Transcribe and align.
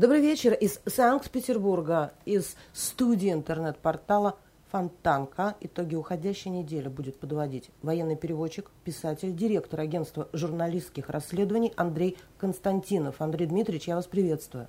Добрый 0.00 0.22
вечер 0.22 0.54
из 0.54 0.80
Санкт-Петербурга, 0.86 2.14
из 2.24 2.56
студии 2.72 3.30
интернет-портала 3.30 4.38
Фонтанка. 4.72 5.56
Итоги 5.60 5.94
уходящей 5.94 6.50
недели 6.50 6.88
будет 6.88 7.20
подводить 7.20 7.68
военный 7.82 8.16
переводчик, 8.16 8.70
писатель, 8.82 9.36
директор 9.36 9.78
агентства 9.78 10.26
журналистских 10.32 11.10
расследований 11.10 11.74
Андрей 11.76 12.16
Константинов. 12.38 13.16
Андрей 13.18 13.44
Дмитриевич, 13.44 13.88
я 13.88 13.96
вас 13.96 14.06
приветствую. 14.06 14.68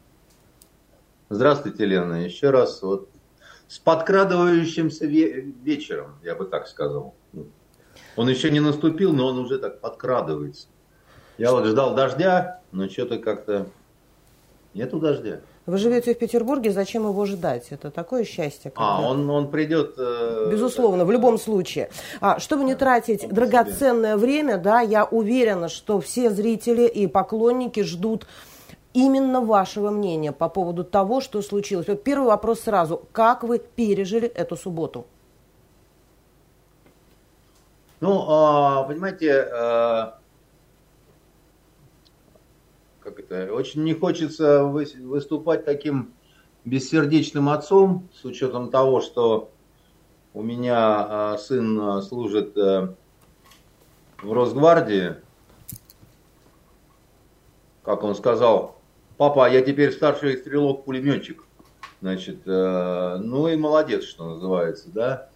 Здравствуйте, 1.29 1.85
Лена. 1.85 2.25
Еще 2.25 2.49
раз 2.49 2.81
вот 2.81 3.07
с 3.69 3.79
подкрадывающимся 3.79 5.05
вечером, 5.05 6.17
я 6.23 6.35
бы 6.35 6.43
так 6.43 6.67
сказал. 6.67 7.15
Он 8.17 8.27
еще 8.27 8.51
не 8.51 8.59
наступил, 8.59 9.13
но 9.13 9.27
он 9.27 9.37
уже 9.37 9.59
так 9.59 9.79
подкрадывается. 9.79 10.67
Я 11.37 11.53
вот 11.53 11.67
ждал 11.67 11.95
дождя, 11.95 12.59
но 12.73 12.89
что-то 12.89 13.17
как-то 13.17 13.67
нету 14.73 14.99
дождя. 14.99 15.39
Вы 15.65 15.77
живете 15.77 16.15
в 16.15 16.17
Петербурге, 16.17 16.71
зачем 16.71 17.07
его 17.07 17.25
ждать? 17.25 17.67
Это 17.69 17.91
такое 17.91 18.23
счастье. 18.23 18.71
А, 18.75 18.97
когда... 18.97 19.07
А, 19.07 19.11
он, 19.11 19.29
он 19.29 19.51
придет... 19.51 19.93
Э... 19.97 20.49
Безусловно, 20.51 21.05
в 21.05 21.11
любом 21.11 21.37
случае. 21.37 21.89
А, 22.19 22.39
чтобы 22.39 22.63
не 22.63 22.75
тратить 22.75 23.23
он 23.23 23.29
драгоценное 23.29 24.15
себе. 24.15 24.25
время, 24.25 24.57
да, 24.57 24.81
я 24.81 25.05
уверена, 25.05 25.69
что 25.69 25.99
все 25.99 26.31
зрители 26.31 26.87
и 26.87 27.05
поклонники 27.05 27.83
ждут 27.83 28.25
именно 28.93 29.41
вашего 29.41 29.91
мнения 29.91 30.31
по 30.31 30.49
поводу 30.49 30.83
того, 30.83 31.21
что 31.21 31.41
случилось. 31.41 31.87
Вот 31.87 32.03
первый 32.03 32.27
вопрос 32.27 32.61
сразу. 32.61 33.03
Как 33.11 33.43
вы 33.43 33.59
пережили 33.59 34.27
эту 34.27 34.57
субботу? 34.57 35.05
Ну, 37.99 38.25
а, 38.27 38.83
понимаете, 38.83 39.47
э, 39.47 40.11
как 43.11 43.25
это, 43.31 43.53
очень 43.53 43.83
не 43.83 43.93
хочется 43.93 44.63
выступать 44.63 45.65
таким 45.65 46.13
бессердечным 46.65 47.49
отцом, 47.49 48.07
с 48.13 48.25
учетом 48.25 48.69
того, 48.69 49.01
что 49.01 49.51
у 50.33 50.41
меня 50.41 50.77
а, 50.77 51.37
сын 51.37 51.79
а, 51.79 52.01
служит 52.01 52.55
э, 52.55 52.93
в 54.21 54.31
Росгвардии. 54.31 55.15
Как 57.83 58.03
он 58.03 58.15
сказал, 58.15 58.77
папа, 59.17 59.49
я 59.49 59.61
теперь 59.61 59.91
старший 59.91 60.37
стрелок-пулеметчик. 60.37 61.43
Значит, 61.99 62.43
э, 62.45 63.17
ну 63.17 63.47
и 63.47 63.57
молодец, 63.57 64.03
что 64.03 64.35
называется, 64.35 64.89
да. 64.89 65.29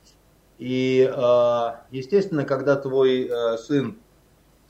И, 0.60 1.12
э, 1.14 1.72
естественно, 1.92 2.46
когда 2.46 2.78
твой 2.78 3.30
сын 3.58 3.98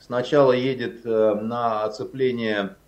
сначала 0.00 0.52
едет 0.52 1.04
на 1.04 1.84
оцепление 1.84 2.76
Э, 2.76 2.85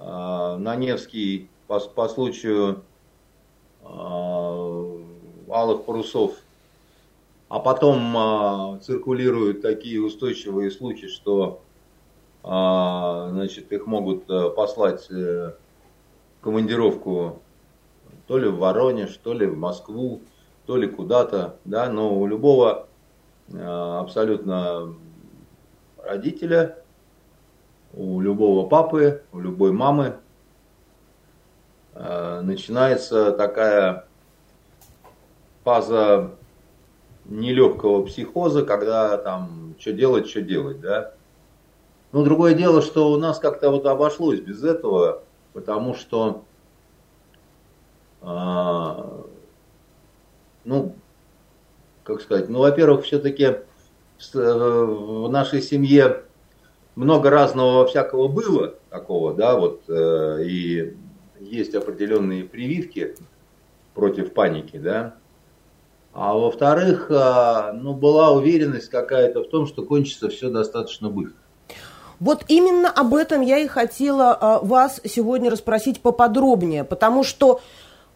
на 0.00 0.76
Невский 0.76 1.48
по, 1.66 1.78
по 1.78 2.08
случаю 2.08 2.82
э, 3.82 4.98
алых 5.48 5.84
парусов, 5.84 6.32
а 7.48 7.60
потом 7.60 8.16
э, 8.16 8.80
циркулируют 8.80 9.62
такие 9.62 10.02
устойчивые 10.02 10.70
слухи, 10.70 11.06
что 11.08 11.62
значит, 12.42 13.70
их 13.70 13.86
могут 13.86 14.24
послать 14.56 15.06
командировку 16.40 17.42
то 18.26 18.38
ли 18.38 18.48
в 18.48 18.56
Воронеж, 18.56 19.14
то 19.22 19.34
ли 19.34 19.44
в 19.44 19.58
Москву, 19.58 20.22
то 20.64 20.78
ли 20.78 20.88
куда-то, 20.88 21.56
да, 21.66 21.90
но 21.90 22.18
у 22.18 22.26
любого 22.26 22.86
абсолютно 23.52 24.94
родителя 26.02 26.82
у 27.94 28.20
любого 28.20 28.68
папы, 28.68 29.22
у 29.32 29.40
любой 29.40 29.72
мамы 29.72 30.16
э, 31.94 32.40
начинается 32.42 33.32
такая 33.32 34.06
фаза 35.64 36.32
нелегкого 37.24 38.04
психоза, 38.04 38.64
когда 38.64 39.16
там 39.16 39.74
что 39.78 39.92
делать, 39.92 40.28
что 40.28 40.42
делать, 40.42 40.80
да. 40.80 41.14
Но 42.12 42.24
другое 42.24 42.54
дело, 42.54 42.82
что 42.82 43.12
у 43.12 43.18
нас 43.18 43.38
как-то 43.38 43.70
вот 43.70 43.86
обошлось 43.86 44.40
без 44.40 44.64
этого, 44.64 45.22
потому 45.52 45.94
что, 45.94 46.44
э, 48.22 49.22
ну, 50.64 50.94
как 52.02 52.20
сказать, 52.20 52.48
ну, 52.48 52.60
во-первых, 52.60 53.04
все-таки 53.04 53.44
э, 53.44 53.58
в 54.34 55.28
нашей 55.28 55.62
семье 55.62 56.24
много 56.96 57.30
разного 57.30 57.86
всякого 57.86 58.28
было 58.28 58.74
такого, 58.90 59.34
да, 59.34 59.56
вот, 59.56 59.82
э, 59.88 60.42
и 60.44 60.96
есть 61.40 61.74
определенные 61.74 62.44
прививки 62.44 63.14
против 63.94 64.32
паники, 64.32 64.76
да. 64.76 65.14
А 66.12 66.34
во-вторых, 66.34 67.10
э, 67.10 67.72
ну, 67.74 67.94
была 67.94 68.32
уверенность 68.32 68.88
какая-то 68.88 69.44
в 69.44 69.48
том, 69.48 69.66
что 69.66 69.82
кончится 69.84 70.28
все 70.28 70.50
достаточно 70.50 71.08
быстро. 71.08 71.38
Вот 72.18 72.44
именно 72.48 72.90
об 72.90 73.14
этом 73.14 73.40
я 73.40 73.58
и 73.58 73.66
хотела 73.66 74.36
э, 74.38 74.66
вас 74.66 75.00
сегодня 75.04 75.50
расспросить 75.50 76.00
поподробнее, 76.02 76.84
потому 76.84 77.24
что 77.24 77.60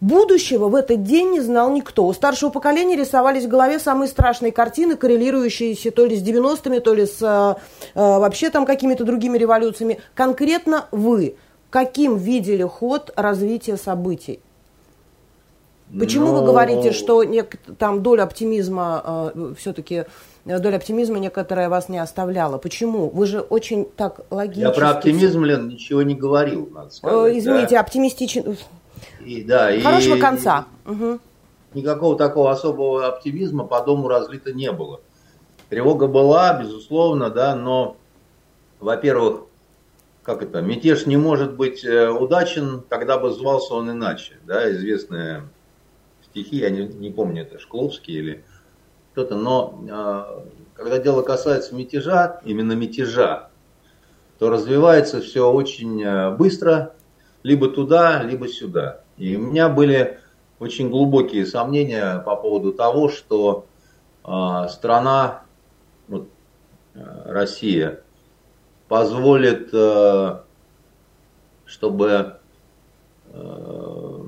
Будущего 0.04 0.68
в 0.68 0.74
этот 0.74 1.02
день 1.02 1.30
не 1.30 1.40
знал 1.40 1.70
никто. 1.72 2.06
У 2.06 2.12
старшего 2.12 2.50
поколения 2.50 2.94
рисовались 2.94 3.46
в 3.46 3.48
голове 3.48 3.78
самые 3.78 4.06
страшные 4.06 4.52
картины, 4.52 4.96
коррелирующиеся 4.96 5.92
то 5.92 6.04
ли 6.04 6.14
с 6.14 6.22
90-ми, 6.22 6.80
то 6.80 6.92
ли 6.92 7.06
с 7.06 7.22
э, 7.22 7.54
э, 7.94 8.18
вообще 8.18 8.50
там 8.50 8.66
какими-то 8.66 9.04
другими 9.04 9.38
революциями. 9.38 10.00
Конкретно 10.14 10.88
вы 10.90 11.36
каким 11.70 12.18
видели 12.18 12.64
ход 12.64 13.12
развития 13.16 13.78
событий? 13.78 14.40
Почему 15.98 16.26
Но... 16.26 16.40
вы 16.40 16.46
говорите, 16.48 16.92
что 16.92 17.22
нек- 17.22 17.56
там 17.78 18.02
доля 18.02 18.24
оптимизма 18.24 19.32
э, 19.34 19.54
все-таки 19.56 20.04
э, 20.44 20.58
доля 20.58 20.76
оптимизма 20.76 21.18
некоторая 21.18 21.70
вас 21.70 21.88
не 21.88 21.96
оставляла? 21.96 22.58
Почему? 22.58 23.08
Вы 23.08 23.24
же 23.24 23.40
очень 23.40 23.86
так 23.86 24.20
логично. 24.28 24.68
Я 24.68 24.70
про 24.70 24.90
оптимизм, 24.90 25.44
Лен, 25.44 25.68
ничего 25.68 26.02
не 26.02 26.14
говорил, 26.14 26.68
надо 26.74 26.90
сказать. 26.90 27.32
Э, 27.32 27.38
извините, 27.38 27.76
да? 27.76 27.80
оптимистичен 27.80 28.56
и, 29.24 29.42
да, 29.42 29.70
Хорошего 29.80 30.16
и, 30.16 30.20
конца. 30.20 30.66
Угу. 30.86 31.18
Никакого 31.74 32.16
такого 32.16 32.50
особого 32.50 33.06
оптимизма 33.06 33.64
по 33.64 33.80
дому 33.82 34.08
разлито 34.08 34.52
не 34.52 34.70
было. 34.70 35.00
Тревога 35.68 36.06
была, 36.06 36.60
безусловно, 36.60 37.30
да, 37.30 37.56
но, 37.56 37.96
во-первых, 38.80 39.46
как 40.22 40.42
это, 40.42 40.62
мятеж 40.62 41.06
не 41.06 41.16
может 41.16 41.54
быть 41.54 41.84
э, 41.84 42.08
удачен, 42.08 42.82
когда 42.88 43.18
бы 43.18 43.30
звался 43.30 43.74
он 43.74 43.90
иначе, 43.90 44.38
да, 44.46 44.70
известные 44.72 45.48
стихи, 46.24 46.56
я 46.56 46.70
не, 46.70 46.86
не 46.86 47.10
помню, 47.10 47.42
это 47.42 47.58
Шкловский 47.58 48.14
или 48.14 48.44
кто-то, 49.12 49.36
но 49.36 49.84
э, 49.88 50.44
когда 50.74 50.98
дело 50.98 51.22
касается 51.22 51.74
мятежа, 51.74 52.40
именно 52.44 52.72
мятежа, 52.72 53.50
то 54.38 54.50
развивается 54.50 55.20
все 55.20 55.50
очень 55.50 56.02
э, 56.02 56.30
быстро, 56.30 56.94
либо 57.44 57.68
туда, 57.68 58.22
либо 58.24 58.48
сюда. 58.48 59.02
И 59.16 59.36
у 59.36 59.40
меня 59.40 59.68
были 59.68 60.18
очень 60.58 60.90
глубокие 60.90 61.46
сомнения 61.46 62.18
по 62.20 62.34
поводу 62.34 62.72
того, 62.72 63.08
что 63.08 63.66
э, 64.24 64.68
страна, 64.70 65.42
вот, 66.08 66.26
э, 66.94 67.22
Россия, 67.26 68.00
позволит, 68.88 69.68
э, 69.72 70.38
чтобы 71.66 72.38
э, 73.26 74.20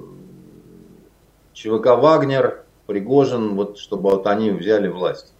ЧВК 1.54 1.86
Вагнер, 1.86 2.64
Пригожин, 2.86 3.56
вот, 3.56 3.78
чтобы 3.78 4.10
вот 4.10 4.26
они 4.26 4.50
взяли 4.50 4.88
власть. 4.88 5.32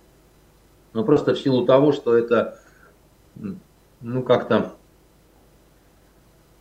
Ну, 0.94 1.04
просто 1.04 1.34
в 1.34 1.38
силу 1.38 1.66
того, 1.66 1.92
что 1.92 2.16
это, 2.16 2.58
ну, 4.00 4.22
как-то 4.22 4.75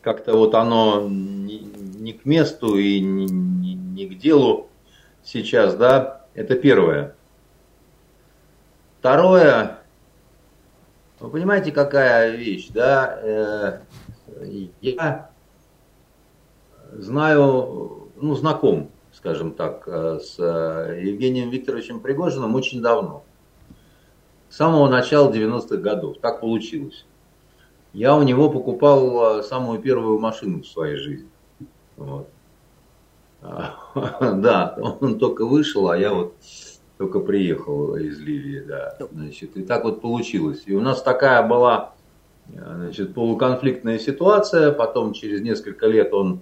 как-то 0.06 0.38
вот 0.38 0.54
оно 0.54 1.08
не, 1.10 1.58
не 1.58 2.14
к 2.14 2.26
месту 2.26 2.78
и 2.78 3.00
не, 3.00 3.26
не, 3.26 3.74
не 3.74 4.06
к 4.06 4.20
делу 4.20 4.70
сейчас, 5.24 5.76
да, 5.76 6.28
это 6.36 6.54
первое. 6.54 7.16
Второе, 9.00 9.80
вы 11.20 11.30
понимаете, 11.32 11.72
какая 11.72 12.36
вещь, 12.36 12.68
да, 12.70 13.20
э, 13.20 13.80
я 14.80 15.32
знаю, 16.92 18.12
ну, 18.16 18.36
знаком, 18.36 18.92
скажем 19.12 19.54
так, 19.54 19.88
э, 19.88 20.20
с 20.20 20.38
Евгением 20.38 21.50
Викторовичем 21.50 22.00
Пригожиным 22.00 22.54
очень 22.54 22.84
давно. 22.84 23.24
С 24.50 24.58
самого 24.58 24.88
начала 24.88 25.32
90-х 25.34 25.78
годов. 25.78 26.18
Так 26.22 26.42
получилось 26.42 27.06
я 27.96 28.16
у 28.16 28.24
него 28.24 28.50
покупал 28.50 29.24
а, 29.24 29.44
самую 29.44 29.80
первую 29.80 30.20
машину 30.20 30.62
в 30.62 30.68
своей 30.68 30.98
жизни. 30.98 31.30
Вот. 31.98 32.30
Да, 34.22 34.76
он 34.78 35.20
только 35.20 35.46
вышел, 35.46 35.90
а 35.90 35.98
я 35.98 36.14
вот 36.14 36.34
только 36.98 37.20
приехал 37.20 37.96
из 37.96 38.20
Ливии, 38.20 38.60
да. 38.60 38.98
Значит, 39.12 39.56
и 39.56 39.64
так 39.64 39.84
вот 39.84 40.02
получилось. 40.02 40.64
И 40.66 40.74
у 40.74 40.82
нас 40.82 41.02
такая 41.02 41.48
была 41.48 41.96
Значит, 42.54 43.14
полуконфликтная 43.14 43.98
ситуация, 43.98 44.72
потом 44.72 45.14
через 45.14 45.42
несколько 45.42 45.88
лет 45.88 46.14
он 46.14 46.42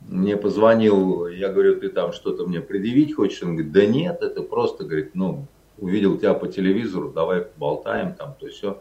мне 0.00 0.36
позвонил, 0.36 1.26
я 1.28 1.48
говорю, 1.48 1.78
ты 1.78 1.88
там 1.88 2.12
что-то 2.12 2.46
мне 2.46 2.60
предъявить 2.60 3.14
хочешь? 3.14 3.42
Он 3.42 3.54
говорит, 3.54 3.72
да 3.72 3.86
нет, 3.86 4.22
это 4.22 4.42
просто, 4.42 4.84
говорит, 4.84 5.14
ну, 5.14 5.46
увидел 5.78 6.18
тебя 6.18 6.34
по 6.34 6.48
телевизору, 6.48 7.10
давай 7.10 7.42
поболтаем 7.42 8.14
там, 8.14 8.34
то 8.38 8.48
все. 8.48 8.80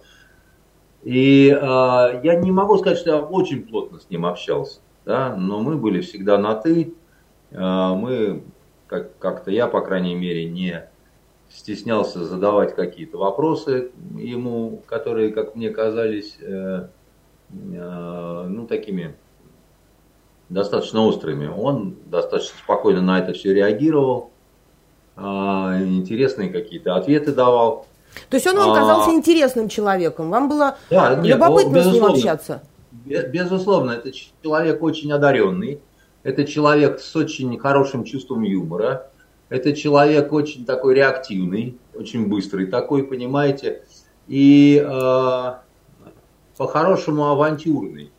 И 1.04 1.50
э, 1.50 1.56
я 2.24 2.36
не 2.36 2.52
могу 2.52 2.78
сказать, 2.78 3.00
что 3.00 3.10
я 3.10 3.20
очень 3.20 3.64
плотно 3.64 4.00
с 4.00 4.10
ним 4.10 4.26
общался, 4.26 4.82
да, 5.06 5.36
но 5.36 5.60
мы 5.60 5.76
были 5.78 6.02
всегда 6.02 6.38
на 6.38 6.56
ты, 6.56 6.94
э, 7.52 7.58
мы 7.60 8.44
как- 8.88 9.18
как-то 9.18 9.50
я, 9.50 9.68
по 9.68 9.82
крайней 9.82 10.16
мере, 10.16 10.46
не 10.46 10.88
стеснялся 11.50 12.24
задавать 12.24 12.76
какие-то 12.76 13.18
вопросы 13.18 13.92
ему, 14.16 14.82
которые, 14.86 15.32
как 15.32 15.56
мне 15.56 15.70
казались, 15.70 16.38
э, 16.40 16.88
э, 17.50 18.46
ну, 18.48 18.68
такими 18.68 19.16
достаточно 20.50 21.02
острыми. 21.06 21.48
Он 21.48 21.96
достаточно 22.06 22.58
спокойно 22.60 23.02
на 23.02 23.20
это 23.20 23.34
все 23.34 23.54
реагировал, 23.54 24.30
э, 25.16 25.22
интересные 25.22 26.50
какие-то 26.50 26.96
ответы 26.96 27.34
давал. 27.34 27.88
То 28.30 28.36
есть 28.38 28.48
он 28.48 28.58
вам 28.58 28.76
казался 28.76 29.12
а... 29.12 29.14
интересным 29.14 29.70
человеком, 29.70 30.30
вам 30.30 30.50
было 30.50 30.78
да, 30.90 31.16
нет, 31.16 31.36
любопытно 31.36 31.84
с 31.84 31.88
ним 31.88 32.06
общаться? 32.06 32.62
Безусловно, 33.06 33.92
это 33.92 34.12
человек 34.12 34.84
очень 34.84 35.12
одаренный, 35.12 35.82
это 36.24 36.46
человек 36.46 37.00
с 37.00 37.16
очень 37.16 37.58
хорошим 37.58 38.04
чувством 38.04 38.44
юмора, 38.44 39.10
это 39.50 39.74
человек 39.74 40.32
очень 40.32 40.66
такой 40.66 40.96
реактивный, 40.96 41.78
очень 41.94 42.28
быстрый 42.28 42.68
такой, 42.68 43.04
понимаете, 43.04 43.84
и 44.28 44.82
э, 44.86 45.54
по-хорошему 46.58 47.26
авантюрный. 47.26 48.12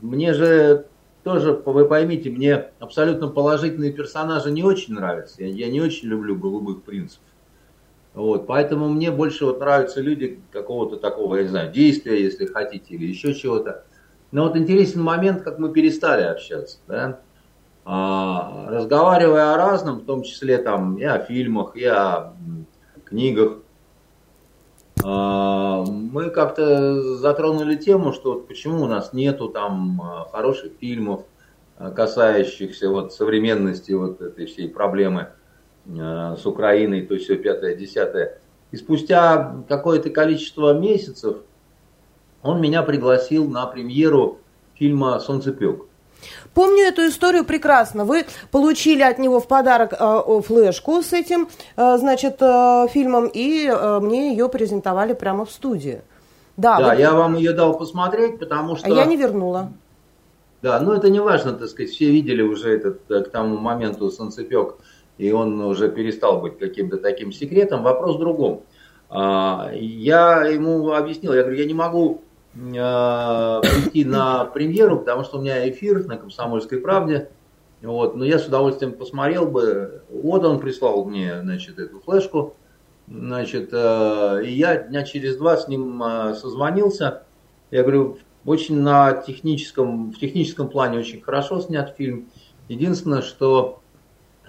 Мне 0.00 0.34
же 0.34 0.86
тоже, 1.22 1.52
вы 1.52 1.86
поймите, 1.86 2.30
мне 2.30 2.70
абсолютно 2.78 3.28
положительные 3.28 3.92
персонажи 3.92 4.50
не 4.50 4.62
очень 4.62 4.94
нравятся. 4.94 5.42
Я, 5.42 5.48
я 5.48 5.70
не 5.70 5.80
очень 5.80 6.08
люблю 6.08 6.36
голубых 6.36 6.82
принцев. 6.82 7.20
Вот, 8.14 8.46
поэтому 8.46 8.88
мне 8.88 9.10
больше 9.10 9.44
вот 9.44 9.60
нравятся 9.60 10.00
люди 10.00 10.40
какого-то 10.50 10.96
такого, 10.96 11.36
я 11.36 11.42
не 11.42 11.48
знаю, 11.48 11.72
действия, 11.72 12.20
если 12.20 12.46
хотите, 12.46 12.94
или 12.94 13.06
еще 13.06 13.34
чего-то. 13.34 13.84
Но 14.32 14.44
вот 14.44 14.56
интересен 14.56 15.02
момент, 15.02 15.42
как 15.42 15.58
мы 15.58 15.72
перестали 15.72 16.22
общаться. 16.22 16.78
Да? 16.88 17.20
А, 17.84 18.66
разговаривая 18.68 19.54
о 19.54 19.56
разном, 19.56 20.00
в 20.00 20.04
том 20.04 20.22
числе 20.22 20.58
там 20.58 20.98
и 20.98 21.04
о 21.04 21.18
фильмах, 21.20 21.76
и 21.76 21.84
о 21.84 22.34
книгах, 23.04 23.58
а, 25.02 25.84
мы 25.84 26.30
как-то 26.30 27.16
затронули 27.16 27.76
тему, 27.76 28.12
что 28.12 28.34
вот 28.34 28.48
почему 28.48 28.82
у 28.82 28.86
нас 28.86 29.12
нету 29.12 29.48
там 29.48 30.00
а, 30.02 30.28
хороших 30.30 30.72
фильмов, 30.80 31.24
касающихся 31.78 32.90
вот 32.90 33.14
современности 33.14 33.92
вот 33.92 34.20
этой 34.20 34.44
всей 34.44 34.68
проблемы 34.68 35.28
с 35.86 36.46
Украиной, 36.46 37.02
то 37.02 37.14
есть 37.14 37.24
все 37.26 37.36
пятое, 37.36 37.74
десятое. 37.74 38.38
И 38.70 38.76
спустя 38.76 39.56
какое-то 39.68 40.10
количество 40.10 40.72
месяцев 40.72 41.38
он 42.42 42.60
меня 42.60 42.82
пригласил 42.82 43.48
на 43.48 43.66
премьеру 43.66 44.38
фильма 44.74 45.18
«Солнцепек». 45.20 45.84
Помню 46.54 46.84
эту 46.84 47.06
историю 47.06 47.44
прекрасно. 47.44 48.04
Вы 48.04 48.26
получили 48.50 49.02
от 49.02 49.18
него 49.18 49.40
в 49.40 49.48
подарок 49.48 49.94
э, 49.98 50.40
флешку 50.46 51.02
с 51.02 51.12
этим, 51.12 51.48
э, 51.76 51.96
значит, 51.98 52.36
э, 52.40 52.86
фильмом, 52.90 53.30
и 53.32 53.66
э, 53.66 54.00
мне 54.00 54.32
ее 54.32 54.48
презентовали 54.48 55.14
прямо 55.14 55.44
в 55.44 55.50
студии. 55.50 56.02
Да, 56.56 56.78
да 56.78 56.90
вот... 56.90 56.98
я 56.98 57.12
вам 57.12 57.36
ее 57.36 57.52
дал 57.52 57.78
посмотреть, 57.78 58.38
потому 58.38 58.76
что... 58.76 58.86
А 58.86 58.90
я 58.90 59.04
не 59.06 59.16
вернула. 59.16 59.72
Да, 60.60 60.78
ну 60.80 60.92
это 60.92 61.08
не 61.08 61.20
важно, 61.20 61.52
так 61.52 61.68
сказать, 61.70 61.90
все 61.90 62.10
видели 62.10 62.42
уже 62.42 62.76
этот 62.76 63.10
э, 63.10 63.22
к 63.22 63.30
тому 63.30 63.56
моменту 63.56 64.10
солнцепек, 64.10 64.74
и 65.20 65.32
он 65.32 65.60
уже 65.60 65.90
перестал 65.90 66.40
быть 66.40 66.58
каким-то 66.58 66.96
таким 66.96 67.32
секретом. 67.32 67.82
Вопрос 67.82 68.16
в 68.16 68.20
другом. 68.20 68.62
А, 69.08 69.70
я 69.74 70.44
ему 70.46 70.92
объяснил, 70.92 71.34
я 71.34 71.42
говорю, 71.42 71.58
я 71.58 71.66
не 71.66 71.74
могу 71.74 72.22
Э, 72.54 73.60
прийти 73.62 74.04
на 74.04 74.44
премьеру, 74.44 74.98
потому 74.98 75.22
что 75.22 75.38
у 75.38 75.40
меня 75.40 75.68
эфир 75.70 76.04
на 76.06 76.16
«Комсомольской 76.16 76.78
правде». 76.78 77.30
Вот, 77.80 78.16
но 78.16 78.24
я 78.24 78.38
с 78.38 78.46
удовольствием 78.46 78.92
посмотрел 78.92 79.46
бы. 79.46 80.02
Вот 80.10 80.44
он 80.44 80.58
прислал 80.58 81.04
мне, 81.04 81.40
значит, 81.40 81.78
эту 81.78 82.00
флешку. 82.00 82.56
Значит, 83.06 83.70
э, 83.72 84.42
и 84.44 84.52
я 84.52 84.76
дня 84.76 85.04
через 85.04 85.36
два 85.36 85.56
с 85.56 85.68
ним 85.68 86.02
созвонился. 86.34 87.22
Я 87.70 87.82
говорю, 87.82 88.18
очень 88.44 88.80
на 88.80 89.12
техническом, 89.12 90.10
в 90.10 90.18
техническом 90.18 90.68
плане 90.68 90.98
очень 90.98 91.20
хорошо 91.20 91.60
снят 91.60 91.94
фильм. 91.96 92.28
Единственное, 92.68 93.22
что, 93.22 93.80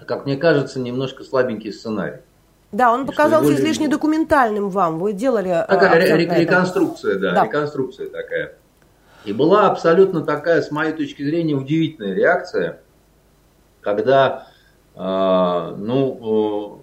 как 0.06 0.26
мне 0.26 0.36
кажется, 0.36 0.80
немножко 0.80 1.24
слабенький 1.24 1.72
сценарий. 1.72 2.20
Да, 2.72 2.92
он 2.92 3.06
показался 3.06 3.54
излишне 3.54 3.88
документальным 3.88 4.70
вам. 4.70 4.98
Вы 4.98 5.12
делали... 5.12 5.50
Э, 5.50 5.66
такая 5.66 6.16
реконструкция, 6.16 7.18
да, 7.18 7.32
да, 7.32 7.44
реконструкция 7.44 8.08
такая. 8.08 8.54
И 9.24 9.32
была 9.32 9.70
абсолютно 9.70 10.22
такая, 10.22 10.62
с 10.62 10.70
моей 10.70 10.92
точки 10.92 11.22
зрения, 11.22 11.54
удивительная 11.54 12.14
реакция, 12.14 12.80
когда, 13.82 14.46
э, 14.94 15.74
ну, 15.76 16.80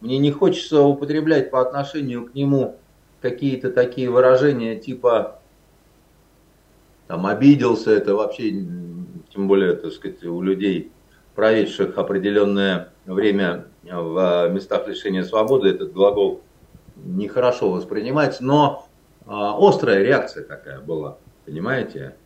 э, 0.00 0.04
мне 0.04 0.18
не 0.18 0.30
хочется 0.30 0.82
употреблять 0.82 1.50
по 1.50 1.60
отношению 1.60 2.26
к 2.26 2.34
нему 2.34 2.76
какие-то 3.20 3.70
такие 3.70 4.10
выражения 4.10 4.76
типа 4.76 5.38
там 7.12 7.26
обиделся, 7.26 7.90
это 7.90 8.14
вообще, 8.14 8.50
тем 8.50 9.46
более, 9.46 9.74
так 9.74 9.92
сказать, 9.92 10.24
у 10.24 10.40
людей, 10.40 10.90
проведших 11.34 11.98
определенное 11.98 12.88
время 13.04 13.66
в 13.84 14.48
местах 14.50 14.86
лишения 14.86 15.24
свободы 15.24 15.70
этот 15.70 15.92
глагол 15.92 16.40
нехорошо 16.96 17.70
воспринимается, 17.70 18.44
но 18.44 18.86
а, 19.26 19.56
острая 19.58 20.02
реакция 20.02 20.44
такая 20.44 20.80
была, 20.80 21.16
понимаете? 21.46 22.16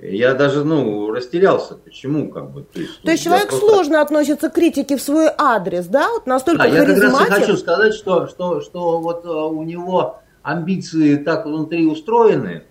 Я 0.00 0.34
даже, 0.34 0.64
ну, 0.64 1.12
растерялся. 1.12 1.76
Почему, 1.76 2.28
как 2.28 2.50
бы? 2.50 2.62
То 2.64 2.80
есть, 2.80 3.02
то 3.02 3.10
есть 3.12 3.22
человек 3.22 3.48
просто... 3.48 3.66
сложно 3.66 4.00
относится 4.00 4.50
к 4.50 4.54
критике 4.54 4.96
в 4.96 5.02
свой 5.02 5.28
адрес, 5.38 5.86
да? 5.86 6.10
Вот 6.10 6.26
настолько 6.26 6.64
да, 6.64 6.68
я 6.68 6.84
как 6.84 6.98
раз 6.98 7.20
и 7.20 7.30
хочу 7.30 7.56
сказать, 7.56 7.94
что, 7.94 8.26
что, 8.26 8.60
что 8.60 8.98
вот 9.00 9.24
а, 9.24 9.46
у 9.46 9.62
него 9.62 10.20
амбиции 10.42 11.16
так 11.16 11.46
внутри 11.46 11.86
устроены, 11.86 12.64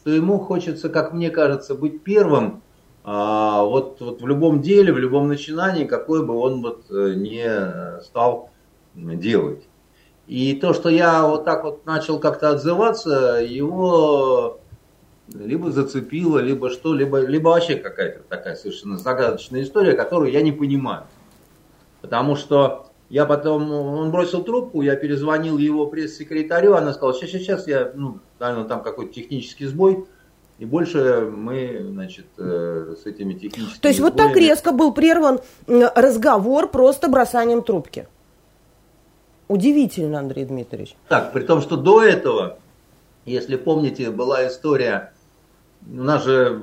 что 0.00 0.10
ему 0.10 0.38
хочется, 0.38 0.88
как 0.88 1.12
мне 1.12 1.30
кажется, 1.30 1.74
быть 1.74 2.02
первым 2.02 2.62
а, 3.04 3.64
вот, 3.64 4.00
вот 4.00 4.22
в 4.22 4.26
любом 4.26 4.60
деле, 4.60 4.92
в 4.92 4.98
любом 4.98 5.28
начинании, 5.28 5.84
какой 5.84 6.24
бы 6.24 6.34
он 6.34 6.62
вот 6.62 6.84
э, 6.90 7.14
не 7.14 8.00
стал 8.02 8.50
делать. 8.94 9.64
И 10.28 10.54
то, 10.54 10.72
что 10.72 10.88
я 10.88 11.26
вот 11.26 11.44
так 11.44 11.64
вот 11.64 11.84
начал 11.84 12.20
как-то 12.20 12.50
отзываться, 12.50 13.40
его 13.44 14.60
либо 15.34 15.70
зацепило, 15.70 16.38
либо 16.38 16.70
что, 16.70 16.94
либо, 16.94 17.20
либо 17.20 17.48
вообще 17.48 17.76
какая-то 17.76 18.22
такая 18.28 18.54
совершенно 18.54 18.98
загадочная 18.98 19.62
история, 19.62 19.94
которую 19.94 20.30
я 20.30 20.42
не 20.42 20.52
понимаю. 20.52 21.04
Потому 22.02 22.36
что 22.36 22.86
я 23.08 23.26
потом, 23.26 23.70
он 23.70 24.10
бросил 24.10 24.42
трубку, 24.42 24.82
я 24.82 24.96
перезвонил 24.96 25.58
его 25.58 25.86
пресс-секретарю, 25.86 26.74
она 26.74 26.92
сказала, 26.92 27.14
сейчас, 27.14 27.42
сейчас, 27.42 27.66
я, 27.66 27.92
ну, 27.94 28.20
наверное, 28.38 28.64
там 28.64 28.82
какой-то 28.82 29.12
технический 29.12 29.66
сбой, 29.66 30.06
и 30.62 30.64
больше 30.64 31.28
мы, 31.28 31.84
значит, 31.90 32.26
э, 32.38 32.94
с 32.96 33.04
этими 33.04 33.32
техническими... 33.32 33.80
То 33.80 33.88
есть 33.88 33.98
вот 33.98 34.16
так 34.16 34.36
резко 34.36 34.70
был 34.70 34.94
прерван 34.94 35.40
разговор 35.66 36.70
просто 36.70 37.08
бросанием 37.08 37.64
трубки. 37.64 38.06
Удивительно, 39.48 40.20
Андрей 40.20 40.44
Дмитриевич. 40.44 40.94
Так, 41.08 41.32
при 41.32 41.42
том, 41.42 41.62
что 41.62 41.76
до 41.76 42.00
этого, 42.04 42.58
если 43.24 43.56
помните, 43.56 44.12
была 44.12 44.46
история, 44.46 45.12
у 45.84 46.04
нас 46.04 46.24
же, 46.24 46.62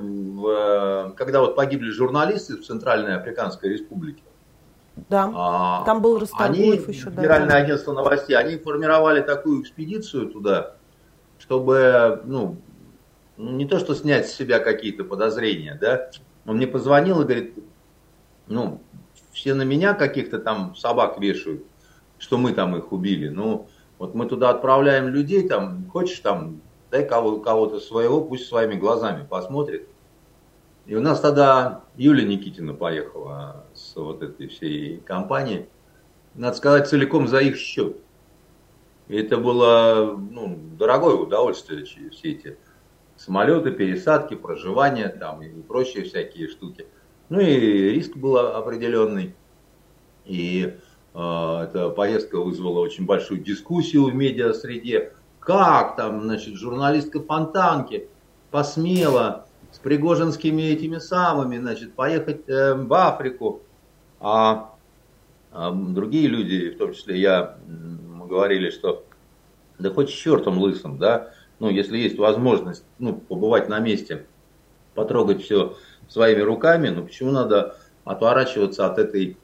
когда 1.14 1.40
вот 1.40 1.54
погибли 1.54 1.90
журналисты 1.90 2.56
в 2.56 2.64
Центральной 2.64 3.16
Африканской 3.16 3.68
Республике, 3.68 4.22
да, 5.10 5.30
а, 5.34 5.84
там 5.84 6.00
был 6.00 6.18
Расторгуев 6.18 6.88
еще. 6.88 7.10
Федеральное 7.10 7.50
да, 7.50 7.56
агентство 7.56 7.92
новостей, 7.92 8.34
они 8.34 8.56
формировали 8.56 9.20
такую 9.20 9.60
экспедицию 9.60 10.28
туда, 10.30 10.72
чтобы, 11.38 12.22
ну, 12.24 12.56
не 13.40 13.66
то, 13.66 13.78
что 13.78 13.94
снять 13.94 14.28
с 14.28 14.34
себя 14.34 14.58
какие-то 14.58 15.04
подозрения, 15.04 15.76
да, 15.80 16.10
он 16.46 16.56
мне 16.56 16.66
позвонил 16.66 17.20
и 17.20 17.24
говорит, 17.24 17.54
ну, 18.46 18.80
все 19.32 19.54
на 19.54 19.62
меня 19.62 19.94
каких-то 19.94 20.38
там 20.38 20.74
собак 20.76 21.18
вешают, 21.20 21.64
что 22.18 22.36
мы 22.38 22.52
там 22.52 22.76
их 22.76 22.92
убили. 22.92 23.28
Ну, 23.28 23.68
вот 23.98 24.14
мы 24.14 24.26
туда 24.26 24.50
отправляем 24.50 25.08
людей, 25.08 25.48
там, 25.48 25.88
хочешь 25.90 26.18
там, 26.20 26.60
дай 26.90 27.06
кого- 27.06 27.40
кого-то 27.40 27.80
своего, 27.80 28.20
пусть 28.20 28.46
своими 28.46 28.74
глазами 28.74 29.26
посмотрит. 29.26 29.88
И 30.86 30.94
у 30.94 31.00
нас 31.00 31.20
тогда 31.20 31.82
Юлия 31.96 32.24
Никитина 32.24 32.74
поехала 32.74 33.64
с 33.74 33.94
вот 33.94 34.22
этой 34.22 34.48
всей 34.48 34.98
компанией, 34.98 35.66
надо 36.34 36.56
сказать, 36.56 36.88
целиком 36.88 37.28
за 37.28 37.38
их 37.38 37.56
счет. 37.56 37.96
И 39.08 39.16
это 39.16 39.36
было 39.36 40.16
ну, 40.16 40.58
дорогое 40.78 41.14
удовольствие, 41.14 41.84
все 41.84 42.30
эти 42.30 42.56
самолеты, 43.20 43.70
пересадки, 43.70 44.34
проживание 44.34 45.08
там 45.08 45.42
и 45.42 45.48
прочие 45.62 46.04
всякие 46.04 46.48
штуки. 46.48 46.86
Ну 47.28 47.38
и 47.38 47.90
риск 47.90 48.16
был 48.16 48.38
определенный. 48.38 49.34
И 50.24 50.74
э, 51.14 51.60
эта 51.62 51.90
поездка 51.90 52.40
вызвала 52.40 52.80
очень 52.80 53.04
большую 53.04 53.40
дискуссию 53.40 54.06
в 54.06 54.14
медиа-среде. 54.14 55.12
Как 55.38 55.96
там, 55.96 56.22
значит, 56.22 56.54
журналистка 56.54 57.20
Фонтанки 57.20 58.08
посмела 58.50 59.46
с 59.70 59.78
пригожинскими 59.78 60.62
этими 60.62 60.98
самыми, 60.98 61.58
значит, 61.58 61.92
поехать 61.92 62.48
э, 62.48 62.74
в 62.74 62.92
Африку. 62.94 63.62
А, 64.18 64.74
а 65.52 65.70
другие 65.72 66.26
люди, 66.26 66.70
в 66.70 66.78
том 66.78 66.94
числе 66.94 67.20
я, 67.20 67.58
говорили, 68.28 68.70
что 68.70 69.04
да 69.78 69.90
хоть 69.90 70.10
с 70.10 70.12
чертом 70.12 70.58
лысым, 70.58 70.98
да, 70.98 71.32
ну, 71.60 71.68
если 71.68 71.98
есть 71.98 72.18
возможность, 72.18 72.84
ну, 72.98 73.14
побывать 73.14 73.68
на 73.68 73.78
месте, 73.78 74.26
потрогать 74.94 75.42
все 75.44 75.76
своими 76.08 76.40
руками, 76.40 76.88
ну, 76.88 77.04
почему 77.04 77.30
надо 77.30 77.76
отворачиваться 78.04 78.86
от 78.86 78.98
этой, 78.98 79.36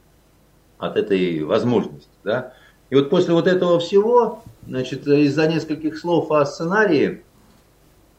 от 0.78 0.96
этой 0.96 1.44
возможности, 1.44 2.10
да? 2.24 2.54
И 2.88 2.94
вот 2.94 3.10
после 3.10 3.34
вот 3.34 3.46
этого 3.46 3.78
всего, 3.80 4.42
значит, 4.66 5.06
из-за 5.06 5.46
нескольких 5.46 5.98
слов 5.98 6.30
о 6.30 6.44
сценарии, 6.46 7.24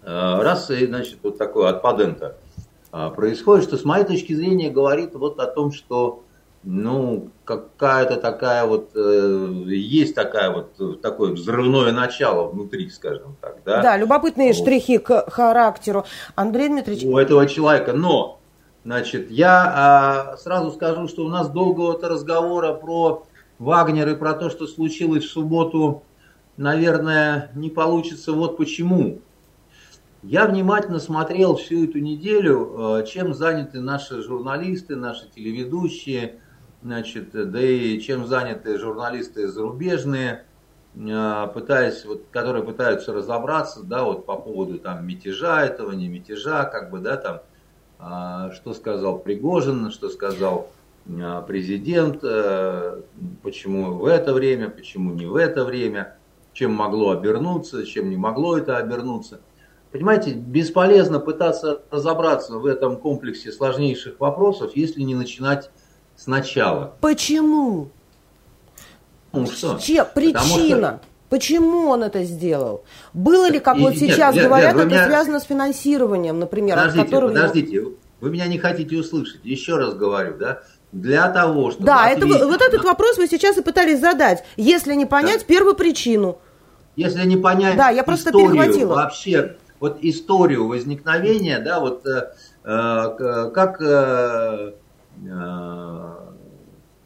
э, 0.03 0.05
раз, 0.05 0.67
значит, 0.67 1.17
вот 1.23 1.37
такое 1.37 1.69
от 1.69 1.81
Падента 1.81 2.37
э, 2.91 3.09
происходит, 3.15 3.63
что 3.63 3.77
с 3.77 3.85
моей 3.85 4.05
точки 4.05 4.33
зрения 4.33 4.69
говорит 4.69 5.15
вот 5.15 5.39
о 5.39 5.47
том, 5.47 5.71
что 5.71 6.23
ну, 6.63 7.29
какая-то 7.45 8.17
такая 8.17 8.65
вот, 8.65 8.91
э, 8.95 9.53
есть 9.67 10.15
такая 10.15 10.51
вот, 10.51 10.73
э, 10.79 10.95
такое 11.01 11.31
взрывное 11.31 11.91
начало 11.91 12.49
внутри, 12.49 12.89
скажем 12.89 13.37
так, 13.39 13.57
да? 13.63 13.81
Да, 13.81 13.97
любопытные 13.97 14.49
вот. 14.49 14.57
штрихи 14.57 14.97
к 14.97 15.29
характеру. 15.29 16.05
Андрей 16.35 16.67
Дмитриевич. 16.67 17.05
У 17.05 17.17
этого 17.17 17.47
человека, 17.47 17.93
но, 17.93 18.39
значит, 18.83 19.31
я 19.31 19.73
а, 20.33 20.37
сразу 20.37 20.71
скажу, 20.71 21.07
что 21.07 21.25
у 21.25 21.29
нас 21.29 21.49
долгого-то 21.49 22.09
разговора 22.09 22.73
про 22.73 23.25
Вагнер 23.59 24.09
и 24.09 24.15
про 24.15 24.33
то, 24.33 24.49
что 24.49 24.67
случилось 24.67 25.23
в 25.23 25.31
субботу, 25.31 26.03
наверное, 26.57 27.49
не 27.55 27.69
получится 27.69 28.33
вот 28.33 28.57
почему. 28.57 29.19
Я 30.23 30.47
внимательно 30.47 30.99
смотрел 30.99 31.55
всю 31.55 31.85
эту 31.85 31.99
неделю, 31.99 32.99
э, 32.99 33.05
чем 33.05 33.33
заняты 33.33 33.79
наши 33.79 34.21
журналисты, 34.21 34.95
наши 34.95 35.29
телеведущие, 35.33 36.39
значит, 36.81 37.29
да 37.31 37.61
и 37.61 37.99
чем 37.99 38.25
заняты 38.27 38.77
журналисты 38.77 39.47
зарубежные, 39.47 40.45
а, 41.09 41.47
пытаясь, 41.47 42.05
вот, 42.05 42.25
которые 42.31 42.63
пытаются 42.63 43.13
разобраться, 43.13 43.83
да, 43.83 44.03
вот 44.03 44.25
по 44.25 44.35
поводу 44.35 44.79
там 44.79 45.05
мятежа 45.05 45.63
этого, 45.63 45.91
не 45.91 46.07
мятежа, 46.07 46.65
как 46.65 46.89
бы, 46.89 46.99
да, 46.99 47.17
там, 47.17 47.41
а, 47.99 48.51
что 48.51 48.73
сказал 48.73 49.19
Пригожин, 49.19 49.91
что 49.91 50.09
сказал 50.09 50.69
а, 51.09 51.41
президент, 51.41 52.19
э, 52.23 53.01
почему 53.43 53.93
в 53.93 54.05
это 54.05 54.33
время, 54.33 54.69
почему 54.69 55.13
не 55.13 55.25
в 55.25 55.35
это 55.35 55.63
время, 55.63 56.17
чем 56.53 56.73
могло 56.73 57.11
обернуться, 57.11 57.85
чем 57.85 58.09
не 58.09 58.17
могло 58.17 58.57
это 58.57 58.77
обернуться. 58.77 59.41
Понимаете, 59.91 60.33
бесполезно 60.33 61.19
пытаться 61.19 61.81
разобраться 61.91 62.57
в 62.57 62.65
этом 62.65 62.97
комплексе 62.97 63.51
сложнейших 63.51 64.19
вопросов, 64.19 64.71
если 64.75 65.01
не 65.01 65.15
начинать 65.15 65.69
сначала. 66.17 66.95
Почему? 66.99 67.89
Ну 69.31 69.45
что? 69.45 69.77
Че, 69.79 70.03
причина. 70.03 70.99
Что... 70.99 71.07
Почему 71.29 71.89
он 71.89 72.03
это 72.03 72.23
сделал? 72.23 72.83
Было 73.13 73.49
ли, 73.49 73.59
как 73.59 73.77
и, 73.77 73.81
вот 73.81 73.91
нет, 73.91 73.99
сейчас 73.99 74.33
нет, 74.33 74.45
говорят, 74.45 74.75
нет, 74.75 74.85
это 74.85 74.95
меня... 74.95 75.05
связано 75.07 75.39
с 75.41 75.43
финансированием, 75.43 76.39
например, 76.39 76.77
подождите, 76.77 77.01
от 77.01 77.07
которого... 77.07 77.29
Подождите, 77.29 77.83
вы 78.21 78.29
меня 78.29 78.47
не 78.47 78.57
хотите 78.57 78.95
услышать. 78.95 79.41
Еще 79.43 79.75
раз 79.75 79.93
говорю, 79.93 80.37
да? 80.37 80.61
Для 80.93 81.29
того, 81.29 81.71
чтобы... 81.71 81.85
Да, 81.85 82.05
ответить... 82.05 82.35
это, 82.37 82.47
вот 82.47 82.61
этот 82.61 82.83
вопрос 82.85 83.17
мы 83.17 83.27
сейчас 83.27 83.57
и 83.57 83.61
пытались 83.61 83.99
задать. 83.99 84.45
Если 84.55 84.93
не 84.93 85.05
понять 85.05 85.41
да. 85.41 85.45
первую 85.45 85.75
причину. 85.75 86.37
Если 86.95 87.25
не 87.25 87.35
понять 87.35 87.75
да, 87.75 87.89
я 87.89 88.03
просто 88.03 88.29
историю, 88.29 88.53
перехватила. 88.53 88.95
вообще, 88.95 89.57
вот 89.81 89.97
историю 90.01 90.67
возникновения, 90.67 91.59
да, 91.59 91.81
вот 91.81 92.05
э, 92.07 92.31
э, 92.63 93.51
как... 93.53 93.81
Э, 93.81 94.71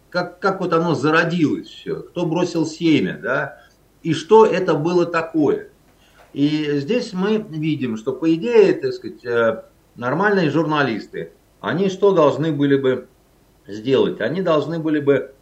как, 0.09 0.39
как 0.39 0.59
вот 0.59 0.73
оно 0.73 0.95
зародилось 0.95 1.67
все, 1.67 2.01
кто 2.01 2.25
бросил 2.25 2.65
семя, 2.65 3.17
да, 3.21 3.61
и 4.03 4.13
что 4.13 4.45
это 4.45 4.75
было 4.75 5.05
такое. 5.05 5.69
И 6.33 6.79
здесь 6.79 7.13
мы 7.13 7.37
видим, 7.37 7.97
что 7.97 8.13
по 8.13 8.33
идее, 8.33 8.73
так 8.73 8.93
сказать, 8.93 9.23
э, 9.25 9.63
нормальные 9.95 10.49
журналисты, 10.49 11.33
они 11.59 11.89
что 11.89 12.13
должны 12.13 12.51
были 12.51 12.77
бы 12.77 13.07
сделать? 13.67 14.21
Они 14.21 14.41
должны 14.41 14.79
были 14.79 14.99
бы 14.99 15.33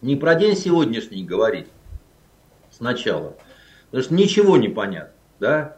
не 0.00 0.16
про 0.16 0.34
день 0.34 0.56
сегодняшний 0.56 1.24
говорить 1.24 1.68
сначала, 2.70 3.36
потому 3.86 4.04
что 4.04 4.14
ничего 4.14 4.56
не 4.56 4.68
понятно, 4.68 5.14
да, 5.40 5.77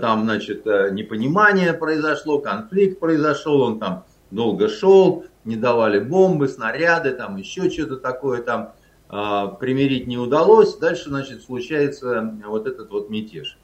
там, 0.00 0.24
значит, 0.24 0.66
э, 0.66 0.90
непонимание 0.90 1.72
произошло, 1.72 2.38
конфликт 2.38 2.98
произошел, 3.00 3.60
он 3.60 3.78
там 3.78 4.04
долго 4.30 4.68
шел, 4.68 5.24
не 5.44 5.56
давали 5.56 5.98
бомбы, 5.98 6.48
снаряды, 6.48 7.12
там 7.12 7.36
еще 7.36 7.70
что-то 7.70 7.96
такое 7.96 8.42
там 8.42 8.74
а, 9.08 9.46
примирить 9.46 10.06
не 10.06 10.18
удалось. 10.18 10.76
Дальше, 10.76 11.08
значит, 11.08 11.42
случается 11.42 12.34
вот 12.46 12.66
этот 12.66 12.90
вот 12.90 13.08
мятеж. 13.08 13.58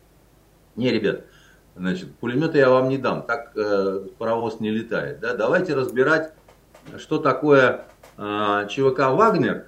Не, 0.77 0.91
ребят, 0.91 1.25
значит, 1.77 2.15
пулеметы 2.17 2.59
я 2.59 2.71
вам 2.71 2.89
не 2.89 2.99
дам, 2.99 3.23
так 3.23 3.53
э, 3.57 4.07
паровоз 4.17 4.61
не 4.61 4.71
летает. 4.71 5.21
Да? 5.21 5.35
Давайте 5.35 5.75
разбирать, 5.75 6.33
что 6.99 7.19
такое 7.19 7.85
э, 8.17 8.67
ЧВК 8.71 9.11
«Вагнер» 9.11 9.67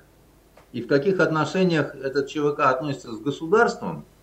и 0.72 0.80
в 0.80 0.88
каких 0.88 1.20
отношениях 1.20 1.94
этот 1.94 2.28
ЧВК 2.28 2.60
относится 2.60 3.12
с 3.12 3.20
государством– 3.20 4.04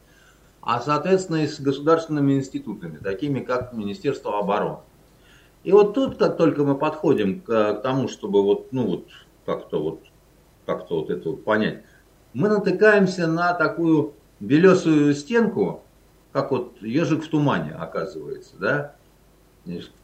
а 0.65 0.79
соответственно 0.79 1.38
и 1.38 1.48
с 1.48 1.60
государственными 1.60 2.34
институтами, 2.34 2.98
такими 2.98 3.41
как 3.41 3.74
Министерство 3.74 4.39
обороны. 4.39 4.77
И 5.63 5.72
вот 5.72 5.93
тут, 5.93 6.17
как 6.17 6.38
только 6.38 6.63
мы 6.63 6.75
подходим 6.75 7.41
к, 7.41 7.46
к 7.46 7.82
тому, 7.82 8.08
чтобы 8.08 8.43
вот, 8.43 8.72
ну 8.72 8.88
вот, 8.88 9.08
как-то 9.46 9.82
вот, 9.82 10.01
как-то 10.65 11.01
вот 11.01 11.10
это 11.10 11.32
вот 11.32 11.43
понять, 11.43 11.84
мы 12.34 12.50
натыкаемся 12.50 13.27
на 13.27 13.53
такую 13.53 14.13
белесую 14.39 15.13
стенку, 15.15 15.84
как 16.32 16.51
вот 16.51 16.82
ежик 16.82 17.24
в 17.24 17.29
тумане, 17.29 17.74
оказывается, 17.74 18.55
да? 18.58 18.96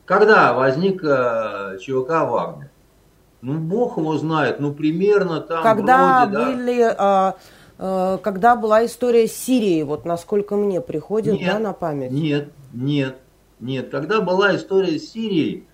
Когда 0.05 0.53
возник 0.53 1.03
э, 1.03 1.77
ЧВК 1.81 2.09
«Вагнер»? 2.09 2.69
Ну, 3.41 3.57
бог 3.57 3.97
его 3.97 4.17
знает, 4.17 4.59
ну, 4.59 4.73
примерно 4.73 5.41
там 5.41 5.63
Когда 5.63 6.25
вроде, 6.25 6.45
были... 6.45 6.81
Да, 6.83 7.35
Э, 7.37 7.39
когда 7.79 8.57
была 8.57 8.85
история 8.85 9.25
с 9.25 9.33
Сирией, 9.33 9.83
вот 9.83 10.03
насколько 10.03 10.57
мне 10.57 10.81
приходит 10.81 11.35
нет, 11.35 11.53
да, 11.53 11.59
на 11.59 11.73
память. 11.73 12.11
Нет, 12.11 12.51
нет, 12.73 13.17
нет. 13.61 13.89
Когда 13.89 14.19
была 14.19 14.53
история 14.55 14.99
с 14.99 15.11
Сирией, 15.11 15.65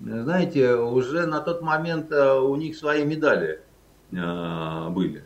знаете, 0.00 0.74
уже 0.74 1.26
на 1.26 1.40
тот 1.40 1.60
момент 1.60 2.10
э, 2.10 2.38
у 2.38 2.56
них 2.56 2.76
свои 2.76 3.04
медали 3.04 3.60
э, 4.10 4.88
были. 4.88 5.22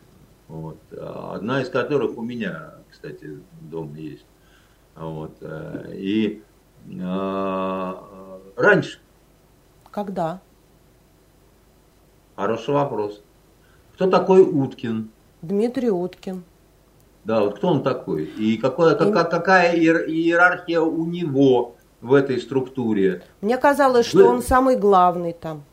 Вот. 0.49 0.77
Одна 0.91 1.61
из 1.61 1.69
которых 1.69 2.17
у 2.17 2.21
меня, 2.21 2.75
кстати, 2.91 3.39
дома 3.61 3.97
есть. 3.97 4.25
Вот. 4.95 5.41
И 5.93 6.43
раньше. 8.55 8.99
Когда? 9.89 10.41
Хороший 12.35 12.73
вопрос. 12.73 13.23
Кто 13.93 14.09
такой 14.09 14.41
Уткин? 14.41 15.09
Дмитрий 15.47 15.91
Уткин. 15.91 16.43
Да, 17.23 17.41
вот 17.41 17.57
кто 17.57 17.69
он 17.69 17.83
такой? 17.83 18.25
И 18.25 18.57
какое, 18.57 18.95
как, 18.95 19.31
какая 19.31 19.75
иерархия 19.75 20.79
у 20.79 21.05
него 21.05 21.75
в 22.01 22.13
этой 22.13 22.39
структуре? 22.39 23.23
Мне 23.41 23.57
казалось, 23.57 24.05
что 24.05 24.19
Вы... 24.19 24.23
он 24.25 24.41
самый 24.41 24.75
главный 24.75 25.33
там. 25.33 25.63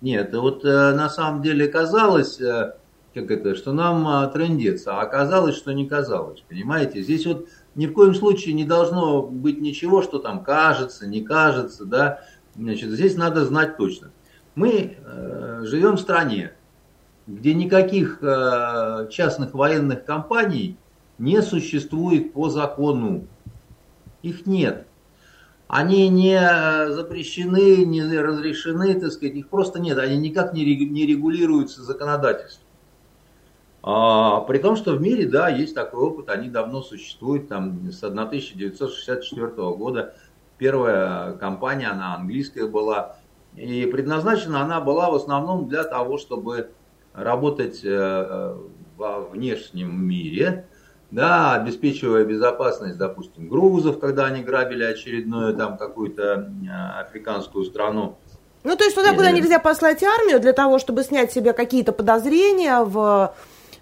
Нет, 0.00 0.34
вот 0.34 0.64
э, 0.64 0.92
на 0.94 1.08
самом 1.08 1.42
деле 1.42 1.68
казалось, 1.68 2.40
э, 2.40 2.74
как 3.14 3.30
это, 3.30 3.54
что 3.54 3.72
нам 3.72 4.06
э, 4.08 4.30
трендец, 4.32 4.86
а 4.86 5.00
оказалось, 5.00 5.56
что 5.56 5.72
не 5.72 5.86
казалось. 5.86 6.42
Понимаете? 6.48 7.02
Здесь 7.02 7.26
вот 7.26 7.48
ни 7.74 7.86
в 7.86 7.92
коем 7.92 8.14
случае 8.14 8.54
не 8.54 8.64
должно 8.64 9.22
быть 9.22 9.60
ничего, 9.60 10.02
что 10.02 10.18
там 10.18 10.42
кажется, 10.42 11.06
не 11.06 11.20
кажется, 11.20 11.84
да. 11.84 12.20
Значит, 12.56 12.90
здесь 12.90 13.16
надо 13.16 13.44
знать 13.44 13.76
точно. 13.76 14.10
Мы 14.54 14.96
э, 15.04 15.60
живем 15.64 15.96
в 15.96 16.00
стране, 16.00 16.52
где 17.26 17.54
никаких 17.54 18.18
э, 18.22 19.08
частных 19.10 19.54
военных 19.54 20.04
компаний 20.04 20.76
не 21.18 21.42
существует 21.42 22.32
по 22.32 22.48
закону. 22.48 23.26
Их 24.22 24.46
нет. 24.46 24.86
Они 25.68 26.08
не 26.08 26.38
запрещены, 26.90 27.84
не 27.84 28.02
разрешены, 28.02 28.98
так 29.00 29.12
сказать, 29.12 29.36
их 29.36 29.48
просто 29.48 29.78
нет. 29.80 29.98
Они 29.98 30.16
никак 30.16 30.52
не 30.52 30.64
регулируются 30.64 31.82
законодательством. 31.82 32.66
А, 33.82 34.40
при 34.42 34.58
том, 34.58 34.76
что 34.76 34.92
в 34.92 35.00
мире, 35.00 35.26
да, 35.26 35.48
есть 35.48 35.74
такой 35.74 36.00
опыт, 36.00 36.28
они 36.28 36.48
давно 36.48 36.82
существуют, 36.82 37.48
там, 37.48 37.90
с 37.90 38.02
1964 38.02 39.48
года. 39.76 40.14
Первая 40.58 41.32
компания, 41.34 41.88
она 41.88 42.16
английская 42.16 42.66
была, 42.66 43.16
и 43.56 43.86
предназначена 43.86 44.60
она 44.60 44.80
была 44.80 45.10
в 45.10 45.14
основном 45.14 45.68
для 45.68 45.84
того, 45.84 46.18
чтобы 46.18 46.70
работать 47.14 47.80
э, 47.84 48.56
во 48.96 49.20
внешнем 49.20 50.06
мире, 50.06 50.66
да, 51.10 51.54
обеспечивая 51.54 52.24
безопасность, 52.24 52.96
допустим, 52.96 53.48
грузов, 53.48 53.98
когда 53.98 54.26
они 54.26 54.42
грабили 54.42 54.84
очередную 54.84 55.56
там 55.56 55.76
какую-то 55.76 56.22
э, 56.22 57.00
африканскую 57.00 57.64
страну. 57.64 58.16
Ну, 58.62 58.76
то 58.76 58.84
есть 58.84 58.94
туда, 58.94 59.14
куда 59.14 59.30
нельзя 59.30 59.58
послать 59.58 60.02
армию 60.02 60.38
для 60.38 60.52
того, 60.52 60.78
чтобы 60.78 61.02
снять 61.02 61.32
себе 61.32 61.54
какие-то 61.54 61.92
подозрения 61.92 62.80
в 62.80 63.34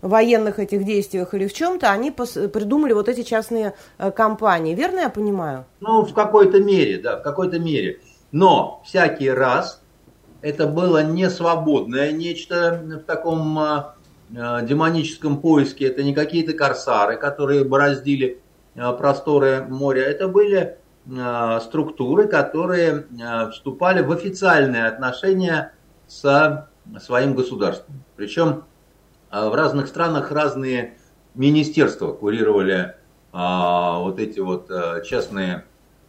военных 0.02 0.58
этих 0.60 0.84
действиях 0.84 1.34
или 1.34 1.48
в 1.48 1.52
чем-то, 1.52 1.90
они 1.90 2.10
придумали 2.12 2.92
вот 2.92 3.08
эти 3.08 3.22
частные 3.22 3.74
э, 3.98 4.10
компании. 4.10 4.74
Верно 4.74 5.00
я 5.00 5.10
понимаю? 5.10 5.64
Ну, 5.80 6.02
в 6.02 6.14
какой-то 6.14 6.60
мере, 6.60 6.98
да, 6.98 7.16
в 7.16 7.22
какой-то 7.22 7.58
мере. 7.58 8.00
Но 8.30 8.82
всякий 8.84 9.30
раз 9.30 9.82
это 10.40 10.66
было 10.66 11.02
не 11.02 11.28
свободное 11.30 12.12
нечто 12.12 12.82
в 12.84 13.04
таком 13.04 13.58
э, 13.58 13.82
э, 14.34 14.66
демоническом 14.66 15.40
поиске. 15.40 15.86
Это 15.86 16.02
не 16.02 16.14
какие-то 16.14 16.52
корсары, 16.52 17.16
которые 17.16 17.64
бороздили 17.64 18.40
просторы 18.74 19.66
моря. 19.68 20.02
Это 20.02 20.28
были 20.28 20.78
структуры, 21.62 22.28
которые 22.28 23.06
вступали 23.50 24.02
в 24.02 24.12
официальные 24.12 24.86
отношения 24.86 25.72
со 26.06 26.68
своим 27.00 27.34
государством. 27.34 28.04
Причем 28.14 28.64
а 29.30 29.50
в 29.50 29.54
разных 29.54 29.88
странах 29.88 30.30
разные 30.30 30.96
министерства 31.34 32.12
курировали 32.12 32.94
а, 33.32 33.98
вот 33.98 34.18
эти 34.18 34.40
вот 34.40 34.70
а, 34.70 35.02
частные 35.02 35.64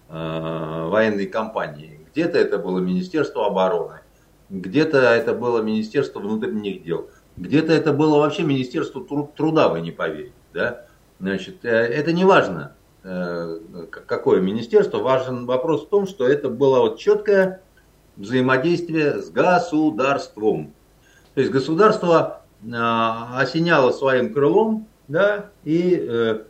а, 0.08 0.88
военные 0.88 1.28
компании. 1.28 2.08
Где-то 2.14 2.38
это 2.38 2.58
было 2.58 2.80
Министерство 2.80 3.46
обороны, 3.46 3.99
где-то 4.50 4.98
это 4.98 5.34
было 5.34 5.62
Министерство 5.62 6.20
внутренних 6.20 6.84
дел, 6.84 7.10
где-то 7.38 7.74
это 7.74 7.94
было 7.94 8.20
вообще 8.20 8.44
Министерство 8.44 9.04
труда, 9.36 9.70
вы 9.70 9.82
не 9.82 9.92
поверите. 9.92 10.34
Да? 10.54 10.86
Значит, 11.20 11.64
э, 11.64 11.70
это 11.70 12.14
не 12.14 12.26
важно, 12.26 12.74
э, 13.04 13.60
какое 14.06 14.42
министерство, 14.42 15.00
важен 15.00 15.46
вопрос 15.46 15.86
в 15.86 15.90
том, 15.90 16.08
что 16.08 16.28
это 16.28 16.50
было 16.50 16.80
вот 16.80 17.00
четкое 17.00 17.62
взаимодействие 18.18 19.22
с 19.22 19.30
государством. 19.30 20.74
То 21.34 21.42
есть 21.42 21.54
государство 21.54 22.40
а, 22.74 23.40
осеняла 23.40 23.92
своим 23.92 24.34
крылом, 24.34 24.88
да, 25.08 25.52
и 25.64 25.96
э, 25.96 26.42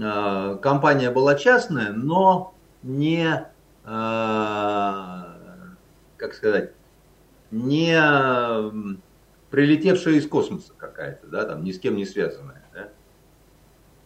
э, 0.00 0.58
компания 0.62 1.10
была 1.10 1.34
частная, 1.34 1.92
но 1.92 2.54
не, 2.82 3.44
э, 3.84 3.86
как 3.86 5.24
сказать, 6.34 6.72
не 7.50 7.96
прилетевшая 9.50 10.14
из 10.14 10.26
космоса 10.28 10.72
какая-то, 10.76 11.26
да, 11.26 11.44
там 11.44 11.64
ни 11.64 11.72
с 11.72 11.78
кем 11.78 11.96
не 11.96 12.04
связанная. 12.04 12.62
Да? 12.74 12.88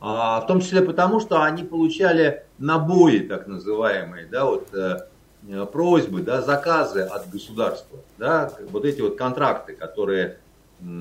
А, 0.01 0.41
в 0.41 0.47
том 0.47 0.61
числе 0.61 0.83
потому, 0.83 1.21
что 1.21 1.43
они 1.43 1.65
получали 1.65 2.45
набои, 2.59 3.19
так 3.21 3.47
называемые, 3.47 4.27
да, 4.27 4.45
вот 4.45 4.73
э, 4.73 5.67
просьбы, 5.67 6.23
да, 6.23 6.43
заказы 6.43 7.01
от 7.03 7.29
государства, 7.29 7.99
да, 8.19 8.53
вот 8.71 8.85
эти 8.85 9.01
вот 9.01 9.17
контракты, 9.17 9.75
которые 9.75 10.39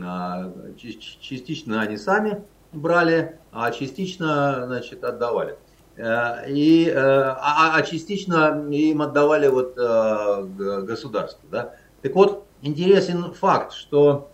а, 0.04 0.52
частично 0.76 1.82
они 1.82 1.98
сами 1.98 2.44
брали, 2.72 3.38
а 3.52 3.72
частично 3.72 4.66
значит, 4.66 5.04
отдавали. 5.04 5.58
Э, 5.98 6.50
и, 6.50 6.88
э, 6.88 6.96
а, 6.96 7.76
а 7.76 7.82
частично 7.84 8.66
им 8.72 9.02
отдавали 9.02 9.48
вот 9.48 9.78
э, 9.78 10.82
государство. 10.84 11.48
Да? 11.52 11.76
Так 12.02 12.16
вот, 12.16 12.46
интересен 12.62 13.34
факт, 13.34 13.74
что 13.74 14.30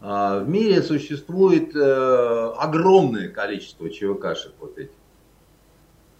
в 0.00 0.44
мире 0.46 0.82
существует 0.82 1.74
огромное 1.74 3.28
количество 3.28 3.90
ЧВКшек 3.90 4.54
вот 4.60 4.78
этих. 4.78 4.92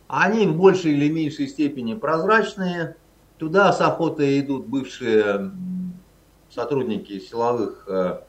Они 0.09 0.47
в 0.47 0.57
большей 0.57 0.93
или 0.93 1.09
меньшей 1.09 1.47
степени 1.47 1.95
прозрачные. 1.95 2.97
Туда 3.37 3.73
с 3.73 3.81
охотой 3.81 4.41
идут 4.41 4.67
бывшие 4.67 5.53
сотрудники 6.51 7.19
силовых 7.21 7.85
э, 7.89 8.21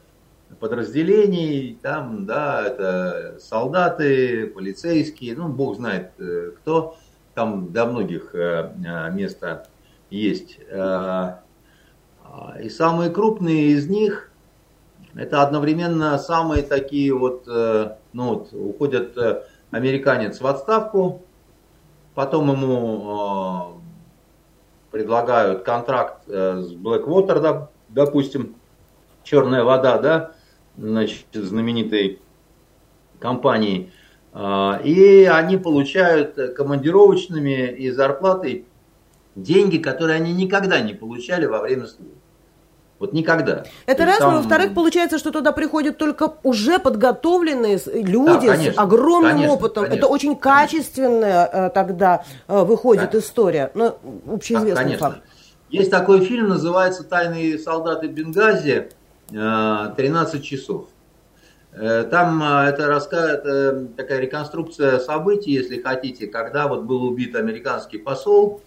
подразделений, 0.60 1.78
там, 1.80 2.26
да, 2.26 2.66
это 2.66 3.38
солдаты, 3.40 4.46
полицейские, 4.46 5.36
ну, 5.36 5.48
бог 5.48 5.76
знает 5.76 6.12
э, 6.18 6.52
кто, 6.58 6.96
там 7.34 7.72
до 7.72 7.86
многих 7.86 8.34
э, 8.34 8.72
места 9.12 9.66
есть. 10.10 10.58
И 12.62 12.68
самые 12.68 13.10
крупные 13.10 13.68
из 13.70 13.88
них, 13.88 14.30
это 15.14 15.42
одновременно 15.42 16.18
самые 16.18 16.62
такие 16.62 17.12
вот, 17.12 17.46
ну 17.46 17.94
вот, 18.12 18.52
уходят 18.52 19.16
американец 19.70 20.40
в 20.40 20.46
отставку, 20.46 21.22
потом 22.14 22.50
ему 22.50 23.80
предлагают 24.90 25.62
контракт 25.64 26.26
с 26.28 26.72
Blackwater, 26.74 27.68
допустим, 27.88 28.56
черная 29.24 29.64
вода, 29.64 29.98
да, 29.98 30.32
значит, 30.76 31.26
знаменитой 31.32 32.20
компании, 33.18 33.90
и 34.84 35.28
они 35.30 35.56
получают 35.56 36.54
командировочными 36.56 37.68
и 37.72 37.90
зарплатой 37.90 38.66
деньги, 39.34 39.78
которые 39.78 40.16
они 40.16 40.32
никогда 40.32 40.80
не 40.80 40.94
получали 40.94 41.46
во 41.46 41.60
время 41.60 41.86
службы. 41.86 42.19
Вот 43.00 43.14
никогда. 43.14 43.64
Это 43.86 44.04
раз, 44.04 44.18
там... 44.18 44.36
во-вторых, 44.36 44.74
получается, 44.74 45.18
что 45.18 45.30
туда 45.30 45.52
приходят 45.52 45.96
только 45.96 46.34
уже 46.42 46.78
подготовленные 46.78 47.80
люди 47.94 48.46
да, 48.46 48.52
конечно, 48.52 48.74
с 48.74 48.78
огромным 48.78 49.32
конечно, 49.32 49.54
опытом. 49.54 49.84
Конечно, 49.84 49.98
Это 49.98 50.06
очень 50.06 50.36
качественная 50.36 51.46
конечно. 51.46 51.66
Э, 51.66 51.70
тогда 51.70 52.24
э, 52.46 52.62
выходит 52.62 53.12
да. 53.12 53.18
история. 53.18 53.70
Ну, 53.72 53.96
общеизвестный 54.30 54.74
да, 54.74 54.82
конечно. 54.82 55.08
факт. 55.08 55.22
Есть 55.70 55.90
такой 55.90 56.20
фильм, 56.26 56.48
называется 56.50 57.02
«Тайные 57.04 57.58
солдаты 57.58 58.06
Бенгази. 58.06 58.90
13 59.30 59.34
э, 59.34 60.40
часов». 60.42 60.88
Там 61.72 62.42
это, 62.42 62.88
рассказ, 62.88 63.30
это 63.30 63.86
такая 63.96 64.18
реконструкция 64.18 64.98
событий, 64.98 65.52
если 65.52 65.80
хотите, 65.80 66.26
когда 66.26 66.66
вот 66.66 66.82
был 66.82 67.04
убит 67.04 67.36
американский 67.36 67.96
посол 67.96 68.60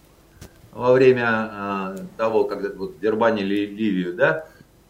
во 0.74 0.92
время 0.92 1.96
того, 2.16 2.44
когда 2.44 2.68
вот 2.74 2.98
дербанили 3.00 3.66
Ливию, 3.66 4.14
да, 4.14 4.46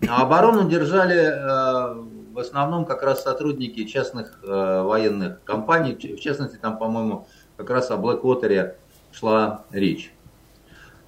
а 0.08 0.22
оборону 0.22 0.68
держали 0.68 2.32
в 2.32 2.38
основном 2.38 2.84
как 2.84 3.02
раз 3.02 3.22
сотрудники 3.22 3.84
частных 3.84 4.40
военных 4.42 5.44
компаний, 5.44 5.94
в 5.94 6.20
частности, 6.20 6.56
там, 6.56 6.78
по-моему, 6.78 7.28
как 7.56 7.70
раз 7.70 7.90
о 7.90 7.96
Блэквотере 7.96 8.76
шла 9.12 9.64
речь. 9.70 10.12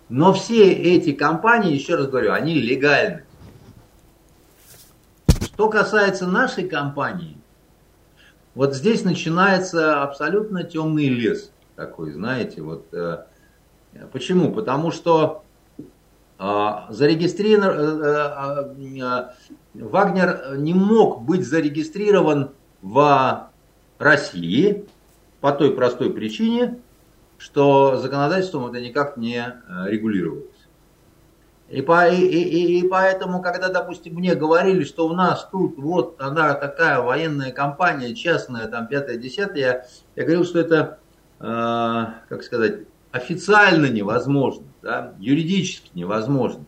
Но 0.09 0.33
все 0.33 0.73
эти 0.73 1.13
компании, 1.13 1.75
еще 1.75 1.97
раз 1.97 2.07
говорю, 2.07 2.33
они 2.33 2.55
легальны. 2.55 3.25
Что 5.43 5.69
касается 5.69 6.27
нашей 6.27 6.69
компании, 6.69 7.39
вот 8.55 8.75
здесь 8.75 9.05
начинается 9.05 10.03
абсолютно 10.03 10.63
темный 10.63 11.09
лес 11.09 11.51
такой, 11.75 12.13
знаете, 12.13 12.63
вот 12.63 12.87
э, 12.95 13.25
почему? 14.13 14.53
Потому 14.53 14.91
что 14.91 15.45
э, 16.39 16.71
зарегистрирован 16.91 18.03
э, 18.03 19.03
э, 19.03 19.29
Вагнер 19.75 20.57
не 20.57 20.75
мог 20.75 21.23
быть 21.23 21.47
зарегистрирован 21.47 22.51
в 22.83 23.51
России 23.99 24.87
по 25.41 25.53
той 25.53 25.75
простой 25.75 26.13
причине, 26.13 26.79
что 27.39 27.97
законодательством 27.97 28.67
это 28.67 28.81
никак 28.81 29.17
не 29.17 29.39
э, 29.39 29.91
регулировалось. 29.91 30.45
И, 31.69 31.83
по, 31.83 32.09
и, 32.09 32.17
и, 32.17 32.79
и 32.79 32.89
поэтому, 32.89 33.43
когда, 33.43 33.69
допустим, 33.69 34.15
мне 34.15 34.37
говорили, 34.37 34.85
что 34.85 35.09
у 35.09 35.15
нас 35.15 35.49
тут 35.51 35.77
вот 35.79 36.21
она 36.21 36.55
такая 36.55 37.01
военная 37.01 37.51
компания, 37.51 38.15
частная, 38.15 38.69
там, 38.69 38.87
пятая, 38.87 39.17
десятая, 39.17 39.59
я, 39.59 39.87
я 40.15 40.23
говорил, 40.23 40.45
что 40.45 40.61
это, 40.61 40.99
э, 41.41 42.05
как 42.29 42.45
сказать, 42.45 42.83
официально 43.13 43.87
невозможно, 43.87 44.67
да, 44.83 45.15
юридически 45.19 45.91
невозможно. 45.95 46.65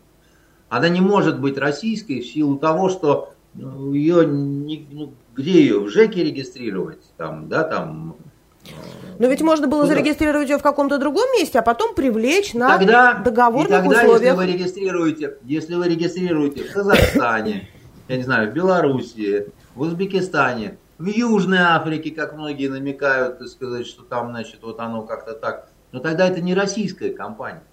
Она 0.69 0.89
не 0.89 1.01
может 1.01 1.39
быть 1.39 1.57
российской 1.57 2.21
в 2.21 2.27
силу 2.27 2.57
того, 2.57 2.89
что 2.89 3.33
ну, 3.53 3.93
ее, 3.93 4.27
ну, 4.27 5.13
где 5.35 5.61
ее, 5.61 5.79
в 5.79 5.89
ЖЭКе 5.89 6.23
регистрировать, 6.23 7.01
там, 7.17 7.49
да, 7.49 7.63
там, 7.63 8.15
но 9.19 9.27
ведь 9.27 9.41
можно 9.41 9.67
было 9.67 9.85
зарегистрировать 9.85 10.49
ее 10.49 10.57
в 10.57 10.63
каком-то 10.63 10.97
другом 10.97 11.25
месте, 11.33 11.59
а 11.59 11.61
потом 11.61 11.93
привлечь 11.93 12.53
на 12.53 12.77
тогда, 12.77 13.15
договорных 13.15 13.67
и 13.67 13.83
тогда, 13.83 14.01
условиях. 14.01 14.21
Если 14.21 14.37
вы 14.37 14.45
регистрируете, 14.47 15.37
если 15.43 15.75
вы 15.75 15.89
регистрируете 15.89 16.63
в 16.63 16.71
Казахстане, 16.71 17.67
я 18.07 18.17
не 18.17 18.23
знаю, 18.23 18.49
в 18.49 18.53
Белоруссии, 18.53 19.51
в 19.75 19.81
Узбекистане, 19.81 20.77
в 20.97 21.05
Южной 21.05 21.59
Африке, 21.59 22.11
как 22.11 22.33
многие 22.33 22.67
намекают, 22.67 23.45
сказать, 23.49 23.87
что 23.87 24.03
там, 24.03 24.29
значит, 24.29 24.59
вот 24.61 24.79
оно 24.79 25.03
как-то 25.03 25.33
так. 25.33 25.69
Но 25.91 25.99
тогда 25.99 26.27
это 26.27 26.41
не 26.41 26.53
российская 26.53 27.11
компания. 27.11 27.63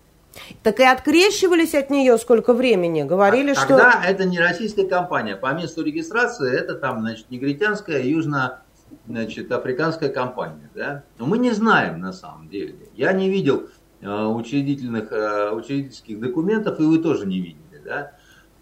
Так 0.63 0.81
и 0.81 0.85
открещивались 0.85 1.75
от 1.75 1.91
нее 1.91 2.19
сколько 2.19 2.53
времени, 2.53 3.03
говорили, 3.03 3.53
а, 3.53 3.55
что... 3.55 3.69
Тогда 3.69 4.03
это 4.05 4.25
не 4.25 4.39
российская 4.39 4.87
компания, 4.87 5.37
по 5.37 5.53
месту 5.53 5.83
регистрации 5.83 6.55
это 6.55 6.75
там, 6.75 7.01
значит, 7.01 7.31
негритянская, 7.31 8.03
южно 8.03 8.61
значит, 9.07 9.51
африканская 9.51 10.11
компания, 10.11 10.71
да? 10.75 11.05
Но 11.19 11.27
мы 11.27 11.39
не 11.39 11.53
знаем 11.53 12.01
на 12.01 12.13
самом 12.13 12.49
деле. 12.49 12.77
Я 12.95 13.13
не 13.13 13.31
видел 13.31 13.69
э, 14.01 14.25
учредительных, 14.25 15.13
э, 15.13 15.51
учредительских 15.53 16.21
документов, 16.21 16.81
и 16.81 16.83
вы 16.83 16.99
тоже 16.99 17.27
не 17.27 17.41
видели, 17.41 17.81
да? 17.85 18.13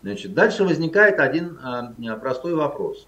Значит, 0.02 0.34
дальше 0.34 0.64
возникает 0.64 1.18
один 1.18 1.58
э, 1.58 2.16
простой 2.16 2.54
вопрос. 2.54 3.06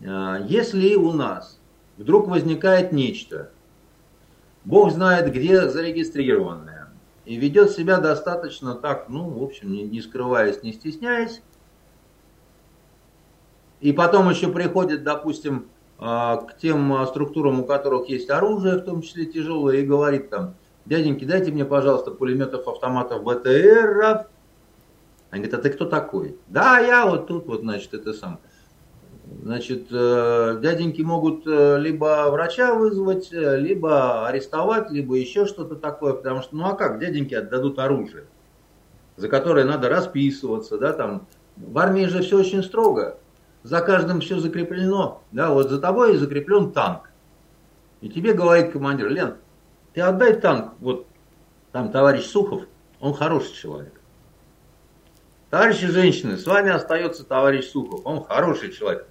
Если 0.00 0.96
у 0.96 1.12
нас 1.12 1.60
вдруг 1.96 2.26
возникает 2.26 2.90
нечто, 2.90 3.50
Бог 4.64 4.92
знает 4.92 5.32
где 5.32 5.68
зарегистрированное, 5.68 6.88
и 7.24 7.36
ведет 7.36 7.70
себя 7.70 7.98
достаточно 7.98 8.74
так, 8.74 9.08
ну, 9.08 9.28
в 9.28 9.42
общем, 9.42 9.72
не, 9.72 9.82
не 9.82 10.00
скрываясь, 10.00 10.62
не 10.62 10.72
стесняясь. 10.72 11.42
И 13.80 13.92
потом 13.92 14.30
еще 14.30 14.48
приходит, 14.48 15.02
допустим, 15.02 15.68
а, 15.98 16.36
к 16.36 16.56
тем 16.58 16.92
а, 16.92 17.06
структурам, 17.06 17.60
у 17.60 17.64
которых 17.64 18.08
есть 18.08 18.30
оружие, 18.30 18.76
в 18.76 18.84
том 18.84 19.02
числе 19.02 19.26
тяжелое, 19.26 19.78
и 19.78 19.86
говорит 19.86 20.30
там, 20.30 20.54
дяденьки, 20.84 21.24
дайте 21.24 21.50
мне, 21.50 21.64
пожалуйста, 21.64 22.12
пулеметов, 22.12 22.66
автоматов, 22.66 23.24
БТРов. 23.24 24.26
Они 25.30 25.42
говорят, 25.44 25.60
а 25.60 25.62
ты 25.62 25.70
кто 25.70 25.84
такой? 25.84 26.36
Да, 26.48 26.78
я 26.78 27.06
вот 27.06 27.26
тут 27.26 27.46
вот, 27.46 27.60
значит, 27.60 27.94
это 27.94 28.12
сам. 28.12 28.40
Значит, 29.40 29.86
э, 29.90 30.58
дяденьки 30.60 31.02
могут 31.02 31.46
э, 31.46 31.78
либо 31.78 32.28
врача 32.30 32.74
вызвать, 32.74 33.32
э, 33.32 33.58
либо 33.58 34.26
арестовать, 34.26 34.90
либо 34.90 35.16
еще 35.16 35.46
что-то 35.46 35.76
такое, 35.76 36.14
потому 36.14 36.42
что, 36.42 36.56
ну 36.56 36.66
а 36.66 36.74
как, 36.74 36.98
дяденьки 36.98 37.34
отдадут 37.34 37.78
оружие, 37.78 38.24
за 39.16 39.28
которое 39.28 39.64
надо 39.64 39.88
расписываться, 39.88 40.78
да, 40.78 40.92
там, 40.92 41.26
в 41.56 41.78
армии 41.78 42.06
же 42.06 42.22
все 42.22 42.38
очень 42.38 42.62
строго, 42.62 43.18
за 43.62 43.80
каждым 43.80 44.20
все 44.20 44.38
закреплено, 44.38 45.22
да, 45.32 45.50
вот 45.50 45.70
за 45.70 45.80
тобой 45.80 46.16
закреплен 46.16 46.72
танк, 46.72 47.10
и 48.00 48.08
тебе 48.08 48.34
говорит 48.34 48.72
командир, 48.72 49.08
Лен, 49.08 49.36
ты 49.94 50.00
отдай 50.00 50.34
танк, 50.34 50.74
вот 50.80 51.06
там 51.70 51.90
товарищ 51.90 52.24
Сухов, 52.24 52.62
он 53.00 53.14
хороший 53.14 53.54
человек. 53.54 53.94
Товарищи 55.50 55.86
женщины, 55.86 56.36
с 56.36 56.46
вами 56.46 56.70
остается 56.70 57.24
товарищ 57.24 57.66
Сухов, 57.66 58.00
он 58.04 58.24
хороший 58.24 58.72
человек. 58.72 59.06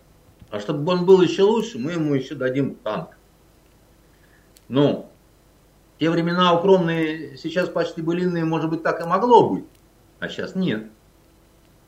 А 0.51 0.59
чтобы 0.59 0.91
он 0.91 1.05
был 1.05 1.21
еще 1.21 1.43
лучше, 1.43 1.79
мы 1.79 1.93
ему 1.93 2.13
еще 2.13 2.35
дадим 2.35 2.75
танк. 2.75 3.17
Ну, 4.67 5.09
те 5.97 6.09
времена 6.09 6.53
укромные, 6.53 7.37
сейчас 7.37 7.69
почти 7.69 8.01
былинные, 8.01 8.43
может 8.43 8.69
быть, 8.69 8.83
так 8.83 9.01
и 9.01 9.07
могло 9.07 9.49
быть. 9.49 9.65
А 10.19 10.27
сейчас 10.27 10.53
нет. 10.53 10.87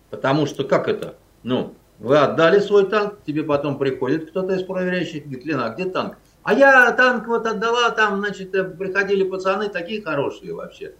Потому 0.10 0.46
что 0.46 0.64
как 0.64 0.88
это? 0.88 1.16
Ну, 1.44 1.76
вы 2.00 2.18
отдали 2.18 2.60
свой 2.60 2.90
танк, 2.90 3.16
тебе 3.26 3.44
потом 3.44 3.78
приходит 3.78 4.30
кто-то 4.30 4.54
из 4.54 4.64
проверяющих, 4.64 5.24
говорит, 5.24 5.46
Лена, 5.46 5.66
а 5.66 5.70
где 5.70 5.86
танк? 5.86 6.18
А 6.44 6.54
я 6.54 6.92
танк 6.94 7.28
вот 7.28 7.46
отдала, 7.46 7.90
там, 7.92 8.20
значит, 8.20 8.56
э, 8.56 8.64
приходили 8.64 9.24
пацаны 9.24 9.70
такие 9.70 10.02
хорошие 10.02 10.54
вообще. 10.54 10.96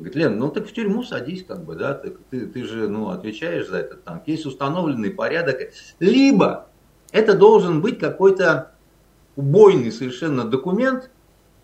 Говорит, 0.00 0.16
Лен, 0.16 0.38
ну 0.38 0.50
так 0.50 0.66
в 0.66 0.72
тюрьму 0.72 1.02
садись, 1.02 1.44
как 1.44 1.62
бы, 1.62 1.74
да, 1.74 1.92
ты, 1.92 2.16
ты, 2.30 2.46
ты 2.46 2.64
же, 2.64 2.88
ну, 2.88 3.10
отвечаешь 3.10 3.68
за 3.68 3.78
этот 3.78 4.02
танк. 4.02 4.22
Есть 4.26 4.46
установленный 4.46 5.10
порядок. 5.10 5.58
Либо 5.98 6.68
это 7.12 7.36
должен 7.36 7.82
быть 7.82 7.98
какой-то 7.98 8.70
убойный 9.36 9.92
совершенно 9.92 10.44
документ, 10.44 11.10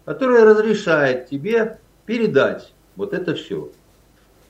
который 0.04 0.44
разрешает 0.44 1.30
тебе 1.30 1.80
передать 2.04 2.74
вот 2.96 3.14
это 3.14 3.34
все. 3.34 3.70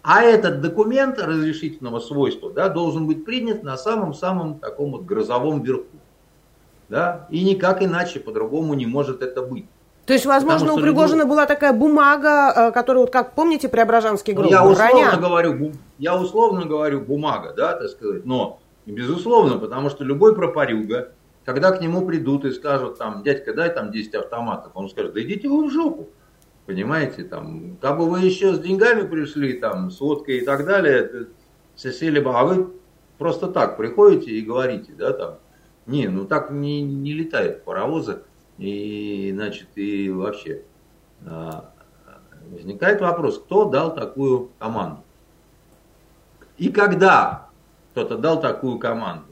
А 0.03 0.23
этот 0.23 0.61
документ 0.61 1.21
разрешительного 1.21 2.01
свойства 2.01 2.53
да, 2.53 2.69
должен 2.69 3.07
быть 3.07 3.25
принят 3.25 3.63
на 3.63 3.77
самом-самом 3.77 4.59
таком 4.59 4.91
вот 4.91 5.05
грозовом 5.05 5.63
верху. 5.63 5.97
Да? 6.89 7.29
И 7.31 7.45
никак 7.45 7.85
иначе, 7.85 8.19
по-другому 8.19 8.75
не 8.75 8.87
может 8.87 9.23
это 9.23 9.43
быть. 9.43 9.67
То 10.07 10.13
есть, 10.13 10.25
возможно, 10.25 10.69
Потому, 10.69 10.79
у 10.79 10.83
Пригожина 10.83 11.23
любой... 11.23 11.31
была 11.31 11.47
такая 11.47 11.73
бумага, 11.73 12.69
э, 12.69 12.73
которую, 12.73 13.03
вот 13.03 13.13
как 13.13 13.33
помните, 13.33 13.69
Преображенский 13.69 14.35
групп? 14.35 14.49
Я 14.49 14.65
условно, 14.65 15.17
говорю, 15.17 15.73
я 15.99 16.17
условно 16.17 16.65
говорю 16.65 17.01
бумага, 17.01 17.53
да, 17.57 17.75
так 17.75 17.89
сказать, 17.89 18.25
но 18.25 18.61
безусловно, 18.87 19.59
потому 19.59 19.91
что 19.91 20.05
любой 20.05 20.37
пропорюга, 20.37 21.13
когда 21.45 21.73
к 21.73 21.81
нему 21.81 22.07
придут 22.07 22.45
и 22.45 22.53
скажут, 22.53 22.99
там, 22.99 23.25
дядька, 23.25 23.53
дай 23.53 23.69
там 23.69 23.91
10 23.91 24.15
автоматов, 24.15 24.71
он 24.75 24.89
скажет, 24.89 25.13
да 25.13 25.23
идите 25.23 25.49
вы 25.49 25.69
в 25.69 25.73
жопу. 25.73 26.09
Понимаете, 26.67 27.25
там, 27.25 27.77
как 27.81 27.99
бы 27.99 28.09
вы 28.09 28.21
еще 28.21 28.55
с 28.55 28.61
деньгами 28.61 29.07
пришли, 29.09 29.55
там, 29.55 29.91
с 29.91 30.01
водкой 30.01 30.39
и 30.39 30.45
так 30.45 30.67
далее, 30.67 31.27
сели 31.75 32.21
бы, 32.21 32.31
а 32.31 32.45
вы 32.45 32.71
просто 33.19 33.49
так 33.49 33.77
приходите 33.77 34.31
и 34.31 34.41
говорите, 34.41 34.93
да, 34.97 35.13
там, 35.13 35.35
не, 35.87 36.07
ну 36.07 36.27
так 36.27 36.53
не, 36.53 36.83
не 36.83 37.13
летает 37.13 37.65
паровозы, 37.65 38.21
и, 38.59 39.33
значит, 39.35 39.69
и 39.75 40.11
вообще 40.11 40.63
а, 41.27 41.73
возникает 42.51 43.01
вопрос, 43.01 43.39
кто 43.39 43.67
дал 43.67 43.95
такую 43.95 44.51
команду? 44.59 45.03
И 46.57 46.71
когда 46.71 47.49
кто-то 47.91 48.17
дал 48.17 48.41
такую 48.41 48.79
команду? 48.79 49.27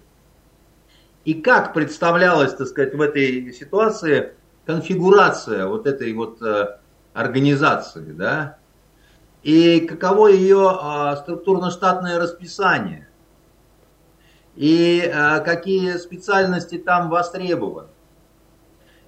И 1.24 1.34
как 1.34 1.72
представлялась, 1.72 2.54
так 2.54 2.66
сказать, 2.66 2.94
в 2.94 3.00
этой 3.00 3.52
ситуации 3.52 4.34
конфигурация 4.66 5.66
вот 5.66 5.86
этой 5.86 6.12
вот 6.12 6.40
э, 6.42 6.78
организации, 7.14 8.12
да? 8.12 8.58
И 9.42 9.80
каково 9.80 10.28
ее 10.28 10.78
э, 10.82 11.16
структурно-штатное 11.16 12.18
расписание? 12.18 13.08
И 14.54 15.00
э, 15.00 15.40
какие 15.40 15.96
специальности 15.96 16.76
там 16.76 17.08
востребованы? 17.08 17.88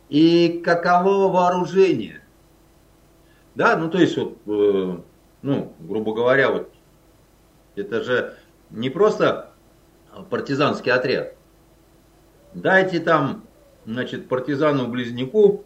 И 0.09 0.61
каково 0.65 1.31
вооружение. 1.33 2.23
Да, 3.55 3.77
ну 3.77 3.91
то 3.91 3.99
есть 3.99 4.17
вот, 4.17 4.39
э, 4.47 4.99
ну, 5.43 5.73
грубо 5.81 6.15
говоря, 6.15 6.51
вот 6.51 6.73
это 7.75 8.03
же 8.03 8.35
не 8.71 8.91
просто 8.91 9.51
партизанский 10.31 10.93
отряд. 10.93 11.35
Дайте 12.55 13.01
там, 13.01 13.45
значит, 13.85 14.29
партизану-близняку 14.29 15.65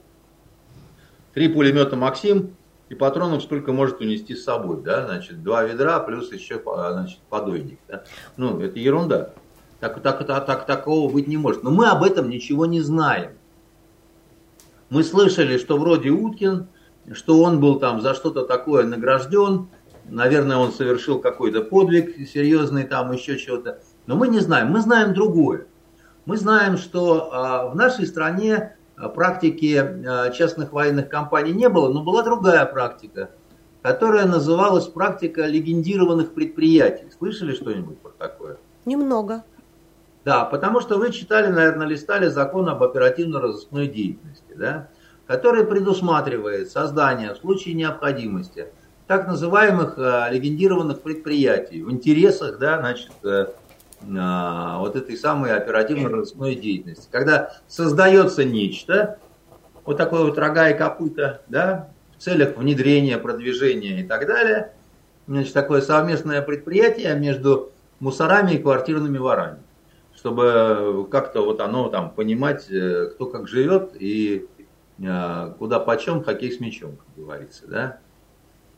три 1.34 1.48
пулемета 1.48 1.96
«Максим» 1.96 2.56
и 2.88 2.94
патронов 2.94 3.42
сколько 3.42 3.72
может 3.72 4.00
унести 4.00 4.34
с 4.34 4.44
собой, 4.44 4.82
да, 4.82 5.06
значит, 5.06 5.42
два 5.42 5.62
ведра 5.62 6.00
плюс 6.00 6.32
еще, 6.32 6.60
значит, 6.60 7.20
подойник, 7.28 7.78
да. 7.86 8.04
Ну, 8.36 8.60
это 8.60 8.78
ерунда. 8.78 9.30
Так, 9.78 10.02
так, 10.02 10.26
так, 10.26 10.46
так, 10.46 10.66
такого 10.66 11.10
быть 11.10 11.26
не 11.26 11.36
может. 11.36 11.62
Но 11.62 11.70
мы 11.70 11.88
об 11.88 12.02
этом 12.02 12.28
ничего 12.28 12.66
не 12.66 12.80
знаем. 12.80 13.32
Мы 14.90 15.04
слышали, 15.04 15.56
что 15.56 15.78
вроде 15.78 16.10
Уткин, 16.10 16.66
что 17.12 17.40
он 17.42 17.60
был 17.60 17.78
там 17.78 18.00
за 18.00 18.12
что-то 18.14 18.44
такое 18.44 18.84
награжден, 18.84 19.68
наверное, 20.08 20.56
он 20.56 20.72
совершил 20.72 21.20
какой-то 21.20 21.62
подвиг 21.62 22.28
серьезный 22.28 22.82
там, 22.82 23.12
еще 23.12 23.38
чего-то. 23.38 23.80
Но 24.06 24.16
мы 24.16 24.26
не 24.26 24.40
знаем, 24.40 24.72
мы 24.72 24.80
знаем 24.80 25.14
другое. 25.14 25.66
Мы 26.26 26.36
знаем, 26.36 26.76
что 26.76 27.30
а, 27.32 27.68
в 27.68 27.76
нашей 27.76 28.04
стране 28.04 28.76
а, 28.96 29.08
практики 29.08 29.76
а, 29.76 30.30
частных 30.30 30.72
военных 30.72 31.08
компаний 31.08 31.52
не 31.52 31.68
было, 31.68 31.92
но 31.92 32.02
была 32.02 32.24
другая 32.24 32.66
практика, 32.66 33.30
которая 33.82 34.26
называлась 34.26 34.86
практика 34.86 35.46
легендированных 35.46 36.34
предприятий. 36.34 37.06
Слышали 37.16 37.54
что-нибудь 37.54 37.98
про 38.00 38.10
такое? 38.10 38.58
Немного. 38.84 39.44
Да, 40.24 40.44
потому 40.44 40.80
что 40.80 40.98
вы 40.98 41.12
читали, 41.12 41.46
наверное, 41.46 41.86
листали 41.86 42.28
закон 42.28 42.68
об 42.68 42.82
оперативно-розыскной 42.82 43.88
деятельности, 43.88 44.52
да, 44.54 44.88
который 45.26 45.64
предусматривает 45.64 46.70
создание 46.70 47.32
в 47.32 47.38
случае 47.38 47.74
необходимости 47.74 48.68
так 49.06 49.26
называемых 49.26 49.94
э, 49.96 50.28
легендированных 50.30 51.00
предприятий 51.00 51.82
в 51.82 51.90
интересах, 51.90 52.58
да, 52.58 52.78
значит, 52.78 53.10
э, 53.24 53.46
э, 54.02 54.76
вот 54.78 54.94
этой 54.94 55.16
самой 55.16 55.56
оперативно-розыскной 55.56 56.54
деятельности. 56.54 57.08
Когда 57.10 57.54
создается 57.66 58.44
нечто, 58.44 59.18
вот 59.84 59.96
такое 59.96 60.22
вот 60.22 60.38
рога 60.38 60.68
и 60.68 60.78
копыта, 60.78 61.40
да, 61.48 61.88
в 62.16 62.22
целях 62.22 62.56
внедрения, 62.56 63.18
продвижения 63.18 64.02
и 64.02 64.04
так 64.04 64.28
далее, 64.28 64.72
значит, 65.26 65.54
такое 65.54 65.80
совместное 65.80 66.40
предприятие 66.42 67.14
между 67.16 67.72
мусорами 67.98 68.52
и 68.52 68.58
квартирными 68.58 69.18
ворами 69.18 69.58
чтобы 70.20 71.08
как-то 71.10 71.40
вот 71.40 71.60
оно 71.60 71.88
там 71.88 72.10
понимать, 72.10 72.70
э, 72.70 73.06
кто 73.14 73.24
как 73.24 73.48
живет 73.48 73.92
и 73.98 74.46
э, 74.98 75.54
куда 75.58 75.80
почем, 75.80 76.22
хоккей 76.22 76.52
с 76.52 76.60
мячом, 76.60 76.96
как 76.96 77.24
говорится, 77.24 77.66
да. 77.66 77.98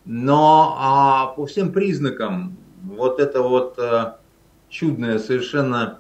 Но 0.05 0.77
а, 0.79 1.27
по 1.35 1.47
всем 1.47 1.73
признакам 1.73 2.57
вот 2.83 3.19
это 3.19 3.43
вот 3.43 3.77
а, 3.79 4.21
чудная 4.69 5.19
совершенно 5.19 5.99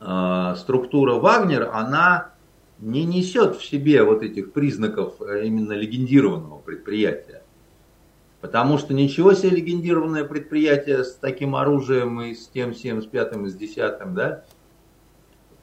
э, 0.00 0.54
структура 0.56 1.14
Вагнер, 1.14 1.70
она 1.72 2.30
не 2.78 3.04
несет 3.04 3.56
в 3.56 3.64
себе 3.64 4.02
вот 4.02 4.22
этих 4.22 4.52
признаков 4.52 5.20
э, 5.20 5.44
именно 5.44 5.72
легендированного 5.72 6.58
предприятия. 6.60 7.41
Потому 8.42 8.76
что 8.76 8.92
ничего 8.92 9.34
себе 9.34 9.50
легендированное 9.50 10.24
предприятие 10.24 11.04
с 11.04 11.14
таким 11.14 11.54
оружием 11.54 12.20
и 12.20 12.34
с 12.34 12.48
тем, 12.48 12.74
всем, 12.74 13.00
с 13.00 13.06
пятым, 13.06 13.46
и 13.46 13.48
с 13.48 13.54
десятым, 13.54 14.14
да? 14.14 14.42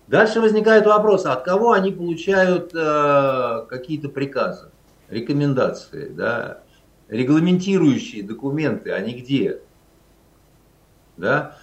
Дальше 0.08 0.40
возникает 0.40 0.88
вопрос, 0.88 1.26
от 1.26 1.44
кого 1.44 1.74
они 1.74 1.92
получают 1.92 2.72
э, 2.74 3.66
какие-то 3.70 4.08
приказы, 4.08 4.70
рекомендации, 5.10 6.08
да? 6.08 6.62
регламентирующие 7.10 8.24
документы, 8.24 8.92
они 8.92 9.12
где? 9.14 9.60
Да? 11.18 11.58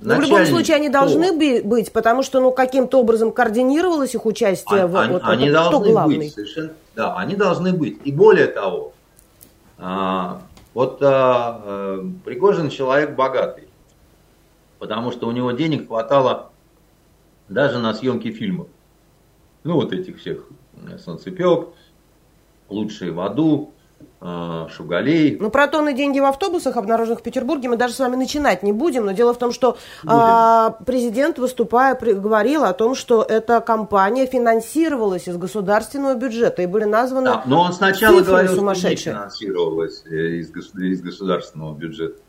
Но 0.00 0.16
в 0.16 0.20
любом 0.20 0.46
случае 0.46 0.76
они 0.76 0.88
должны 0.88 1.28
кто? 1.28 1.68
быть, 1.68 1.92
потому 1.92 2.22
что 2.22 2.40
ну 2.40 2.50
каким-то 2.50 2.98
образом 2.98 3.30
координировалось 3.30 4.14
их 4.14 4.24
участие 4.26 4.82
а, 4.82 4.86
в 4.88 4.96
они, 4.96 5.12
вот 5.12 5.22
они 5.24 5.44
это, 5.44 5.52
должны 5.52 5.80
кто 5.80 5.90
главный? 5.92 6.18
быть, 6.18 6.32
совершенно, 6.32 6.72
да, 6.96 7.16
они 7.16 7.36
должны 7.36 7.72
быть. 7.72 7.98
И 8.04 8.10
более 8.10 8.46
того, 8.46 8.94
а, 9.78 10.42
вот 10.74 11.02
а, 11.02 11.60
а, 11.64 12.10
Пригожин 12.24 12.70
человек 12.70 13.14
богатый, 13.14 13.68
потому 14.78 15.12
что 15.12 15.26
у 15.26 15.32
него 15.32 15.52
денег 15.52 15.88
хватало 15.88 16.50
даже 17.48 17.78
на 17.78 17.94
съемки 17.94 18.32
фильмов. 18.32 18.68
Ну 19.64 19.74
вот 19.74 19.92
этих 19.92 20.18
всех 20.18 20.46
«Солнцепек», 20.98 21.68
«Лучшие 22.68 23.12
в 23.12 23.20
аду», 23.20 23.72
Шугалей. 24.22 25.36
Ну, 25.40 25.50
про 25.50 25.66
тонны 25.66 25.94
деньги 25.94 26.20
в 26.20 26.24
автобусах, 26.24 26.76
обнаруженных 26.76 27.20
в 27.20 27.22
Петербурге, 27.22 27.68
мы 27.68 27.76
даже 27.76 27.94
с 27.94 27.98
вами 27.98 28.14
начинать 28.14 28.62
не 28.62 28.72
будем. 28.72 29.04
Но 29.06 29.12
дело 29.12 29.34
в 29.34 29.38
том, 29.38 29.50
что 29.50 29.76
а, 30.06 30.76
президент, 30.86 31.38
выступая, 31.38 31.96
при, 31.96 32.12
говорил 32.12 32.62
о 32.62 32.72
том, 32.72 32.94
что 32.94 33.22
эта 33.22 33.60
компания 33.60 34.26
финансировалась 34.26 35.26
из 35.26 35.36
государственного 35.36 36.14
бюджета 36.14 36.62
и 36.62 36.66
были 36.66 36.84
названы 36.84 37.26
да, 37.26 37.42
Но 37.46 37.62
он 37.62 37.72
сначала 37.72 38.20
говорил, 38.20 38.54
сумасшедшие. 38.54 38.96
что 38.96 39.10
не 39.10 39.16
финансировалась 39.16 40.04
э, 40.06 40.14
из, 40.14 40.50
из 40.76 41.02
государственного 41.02 41.74
бюджета. 41.74 42.20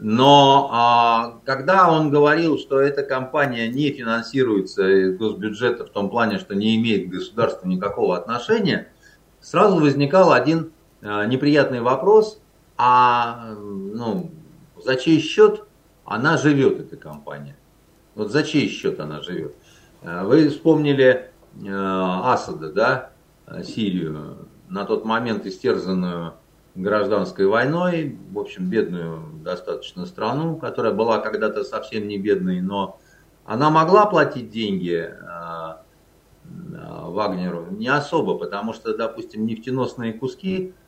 Но 0.00 0.68
а, 0.72 1.38
когда 1.44 1.90
он 1.90 2.10
говорил, 2.10 2.58
что 2.58 2.80
эта 2.80 3.04
компания 3.04 3.68
не 3.68 3.92
финансируется 3.92 4.88
из 4.88 5.16
госбюджета 5.16 5.86
в 5.86 5.90
том 5.90 6.10
плане, 6.10 6.38
что 6.38 6.54
не 6.54 6.76
имеет 6.76 7.08
к 7.08 7.12
государству 7.12 7.68
никакого 7.68 8.16
отношения, 8.16 8.88
сразу 9.40 9.78
возникал 9.78 10.32
один 10.32 10.72
Э, 10.72 10.75
неприятный 11.26 11.80
вопрос, 11.80 12.40
а 12.76 13.54
ну, 13.54 14.30
за 14.84 14.96
чей 14.96 15.20
счет 15.20 15.64
она 16.04 16.36
живет, 16.36 16.80
эта 16.80 16.96
компания? 16.96 17.56
Вот 18.14 18.30
за 18.32 18.42
чей 18.42 18.68
счет 18.68 19.00
она 19.00 19.22
живет? 19.22 19.54
Э, 20.02 20.24
вы 20.24 20.48
вспомнили 20.48 21.30
э, 21.54 21.68
Асада, 21.68 22.72
да, 22.72 23.10
Сирию, 23.62 24.48
на 24.68 24.84
тот 24.84 25.04
момент 25.04 25.46
истерзанную 25.46 26.34
гражданской 26.74 27.46
войной, 27.46 28.18
в 28.32 28.38
общем, 28.38 28.68
бедную 28.68 29.22
достаточно 29.44 30.04
страну, 30.04 30.56
которая 30.56 30.92
была 30.92 31.18
когда-то 31.18 31.62
совсем 31.62 32.08
не 32.08 32.18
бедной, 32.18 32.60
но 32.60 32.98
она 33.44 33.70
могла 33.70 34.06
платить 34.06 34.50
деньги 34.50 35.14
Вагнеру 36.44 37.68
не 37.70 37.86
особо, 37.86 38.36
потому 38.36 38.72
что, 38.72 38.96
допустим, 38.96 39.46
нефтеносные 39.46 40.12
куски 40.12 40.74
Э, 40.76 40.85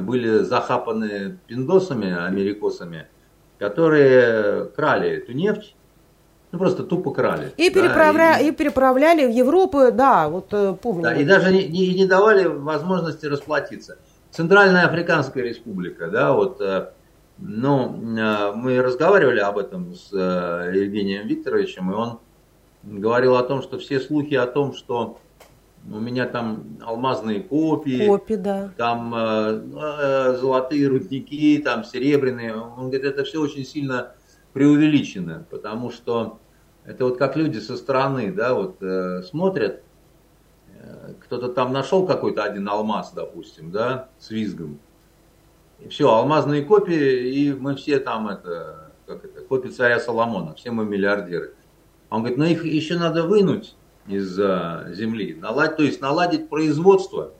были 0.00 0.38
захапаны 0.38 1.38
пиндосами, 1.46 2.12
америкосами, 2.26 3.08
которые 3.58 4.66
крали 4.66 5.10
эту 5.10 5.32
нефть, 5.32 5.74
ну 6.52 6.58
просто 6.58 6.84
тупо 6.84 7.10
крали. 7.10 7.52
И, 7.56 7.70
да, 7.70 7.80
переправля... 7.82 8.38
и... 8.38 8.48
и 8.48 8.52
переправляли 8.52 9.26
в 9.26 9.30
Европу, 9.30 9.90
да, 9.92 10.28
вот 10.28 10.48
э, 10.52 10.74
помню. 10.80 11.02
Да, 11.02 11.14
и 11.14 11.24
даже 11.24 11.52
не, 11.52 11.66
не, 11.66 11.94
не 11.94 12.06
давали 12.06 12.46
возможности 12.46 13.26
расплатиться. 13.26 13.98
Центральная 14.30 14.86
Африканская 14.86 15.44
Республика, 15.44 16.08
да, 16.08 16.32
вот, 16.32 16.60
э, 16.60 16.90
ну, 17.38 17.88
мы 17.88 18.80
разговаривали 18.80 19.40
об 19.40 19.58
этом 19.58 19.94
с 19.94 20.10
Евгением 20.12 21.26
Викторовичем, 21.26 21.90
и 21.90 21.94
он 21.94 22.20
говорил 22.82 23.36
о 23.36 23.42
том, 23.42 23.62
что 23.62 23.78
все 23.78 24.00
слухи 24.00 24.34
о 24.34 24.46
том, 24.46 24.72
что 24.72 25.18
у 25.90 26.00
меня 26.00 26.26
там 26.26 26.78
алмазные 26.82 27.40
копии, 27.40 28.06
Копи, 28.06 28.36
да. 28.36 28.72
там 28.76 29.14
э, 29.14 29.62
э, 29.74 30.36
золотые 30.36 30.88
рудники, 30.88 31.58
там 31.58 31.84
серебряные. 31.84 32.56
Он 32.56 32.90
говорит, 32.90 33.04
это 33.04 33.24
все 33.24 33.40
очень 33.40 33.64
сильно 33.64 34.12
преувеличено, 34.52 35.46
потому 35.50 35.90
что 35.90 36.38
это 36.84 37.04
вот 37.04 37.18
как 37.18 37.36
люди 37.36 37.58
со 37.58 37.76
стороны, 37.76 38.32
да, 38.32 38.54
вот 38.54 38.82
э, 38.82 39.22
смотрят, 39.22 39.82
э, 40.74 41.14
кто-то 41.20 41.48
там 41.48 41.72
нашел 41.72 42.06
какой-то 42.06 42.42
один 42.42 42.68
алмаз, 42.68 43.12
допустим, 43.12 43.70
да, 43.70 44.08
с 44.18 44.30
визгом. 44.30 44.80
И 45.78 45.88
все, 45.88 46.08
алмазные 46.08 46.62
копии, 46.62 47.30
и 47.30 47.52
мы 47.52 47.76
все 47.76 48.00
там 48.00 48.28
это, 48.28 48.92
как 49.06 49.24
это, 49.24 49.42
копии 49.42 49.68
царя 49.68 50.00
Соломона, 50.00 50.54
все 50.54 50.70
мы 50.70 50.84
миллиардеры. 50.84 51.54
Он 52.10 52.20
говорит, 52.20 52.38
ну 52.38 52.44
их 52.44 52.64
еще 52.64 52.98
надо 52.98 53.24
вынуть 53.24 53.76
из 54.08 54.36
земли. 54.36 55.34
Наладить, 55.34 55.76
то 55.76 55.82
есть 55.82 56.00
наладить 56.00 56.48
производство. 56.48 57.32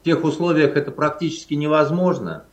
В 0.00 0.04
тех 0.04 0.22
условиях 0.24 0.76
это 0.76 0.90
практически 0.90 1.54
невозможно. 1.54 2.44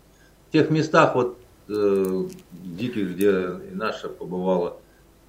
В 0.50 0.52
тех 0.52 0.70
местах, 0.70 1.16
вот 1.16 1.38
э, 1.68 2.24
диких, 2.52 3.16
где 3.16 3.48
наша 3.72 4.10
побывала, 4.10 4.78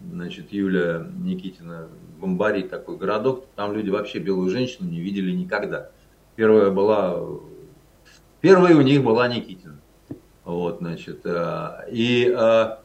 значит, 0.01 0.53
Юля 0.53 1.07
Никитина, 1.19 1.89
Бомбари, 2.19 2.63
такой 2.63 2.97
городок, 2.97 3.47
там 3.55 3.75
люди 3.75 3.91
вообще 3.91 4.19
белую 4.19 4.51
женщину 4.51 4.89
не 4.91 5.01
видели 5.01 5.33
никогда. 5.33 5.91
Первая 6.35 6.71
была, 6.71 7.23
первая 8.41 8.77
у 8.77 8.83
них 8.83 9.03
была 9.03 9.29
Никитина. 9.29 9.81
Вот, 10.45 10.79
значит, 10.79 11.23
э, 11.25 11.89
и 11.91 12.33
э, 12.35 12.77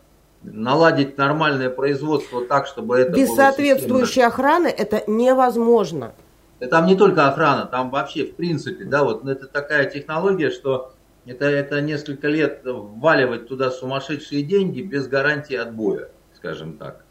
наладить 0.43 1.17
нормальное 1.17 1.69
производство 1.69 2.45
так, 2.45 2.67
чтобы 2.67 2.97
это 2.97 3.11
Без 3.11 3.33
соответствующей 3.33 4.07
системно. 4.07 4.27
охраны 4.27 4.67
это 4.67 5.03
невозможно. 5.07 6.13
Там 6.59 6.85
не 6.85 6.95
только 6.95 7.27
охрана, 7.27 7.65
там 7.65 7.89
вообще 7.89 8.25
в 8.25 8.35
принципе, 8.35 8.85
да, 8.85 9.03
вот 9.03 9.25
это 9.27 9.47
такая 9.47 9.89
технология, 9.89 10.51
что 10.51 10.93
это, 11.25 11.45
это 11.45 11.81
несколько 11.81 12.27
лет 12.27 12.61
вваливать 12.63 13.47
туда 13.47 13.71
сумасшедшие 13.71 14.43
деньги 14.43 14.81
без 14.81 15.07
гарантии 15.07 15.55
отбоя, 15.55 16.09
скажем 16.35 16.77
так. 16.77 17.03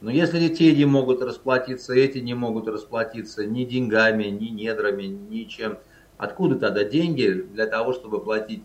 Но 0.00 0.10
если 0.10 0.48
те 0.48 0.74
не 0.74 0.84
могут 0.84 1.22
расплатиться, 1.22 1.94
эти 1.94 2.18
не 2.18 2.34
могут 2.34 2.68
расплатиться 2.68 3.46
ни 3.46 3.64
деньгами, 3.64 4.24
ни 4.24 4.48
недрами, 4.48 5.04
ничем, 5.04 5.78
откуда 6.18 6.56
тогда 6.56 6.84
деньги 6.84 7.46
для 7.52 7.66
того, 7.66 7.92
чтобы 7.92 8.20
платить 8.20 8.62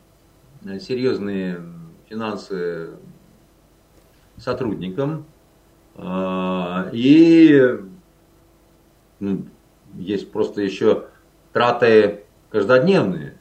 э, 0.65 0.79
серьезные 0.79 1.61
финансы 2.09 2.89
сотрудникам. 4.39 5.25
А, 5.95 6.89
и 6.93 7.79
ну, 9.19 9.45
есть 9.95 10.31
просто 10.31 10.61
еще 10.61 11.05
траты 11.53 12.23
каждодневные. 12.49 13.37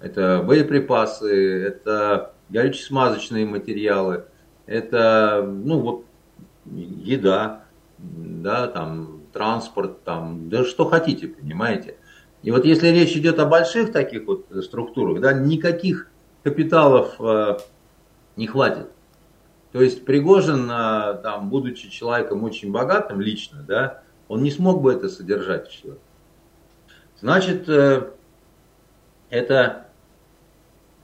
Это 0.00 0.42
боеприпасы, 0.46 1.62
это 1.62 2.32
горюче-смазочные 2.50 3.46
материалы, 3.46 4.26
это 4.66 5.42
ну 5.44 5.80
вот 5.80 6.04
еда, 6.66 7.64
да, 7.98 8.68
там 8.68 9.22
транспорт, 9.32 10.04
там, 10.04 10.48
да 10.48 10.64
что 10.64 10.84
хотите, 10.84 11.28
понимаете. 11.28 11.96
И 12.42 12.50
вот 12.50 12.64
если 12.64 12.88
речь 12.88 13.16
идет 13.16 13.38
о 13.40 13.46
больших 13.46 13.92
таких 13.92 14.26
вот 14.26 14.46
структурах, 14.62 15.20
да, 15.20 15.32
никаких 15.32 16.08
капиталов 16.44 17.16
э, 17.18 17.58
не 18.36 18.46
хватит. 18.46 18.86
То 19.72 19.82
есть 19.82 20.04
Пригожин, 20.04 20.68
а, 20.70 21.14
там, 21.14 21.50
будучи 21.50 21.90
человеком 21.90 22.44
очень 22.44 22.72
богатым 22.72 23.20
лично, 23.20 23.64
да, 23.66 24.02
он 24.28 24.42
не 24.42 24.50
смог 24.50 24.80
бы 24.80 24.92
это 24.92 25.08
содержать 25.08 25.68
все. 25.68 25.96
Значит, 27.20 27.68
э, 27.68 28.10
это 29.30 29.86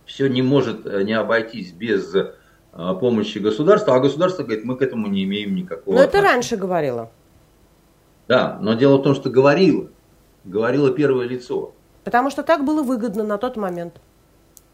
все 0.05 0.29
не 0.29 0.43
может 0.43 0.87
э, 0.87 1.03
не 1.05 1.13
обойтись 1.15 1.73
без 1.73 2.15
э, 2.15 2.35
помощи 2.73 3.39
государства, 3.39 3.95
а 3.95 4.01
государство 4.01 4.43
говорит, 4.43 4.65
мы 4.65 4.77
к 4.77 4.83
этому 4.83 5.07
не 5.07 5.25
имеем 5.25 5.55
никакого. 5.55 5.97
Но 5.97 6.03
это 6.03 6.21
раньше 6.21 6.57
говорило. 6.57 7.11
Да, 8.29 8.59
но 8.61 8.75
дело 8.75 8.99
в 8.99 9.03
том, 9.03 9.15
что 9.15 9.31
говорило, 9.31 9.89
говорило 10.45 10.91
первое 10.91 11.27
лицо. 11.27 11.73
Потому 12.05 12.31
что 12.31 12.43
так 12.43 12.65
было 12.65 12.83
выгодно 12.83 13.25
на 13.25 13.39
тот 13.39 13.57
момент. 13.57 13.95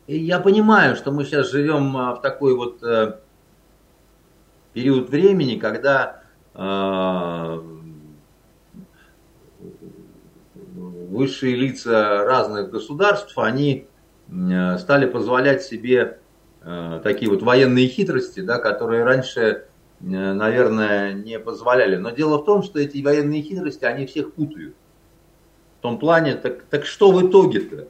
И 0.06 0.18
я 0.18 0.40
понимаю, 0.40 0.96
что 0.96 1.12
мы 1.12 1.24
сейчас 1.24 1.50
живем 1.50 1.96
а, 1.96 2.14
в 2.14 2.22
такой 2.22 2.56
вот 2.56 2.82
период 4.78 5.10
времени, 5.10 5.58
когда 5.58 6.22
э, 6.54 7.60
высшие 10.76 11.56
лица 11.56 12.22
разных 12.24 12.70
государств, 12.70 13.36
они 13.38 13.88
э, 14.28 14.78
стали 14.78 15.06
позволять 15.06 15.64
себе 15.64 16.20
э, 16.62 17.00
такие 17.02 17.28
вот 17.28 17.42
военные 17.42 17.88
хитрости, 17.88 18.38
да, 18.38 18.58
которые 18.58 19.02
раньше, 19.02 19.64
наверное, 19.98 21.12
не 21.12 21.40
позволяли. 21.40 21.96
Но 21.96 22.10
дело 22.10 22.38
в 22.38 22.44
том, 22.44 22.62
что 22.62 22.78
эти 22.78 23.02
военные 23.02 23.42
хитрости, 23.42 23.84
они 23.84 24.06
всех 24.06 24.32
путают. 24.32 24.76
В 25.80 25.82
том 25.82 25.98
плане, 25.98 26.36
так, 26.36 26.62
так 26.70 26.86
что 26.86 27.10
в 27.10 27.28
итоге-то? 27.28 27.88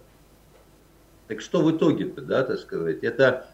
Так 1.26 1.42
что 1.42 1.60
в 1.60 1.70
итоге-то, 1.70 2.22
да, 2.22 2.44
так 2.44 2.58
сказать? 2.58 3.04
Это, 3.04 3.44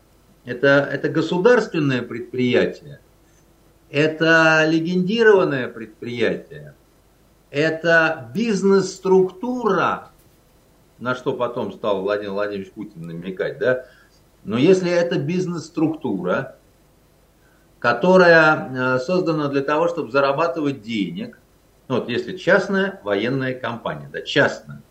это, 0.44 0.88
это 0.92 1.08
государственное 1.08 2.02
предприятие, 2.02 3.00
это 3.90 4.64
легендированное 4.66 5.68
предприятие, 5.68 6.74
это 7.50 8.30
бизнес-структура, 8.34 10.10
на 10.98 11.14
что 11.14 11.34
потом 11.34 11.72
стал 11.72 12.02
Владимир 12.02 12.32
Владимирович 12.32 12.72
Путин 12.72 13.06
намекать, 13.06 13.58
да, 13.58 13.86
но 14.44 14.58
если 14.58 14.90
это 14.90 15.18
бизнес-структура, 15.18 16.56
которая 17.78 18.96
э, 18.96 18.98
создана 18.98 19.48
для 19.48 19.62
того, 19.62 19.88
чтобы 19.88 20.10
зарабатывать 20.10 20.82
денег, 20.82 21.38
ну, 21.88 21.96
вот 21.96 22.08
если 22.08 22.36
частная 22.36 23.00
военная 23.04 23.54
компания, 23.54 24.08
да, 24.10 24.22
частная, 24.22 24.82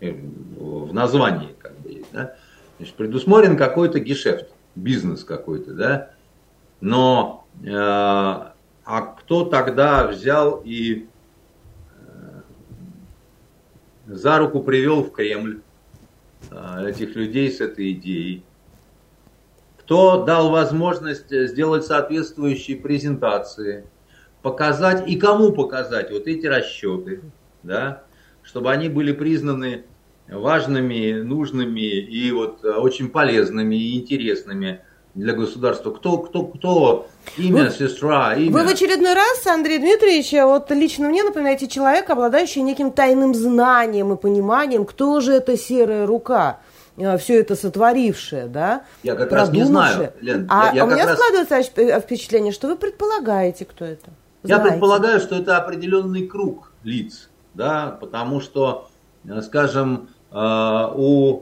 э, 0.00 0.12
в 0.12 0.92
названии 0.92 1.54
как 1.58 1.78
бы 1.80 1.90
есть, 1.90 2.12
да, 2.12 2.36
значит, 2.78 2.94
предусмотрен 2.94 3.56
какой-то 3.56 3.98
гешефт, 4.00 4.50
бизнес 4.74 5.24
какой-то, 5.24 5.74
да, 5.74 6.10
но 6.80 7.45
а 7.64 8.52
кто 9.18 9.44
тогда 9.44 10.06
взял 10.06 10.62
и 10.64 11.06
за 14.06 14.38
руку 14.38 14.62
привел 14.62 15.02
в 15.02 15.12
Кремль 15.12 15.60
э, 16.50 16.88
этих 16.88 17.16
людей 17.16 17.50
с 17.50 17.60
этой 17.60 17.92
идеей. 17.92 18.44
Кто 19.78 20.24
дал 20.24 20.50
возможность 20.50 21.30
сделать 21.30 21.84
соответствующие 21.84 22.76
презентации, 22.76 23.86
показать 24.42 25.08
и 25.08 25.16
кому 25.16 25.52
показать 25.52 26.10
вот 26.10 26.26
эти 26.26 26.46
расчеты, 26.46 27.20
да, 27.62 28.04
чтобы 28.42 28.70
они 28.70 28.88
были 28.88 29.12
признаны 29.12 29.84
важными, 30.28 31.20
нужными 31.20 31.80
и 31.80 32.30
вот 32.30 32.64
э, 32.64 32.74
очень 32.74 33.10
полезными 33.10 33.74
и 33.74 33.98
интересными 33.98 34.80
для 35.16 35.32
государства. 35.32 35.90
Кто, 35.90 36.18
кто, 36.18 36.44
кто 36.44 37.06
имя, 37.38 37.64
вы, 37.64 37.70
сестра, 37.70 38.34
имя. 38.34 38.52
Вы 38.52 38.64
в 38.64 38.68
очередной 38.68 39.14
раз, 39.14 39.46
Андрей 39.46 39.78
Дмитриевич, 39.78 40.32
вот 40.32 40.70
лично 40.70 41.08
мне 41.08 41.24
напоминаете 41.24 41.66
человека, 41.68 42.12
обладающий 42.12 42.62
неким 42.62 42.92
тайным 42.92 43.34
знанием 43.34 44.12
и 44.12 44.16
пониманием, 44.16 44.84
кто 44.84 45.20
же 45.20 45.32
эта 45.32 45.56
серая 45.56 46.06
рука 46.06 46.60
э, 46.98 47.16
все 47.16 47.40
это 47.40 47.56
сотворившее, 47.56 48.46
да? 48.46 48.84
Я 49.02 49.14
как 49.14 49.32
раз 49.32 49.50
не 49.50 49.64
знаю, 49.64 50.12
Лен. 50.20 50.46
А, 50.50 50.72
я, 50.74 50.82
а 50.82 50.86
у 50.86 50.90
меня 50.90 51.06
раз... 51.06 51.18
складывается 51.18 51.80
э, 51.80 52.00
впечатление, 52.00 52.52
что 52.52 52.68
вы 52.68 52.76
предполагаете, 52.76 53.64
кто 53.64 53.86
это. 53.86 54.10
Знаете. 54.42 54.64
Я 54.64 54.70
предполагаю, 54.70 55.20
что 55.20 55.34
это 55.34 55.56
определенный 55.56 56.26
круг 56.26 56.72
лиц, 56.84 57.30
да, 57.54 57.96
потому 58.00 58.40
что, 58.42 58.88
э, 59.26 59.40
скажем, 59.40 60.10
у 60.32 61.40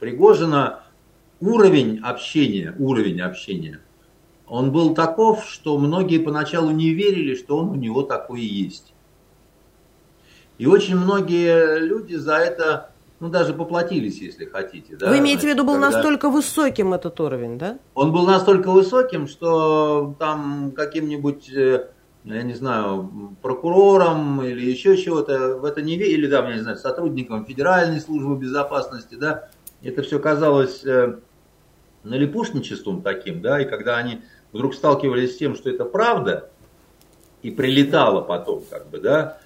Пригожина 0.00 0.80
уровень 1.40 2.00
общения, 2.00 2.74
уровень 2.78 3.20
общения, 3.20 3.80
он 4.48 4.72
был 4.72 4.94
таков, 4.94 5.44
что 5.44 5.78
многие 5.78 6.18
поначалу 6.18 6.70
не 6.70 6.90
верили, 6.90 7.36
что 7.36 7.56
он 7.58 7.70
у 7.70 7.74
него 7.76 8.02
такой 8.02 8.40
и 8.40 8.46
есть. 8.46 8.92
И 10.58 10.66
очень 10.66 10.96
многие 10.96 11.78
люди 11.78 12.16
за 12.16 12.34
это, 12.34 12.90
ну, 13.20 13.28
даже 13.28 13.54
поплатились, 13.54 14.20
если 14.20 14.44
хотите. 14.46 14.96
Да? 14.96 15.08
Вы 15.08 15.18
имеете 15.20 15.42
в 15.46 15.50
виду, 15.50 15.64
был 15.64 15.74
когда... 15.74 15.90
настолько 15.90 16.28
высоким 16.28 16.92
этот 16.92 17.18
уровень, 17.20 17.58
да? 17.58 17.78
Он 17.94 18.12
был 18.12 18.26
настолько 18.26 18.70
высоким, 18.70 19.28
что 19.28 20.16
там 20.18 20.72
каким-нибудь, 20.76 21.48
э, 21.50 21.86
я 22.24 22.42
не 22.42 22.54
знаю, 22.54 23.36
прокурором 23.40 24.42
или 24.42 24.68
еще 24.68 24.96
чего-то 24.96 25.58
в 25.58 25.64
это 25.64 25.80
не 25.80 25.96
верили, 25.96 26.22
или, 26.22 26.26
да, 26.26 26.46
я 26.48 26.56
не 26.56 26.62
знаю, 26.62 26.76
сотрудникам 26.76 27.46
Федеральной 27.46 28.00
службы 28.00 28.36
безопасности, 28.36 29.14
да, 29.14 29.48
это 29.82 30.02
все 30.02 30.18
казалось 30.18 30.84
э, 30.84 31.18
налипушничеством 32.02 33.02
таким, 33.02 33.40
да, 33.40 33.60
и 33.60 33.64
когда 33.64 33.96
они 33.96 34.22
вдруг 34.52 34.74
сталкивались 34.74 35.34
с 35.34 35.38
тем, 35.38 35.54
что 35.54 35.70
это 35.70 35.84
правда, 35.84 36.50
и 37.42 37.50
прилетало 37.50 38.20
потом, 38.20 38.64
как 38.68 38.88
бы, 38.88 38.98
да, 39.00 39.38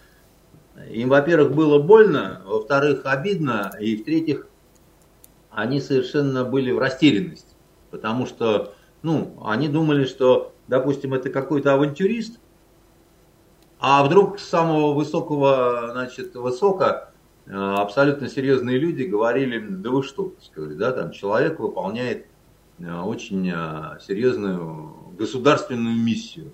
им, 0.90 1.09
во-первых, 1.09 1.55
было 1.55 1.81
больно, 1.81 2.42
во-вторых, 2.44 3.03
обидно, 3.05 3.73
и 3.79 3.97
в-третьих, 3.97 4.49
они 5.51 5.81
совершенно 5.81 6.44
были 6.44 6.73
в 6.73 6.79
растерянности, 6.79 7.55
потому 7.90 8.27
что, 8.27 8.75
ну, 9.03 9.40
они 9.44 9.68
думали, 9.68 10.05
что, 10.05 10.53
допустим, 10.66 11.14
это 11.14 11.31
какой-то 11.31 11.75
авантюрист, 11.75 12.40
а 13.79 14.03
вдруг 14.03 14.40
с 14.40 14.49
самого 14.49 14.94
высокого, 14.94 15.90
значит, 15.92 16.35
высока 16.35 17.11
абсолютно 17.46 18.28
серьезные 18.28 18.78
люди 18.78 19.02
говорили, 19.02 19.59
да 19.59 19.90
вы 19.90 20.02
что, 20.02 20.33
сказали, 20.40 20.74
да, 20.74 20.92
там 20.92 21.11
человек 21.12 21.61
выполняет 21.61 22.26
э, 22.78 22.90
очень 22.90 23.50
э, 23.50 23.98
серьезную 24.00 24.94
государственную 25.18 25.94
миссию. 25.94 26.52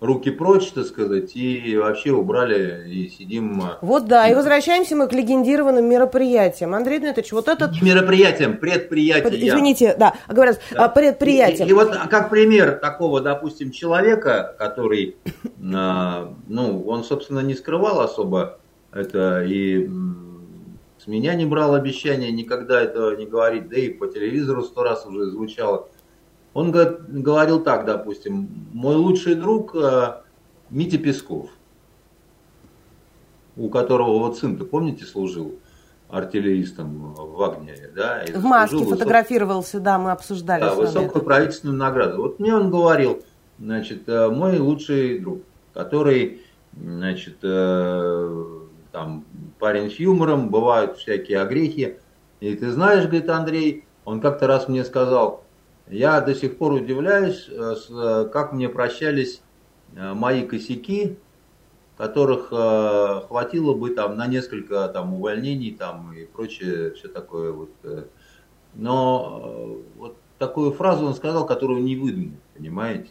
Руки 0.00 0.30
прочь, 0.30 0.70
так 0.70 0.86
сказать, 0.86 1.36
и 1.36 1.76
вообще 1.76 2.10
убрали 2.10 2.88
и 2.88 3.10
сидим. 3.10 3.62
Вот 3.82 4.06
да, 4.06 4.26
и 4.28 4.34
возвращаемся 4.34 4.96
мы 4.96 5.06
к 5.08 5.12
легендированным 5.12 5.84
мероприятиям. 5.84 6.74
Андрей 6.74 7.00
Дмитриевич, 7.00 7.32
вот 7.32 7.48
этот... 7.48 7.72
Не 7.72 7.82
мероприятиям, 7.82 8.56
предприятиям. 8.56 9.34
Извините, 9.34 9.94
да, 9.98 10.14
говорят, 10.26 10.58
да. 10.70 10.88
предприятиям. 10.88 11.68
И, 11.68 11.70
и 11.70 11.74
вот 11.74 11.94
как 12.08 12.30
пример 12.30 12.78
такого, 12.78 13.20
допустим, 13.20 13.72
человека, 13.72 14.56
который, 14.58 15.16
ну, 15.58 16.82
он, 16.86 17.04
собственно, 17.04 17.40
не 17.40 17.54
скрывал 17.54 18.00
особо 18.00 18.58
это 18.92 19.44
и 19.44 19.88
с 20.98 21.06
меня 21.06 21.34
не 21.34 21.46
брал 21.46 21.74
обещания 21.74 22.30
никогда 22.30 22.80
этого 22.80 23.16
не 23.16 23.24
говорить, 23.24 23.68
да 23.68 23.76
и 23.76 23.88
по 23.88 24.06
телевизору 24.06 24.62
сто 24.62 24.82
раз 24.82 25.06
уже 25.06 25.30
звучало. 25.30 25.88
Он 26.52 26.70
говорил 26.72 27.62
так, 27.62 27.86
допустим, 27.86 28.48
мой 28.72 28.96
лучший 28.96 29.34
друг 29.34 29.74
э, 29.74 30.20
Митя 30.68 30.98
Песков, 30.98 31.48
у 33.56 33.68
которого 33.70 34.18
вот 34.18 34.38
сын-то, 34.38 34.64
помните, 34.64 35.04
служил 35.04 35.54
артиллеристом 36.08 37.14
в 37.14 37.36
Вагнере, 37.36 37.90
да? 37.94 38.24
в 38.34 38.42
маске 38.42 38.76
высок... 38.76 38.94
фотографировался, 38.94 39.80
да, 39.80 39.98
мы 39.98 40.10
обсуждали. 40.10 40.62
Да, 40.62 40.74
высокую 40.74 41.24
правительственную 41.24 41.78
награду. 41.78 42.20
Вот 42.20 42.40
мне 42.40 42.54
он 42.54 42.70
говорил, 42.70 43.22
значит, 43.58 44.08
э, 44.08 44.28
мой 44.28 44.58
лучший 44.58 45.20
друг, 45.20 45.42
который, 45.72 46.42
значит, 46.72 47.38
э, 47.42 48.59
там 48.92 49.24
парень 49.58 49.90
с 49.90 49.94
юмором, 49.94 50.50
бывают 50.50 50.98
всякие 50.98 51.40
огрехи. 51.40 51.98
И 52.40 52.54
ты 52.54 52.70
знаешь, 52.70 53.04
говорит 53.04 53.28
Андрей, 53.28 53.84
он 54.04 54.20
как-то 54.20 54.46
раз 54.46 54.68
мне 54.68 54.84
сказал, 54.84 55.44
я 55.88 56.20
до 56.20 56.34
сих 56.34 56.56
пор 56.56 56.72
удивляюсь, 56.72 57.48
э, 57.48 58.28
как 58.32 58.52
мне 58.52 58.68
прощались 58.68 59.42
э, 59.94 60.14
мои 60.14 60.46
косяки, 60.46 61.18
которых 61.96 62.48
э, 62.52 63.22
хватило 63.28 63.74
бы 63.74 63.90
там 63.90 64.16
на 64.16 64.26
несколько 64.26 64.88
там 64.88 65.14
увольнений 65.14 65.72
там 65.72 66.12
и 66.12 66.24
прочее, 66.24 66.92
все 66.92 67.08
такое 67.08 67.52
вот. 67.52 67.70
Но 68.74 69.80
вот 69.96 70.16
такую 70.38 70.72
фразу 70.72 71.04
он 71.06 71.14
сказал, 71.14 71.44
которую 71.44 71.82
не 71.82 71.96
выдумал, 71.96 72.36
понимаете? 72.56 73.10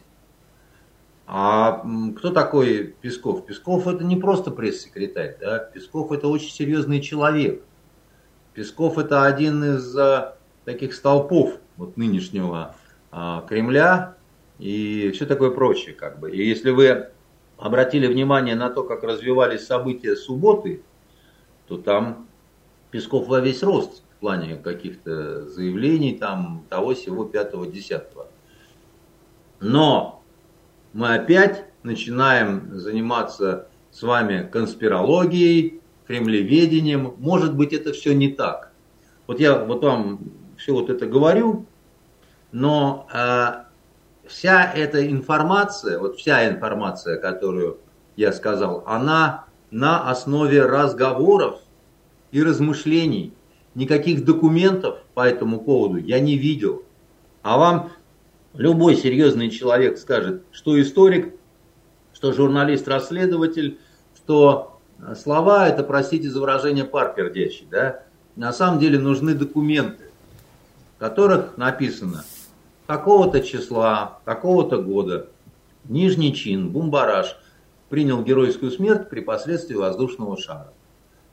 А 1.32 1.86
кто 2.16 2.30
такой 2.30 2.96
Песков? 3.00 3.46
Песков 3.46 3.86
это 3.86 4.02
не 4.02 4.16
просто 4.16 4.50
пресс-секретарь, 4.50 5.36
да? 5.40 5.60
Песков 5.60 6.10
это 6.10 6.26
очень 6.26 6.50
серьезный 6.50 7.00
человек. 7.00 7.62
Песков 8.52 8.98
это 8.98 9.22
один 9.22 9.62
из 9.76 9.96
а, 9.96 10.36
таких 10.64 10.92
столпов 10.92 11.58
вот 11.76 11.96
нынешнего 11.96 12.74
а, 13.12 13.46
Кремля 13.48 14.16
и 14.58 15.12
все 15.14 15.24
такое 15.24 15.52
прочее, 15.52 15.94
как 15.94 16.18
бы. 16.18 16.32
И 16.32 16.44
если 16.44 16.70
вы 16.70 17.10
обратили 17.58 18.08
внимание 18.08 18.56
на 18.56 18.68
то, 18.68 18.82
как 18.82 19.04
развивались 19.04 19.64
события 19.64 20.16
субботы, 20.16 20.82
то 21.68 21.78
там 21.78 22.26
Песков 22.90 23.28
во 23.28 23.38
весь 23.38 23.62
рост 23.62 24.02
в 24.16 24.18
плане 24.18 24.56
каких-то 24.56 25.48
заявлений, 25.48 26.16
там 26.16 26.64
того 26.68 26.92
всего 26.96 27.24
пятого, 27.24 27.68
десятого. 27.68 28.26
Но 29.60 30.19
мы 30.92 31.14
опять 31.14 31.64
начинаем 31.82 32.78
заниматься 32.78 33.68
с 33.90 34.02
вами 34.02 34.48
конспирологией, 34.50 35.80
кремлеведением. 36.06 37.14
Может 37.18 37.54
быть, 37.54 37.72
это 37.72 37.92
все 37.92 38.14
не 38.14 38.28
так. 38.28 38.72
Вот 39.26 39.40
я 39.40 39.58
вот 39.58 39.82
вам 39.84 40.20
все 40.56 40.72
вот 40.74 40.90
это 40.90 41.06
говорю, 41.06 41.66
но 42.52 43.06
э, 43.12 43.64
вся 44.26 44.72
эта 44.72 45.08
информация, 45.08 45.98
вот 45.98 46.16
вся 46.16 46.48
информация, 46.48 47.18
которую 47.18 47.78
я 48.16 48.32
сказал, 48.32 48.82
она 48.86 49.44
на 49.70 50.10
основе 50.10 50.64
разговоров 50.66 51.60
и 52.32 52.42
размышлений 52.42 53.32
никаких 53.74 54.24
документов 54.24 54.98
по 55.14 55.26
этому 55.26 55.60
поводу 55.60 55.98
я 55.98 56.20
не 56.20 56.36
видел. 56.36 56.82
А 57.42 57.56
вам 57.56 57.90
любой 58.54 58.96
серьезный 58.96 59.50
человек 59.50 59.98
скажет, 59.98 60.42
что 60.52 60.80
историк, 60.80 61.34
что 62.12 62.32
журналист-расследователь, 62.32 63.78
что 64.16 64.80
слова 65.16 65.68
это, 65.68 65.82
простите 65.82 66.28
за 66.30 66.40
выражение, 66.40 66.84
пар 66.84 67.14
пердящий, 67.14 67.66
да? 67.70 68.02
На 68.36 68.52
самом 68.52 68.78
деле 68.78 68.98
нужны 68.98 69.34
документы, 69.34 70.04
в 70.96 71.00
которых 71.00 71.56
написано 71.56 72.24
такого-то 72.86 73.40
числа, 73.40 74.18
такого-то 74.24 74.82
года, 74.82 75.28
нижний 75.84 76.34
чин, 76.34 76.70
бумбараж, 76.70 77.36
принял 77.88 78.22
геройскую 78.22 78.70
смерть 78.70 79.08
при 79.08 79.20
последствии 79.20 79.74
воздушного 79.74 80.36
шара. 80.36 80.72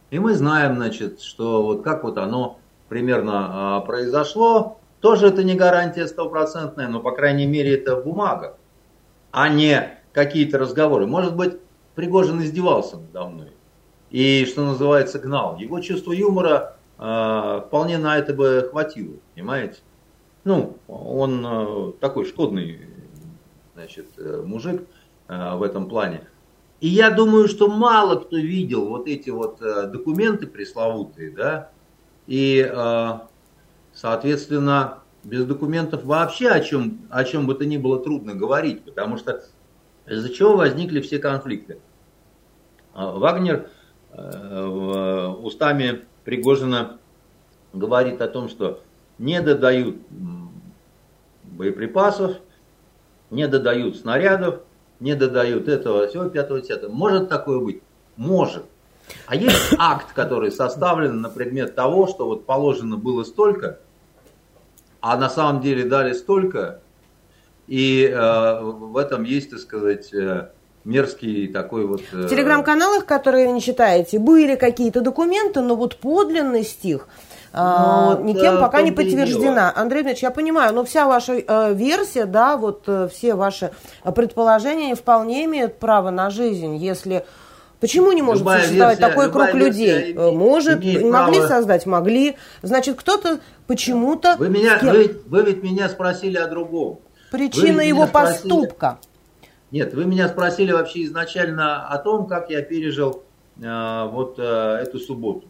И 0.09 0.20
мы 0.20 0.36
знаем, 0.36 0.76
значит, 0.76 1.22
что 1.22 1.63
вот 1.63 1.84
как 1.84 2.03
вот 2.03 2.18
оно 2.18 2.59
примерно 2.89 3.78
а, 3.78 3.82
произошло, 3.82 4.80
тоже 4.99 5.27
это 5.27 5.43
не 5.43 5.55
гарантия 5.55 6.07
стопроцентная, 6.07 6.87
но, 6.87 6.99
по 6.99 7.11
крайней 7.11 7.45
мере, 7.45 7.75
это 7.75 7.95
бумага, 7.95 8.57
а 9.31 9.49
не 9.49 9.99
какие-то 10.13 10.57
разговоры. 10.57 11.05
Может 11.05 11.35
быть, 11.35 11.57
Пригожин 11.95 12.41
издевался 12.41 12.97
надо 12.97 13.27
мной 13.27 13.51
и, 14.09 14.45
что 14.45 14.63
называется, 14.63 15.19
гнал. 15.19 15.57
Его 15.57 15.79
чувство 15.79 16.11
юмора 16.11 16.77
э, 16.97 17.61
вполне 17.65 17.97
на 17.97 18.17
это 18.17 18.33
бы 18.33 18.67
хватило, 18.69 19.15
понимаете? 19.33 19.79
Ну, 20.43 20.77
он 20.87 21.45
э, 21.45 21.91
такой 21.99 22.25
шкодный, 22.25 22.79
значит, 23.73 24.07
э, 24.17 24.43
мужик 24.45 24.83
э, 25.27 25.55
в 25.55 25.63
этом 25.63 25.89
плане. 25.89 26.21
И 26.79 26.87
я 26.87 27.09
думаю, 27.09 27.47
что 27.47 27.67
мало 27.67 28.15
кто 28.17 28.37
видел 28.37 28.87
вот 28.87 29.07
эти 29.07 29.29
вот 29.29 29.61
э, 29.61 29.87
документы 29.87 30.47
пресловутые, 30.47 31.31
да, 31.31 31.69
и, 32.27 32.59
э, 32.59 33.19
соответственно, 33.97 34.99
без 35.23 35.45
документов 35.45 36.05
вообще 36.05 36.49
о 36.49 36.59
чем, 36.61 36.99
о 37.09 37.23
чем 37.23 37.47
бы 37.47 37.55
то 37.55 37.65
ни 37.65 37.77
было 37.77 37.99
трудно 38.01 38.33
говорить, 38.35 38.83
потому 38.83 39.17
что 39.17 39.43
из-за 40.05 40.29
чего 40.29 40.55
возникли 40.55 41.01
все 41.01 41.19
конфликты. 41.19 41.79
А, 42.93 43.11
Вагнер 43.11 43.69
э, 44.13 45.33
устами 45.41 46.05
Пригожина 46.23 46.99
говорит 47.73 48.21
о 48.21 48.27
том, 48.27 48.49
что 48.49 48.81
не 49.17 49.41
додают 49.41 49.97
боеприпасов, 51.43 52.37
не 53.31 53.47
додают 53.47 53.97
снарядов, 53.97 54.61
не 54.99 55.15
додают 55.15 55.67
этого, 55.67 56.07
всего, 56.07 56.29
пятого, 56.29 56.61
десятого. 56.61 56.91
Может 56.91 57.29
такое 57.29 57.59
быть? 57.59 57.81
Может. 58.15 58.63
А 59.25 59.35
есть 59.35 59.73
акт, 59.77 60.13
который 60.13 60.51
составлен 60.51 61.21
на 61.21 61.29
предмет 61.29 61.75
того, 61.75 62.07
что 62.07 62.25
вот 62.27 62.45
положено 62.45 62.97
было 62.97 63.23
столько, 63.23 63.79
а 65.01 65.17
на 65.17 65.29
самом 65.29 65.61
деле 65.61 65.85
дали 65.85 66.13
столько, 66.13 66.79
и 67.67 68.05
э, 68.05 68.61
в 68.61 68.97
этом 68.97 69.23
есть, 69.23 69.49
так 69.51 69.59
сказать, 69.59 70.13
э, 70.13 70.49
мерзкий 70.85 71.47
такой 71.47 71.85
вот... 71.85 72.01
Э... 72.13 72.23
В 72.23 72.29
телеграм-каналах, 72.29 73.05
которые 73.05 73.47
вы 73.47 73.53
не 73.53 73.61
читаете, 73.61 74.19
были 74.19 74.55
какие-то 74.55 75.01
документы, 75.01 75.61
но 75.61 75.75
вот 75.75 75.97
подлинность 75.97 76.85
их 76.85 77.07
а, 77.53 78.15
ну, 78.15 78.23
никем 78.25 78.55
да, 78.55 78.61
пока 78.61 78.81
не 78.81 78.91
подтверждена. 78.91 79.71
Андрей 79.75 80.03
Дмитриевич, 80.03 80.23
я 80.23 80.31
понимаю, 80.31 80.73
но 80.73 80.83
вся 80.83 81.07
ваша 81.07 81.33
э, 81.33 81.73
версия, 81.73 82.25
да, 82.25 82.57
вот 82.57 82.83
э, 82.87 83.09
все 83.11 83.35
ваши 83.35 83.71
предположения 84.15 84.95
вполне 84.95 85.45
имеют 85.45 85.77
право 85.79 86.09
на 86.09 86.29
жизнь, 86.29 86.75
если... 86.75 87.25
Почему 87.80 88.11
не 88.11 88.21
может 88.21 88.41
любая 88.41 88.63
существовать 88.63 88.99
версия, 88.99 89.15
такой 89.15 89.32
круг 89.32 89.53
людей? 89.53 90.13
Имеет, 90.13 90.34
может, 90.34 90.75
могли 90.78 91.38
право. 91.38 91.47
создать, 91.47 91.86
могли. 91.86 92.38
Значит, 92.63 92.97
кто-то 92.97 93.39
почему-то... 93.67 94.36
Вы, 94.38 94.49
меня, 94.49 94.80
вы, 94.82 95.21
вы 95.28 95.43
ведь 95.43 95.61
меня 95.61 95.88
спросили 95.89 96.38
о 96.38 96.47
другом. 96.47 96.99
Причина 97.32 97.82
его 97.82 98.07
поступка. 98.07 98.99
Нет, 99.69 99.93
вы 99.93 100.05
меня 100.05 100.28
спросили 100.30 100.71
вообще 100.71 101.03
изначально 101.03 101.88
о 101.88 101.97
том, 101.97 102.25
как 102.25 102.49
я 102.49 102.61
пережил 102.61 103.23
э, 103.61 104.07
вот 104.09 104.39
э, 104.39 104.80
эту 104.82 104.97
субботу. 104.97 105.47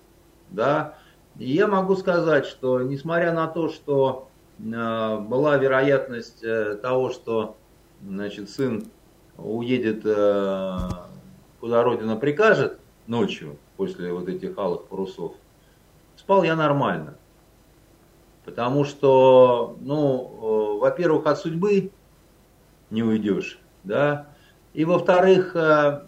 Да? 0.50 0.96
И 1.38 1.52
я 1.52 1.68
могу 1.68 1.96
сказать, 1.96 2.48
что 2.48 2.82
несмотря 2.82 3.32
на 3.32 3.48
то, 3.48 3.70
что 3.70 4.28
э, 4.60 5.18
была 5.20 5.58
вероятность 5.58 6.44
э, 6.44 6.78
того, 6.82 7.12
что 7.12 7.58
значит, 8.04 8.50
сын 8.50 8.88
уедет 9.38 10.02
э, 10.04 10.78
куда 11.60 11.84
Родина 11.84 12.16
прикажет 12.16 12.80
ночью 13.08 13.58
после 13.78 14.12
вот 14.12 14.28
этих 14.28 14.58
алых 14.58 14.86
парусов, 14.88 15.34
спал 16.16 16.44
я 16.44 16.56
нормально. 16.56 17.16
Потому 18.46 18.86
что, 18.86 19.76
ну, 19.82 20.78
э, 20.78 20.80
во-первых, 20.80 21.26
от 21.26 21.38
судьбы 21.38 21.92
не 22.90 23.04
уйдешь, 23.04 23.60
да, 23.84 24.28
и 24.74 24.86
во-вторых, 24.86 25.56
э, 25.56 26.06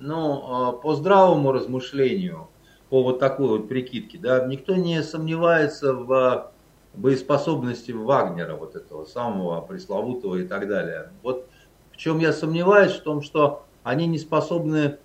ну, 0.00 0.72
э, 0.78 0.80
по 0.80 0.94
здравому 0.94 1.52
размышлению, 1.52 2.48
по 2.88 3.02
вот 3.02 3.18
такой 3.18 3.48
вот 3.48 3.68
прикидке, 3.68 4.18
да, 4.18 4.46
никто 4.46 4.76
не 4.76 5.02
сомневается 5.02 5.92
в 5.92 6.52
боеспособности 6.94 7.92
Вагнера, 7.92 8.54
вот 8.54 8.76
этого 8.76 9.04
самого 9.04 9.60
пресловутого 9.60 10.36
и 10.36 10.46
так 10.46 10.68
далее. 10.68 11.10
Вот 11.22 11.48
в 11.90 11.96
чем 11.96 12.18
я 12.18 12.32
сомневаюсь, 12.32 12.92
в 12.92 13.02
том, 13.02 13.22
что 13.22 13.64
они 13.82 14.06
не 14.06 14.18
способны 14.18 14.98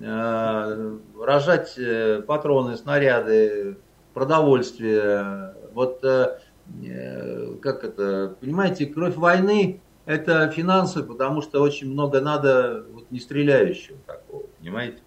э, 0.00 0.98
рожать 1.20 1.74
э, 1.78 2.22
патроны, 2.26 2.76
снаряды, 2.76 3.76
продовольствие. 4.12 5.54
Вот 5.72 6.04
э, 6.04 6.38
э, 6.84 7.54
как 7.60 7.84
это, 7.84 8.36
понимаете, 8.40 8.86
кровь 8.86 9.16
войны 9.16 9.80
это 10.06 10.50
финансы, 10.50 11.02
потому 11.02 11.42
что 11.42 11.62
очень 11.62 11.90
много 11.90 12.20
надо 12.20 12.84
вот, 12.92 13.10
не 13.10 13.20
стреляющего 13.20 13.98
такого, 14.06 14.44
понимаете? 14.60 14.98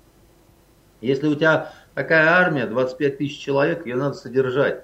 Если 1.02 1.28
у 1.28 1.36
тебя 1.36 1.74
такая 1.94 2.28
армия, 2.30 2.66
25 2.66 3.18
тысяч 3.20 3.38
человек, 3.38 3.86
ее 3.86 3.96
надо 3.96 4.16
содержать. 4.16 4.84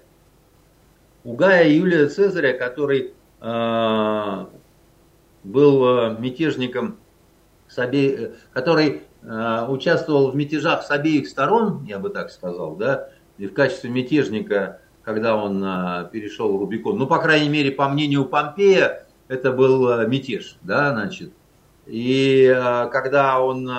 У 1.24 1.34
Гая 1.36 1.68
Юлия 1.68 2.08
Цезаря, 2.08 2.54
который 2.56 3.14
э, 3.42 4.46
был 5.44 5.86
э, 5.86 6.18
мятежником, 6.20 6.98
с 7.74 7.78
обе... 7.80 8.34
который 8.54 9.04
э, 9.22 9.66
участвовал 9.68 10.32
в 10.32 10.36
мятежах 10.36 10.84
с 10.84 10.92
обеих 10.92 11.28
сторон, 11.28 11.84
я 11.86 12.00
бы 12.00 12.10
так 12.10 12.30
сказал, 12.30 12.76
да, 12.76 13.10
и 13.38 13.48
в 13.48 13.54
качестве 13.54 13.90
мятежника, 13.90 14.80
когда 15.04 15.36
он 15.36 15.64
э, 15.64 16.10
перешел 16.12 16.58
Рубикон, 16.58 16.98
ну, 16.98 17.08
по 17.08 17.20
крайней 17.20 17.50
мере, 17.50 17.72
по 17.72 17.90
мнению 17.90 18.26
Помпея, 18.26 19.06
это 19.28 19.52
был 19.52 19.90
э, 19.90 20.08
мятеж, 20.08 20.58
да, 20.62 20.92
значит. 20.92 21.34
И 21.86 22.46
э, 22.46 22.90
когда 22.90 23.42
он, 23.42 23.70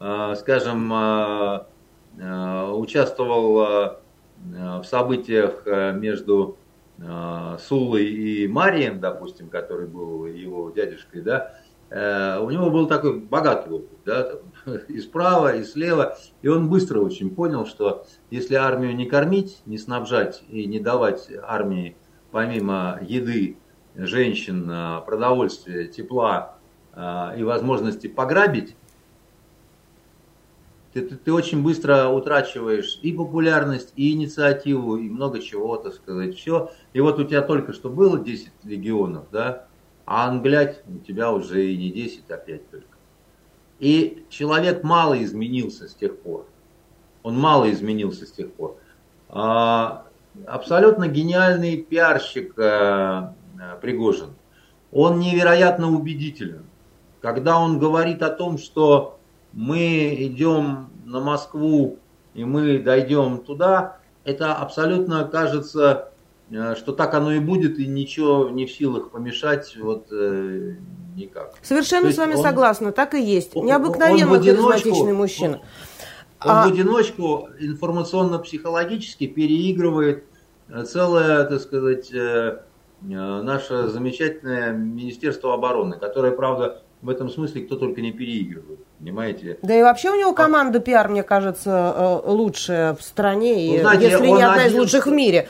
э, 0.00 0.34
скажем, 0.36 0.92
э, 0.92 1.60
Э, 2.18 2.70
участвовал 2.72 3.62
э, 3.62 3.96
в 4.80 4.84
событиях 4.84 5.62
э, 5.66 5.92
между 5.92 6.56
Сулой 7.58 8.04
и 8.04 8.46
Марием, 8.46 9.00
допустим, 9.00 9.48
который 9.48 9.88
был 9.88 10.26
его 10.26 10.70
дядюшкой, 10.70 11.22
да, 11.22 11.52
у 11.94 12.50
него 12.50 12.70
был 12.70 12.86
такой 12.86 13.20
богатый 13.20 13.72
опыт, 13.72 13.98
да, 14.06 14.32
и 14.88 14.98
справа, 15.00 15.56
и 15.56 15.64
слева, 15.64 16.16
и 16.40 16.48
он 16.48 16.70
быстро 16.70 17.00
очень 17.00 17.34
понял, 17.34 17.66
что 17.66 18.06
если 18.30 18.54
армию 18.54 18.96
не 18.96 19.06
кормить, 19.06 19.60
не 19.66 19.76
снабжать 19.76 20.42
и 20.48 20.64
не 20.64 20.80
давать 20.80 21.28
армии 21.42 21.96
помимо 22.30 22.98
еды, 23.02 23.58
женщин, 23.94 24.72
продовольствия, 25.04 25.86
тепла 25.86 26.56
и 27.36 27.42
возможности 27.42 28.06
пограбить, 28.06 28.74
ты, 30.92 31.02
ты, 31.02 31.16
ты 31.16 31.32
очень 31.32 31.62
быстро 31.62 32.08
утрачиваешь 32.08 32.98
и 33.02 33.12
популярность, 33.12 33.92
и 33.96 34.12
инициативу, 34.12 34.96
и 34.96 35.08
много 35.08 35.40
чего, 35.40 35.76
так 35.76 35.94
сказать, 35.94 36.36
все. 36.36 36.70
И 36.92 37.00
вот 37.00 37.18
у 37.18 37.24
тебя 37.24 37.42
только 37.42 37.72
что 37.72 37.88
было 37.88 38.18
10 38.18 38.50
легионов, 38.64 39.24
да, 39.32 39.66
а 40.04 40.28
англять 40.28 40.82
у 40.88 40.98
тебя 40.98 41.32
уже 41.32 41.66
и 41.66 41.76
не 41.76 41.90
10, 41.90 42.30
а 42.30 42.36
5 42.36 42.70
только. 42.70 42.86
И 43.78 44.24
человек 44.28 44.84
мало 44.84 45.22
изменился 45.22 45.88
с 45.88 45.94
тех 45.94 46.18
пор. 46.20 46.46
Он 47.22 47.38
мало 47.38 47.70
изменился 47.70 48.26
с 48.26 48.32
тех 48.32 48.52
пор. 48.52 48.76
А, 49.28 50.06
абсолютно 50.46 51.08
гениальный 51.08 51.76
пиарщик 51.76 52.58
а, 52.58 53.34
Пригожин. 53.80 54.30
Он 54.92 55.18
невероятно 55.18 55.90
убедителен. 55.90 56.66
Когда 57.20 57.58
он 57.58 57.78
говорит 57.78 58.22
о 58.22 58.30
том, 58.30 58.58
что 58.58 59.18
мы 59.52 60.14
идем 60.18 60.90
на 61.04 61.20
Москву 61.20 61.98
и 62.34 62.44
мы 62.44 62.78
дойдем 62.78 63.38
туда, 63.38 63.98
это 64.24 64.54
абсолютно 64.54 65.24
кажется, 65.24 66.11
что 66.76 66.92
так 66.92 67.14
оно 67.14 67.32
и 67.32 67.38
будет, 67.38 67.78
и 67.78 67.86
ничего 67.86 68.50
не 68.50 68.66
в 68.66 68.72
силах 68.72 69.10
помешать 69.10 69.76
вот 69.76 70.08
э, 70.12 70.74
никак. 71.16 71.54
Совершенно 71.62 72.12
с 72.12 72.18
вами 72.18 72.34
он, 72.34 72.42
согласна, 72.42 72.92
так 72.92 73.14
и 73.14 73.22
есть. 73.22 73.54
Необыкновенно 73.54 74.32
он 74.32 74.40
харизматичный 74.40 75.12
мужчина. 75.12 75.60
Он 76.44 76.50
а... 76.50 76.68
в 76.68 76.72
одиночку 76.72 77.48
информационно-психологически 77.58 79.26
переигрывает 79.26 80.24
э, 80.68 80.84
целое, 80.84 81.44
так 81.44 81.60
сказать, 81.60 82.12
э, 82.12 82.58
наше 83.00 83.88
замечательное 83.88 84.72
Министерство 84.72 85.54
обороны, 85.54 85.98
которое, 85.98 86.32
правда, 86.32 86.82
в 87.00 87.08
этом 87.08 87.30
смысле 87.30 87.62
кто 87.62 87.76
только 87.76 88.00
не 88.00 88.12
переигрывает, 88.12 88.78
понимаете? 88.98 89.58
Да 89.62 89.74
и 89.74 89.82
вообще 89.82 90.10
у 90.10 90.14
него 90.14 90.32
команда 90.34 90.78
пиар, 90.78 91.08
мне 91.08 91.24
кажется, 91.24 92.20
лучшая 92.24 92.94
в 92.94 93.02
стране, 93.02 93.76
и, 93.76 93.80
знаете, 93.80 94.10
если 94.10 94.26
не 94.26 94.42
одна 94.42 94.66
из 94.66 94.74
лучших 94.74 95.06
в 95.06 95.10
мире. 95.10 95.48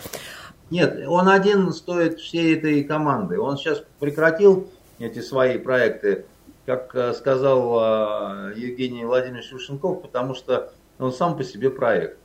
Нет, 0.73 1.07
он 1.07 1.29
один 1.29 1.71
стоит 1.71 2.19
всей 2.19 2.57
этой 2.57 2.83
команды. 2.83 3.39
Он 3.39 3.59
сейчас 3.59 3.85
прекратил 4.01 4.71
эти 4.99 5.19
свои 5.19 5.59
проекты, 5.59 6.25
как 6.65 6.95
э, 6.95 7.13
сказал 7.13 7.79
э, 7.79 8.55
Евгений 8.57 9.05
Владимирович 9.05 9.51
Шушенков, 9.51 10.01
потому 10.01 10.35
что 10.35 10.73
он 10.99 11.13
сам 11.13 11.37
по 11.37 11.45
себе 11.45 11.69
проект. 11.69 12.17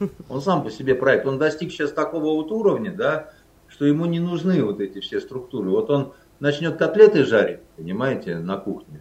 Он 0.28 0.40
сам 0.42 0.64
по 0.64 0.70
себе 0.70 0.96
проект. 0.96 1.26
Он 1.26 1.38
достиг 1.38 1.70
сейчас 1.70 1.92
такого 1.92 2.34
вот 2.34 2.50
уровня, 2.50 2.92
да, 2.92 3.30
что 3.68 3.84
ему 3.84 4.04
не 4.06 4.18
нужны 4.18 4.64
вот 4.64 4.80
эти 4.80 4.98
все 4.98 5.20
структуры. 5.20 5.70
Вот 5.70 5.90
он 5.90 6.12
начнет 6.40 6.76
котлеты 6.76 7.24
жарить, 7.24 7.60
понимаете, 7.76 8.38
на 8.38 8.56
кухне, 8.56 9.00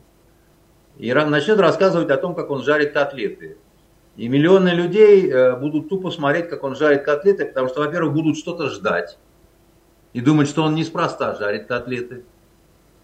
и 0.99 1.11
начнет 1.11 1.59
рассказывать 1.59 2.11
о 2.11 2.17
том, 2.17 2.35
как 2.35 2.51
он 2.51 2.61
жарит 2.61 2.93
котлеты. 2.93 3.57
И 4.19 4.27
миллионы 4.27 4.69
людей 4.69 5.31
э, 5.31 5.55
будут 5.55 5.87
тупо 5.87 6.11
смотреть, 6.11 6.49
как 6.49 6.65
он 6.65 6.75
жарит 6.75 7.03
котлеты, 7.03 7.45
потому 7.45 7.69
что, 7.69 7.79
во-первых, 7.79 8.13
будут 8.13 8.37
что-то 8.37 8.69
ждать 8.69 9.17
и 10.11 10.19
думать, 10.19 10.49
что 10.49 10.63
он 10.63 10.75
неспроста 10.75 11.35
жарит 11.35 11.67
котлеты. 11.67 12.25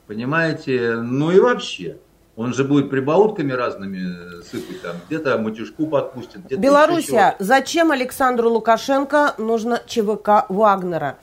Понимаете? 0.07 0.95
Ну 0.97 1.31
и 1.31 1.39
вообще. 1.39 1.99
Он 2.35 2.53
же 2.53 2.65
будет 2.65 2.89
прибаутками 2.89 3.53
разными 3.53 4.41
сыпать 4.41 4.81
там, 4.81 4.95
где-то 5.07 5.37
матюшку 5.37 5.87
подпустит. 5.87 6.47
Где 6.47 6.57
Белоруссия. 6.57 7.37
Зачем 7.39 7.93
Александру 7.93 8.49
Лукашенко 8.49 9.35
нужно 9.37 9.81
ЧВК 9.85 10.49
Вагнера? 10.49 11.17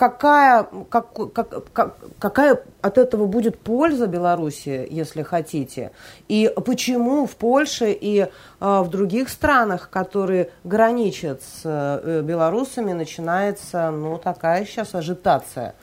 А, 0.00 0.08
какая, 0.08 0.66
как, 0.88 1.32
как, 1.32 1.72
как, 1.72 1.96
какая 2.18 2.62
от 2.80 2.98
этого 2.98 3.26
будет 3.26 3.58
польза 3.58 4.06
Беларуси, 4.06 4.86
если 4.90 5.22
хотите? 5.22 5.92
И 6.28 6.50
почему 6.64 7.26
в 7.26 7.36
Польше 7.36 7.92
и 7.92 8.20
э, 8.20 8.28
в 8.60 8.88
других 8.88 9.28
странах, 9.28 9.90
которые 9.90 10.50
граничат 10.64 11.42
с 11.42 11.60
э, 11.64 12.22
белорусами, 12.22 12.92
начинается 12.92 13.90
ну, 13.90 14.18
такая 14.18 14.64
сейчас 14.64 14.94
ажитация? 14.94 15.74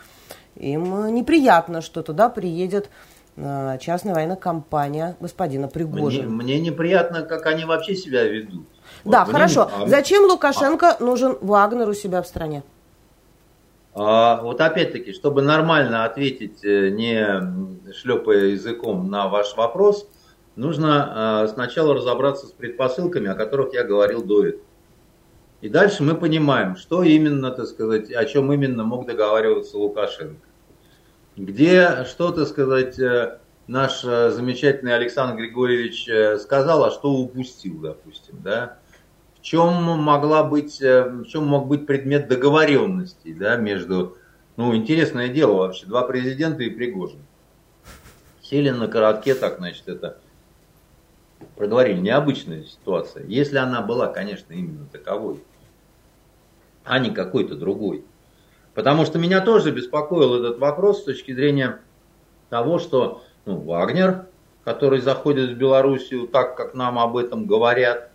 Им 0.55 1.13
неприятно, 1.13 1.81
что 1.81 2.01
туда 2.01 2.29
приедет 2.29 2.89
э, 3.35 3.77
частная 3.79 4.15
военная 4.15 4.35
компания 4.35 5.15
господина 5.19 5.67
Пригожина. 5.67 6.27
Мне, 6.27 6.43
мне 6.43 6.59
неприятно, 6.59 7.21
как 7.21 7.45
они 7.45 7.65
вообще 7.65 7.95
себя 7.95 8.23
ведут. 8.23 8.65
Да, 9.05 9.25
вот, 9.25 9.33
хорошо. 9.33 9.69
Не... 9.77 9.85
А 9.85 9.87
Зачем 9.87 10.23
Лукашенко 10.23 10.97
а... 10.99 11.03
нужен 11.03 11.37
Вагнер 11.41 11.87
у 11.87 11.93
себя 11.93 12.21
в 12.21 12.27
стране? 12.27 12.63
А, 13.99 14.41
вот 14.43 14.61
опять-таки, 14.61 15.11
чтобы 15.11 15.41
нормально 15.41 16.05
ответить, 16.05 16.63
э, 16.63 16.89
не 16.89 17.91
шлепая 17.93 18.49
языком 18.49 19.09
на 19.09 19.27
ваш 19.27 19.55
вопрос, 19.57 20.07
нужно 20.55 21.41
а, 21.43 21.47
сначала 21.47 21.95
разобраться 21.95 22.45
с 22.45 22.51
предпосылками, 22.51 23.27
о 23.27 23.33
которых 23.33 23.73
я 23.73 23.83
говорил 23.83 24.23
до 24.23 24.45
этого. 24.45 24.63
И 25.61 25.69
дальше 25.69 26.03
мы 26.03 26.13
понимаем, 26.13 26.75
что 26.75 27.01
именно, 27.01 27.49
так 27.49 27.65
сказать, 27.65 28.11
о 28.11 28.23
чем 28.25 28.53
именно 28.53 28.83
мог 28.83 29.07
договариваться 29.07 29.79
Лукашенко. 29.79 30.45
Где, 31.35 32.05
что, 32.05 32.31
так 32.31 32.47
сказать, 32.47 32.99
э, 32.99 33.39
наш 33.65 34.03
э, 34.03 34.29
замечательный 34.29 34.93
Александр 34.93 35.37
Григорьевич 35.37 36.07
сказал, 36.39 36.83
а 36.83 36.91
что 36.91 37.13
упустил, 37.13 37.79
допустим, 37.79 38.35
да 38.43 38.77
чем 39.47 39.71
могла 40.01 40.43
быть, 40.43 40.81
э, 40.81 41.07
в 41.07 41.25
чем 41.27 41.47
мог 41.47 41.67
быть 41.67 41.85
предмет 41.85 42.27
договоренности 42.27 43.31
да, 43.31 43.55
между, 43.55 44.17
ну, 44.57 44.75
интересное 44.75 45.29
дело 45.29 45.53
вообще, 45.53 45.85
два 45.85 46.01
президента 46.01 46.63
и 46.63 46.69
Пригожин. 46.69 47.21
Сели 48.41 48.71
на 48.71 48.89
коротке, 48.89 49.35
так, 49.35 49.59
значит, 49.59 49.87
это 49.87 50.17
проговорили, 51.55 51.97
необычная 51.97 52.65
ситуация. 52.65 53.25
Если 53.25 53.55
она 53.55 53.81
была, 53.81 54.07
конечно, 54.07 54.51
именно 54.51 54.85
таковой, 54.91 55.41
а 56.83 56.99
не 56.99 57.11
какой-то 57.11 57.55
другой. 57.55 58.03
Потому 58.73 59.05
что 59.05 59.17
меня 59.17 59.39
тоже 59.39 59.71
беспокоил 59.71 60.43
этот 60.43 60.59
вопрос 60.59 60.99
с 60.99 61.05
точки 61.05 61.33
зрения 61.33 61.79
того, 62.49 62.79
что 62.79 63.23
ну, 63.45 63.61
Вагнер, 63.61 64.25
который 64.65 64.99
заходит 64.99 65.51
в 65.51 65.57
Белоруссию 65.57 66.27
так, 66.27 66.57
как 66.57 66.73
нам 66.73 66.99
об 66.99 67.15
этом 67.15 67.45
говорят, 67.45 68.11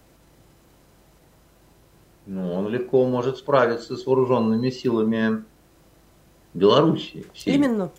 ну, 2.27 2.55
он 2.55 2.69
легко 2.69 3.05
может 3.07 3.39
справиться 3.39 3.97
с 3.97 4.07
вооруженными 4.07 4.71
силами 4.71 5.45
Белоруссии. 6.55 7.27
Всеми. 7.33 7.55
Именно. 7.55 7.91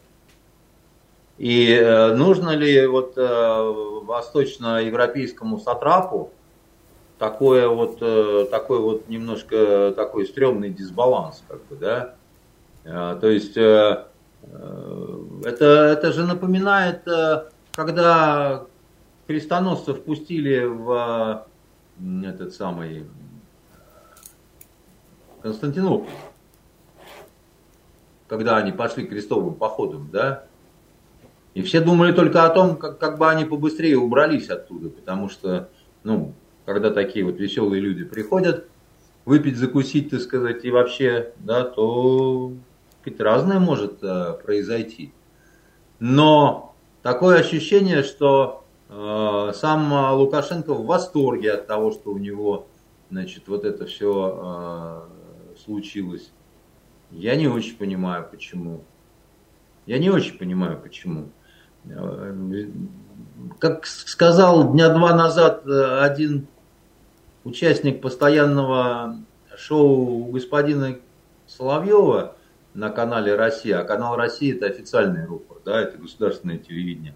И 1.37 1.73
э, 1.73 2.15
нужно 2.15 2.51
ли 2.51 2.85
вот 2.85 3.17
э, 3.17 4.01
восточноевропейскому 4.03 5.59
сатрапу 5.59 6.31
такое 7.17 7.67
вот, 7.67 7.97
э, 8.01 8.45
такой 8.51 8.79
вот 8.79 9.09
немножко 9.09 9.93
такой 9.95 10.27
стрёмный 10.27 10.69
дисбаланс, 10.69 11.43
как 11.47 11.65
бы, 11.65 11.75
да? 11.75 12.15
Э, 12.83 13.17
то 13.19 13.27
есть 13.27 13.57
э, 13.57 14.05
э, 14.43 15.19
это, 15.43 15.65
это 15.65 16.11
же 16.13 16.23
напоминает, 16.25 17.07
э, 17.07 17.45
когда 17.71 18.67
крестоносцев 19.25 20.03
пустили 20.03 20.65
в 20.65 21.45
э, 21.99 22.27
этот 22.27 22.53
самый 22.53 23.07
Константинополь, 25.43 26.09
когда 28.29 28.55
они 28.55 28.71
пошли 28.71 29.05
крестовым 29.05 29.55
походом, 29.55 30.09
да, 30.09 30.45
и 31.53 31.61
все 31.61 31.81
думали 31.81 32.13
только 32.13 32.45
о 32.45 32.49
том, 32.49 32.77
как, 32.77 32.97
как 32.97 33.17
бы 33.17 33.29
они 33.29 33.43
побыстрее 33.43 33.97
убрались 33.97 34.49
оттуда, 34.49 34.89
потому 34.89 35.29
что, 35.29 35.69
ну, 36.03 36.33
когда 36.65 36.91
такие 36.91 37.25
вот 37.25 37.39
веселые 37.39 37.81
люди 37.81 38.05
приходят, 38.05 38.67
выпить, 39.25 39.57
закусить, 39.57 40.09
так 40.11 40.21
сказать, 40.21 40.63
и 40.63 40.71
вообще, 40.71 41.33
да, 41.39 41.65
то 41.65 42.53
ведь 43.03 43.19
разное 43.19 43.59
может 43.59 44.01
э, 44.01 44.37
произойти. 44.41 45.11
Но 45.99 46.73
такое 47.01 47.39
ощущение, 47.39 48.03
что 48.03 48.63
э, 48.87 49.51
сам 49.55 50.13
Лукашенко 50.15 50.73
в 50.73 50.85
восторге 50.85 51.51
от 51.51 51.67
того, 51.67 51.91
что 51.91 52.11
у 52.11 52.17
него, 52.17 52.67
значит, 53.11 53.43
вот 53.47 53.65
это 53.65 53.85
все 53.85 54.39
э, 54.41 55.22
случилось. 55.63 56.31
Я 57.11 57.35
не 57.35 57.47
очень 57.47 57.77
понимаю, 57.77 58.27
почему. 58.29 58.83
Я 59.85 59.99
не 59.99 60.09
очень 60.09 60.37
понимаю, 60.37 60.79
почему. 60.79 61.29
Как 63.59 63.85
сказал 63.85 64.71
дня 64.71 64.89
два 64.89 65.13
назад 65.15 65.65
э, 65.67 65.99
один 65.99 66.47
участник 67.43 68.01
постоянного 68.01 69.17
шоу 69.57 70.25
господина 70.31 70.97
Соловьева 71.45 72.35
на 72.73 72.89
канале 72.89 73.35
«Россия», 73.35 73.79
а 73.79 73.83
канал 73.83 74.15
«Россия» 74.15 74.55
это 74.55 74.67
официальный 74.67 75.25
рупор, 75.25 75.57
да, 75.65 75.81
это 75.81 75.97
государственное 75.97 76.57
телевидение. 76.57 77.15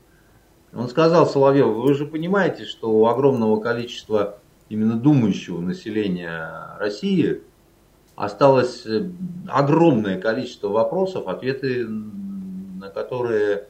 Он 0.74 0.90
сказал 0.90 1.26
Соловьев, 1.26 1.68
вы 1.68 1.94
же 1.94 2.06
понимаете, 2.06 2.66
что 2.66 2.92
у 2.92 3.08
огромного 3.08 3.60
количества 3.62 4.40
именно 4.68 4.96
думающего 4.96 5.62
населения 5.62 6.76
России 6.78 7.42
осталось 8.18 8.86
э, 8.86 9.10
огромное 9.48 10.20
количество 10.20 10.68
вопросов, 10.68 11.28
ответы 11.28 11.88
на 11.88 12.90
которые 12.90 13.68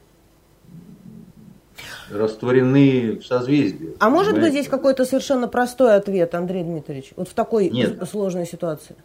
растворены 2.10 3.18
в 3.18 3.26
созвездии. 3.26 3.94
А 4.00 4.08
может 4.08 4.40
быть 4.40 4.50
здесь 4.50 4.68
какой-то 4.68 5.04
совершенно 5.04 5.46
простой 5.46 5.94
ответ, 5.94 6.34
Андрей 6.34 6.64
Дмитриевич, 6.64 7.12
вот 7.14 7.28
в 7.28 7.34
такой 7.34 7.68
Нет. 7.68 8.02
сложной 8.10 8.46
ситуации? 8.46 8.96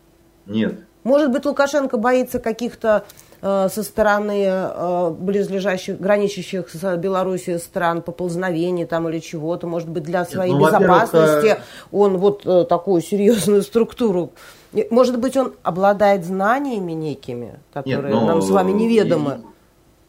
Нет. 0.46 0.76
Может 1.04 1.32
быть, 1.32 1.46
Лукашенко 1.46 1.98
боится 1.98 2.40
каких-то 2.40 3.04
э, 3.42 3.68
со 3.70 3.84
стороны 3.84 4.46
э, 4.48 5.10
близлежащих, 5.12 6.00
граничащих 6.00 6.70
с 6.70 6.98
Белоруссией 6.98 7.60
стран 7.60 8.02
поползновений 8.02 8.86
там 8.86 9.10
или 9.10 9.20
чего-то, 9.20 9.68
может 9.68 9.90
быть, 9.90 10.04
для 10.04 10.24
своей 10.24 10.54
ну, 10.54 10.66
безопасности 10.66 11.48
э... 11.48 11.58
он 11.92 12.18
вот 12.18 12.46
э, 12.46 12.66
такую 12.70 13.02
серьезную 13.02 13.64
структуру 13.64 14.32
может 14.90 15.20
быть, 15.20 15.38
он 15.38 15.54
обладает 15.64 16.26
знаниями 16.26 16.94
некими, 16.94 17.60
которые 17.74 18.14
Нет, 18.14 18.22
ну, 18.22 18.26
нам 18.26 18.42
с 18.42 18.50
вами 18.50 18.72
неведомы. 18.72 19.42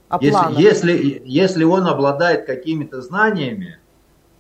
О 0.09 0.19
если, 0.21 0.63
если, 0.63 1.23
если 1.25 1.65
он 1.65 1.87
обладает 1.87 2.47
какими-то 2.47 3.03
знаниями 3.03 3.79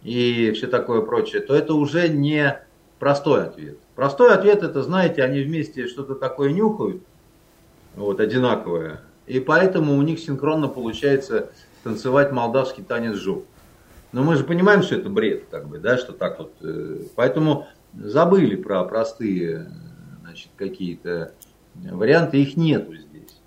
и 0.02 0.52
все 0.52 0.66
такое 0.66 1.00
прочее, 1.00 1.40
то 1.42 1.54
это 1.54 1.74
уже 1.74 2.08
не 2.08 2.60
простой 2.98 3.44
ответ. 3.44 3.78
Простой 3.94 4.32
ответ 4.34 4.62
это, 4.62 4.82
знаете, 4.82 5.22
они 5.22 5.40
вместе 5.40 5.86
что-то 5.86 6.14
такое 6.14 6.52
нюхают, 6.52 7.02
вот, 7.96 8.20
одинаковое, 8.20 9.00
и 9.26 9.40
поэтому 9.40 9.96
у 9.96 10.02
них 10.02 10.18
синхронно 10.18 10.68
получается 10.68 11.50
танцевать 11.82 12.32
молдавский 12.32 12.82
танец 12.82 13.16
жоп. 13.16 13.46
Но 14.12 14.22
мы 14.22 14.36
же 14.36 14.44
понимаем, 14.44 14.82
что 14.82 14.94
это 14.94 15.08
бред, 15.08 15.44
как 15.50 15.68
бы, 15.68 15.78
да, 15.78 15.98
что 15.98 16.12
так 16.12 16.38
вот. 16.38 16.52
Э, 16.62 17.00
поэтому 17.16 17.66
забыли 17.94 18.54
про 18.54 18.84
простые, 18.84 19.68
значит, 20.34 20.50
какие-то 20.56 21.32
варианты, 21.76 22.42
их 22.42 22.56
нету 22.56 22.96
здесь. 22.96 23.40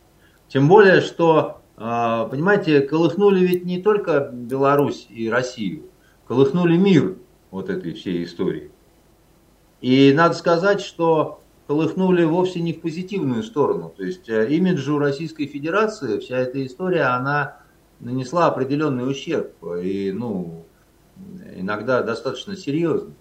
Тем 0.48 0.70
более, 0.70 1.02
что, 1.02 1.62
а, 1.76 2.26
понимаете, 2.28 2.80
колыхнули 2.80 3.46
ведь 3.46 3.66
не 3.66 3.82
только 3.82 4.30
Беларусь 4.32 5.06
и 5.10 5.30
Россию, 5.30 5.90
колыхнули 6.28 6.78
мир 6.78 7.18
вот 7.52 7.70
этой 7.70 7.94
всей 7.94 8.24
истории. 8.24 8.72
И 9.82 10.14
надо 10.16 10.34
сказать, 10.34 10.80
что 10.80 11.42
колыхнули 11.68 12.24
вовсе 12.24 12.62
не 12.62 12.72
в 12.72 12.80
позитивную 12.80 13.44
сторону. 13.44 13.94
То 13.96 14.06
есть 14.06 14.30
э, 14.30 14.50
имиджу 14.50 14.98
Российской 14.98 15.46
Федерации 15.46 16.20
вся 16.20 16.38
эта 16.38 16.66
история, 16.66 17.04
она 17.04 17.60
нанесла 18.00 18.48
определенный 18.48 19.10
ущерб. 19.10 19.52
И, 19.84 20.14
ну, 20.14 20.64
иногда 21.54 22.02
достаточно 22.02 22.56
серьезный. 22.56 23.14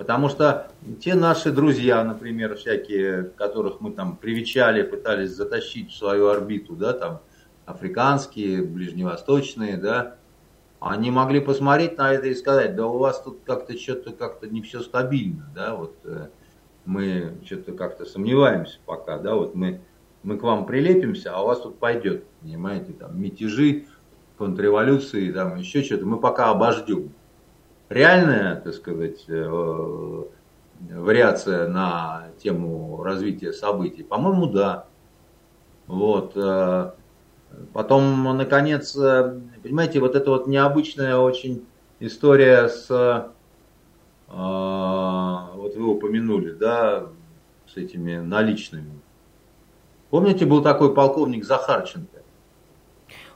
Потому 0.00 0.30
что 0.30 0.68
те 0.98 1.14
наши 1.14 1.52
друзья, 1.52 2.02
например, 2.02 2.56
всякие, 2.56 3.24
которых 3.36 3.82
мы 3.82 3.92
там 3.92 4.16
привечали, 4.16 4.82
пытались 4.82 5.28
затащить 5.32 5.90
в 5.90 5.94
свою 5.94 6.28
орбиту, 6.28 6.74
да, 6.74 6.94
там, 6.94 7.20
африканские, 7.66 8.62
ближневосточные, 8.62 9.76
да, 9.76 10.16
они 10.80 11.10
могли 11.10 11.40
посмотреть 11.40 11.98
на 11.98 12.14
это 12.14 12.28
и 12.28 12.34
сказать, 12.34 12.76
да 12.76 12.86
у 12.86 12.96
вас 12.96 13.20
тут 13.20 13.40
как-то 13.44 13.78
что-то 13.78 14.12
как-то 14.12 14.48
не 14.48 14.62
все 14.62 14.80
стабильно, 14.80 15.50
да, 15.54 15.74
вот 15.74 15.94
э, 16.04 16.28
мы 16.86 17.34
что-то 17.44 17.72
как-то 17.72 18.06
сомневаемся 18.06 18.78
пока, 18.86 19.18
да, 19.18 19.34
вот 19.34 19.54
мы, 19.54 19.82
мы 20.22 20.38
к 20.38 20.42
вам 20.42 20.64
прилепимся, 20.64 21.34
а 21.34 21.42
у 21.42 21.46
вас 21.46 21.60
тут 21.60 21.78
пойдет, 21.78 22.24
понимаете, 22.40 22.94
там 22.94 23.20
мятежи, 23.20 23.84
контрреволюции, 24.38 25.30
там 25.30 25.56
еще 25.56 25.82
что-то, 25.82 26.06
мы 26.06 26.18
пока 26.18 26.48
обождем. 26.48 27.12
Реальная, 27.90 28.54
так 28.54 28.72
сказать, 28.74 29.24
э, 29.26 30.24
вариация 30.92 31.66
на 31.66 32.28
тему 32.40 33.02
развития 33.02 33.52
событий, 33.52 34.04
по-моему, 34.04 34.46
да. 34.46 34.86
Вот. 35.88 36.32
Э, 36.36 36.92
потом, 37.72 38.22
наконец, 38.36 38.96
э, 38.96 39.40
понимаете, 39.60 39.98
вот 39.98 40.14
эта 40.14 40.30
вот 40.30 40.46
необычная 40.46 41.16
очень 41.16 41.66
история 41.98 42.68
с 42.68 43.32
вот 44.28 45.74
вы 45.74 45.86
упомянули, 45.88 46.52
да, 46.52 47.08
с 47.66 47.76
этими 47.76 48.18
наличными. 48.18 49.00
Помните, 50.10 50.46
был 50.46 50.62
такой 50.62 50.94
полковник 50.94 51.44
Захарченко? 51.44 52.22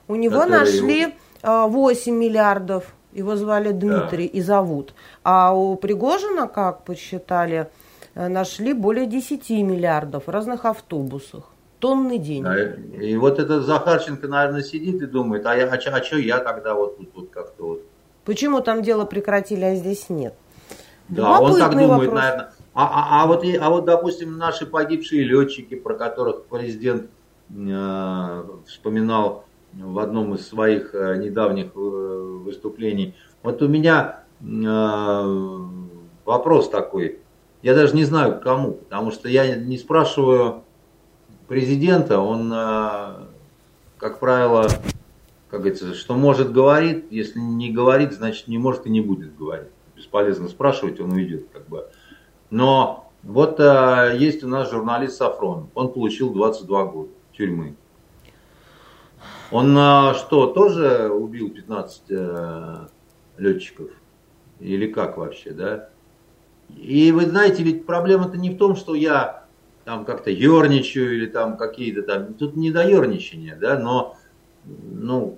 У 0.06 0.14
него 0.14 0.46
нашли 0.46 1.16
8 1.42 1.42
а, 1.42 2.16
миллиардов, 2.16 2.94
его 3.14 3.36
звали 3.36 3.72
Дмитрий 3.72 4.28
да. 4.28 4.38
и 4.38 4.40
зовут. 4.40 4.94
А 5.22 5.54
у 5.54 5.76
Пригожина, 5.76 6.48
как 6.48 6.84
посчитали, 6.84 7.68
э, 8.14 8.28
нашли 8.28 8.72
более 8.72 9.06
10 9.06 9.50
миллиардов 9.50 10.26
в 10.26 10.30
разных 10.30 10.64
автобусах. 10.64 11.44
Тонны 11.78 12.18
денег. 12.18 12.44
Да, 12.44 13.04
и 13.04 13.16
вот 13.16 13.38
этот 13.38 13.64
Захарченко, 13.64 14.26
наверное, 14.28 14.62
сидит 14.62 15.02
и 15.02 15.06
думает, 15.06 15.44
а, 15.46 15.54
я, 15.54 15.66
а, 15.66 15.74
а 15.74 16.02
что 16.02 16.16
я 16.16 16.38
тогда 16.38 16.74
вот 16.74 16.96
тут 16.96 17.10
вот 17.14 17.30
как-то 17.30 17.64
вот... 17.64 17.82
Почему 18.24 18.60
там 18.60 18.82
дело 18.82 19.04
прекратили, 19.04 19.64
а 19.64 19.74
здесь 19.74 20.08
нет? 20.08 20.34
Да, 21.08 21.40
он 21.40 21.58
так 21.58 21.72
думает, 21.72 21.88
вопрос. 21.90 22.14
наверное. 22.14 22.52
А, 22.72 22.86
а, 22.86 23.22
а, 23.22 23.26
вот, 23.26 23.44
а 23.60 23.70
вот, 23.70 23.84
допустим, 23.84 24.36
наши 24.36 24.66
погибшие 24.66 25.24
летчики, 25.24 25.74
про 25.74 25.94
которых 25.94 26.46
президент 26.46 27.10
э, 27.54 28.44
вспоминал 28.66 29.44
в 29.78 29.98
одном 29.98 30.34
из 30.34 30.46
своих 30.46 30.94
э, 30.94 31.16
недавних 31.16 31.72
э, 31.74 31.78
выступлений. 31.78 33.14
Вот 33.42 33.62
у 33.62 33.68
меня 33.68 34.24
э, 34.40 35.58
вопрос 36.24 36.68
такой. 36.70 37.18
Я 37.62 37.74
даже 37.74 37.96
не 37.96 38.04
знаю 38.04 38.40
кому, 38.40 38.72
потому 38.72 39.10
что 39.10 39.28
я 39.28 39.56
не 39.56 39.78
спрашиваю 39.78 40.64
президента, 41.48 42.20
он, 42.20 42.50
как 43.96 44.18
правило, 44.18 44.68
как 45.48 45.60
говорится, 45.60 45.94
что 45.94 46.14
может 46.14 46.52
говорит, 46.52 47.06
если 47.10 47.38
не 47.38 47.70
говорит, 47.70 48.12
значит 48.12 48.48
не 48.48 48.58
может 48.58 48.86
и 48.86 48.90
не 48.90 49.00
будет 49.00 49.34
говорить 49.36 49.68
бесполезно 49.96 50.48
спрашивать, 50.48 51.00
он 51.00 51.12
уйдет 51.12 51.46
как 51.54 51.66
бы. 51.68 51.86
Но 52.50 53.10
вот 53.22 53.58
есть 53.58 54.44
у 54.44 54.48
нас 54.48 54.70
журналист 54.70 55.16
Сафрон, 55.16 55.68
он 55.74 55.90
получил 55.90 56.34
22 56.34 56.84
года 56.84 57.10
тюрьмы. 57.32 57.76
Он 59.50 59.72
что, 60.14 60.46
тоже 60.48 61.08
убил 61.08 61.50
15 61.50 62.02
а, 62.10 62.88
э, 63.36 63.42
летчиков? 63.42 63.90
Или 64.60 64.86
как 64.86 65.16
вообще, 65.16 65.50
да? 65.50 65.88
И 66.76 67.12
вы 67.12 67.26
знаете, 67.26 67.62
ведь 67.62 67.86
проблема-то 67.86 68.36
не 68.36 68.50
в 68.50 68.58
том, 68.58 68.76
что 68.76 68.94
я 68.94 69.44
там 69.84 70.04
как-то 70.04 70.30
ерничаю 70.30 71.14
или 71.14 71.26
там 71.26 71.56
какие-то 71.56 72.02
там, 72.02 72.34
тут 72.34 72.56
не 72.56 72.70
до 72.70 72.88
ерничания, 72.88 73.56
да, 73.56 73.78
но, 73.78 74.16
ну, 74.64 75.36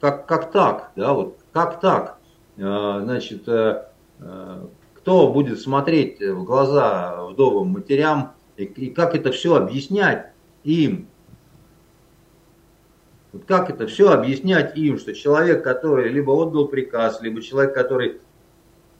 как, 0.00 0.26
как 0.26 0.52
так, 0.52 0.92
да, 0.96 1.12
вот, 1.12 1.38
как 1.52 1.80
так? 1.80 2.18
Э, 2.56 3.00
значит, 3.02 3.48
э, 3.48 3.86
э, 4.20 4.66
кто 4.94 5.32
будет 5.32 5.60
смотреть 5.60 6.20
в 6.20 6.44
глаза 6.44 7.24
вдовым 7.24 7.68
матерям 7.68 8.32
и, 8.56 8.90
как 8.90 9.14
это 9.14 9.32
все 9.32 9.56
объяснять 9.56 10.32
им. 10.62 11.08
Вот 13.32 13.44
как 13.44 13.70
это 13.70 13.86
все 13.86 14.10
объяснять 14.10 14.76
им, 14.76 14.98
что 14.98 15.14
человек, 15.14 15.62
который 15.62 16.10
либо 16.10 16.32
отдал 16.32 16.66
приказ, 16.66 17.22
либо 17.22 17.42
человек, 17.42 17.74
который 17.74 18.20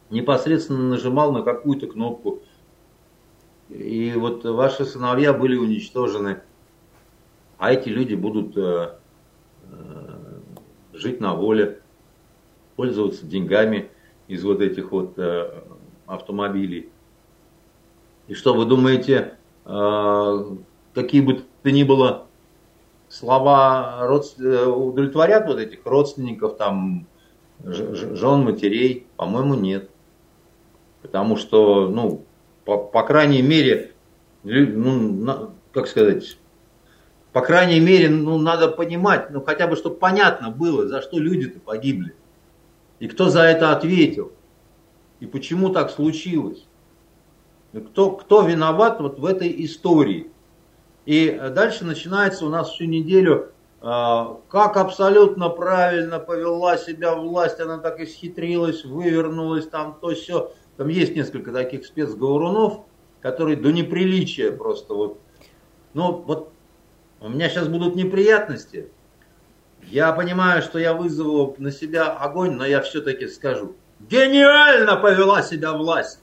непосредственно 0.08 0.90
нажимал 0.90 1.32
на 1.32 1.42
какую-то 1.42 1.88
кнопку, 1.88 2.42
и 3.68 4.12
вот 4.16 4.44
ваши 4.44 4.84
сыновья 4.84 5.32
были 5.32 5.56
уничтожены, 5.56 6.40
а 7.58 7.72
эти 7.72 7.88
люди 7.88 8.14
будут 8.14 8.56
э, 8.56 8.94
э, 9.64 10.40
жить 10.92 11.20
на 11.20 11.34
воле 11.34 11.80
пользоваться 12.76 13.26
деньгами 13.26 13.90
из 14.28 14.42
вот 14.44 14.60
этих 14.60 14.92
вот 14.92 15.18
э, 15.18 15.62
автомобилей. 16.06 16.88
И 18.28 18.34
что 18.34 18.54
вы 18.54 18.64
думаете, 18.64 19.34
какие 19.64 21.20
бы 21.20 21.42
то 21.62 21.70
ни 21.70 21.82
было 21.82 22.28
слова 23.10 24.06
родств... 24.06 24.40
Э, 24.40 24.66
удовлетворят 24.66 25.46
вот 25.46 25.58
этих 25.58 25.84
родственников, 25.84 26.56
там, 26.56 27.06
жен, 27.62 28.44
матерей? 28.44 29.06
По-моему, 29.16 29.54
нет. 29.54 29.90
Потому 31.02 31.36
что, 31.36 31.88
ну, 31.88 32.24
по, 32.64 32.78
по 32.78 33.02
крайней 33.02 33.42
мере, 33.42 33.92
ну, 34.44 35.50
как 35.72 35.88
сказать, 35.88 36.38
по 37.32 37.42
крайней 37.42 37.80
мере, 37.80 38.08
ну, 38.08 38.38
надо 38.38 38.68
понимать, 38.68 39.30
ну, 39.30 39.42
хотя 39.42 39.66
бы, 39.66 39.76
чтобы 39.76 39.96
понятно 39.96 40.50
было, 40.50 40.88
за 40.88 41.02
что 41.02 41.18
люди-то 41.18 41.60
погибли. 41.60 42.14
И 42.98 43.08
кто 43.08 43.28
за 43.28 43.42
это 43.42 43.72
ответил? 43.72 44.32
И 45.20 45.26
почему 45.26 45.70
так 45.70 45.90
случилось? 45.90 46.64
Кто, 47.72 48.12
кто 48.12 48.42
виноват 48.42 49.00
вот 49.00 49.18
в 49.18 49.24
этой 49.24 49.64
истории? 49.64 50.30
И 51.10 51.40
дальше 51.50 51.84
начинается 51.84 52.46
у 52.46 52.50
нас 52.50 52.70
всю 52.70 52.84
неделю, 52.84 53.50
а, 53.80 54.38
как 54.48 54.76
абсолютно 54.76 55.48
правильно 55.48 56.20
повела 56.20 56.76
себя 56.76 57.16
власть, 57.16 57.58
она 57.58 57.78
так 57.78 57.98
исхитрилась, 57.98 58.84
вывернулась, 58.84 59.66
там 59.66 59.98
то 60.00 60.14
все. 60.14 60.52
Там 60.76 60.86
есть 60.86 61.16
несколько 61.16 61.50
таких 61.50 61.84
спецговорунов, 61.84 62.84
которые 63.22 63.56
до 63.56 63.72
неприличия 63.72 64.52
просто 64.52 64.94
вот. 64.94 65.18
Ну 65.94 66.12
вот 66.12 66.52
у 67.20 67.28
меня 67.28 67.48
сейчас 67.48 67.66
будут 67.66 67.96
неприятности, 67.96 68.88
я 69.82 70.12
понимаю, 70.12 70.62
что 70.62 70.78
я 70.78 70.94
вызову 70.94 71.56
на 71.58 71.72
себя 71.72 72.12
огонь, 72.12 72.52
но 72.52 72.64
я 72.64 72.82
все-таки 72.82 73.26
скажу. 73.26 73.74
Гениально 73.98 74.94
повела 74.94 75.42
себя 75.42 75.72
власть. 75.72 76.20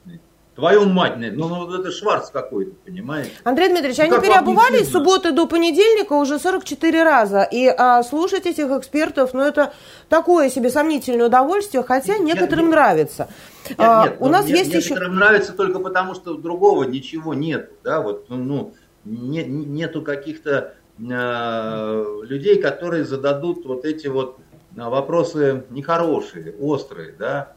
Твою 0.58 0.86
мать, 0.86 1.14
ну, 1.18 1.48
ну 1.48 1.80
это 1.80 1.92
Шварц 1.92 2.30
какой-то, 2.32 2.72
понимаете? 2.84 3.32
Андрей 3.46 3.70
Дмитриевич, 3.70 3.98
ну, 4.00 4.04
они 4.04 4.28
переобувались 4.28 4.88
с 4.88 4.92
субботы 4.92 5.32
до 5.32 5.48
понедельника 5.48 6.14
уже 6.14 6.40
44 6.40 7.04
раза. 7.04 7.44
И 7.44 7.68
а, 7.68 8.04
слушать 8.04 8.46
этих 8.46 8.66
экспертов, 8.72 9.34
ну, 9.34 9.44
это 9.44 9.72
такое 10.10 10.50
себе 10.50 10.70
сомнительное 10.70 11.28
удовольствие, 11.28 11.84
хотя 11.84 12.18
некоторым 12.18 12.66
нет, 12.66 12.74
нравится. 12.76 13.30
Нет, 13.70 13.76
а, 13.80 14.04
нет, 14.08 14.18
у 14.20 14.28
нас 14.28 14.48
нет, 14.48 14.58
есть 14.58 14.74
некоторым 14.74 15.12
еще... 15.14 15.20
нравится 15.20 15.54
только 15.54 15.80
потому, 15.80 16.16
что 16.16 16.34
другого 16.34 16.84
ничего 16.84 17.34
нет. 17.34 17.72
Да, 17.84 18.02
вот, 18.02 18.26
ну, 18.30 18.38
ну 18.38 18.74
не, 19.06 19.46
нету 19.46 20.02
каких-то 20.02 20.74
Э, 21.00 22.04
людей, 22.24 22.60
которые 22.60 23.06
зададут 23.06 23.66
вот 23.66 23.86
эти 23.86 24.08
вот 24.08 24.40
э, 24.76 24.82
вопросы 24.82 25.64
нехорошие, 25.70 26.56
острые, 26.60 27.14
да. 27.18 27.54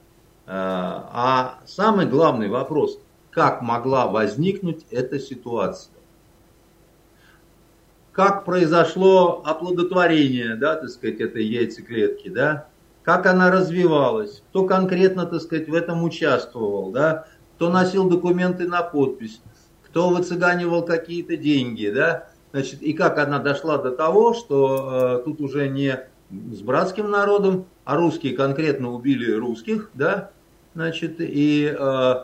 А 0.53 1.61
самый 1.67 2.07
главный 2.07 2.49
вопрос, 2.49 2.99
как 3.31 3.63
могла 3.63 4.09
возникнуть 4.09 4.85
эта 4.91 5.21
ситуация? 5.21 5.95
Как 8.11 8.45
произошло 8.45 9.43
оплодотворение, 9.45 10.57
да, 10.57 10.75
так 10.75 10.91
сказать, 10.91 11.21
этой 11.21 11.45
яйцеклетки, 11.45 12.29
да? 12.29 12.67
как 13.03 13.27
она 13.27 13.51
развивалась, 13.51 14.43
кто 14.51 14.65
конкретно, 14.65 15.27
так 15.27 15.41
сказать, 15.41 15.69
в 15.69 15.75
этом 15.75 16.05
участвовал, 16.05 16.91
да, 16.91 17.27
кто 17.57 17.71
носил 17.71 18.09
документы 18.09 18.69
на 18.69 18.83
подпись, 18.83 19.41
кто 19.85 20.11
выцыганивал 20.11 20.85
какие-то 20.85 21.37
деньги, 21.37 21.89
да, 21.89 22.29
значит, 22.53 22.83
и 22.83 22.93
как 22.93 23.19
она 23.19 23.39
дошла 23.39 23.79
до 23.79 23.91
того, 23.91 24.35
что 24.35 25.21
э, 25.21 25.25
тут 25.25 25.41
уже 25.41 25.69
не 25.69 26.01
с 26.31 26.61
братским 26.61 27.11
народом, 27.11 27.67
а 27.85 27.97
русские 27.97 28.37
конкретно 28.37 28.93
убили 28.93 29.33
русских, 29.33 29.91
да, 29.95 30.31
значит, 30.75 31.21
и, 31.21 31.67
э, 31.67 32.15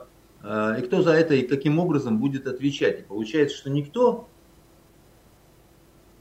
э, 0.43 0.77
и 0.79 0.83
кто 0.83 1.03
за 1.03 1.13
это 1.13 1.35
и 1.35 1.47
каким 1.47 1.79
образом 1.79 2.19
будет 2.19 2.47
отвечать. 2.47 3.01
И 3.01 3.03
получается, 3.03 3.57
что 3.57 3.71
никто, 3.71 4.29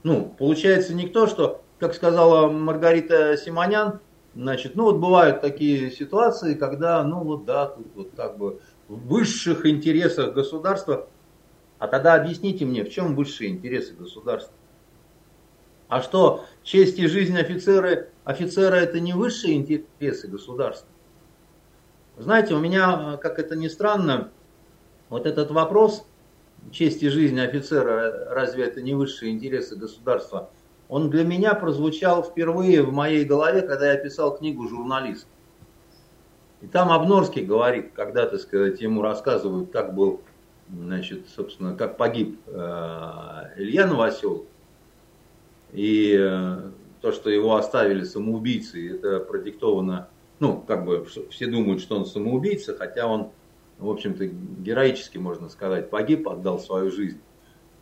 ну, 0.03 0.33
получается 0.37 0.93
никто, 0.93 1.27
что, 1.27 1.63
как 1.79 1.93
сказала 1.93 2.49
Маргарита 2.49 3.37
Симонян, 3.37 3.99
значит, 4.35 4.75
ну 4.75 4.85
вот 4.85 4.97
бывают 4.97 5.41
такие 5.41 5.91
ситуации, 5.91 6.55
когда, 6.55 7.03
ну 7.03 7.23
вот 7.23 7.45
да, 7.45 7.67
тут 7.67 7.87
вот 7.95 8.09
как 8.15 8.37
бы 8.37 8.59
в 8.87 9.07
высших 9.07 9.65
интересах 9.65 10.33
государства, 10.33 11.07
а 11.79 11.87
тогда 11.87 12.15
объясните 12.15 12.65
мне, 12.65 12.83
в 12.83 12.89
чем 12.89 13.15
высшие 13.15 13.49
интересы 13.49 13.93
государства? 13.93 14.53
А 15.87 16.01
что, 16.01 16.45
честь 16.63 16.97
и 16.97 17.07
жизнь 17.07 17.37
офицера, 17.37 18.07
офицера 18.23 18.75
это 18.75 18.99
не 18.99 19.13
высшие 19.13 19.55
интересы 19.55 20.27
государства? 20.27 20.89
Знаете, 22.17 22.53
у 22.53 22.59
меня, 22.59 23.17
как 23.17 23.39
это 23.39 23.55
ни 23.55 23.67
странно, 23.67 24.31
вот 25.09 25.25
этот 25.25 25.51
вопрос, 25.51 26.05
честь 26.71 27.03
и 27.03 27.09
жизнь 27.09 27.39
офицера, 27.39 28.29
разве 28.29 28.63
это 28.63 28.81
не 28.81 28.93
высшие 28.93 29.31
интересы 29.31 29.75
государства, 29.75 30.49
он 30.87 31.09
для 31.09 31.25
меня 31.25 31.53
прозвучал 31.55 32.23
впервые 32.23 32.83
в 32.83 32.93
моей 32.93 33.25
голове, 33.25 33.61
когда 33.61 33.91
я 33.91 33.97
писал 33.97 34.37
книгу 34.37 34.67
«Журналист». 34.67 35.27
И 36.61 36.67
там 36.67 36.91
Обнорский 36.91 37.43
говорит, 37.43 37.91
когда, 37.93 38.25
так 38.27 38.39
сказать, 38.39 38.79
ему 38.81 39.01
рассказывают, 39.01 39.71
как 39.71 39.93
был, 39.93 40.21
значит, 40.69 41.27
собственно, 41.35 41.75
как 41.75 41.97
погиб 41.97 42.39
э, 42.47 42.51
Илья 43.57 43.87
Новосел, 43.87 44.45
и 45.73 46.15
э, 46.17 46.61
то, 47.01 47.11
что 47.11 47.29
его 47.29 47.55
оставили 47.57 48.03
самоубийцей, 48.03 48.95
это 48.95 49.19
продиктовано, 49.19 50.07
ну, 50.39 50.63
как 50.67 50.85
бы 50.85 51.05
все 51.05 51.47
думают, 51.47 51.81
что 51.81 51.97
он 51.97 52.05
самоубийца, 52.05 52.75
хотя 52.75 53.07
он, 53.07 53.31
в 53.79 53.89
общем-то, 53.89 54.25
героически, 54.25 55.17
можно 55.17 55.49
сказать, 55.49 55.89
погиб, 55.89 56.27
отдал 56.27 56.59
свою 56.59 56.91
жизнь. 56.91 57.19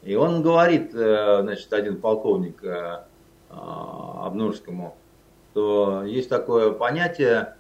И 0.04 0.16
он 0.16 0.42
говорит, 0.44 0.94
э, 0.94 1.42
значит, 1.42 1.72
один 1.72 2.00
полковник 2.00 2.64
э, 2.64 3.04
Обнорскому, 3.50 4.98
что 5.52 6.04
есть 6.04 6.30
такое 6.30 6.72
понятие 6.72 7.56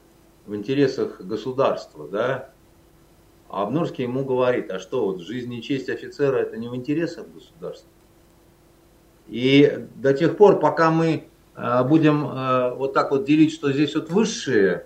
в 0.45 0.55
интересах 0.55 1.21
государства, 1.21 2.07
да, 2.07 2.49
а 3.49 3.63
Обнорский 3.63 4.05
ему 4.05 4.25
говорит, 4.25 4.71
а 4.71 4.79
что, 4.79 5.05
вот 5.05 5.21
жизнь 5.21 5.53
и 5.53 5.61
честь 5.61 5.87
офицера 5.87 6.37
это 6.37 6.57
не 6.57 6.67
в 6.67 6.75
интересах 6.75 7.27
государства? 7.27 7.87
И 9.27 9.87
до 9.95 10.13
тех 10.13 10.37
пор, 10.37 10.59
пока 10.59 10.89
мы 10.89 11.27
будем 11.55 12.25
э, 12.25 12.73
вот 12.75 12.93
так 12.93 13.11
вот 13.11 13.25
делить, 13.25 13.53
что 13.53 13.71
здесь 13.71 13.95
вот 13.95 14.09
высшие, 14.09 14.85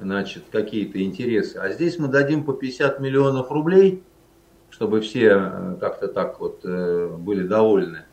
значит, 0.00 0.44
какие-то 0.50 1.02
интересы, 1.02 1.56
а 1.58 1.70
здесь 1.70 1.98
мы 1.98 2.08
дадим 2.08 2.44
по 2.44 2.52
50 2.52 3.00
миллионов 3.00 3.50
рублей, 3.50 4.02
чтобы 4.70 5.00
все 5.00 5.28
э, 5.28 5.76
как-то 5.80 6.08
так 6.08 6.40
вот 6.40 6.64
были 6.64 7.46
довольны, 7.46 8.04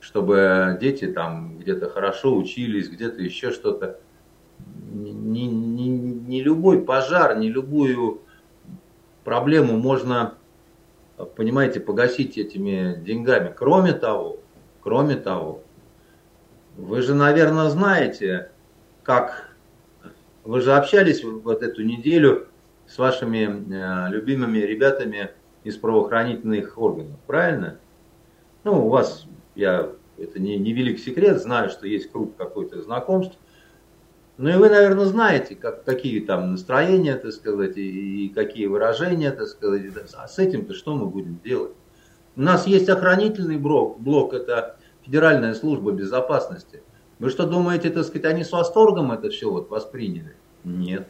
чтобы 0.00 0.76
дети 0.80 1.06
там 1.06 1.58
где-то 1.58 1.88
хорошо 1.88 2.36
учились, 2.36 2.88
где-то 2.88 3.22
еще 3.22 3.50
что-то. 3.50 3.98
Не, 4.92 5.46
не, 5.46 5.88
не 5.88 6.42
любой 6.42 6.82
пожар, 6.82 7.38
не 7.38 7.50
любую 7.50 8.22
проблему 9.24 9.76
можно 9.76 10.34
понимаете, 11.24 11.80
погасить 11.80 12.36
этими 12.38 13.00
деньгами. 13.00 13.52
Кроме 13.56 13.92
того, 13.92 14.38
кроме 14.82 15.16
того, 15.16 15.62
вы 16.76 17.02
же, 17.02 17.14
наверное, 17.14 17.68
знаете, 17.70 18.50
как 19.02 19.48
вы 20.44 20.60
же 20.60 20.74
общались 20.74 21.24
вот 21.24 21.62
эту 21.62 21.82
неделю 21.82 22.48
с 22.86 22.98
вашими 22.98 23.46
э, 23.48 24.10
любимыми 24.10 24.58
ребятами 24.58 25.30
из 25.64 25.76
правоохранительных 25.76 26.78
органов, 26.78 27.18
правильно? 27.26 27.78
Ну, 28.64 28.86
у 28.86 28.88
вас, 28.88 29.26
я, 29.54 29.90
это 30.18 30.38
не, 30.38 30.56
не 30.56 30.72
велик 30.72 30.98
секрет, 30.98 31.40
знаю, 31.40 31.70
что 31.70 31.86
есть 31.86 32.12
круг 32.12 32.36
какой-то 32.36 32.82
знакомств. 32.82 33.36
Ну 34.38 34.50
и 34.50 34.54
вы, 34.54 34.68
наверное, 34.68 35.06
знаете, 35.06 35.54
как, 35.54 35.84
какие 35.84 36.20
там 36.20 36.52
настроения, 36.52 37.16
так 37.16 37.32
сказать, 37.32 37.78
и, 37.78 38.26
и 38.26 38.28
какие 38.28 38.66
выражения, 38.66 39.30
так 39.30 39.46
сказать. 39.48 39.82
А 40.14 40.28
с 40.28 40.38
этим-то 40.38 40.74
что 40.74 40.94
мы 40.94 41.06
будем 41.06 41.40
делать? 41.42 41.72
У 42.36 42.42
нас 42.42 42.66
есть 42.66 42.88
охранительный 42.90 43.56
блок, 43.56 43.98
блок 43.98 44.34
это 44.34 44.76
Федеральная 45.06 45.54
служба 45.54 45.92
безопасности. 45.92 46.82
Вы 47.20 47.30
что 47.30 47.46
думаете, 47.46 47.90
так 47.90 48.04
сказать, 48.04 48.24
они 48.24 48.42
с 48.42 48.50
восторгом 48.50 49.12
это 49.12 49.30
все 49.30 49.48
вот 49.48 49.70
восприняли? 49.70 50.34
Нет. 50.64 51.06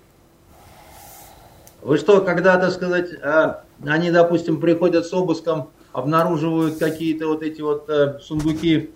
Вы 1.81 1.97
что, 1.97 2.21
когда, 2.21 2.59
так 2.59 2.73
сказать, 2.73 3.11
а, 3.23 3.65
они, 3.87 4.11
допустим, 4.11 4.61
приходят 4.61 5.07
с 5.07 5.13
обыском, 5.15 5.71
обнаруживают 5.93 6.77
какие-то 6.77 7.27
вот 7.27 7.43
эти 7.43 7.63
вот 7.63 7.89
э, 7.89 8.19
сундуки 8.21 8.91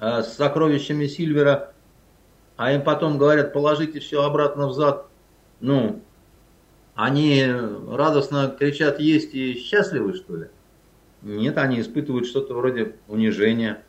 э, 0.00 0.22
с 0.22 0.32
сокровищами 0.32 1.06
Сильвера, 1.06 1.72
а 2.56 2.72
им 2.72 2.82
потом 2.82 3.16
говорят, 3.16 3.52
положите 3.52 4.00
все 4.00 4.24
обратно 4.24 4.66
в 4.66 4.72
зад. 4.72 5.06
Ну, 5.60 6.02
они 6.96 7.46
радостно 7.88 8.54
кричат, 8.58 8.98
есть 8.98 9.34
и 9.34 9.54
счастливы, 9.54 10.14
что 10.14 10.36
ли? 10.36 10.46
Нет, 11.22 11.58
они 11.58 11.80
испытывают 11.80 12.26
что-то 12.26 12.54
вроде 12.54 12.96
унижения. 13.06 13.84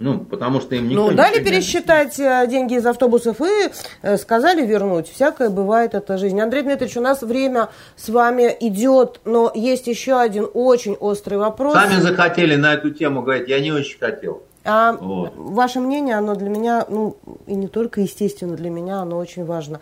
Ну, 0.00 0.20
потому 0.20 0.62
что 0.62 0.74
им 0.74 0.88
никто 0.88 1.10
Ну, 1.10 1.16
дали 1.16 1.44
пересчитать 1.44 2.18
не... 2.18 2.46
деньги 2.46 2.74
из 2.74 2.86
автобусов 2.86 3.42
и 3.42 3.70
э, 4.00 4.16
сказали 4.16 4.64
вернуть. 4.64 5.10
Всякое 5.10 5.50
бывает, 5.50 5.94
это 5.94 6.16
жизнь. 6.16 6.40
Андрей 6.40 6.62
Дмитриевич, 6.62 6.96
у 6.96 7.02
нас 7.02 7.20
время 7.20 7.68
с 7.96 8.08
вами 8.08 8.56
идет, 8.60 9.20
но 9.26 9.52
есть 9.54 9.86
еще 9.88 10.18
один 10.18 10.48
очень 10.54 10.94
острый 10.94 11.36
вопрос. 11.36 11.74
Сами 11.74 12.00
захотели 12.00 12.56
на 12.56 12.72
эту 12.72 12.90
тему 12.92 13.20
говорить, 13.20 13.48
я 13.50 13.60
не 13.60 13.72
очень 13.72 13.98
хотел. 13.98 14.42
А 14.64 14.92
вот. 14.92 15.34
ваше 15.36 15.80
мнение, 15.80 16.16
оно 16.16 16.34
для 16.34 16.48
меня, 16.48 16.86
ну, 16.88 17.18
и 17.46 17.54
не 17.54 17.68
только, 17.68 18.00
естественно, 18.00 18.56
для 18.56 18.70
меня, 18.70 19.00
оно 19.00 19.18
очень 19.18 19.44
важно. 19.44 19.80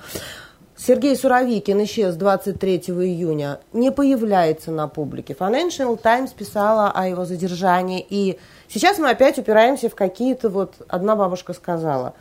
Сергей 0.76 1.16
Суровикин 1.16 1.82
исчез 1.84 2.14
23 2.14 2.76
июня, 2.88 3.58
не 3.72 3.90
появляется 3.90 4.70
на 4.70 4.86
публике. 4.86 5.36
Financial 5.38 6.00
Times 6.00 6.30
писала 6.30 6.92
о 6.92 7.08
его 7.08 7.24
задержании, 7.24 8.04
и 8.08 8.38
сейчас 8.68 8.98
мы 8.98 9.10
опять 9.10 9.38
упираемся 9.38 9.88
в 9.88 9.94
какие-то 9.94 10.48
вот... 10.48 10.74
Одна 10.88 11.16
бабушка 11.16 11.52
сказала. 11.52 12.14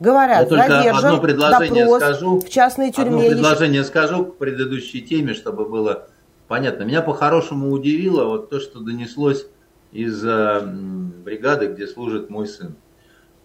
Говорят, 0.00 0.50
Я 0.50 0.68
задержан, 0.68 1.04
одно 1.06 1.20
предложение 1.20 1.84
допрос 1.84 2.02
скажу, 2.02 2.40
в 2.40 2.48
частной 2.48 2.92
тюрьме. 2.92 3.26
Одно 3.26 3.28
предложение 3.30 3.80
еще... 3.80 3.88
скажу 3.88 4.26
к 4.26 4.38
предыдущей 4.38 5.02
теме, 5.02 5.34
чтобы 5.34 5.68
было 5.68 6.08
понятно. 6.46 6.84
Меня 6.84 7.02
по-хорошему 7.02 7.70
удивило 7.70 8.24
вот 8.24 8.48
то, 8.50 8.60
что 8.60 8.78
донеслось 8.78 9.46
из 9.90 10.24
э, 10.24 10.60
бригады, 10.62 11.66
где 11.66 11.86
служит 11.86 12.30
мой 12.30 12.46
сын. 12.46 12.76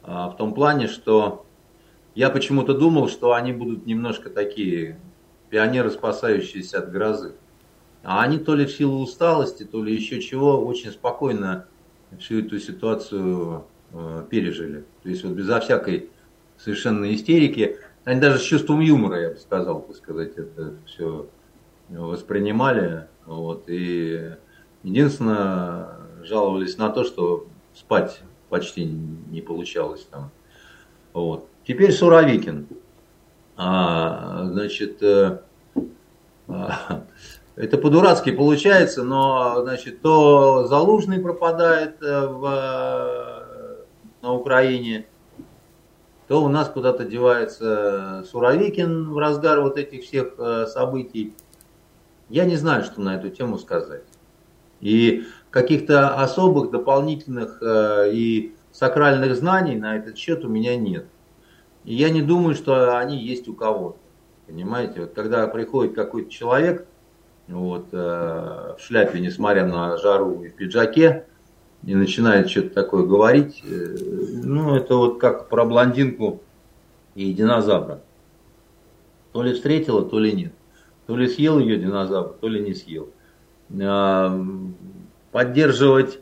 А, 0.04 0.30
в 0.30 0.38
том 0.38 0.54
плане, 0.54 0.88
что 0.88 1.46
я 2.16 2.30
почему-то 2.30 2.74
думал, 2.74 3.10
что 3.10 3.34
они 3.34 3.54
будут 3.54 3.86
немножко 3.86 4.30
такие 4.30 5.00
пионеры, 5.50 5.90
спасающиеся 5.90 6.80
от 6.80 6.92
грозы. 6.92 7.34
А 8.04 8.22
они 8.22 8.38
то 8.38 8.54
ли 8.54 8.66
в 8.66 8.72
силу 8.72 9.02
усталости, 9.02 9.64
то 9.64 9.82
ли 9.82 9.96
еще 9.96 10.22
чего, 10.22 10.64
очень 10.64 10.92
спокойно 10.92 11.68
всю 12.20 12.40
эту 12.40 12.60
ситуацию 12.60 13.66
э, 13.92 14.26
пережили. 14.30 14.86
То 15.04 15.10
есть 15.10 15.24
вот 15.24 15.34
безо 15.34 15.60
всякой 15.60 16.10
совершенно 16.58 17.14
истерики. 17.14 17.78
Они 18.04 18.20
даже 18.20 18.40
с 18.40 18.44
чувством 18.44 18.80
юмора, 18.82 19.22
я 19.22 19.30
бы 19.30 19.38
сказал, 19.38 19.82
так 19.82 19.96
сказать, 19.96 20.38
это 20.38 20.74
все 20.86 21.28
воспринимали. 21.90 23.08
Вот, 23.26 23.66
и 23.68 24.32
единственное, 24.84 25.90
жаловались 26.24 26.78
на 26.78 26.90
то, 26.90 27.04
что 27.04 27.48
спать 27.74 28.22
почти 28.50 28.86
не 28.86 29.42
получалось 29.42 30.06
там. 30.10 30.32
Вот. 31.14 31.48
Теперь 31.66 31.92
Суровикин. 31.92 32.68
А, 33.56 34.46
значит, 34.46 35.02
э, 35.04 35.40
а, 36.48 37.06
это 37.56 37.78
по-дурацки 37.78 38.32
получается, 38.32 39.04
но 39.04 39.62
значит, 39.62 40.02
то 40.02 40.66
Залужный 40.68 41.20
пропадает 41.20 42.02
э, 42.02 42.28
в, 42.28 43.46
на 44.22 44.34
Украине, 44.34 45.06
то 46.28 46.44
у 46.44 46.50
нас 46.50 46.70
куда-то 46.70 47.06
девается 47.06 48.26
Суровикин 48.32 49.12
в 49.12 49.18
разгар 49.20 49.62
вот 49.62 49.78
этих 49.78 50.04
всех 50.04 50.34
э, 50.40 50.66
событий. 50.68 51.36
Я 52.30 52.46
не 52.46 52.56
знаю, 52.56 52.84
что 52.84 53.02
на 53.02 53.16
эту 53.18 53.30
тему 53.30 53.60
сказать. 53.60 54.04
И 54.82 55.26
каких-то 55.52 56.16
особых 56.16 56.72
дополнительных 56.72 57.62
э, 57.62 58.12
и 58.14 58.56
сакральных 58.72 59.36
знаний 59.36 59.76
на 59.76 59.98
этот 59.98 60.18
счет 60.18 60.44
у 60.44 60.50
меня 60.50 60.76
нет. 60.76 61.06
И 61.84 61.94
я 61.94 62.10
не 62.10 62.24
думаю, 62.24 62.56
что 62.56 62.98
они 62.98 63.18
есть 63.20 63.48
у 63.48 63.54
кого-то. 63.54 64.00
Понимаете, 64.48 65.02
вот 65.02 65.14
когда 65.14 65.46
приходит 65.48 65.94
какой-то 65.94 66.32
человек 66.32 66.88
вот, 67.48 67.88
э, 67.92 67.96
в 67.96 68.78
шляпе, 68.80 69.20
несмотря 69.20 69.66
на 69.66 69.98
жару 69.98 70.44
и 70.44 70.50
в 70.50 70.56
пиджаке, 70.56 71.26
и 71.86 71.96
начинает 71.96 72.50
что-то 72.50 72.70
такое 72.70 73.04
говорить, 73.04 73.62
э, 73.66 73.96
ну, 74.44 74.76
это 74.76 74.96
вот 74.96 75.20
как 75.20 75.50
про 75.50 75.66
блондинку 75.66 76.42
и 77.16 77.34
динозавра. 77.34 78.02
То 79.34 79.44
ли 79.44 79.54
встретила, 79.54 80.04
то 80.04 80.20
ли 80.20 80.32
нет. 80.32 80.54
То 81.08 81.18
ли 81.18 81.28
съел 81.28 81.60
ее 81.60 81.78
динозавр, 81.78 82.36
то 82.40 82.48
ли 82.48 82.62
не 82.62 82.74
съел. 82.74 83.10
А, 83.82 84.40
поддерживать 85.32 86.20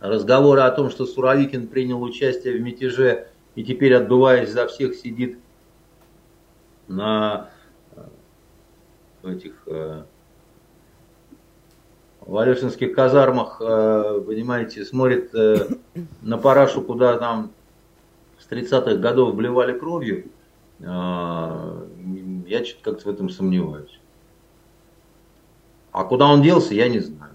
разговоры 0.00 0.60
о 0.60 0.70
том, 0.70 0.90
что 0.90 1.06
Суровикин 1.06 1.68
принял 1.68 2.02
участие 2.02 2.58
в 2.58 2.60
мятеже 2.60 3.28
и 3.54 3.64
теперь, 3.64 3.94
отдуваясь 3.94 4.50
за 4.50 4.66
всех, 4.66 4.94
сидит 4.94 5.38
на 6.86 7.50
э, 7.96 9.32
этих 9.32 9.62
э, 9.66 10.04
в 12.28 12.36
Алешинских 12.36 12.94
казармах, 12.94 13.56
э, 13.60 14.22
понимаете, 14.26 14.84
смотрит 14.84 15.32
на 16.20 16.36
парашу, 16.36 16.82
куда 16.82 17.16
там 17.16 17.52
с 18.38 18.46
30-х 18.48 18.96
годов 18.96 19.34
вливали 19.34 19.76
кровью, 19.76 20.26
я 20.78 22.64
что-то 22.64 22.92
как-то 22.92 23.08
в 23.08 23.12
этом 23.12 23.30
сомневаюсь. 23.30 23.98
А 25.90 26.04
куда 26.04 26.26
он 26.26 26.42
делся, 26.42 26.74
я 26.74 26.88
не 26.88 27.00
знаю. 27.00 27.32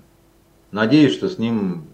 Надеюсь, 0.72 1.14
что 1.14 1.28
с 1.28 1.38
ним, 1.38 1.88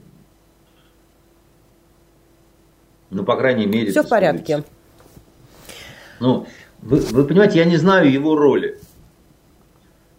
ну, 3.09 3.23
по 3.23 3.35
крайней 3.37 3.65
мере... 3.65 3.91
Все 3.91 4.03
в 4.03 4.09
порядке. 4.09 4.63
Ну, 6.19 6.47
вы, 6.81 6.97
вы 6.97 7.23
понимаете, 7.23 7.59
я 7.59 7.65
не 7.65 7.77
знаю 7.77 8.11
его 8.11 8.35
роли. 8.35 8.77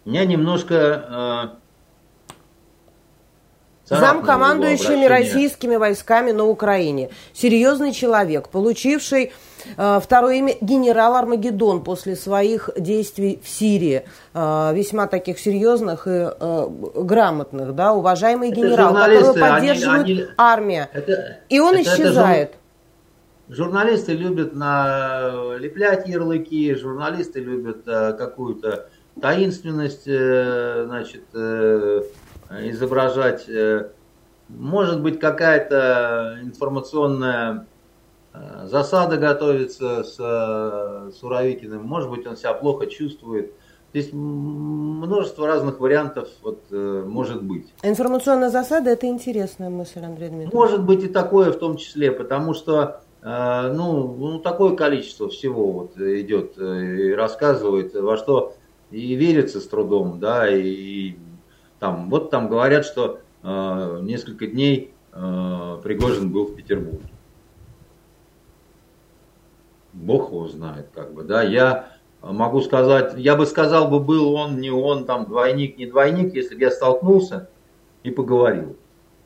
Меня 0.03 0.25
немножко... 0.25 1.59
Э, 3.91 3.99
Зам 3.99 4.23
командующими 4.23 5.05
российскими 5.05 5.75
войсками 5.75 6.31
на 6.31 6.45
Украине. 6.45 7.09
Серьезный 7.33 7.91
человек, 7.91 8.47
получивший 8.47 9.33
э, 9.75 9.99
второе 10.01 10.35
имя 10.35 10.55
генерал 10.61 11.15
Армагеддон 11.15 11.83
после 11.83 12.15
своих 12.15 12.69
действий 12.77 13.41
в 13.43 13.49
Сирии. 13.49 14.03
Э, 14.33 14.71
весьма 14.73 15.07
таких 15.07 15.39
серьезных 15.39 16.07
и 16.07 16.09
э, 16.09 16.67
грамотных, 16.95 17.75
да, 17.75 17.91
уважаемый 17.93 18.51
это 18.51 18.61
генерал, 18.61 18.93
которого 18.93 19.33
поддерживает 19.33 20.03
они, 20.05 20.13
они, 20.13 20.25
армия. 20.37 20.89
Это, 20.93 21.39
и 21.49 21.59
он 21.59 21.75
это, 21.75 21.83
исчезает. 21.83 22.49
Это, 22.51 22.57
Журналисты 23.49 24.13
любят 24.13 24.55
налеплять 24.55 26.07
ярлыки, 26.07 26.73
журналисты 26.75 27.41
любят 27.41 27.85
э, 27.85 28.13
какую-то 28.13 28.87
таинственность 29.21 30.07
э, 30.07 30.85
значит, 30.87 31.23
э, 31.33 32.03
изображать. 32.59 33.49
Может 34.49 35.01
быть, 35.01 35.19
какая-то 35.19 36.39
информационная 36.41 37.67
засада 38.65 39.17
готовится 39.17 40.03
с 40.03 41.13
Суровикиным, 41.19 41.83
может 41.83 42.09
быть, 42.09 42.25
он 42.27 42.35
себя 42.35 42.53
плохо 42.53 42.87
чувствует. 42.87 43.53
Здесь 43.93 44.09
множество 44.13 45.47
разных 45.47 45.79
вариантов 45.79 46.29
вот, 46.41 46.63
может 46.69 47.43
быть. 47.43 47.73
Информационная 47.83 48.49
засада– 48.49 48.89
это 48.91 49.07
интересная 49.07 49.69
мысль, 49.69 49.99
Андрей 49.99 50.29
Дмитриевич. 50.29 50.53
Может 50.53 50.83
быть 50.83 51.03
и 51.03 51.07
такое 51.07 51.51
в 51.51 51.59
том 51.59 51.75
числе, 51.75 52.11
потому 52.11 52.53
что 52.53 53.01
а, 53.23 53.71
ну, 53.71 54.15
ну, 54.17 54.39
такое 54.39 54.75
количество 54.75 55.29
всего 55.29 55.71
вот 55.71 55.97
идет 55.97 56.57
э, 56.57 56.85
и 56.85 57.13
рассказывает, 57.13 57.93
во 57.93 58.17
что 58.17 58.55
и 58.89 59.13
верится 59.13 59.59
с 59.59 59.67
трудом, 59.67 60.19
да, 60.19 60.49
и, 60.49 61.13
там, 61.81 62.11
вот 62.11 62.29
там 62.29 62.47
говорят, 62.47 62.85
что 62.85 63.21
э, 63.41 63.99
несколько 64.03 64.45
дней 64.45 64.93
э, 65.13 65.77
Пригожин 65.83 66.31
был 66.31 66.45
в 66.45 66.55
Петербурге. 66.55 67.09
Бог 69.91 70.29
его 70.29 70.47
знает, 70.47 70.89
как 70.93 71.11
бы, 71.11 71.23
да, 71.23 71.41
я 71.41 71.87
могу 72.21 72.61
сказать, 72.61 73.15
я 73.17 73.35
бы 73.35 73.47
сказал 73.47 73.87
бы, 73.87 73.99
был 73.99 74.31
он, 74.35 74.61
не 74.61 74.69
он, 74.69 75.05
там, 75.05 75.25
двойник, 75.25 75.79
не 75.79 75.87
двойник, 75.87 76.35
если 76.35 76.53
бы 76.53 76.61
я 76.61 76.69
столкнулся 76.69 77.49
и 78.03 78.11
поговорил. 78.11 78.75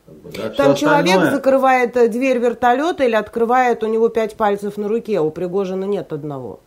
Как 0.05 0.15
бы, 0.15 0.31
да, 0.31 0.49
Там 0.51 0.75
человек 0.75 1.07
остальное... 1.07 1.31
закрывает 1.31 1.97
э, 1.97 2.07
дверь 2.07 2.37
вертолета 2.37 3.03
или 3.03 3.15
открывает, 3.15 3.83
у 3.83 3.87
него 3.87 4.07
пять 4.07 4.37
пальцев 4.37 4.77
на 4.77 4.87
руке, 4.87 5.19
у 5.19 5.29
Пригожина 5.29 5.83
нет 5.83 6.13
одного. 6.13 6.61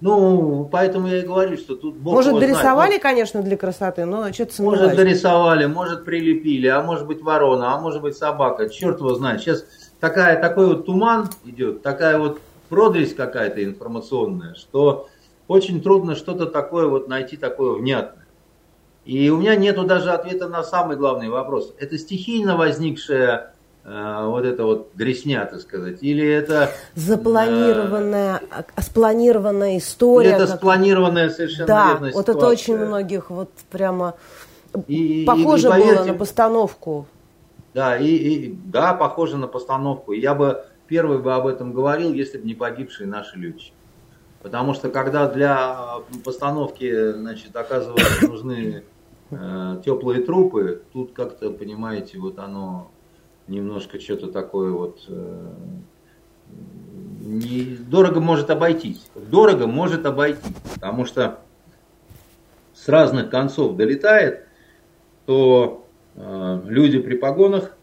Ну, 0.00 0.68
поэтому 0.70 1.08
я 1.08 1.20
и 1.20 1.26
говорю, 1.26 1.56
что 1.56 1.76
тут 1.76 1.94
Бог 1.96 2.14
Может, 2.14 2.38
дорисовали, 2.38 2.88
знает. 2.88 3.02
конечно, 3.02 3.42
для 3.42 3.56
красоты, 3.56 4.04
но 4.04 4.32
что-то 4.32 4.54
сомневаюсь. 4.54 4.82
Может, 4.82 4.96
дорисовали, 4.96 5.66
может, 5.66 6.04
прилепили, 6.04 6.66
а 6.66 6.82
может 6.82 7.06
быть, 7.06 7.22
ворона, 7.22 7.74
а 7.74 7.80
может 7.80 8.02
быть, 8.02 8.16
собака. 8.16 8.68
Черт 8.68 8.98
его 8.98 9.14
знает. 9.14 9.40
Сейчас 9.40 9.64
такая, 10.00 10.40
такой 10.40 10.66
вот 10.66 10.86
туман 10.86 11.30
идет, 11.44 11.82
такая 11.82 12.18
вот 12.18 12.40
продресь 12.68 13.14
какая-то 13.14 13.64
информационная, 13.64 14.54
что 14.54 15.08
очень 15.48 15.80
трудно 15.82 16.16
что-то 16.16 16.46
такое 16.46 16.86
вот 16.86 17.08
найти, 17.08 17.36
такое 17.36 17.74
внятное. 17.74 18.26
И 19.04 19.30
у 19.30 19.38
меня 19.38 19.54
нету 19.54 19.84
даже 19.84 20.10
ответа 20.10 20.48
на 20.48 20.62
самый 20.64 20.96
главный 20.96 21.28
вопрос. 21.28 21.74
Это 21.78 21.98
стихийно 21.98 22.56
возникшая 22.56 23.53
вот 23.84 24.44
эта 24.46 24.64
вот 24.64 24.90
дресня, 24.94 25.44
так 25.44 25.60
сказать, 25.60 25.98
или 26.02 26.26
это... 26.26 26.70
Запланированная, 26.94 28.40
э, 28.50 28.80
спланированная 28.80 29.76
история. 29.76 30.28
Или 30.28 30.36
это 30.36 30.46
как... 30.46 30.56
спланированная 30.56 31.28
совершенно 31.28 31.66
Да, 31.66 31.96
вот 32.00 32.08
ситуация. 32.08 32.34
это 32.34 32.46
очень 32.46 32.76
многих 32.78 33.28
вот 33.28 33.50
прямо 33.70 34.14
и, 34.88 35.24
похоже 35.26 35.68
и, 35.68 35.70
и, 35.70 35.72
поверьте, 35.72 35.96
было 35.96 36.04
на 36.06 36.14
постановку. 36.14 37.06
Да, 37.74 37.96
и, 37.96 38.06
и, 38.06 38.58
да, 38.66 38.94
похоже 38.94 39.36
на 39.36 39.48
постановку. 39.48 40.12
Я 40.12 40.34
бы 40.34 40.64
первый 40.86 41.18
бы 41.18 41.34
об 41.34 41.46
этом 41.46 41.72
говорил, 41.72 42.12
если 42.12 42.38
бы 42.38 42.46
не 42.46 42.54
погибшие 42.54 43.08
наши 43.08 43.38
летчики. 43.38 43.72
Потому 44.42 44.74
что 44.74 44.90
когда 44.90 45.28
для 45.28 46.00
постановки, 46.24 47.12
значит, 47.12 47.56
оказывается, 47.56 48.28
нужны 48.28 48.84
э, 49.30 49.82
теплые 49.84 50.22
трупы, 50.22 50.82
тут 50.92 51.12
как-то, 51.12 51.50
понимаете, 51.50 52.18
вот 52.18 52.38
оно 52.38 52.90
немножко 53.48 54.00
что-то 54.00 54.28
такое 54.28 54.70
вот 54.70 55.04
э, 55.08 55.52
не, 57.20 57.76
дорого 57.76 58.20
может 58.20 58.50
обойтись. 58.50 59.06
Дорого 59.14 59.66
может 59.66 60.06
обойтись, 60.06 60.54
потому 60.74 61.04
что 61.04 61.40
с 62.74 62.88
разных 62.88 63.30
концов 63.30 63.76
долетает, 63.76 64.46
то 65.26 65.86
э, 66.14 66.60
люди 66.64 66.98
при 66.98 67.16
погонах 67.16 67.76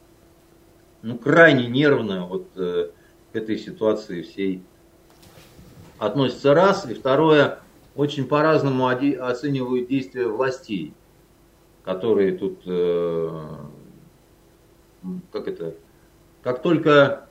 ну, 1.01 1.17
крайне 1.17 1.67
нервно 1.67 2.25
вот 2.27 2.47
э, 2.55 2.91
к 3.31 3.35
этой 3.35 3.57
ситуации 3.57 4.21
всей 4.21 4.63
относятся 5.97 6.53
раз, 6.53 6.89
и 6.89 6.93
второе, 6.93 7.59
очень 7.95 8.25
по-разному 8.25 8.87
оценивают 8.87 9.87
действия 9.87 10.27
властей 10.27 10.93
которые 11.83 12.37
тут, 12.37 12.61
э, 12.65 13.45
как 15.31 15.47
это, 15.47 15.75
как 16.43 16.61
только, 16.61 17.27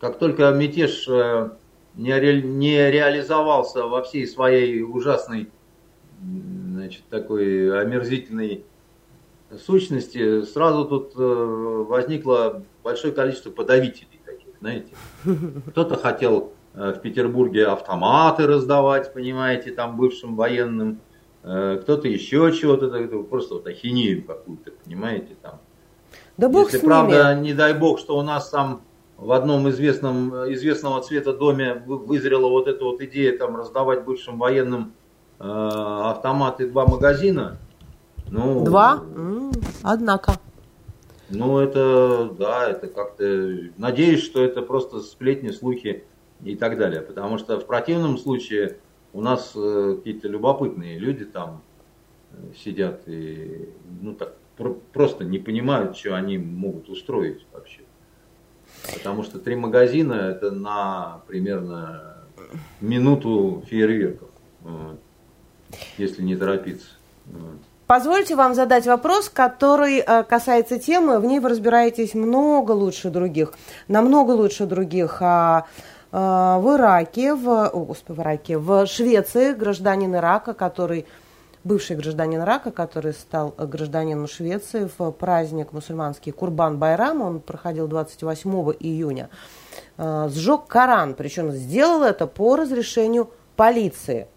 как 0.00 0.18
только 0.18 0.50
мятеж 0.50 1.06
э, 1.08 1.50
не, 1.94 2.18
ре, 2.18 2.42
не 2.42 2.90
реализовался 2.90 3.84
во 3.86 4.02
всей 4.02 4.26
своей 4.26 4.82
ужасной, 4.82 5.48
значит, 6.20 7.02
такой 7.10 7.80
омерзительной 7.80 8.64
сущности, 9.58 10.42
сразу 10.42 10.84
тут 10.86 11.12
э, 11.16 11.84
возникло 11.88 12.64
большое 12.82 13.12
количество 13.12 13.50
подавителей 13.50 14.20
таких, 14.24 14.48
знаете. 14.60 14.94
Кто-то 15.68 15.96
хотел 15.96 16.52
в 16.74 16.94
Петербурге 17.00 17.66
автоматы 17.66 18.46
раздавать, 18.46 19.12
понимаете, 19.12 19.72
там 19.72 19.96
бывшим 19.98 20.36
военным 20.36 21.00
Э, 21.11 21.11
кто-то 21.42 22.06
еще 22.08 22.52
чего-то, 22.52 22.88
просто 23.24 23.54
вот 23.54 23.66
ахинею 23.66 24.24
какую-то, 24.24 24.72
понимаете, 24.84 25.36
там. 25.42 25.60
Да 26.36 26.48
бог 26.48 26.66
Если 26.66 26.78
с 26.78 26.80
правда, 26.80 27.34
ними. 27.34 27.46
не 27.46 27.54
дай 27.54 27.74
бог, 27.74 27.98
что 27.98 28.16
у 28.16 28.22
нас 28.22 28.48
там 28.48 28.82
в 29.16 29.32
одном 29.32 29.68
известном, 29.70 30.52
известного 30.52 31.02
цвета 31.02 31.32
доме 31.32 31.74
вызрела 31.86 32.48
вот 32.48 32.68
эта 32.68 32.84
вот 32.84 33.00
идея 33.02 33.36
там 33.36 33.56
раздавать 33.56 34.04
бывшим 34.04 34.38
военным 34.38 34.92
э, 35.38 35.44
автоматы 35.44 36.68
два 36.68 36.86
магазина. 36.86 37.58
Ну, 38.30 38.64
два? 38.64 39.02
однако. 39.82 40.34
Ну, 41.28 41.58
это, 41.58 42.30
да, 42.38 42.68
это 42.68 42.88
как-то... 42.88 43.24
Надеюсь, 43.76 44.22
что 44.22 44.42
это 44.42 44.62
просто 44.62 45.00
сплетни, 45.00 45.50
слухи 45.50 46.04
и 46.42 46.56
так 46.56 46.78
далее. 46.78 47.00
Потому 47.00 47.38
что 47.38 47.58
в 47.58 47.66
противном 47.66 48.18
случае 48.18 48.78
у 49.12 49.20
нас 49.20 49.52
э, 49.54 49.94
какие-то 49.96 50.28
любопытные 50.28 50.98
люди 50.98 51.24
там 51.24 51.62
э, 52.32 52.36
сидят 52.56 53.02
и 53.06 53.68
ну 54.00 54.14
так 54.14 54.34
про- 54.56 54.76
просто 54.92 55.24
не 55.24 55.38
понимают, 55.38 55.96
что 55.96 56.14
они 56.14 56.38
могут 56.38 56.88
устроить 56.88 57.44
вообще. 57.52 57.80
Потому 58.94 59.22
что 59.22 59.38
три 59.38 59.54
магазина 59.54 60.14
это 60.14 60.50
на 60.50 61.22
примерно 61.26 62.16
минуту 62.80 63.62
фейерверков, 63.68 64.30
если 65.98 66.22
не 66.22 66.36
торопиться. 66.36 66.88
Позвольте 67.86 68.36
вам 68.36 68.54
задать 68.54 68.86
вопрос, 68.86 69.28
который 69.28 69.98
э, 69.98 70.22
касается 70.22 70.78
темы. 70.78 71.20
В 71.20 71.26
ней 71.26 71.40
вы 71.40 71.50
разбираетесь 71.50 72.14
много 72.14 72.72
лучше 72.72 73.10
других, 73.10 73.52
намного 73.86 74.30
лучше 74.30 74.64
других. 74.64 75.20
А, 76.14 76.58
в 76.58 76.76
Ираке, 76.76 77.34
в, 77.34 77.48
о, 77.48 77.94
в 77.94 78.20
Ираке, 78.20 78.58
в 78.58 78.86
Швеции 78.86 79.54
гражданин 79.54 80.14
Ирака, 80.14 80.52
который 80.52 81.06
бывший 81.64 81.96
гражданин 81.96 82.42
Ирака, 82.42 82.70
который 82.70 83.14
стал 83.14 83.54
гражданином 83.56 84.26
Швеции 84.26 84.90
в 84.98 85.10
праздник 85.12 85.72
мусульманский 85.72 86.32
Курбан 86.32 86.76
Байрам, 86.78 87.22
он 87.22 87.40
проходил 87.40 87.88
28 87.88 88.50
июня, 88.78 89.30
э, 89.96 90.28
сжег 90.30 90.66
Коран, 90.66 91.14
причем 91.14 91.50
сделал 91.52 92.02
это 92.02 92.26
по 92.26 92.56
разрешению 92.56 93.30
полиции. 93.56 94.28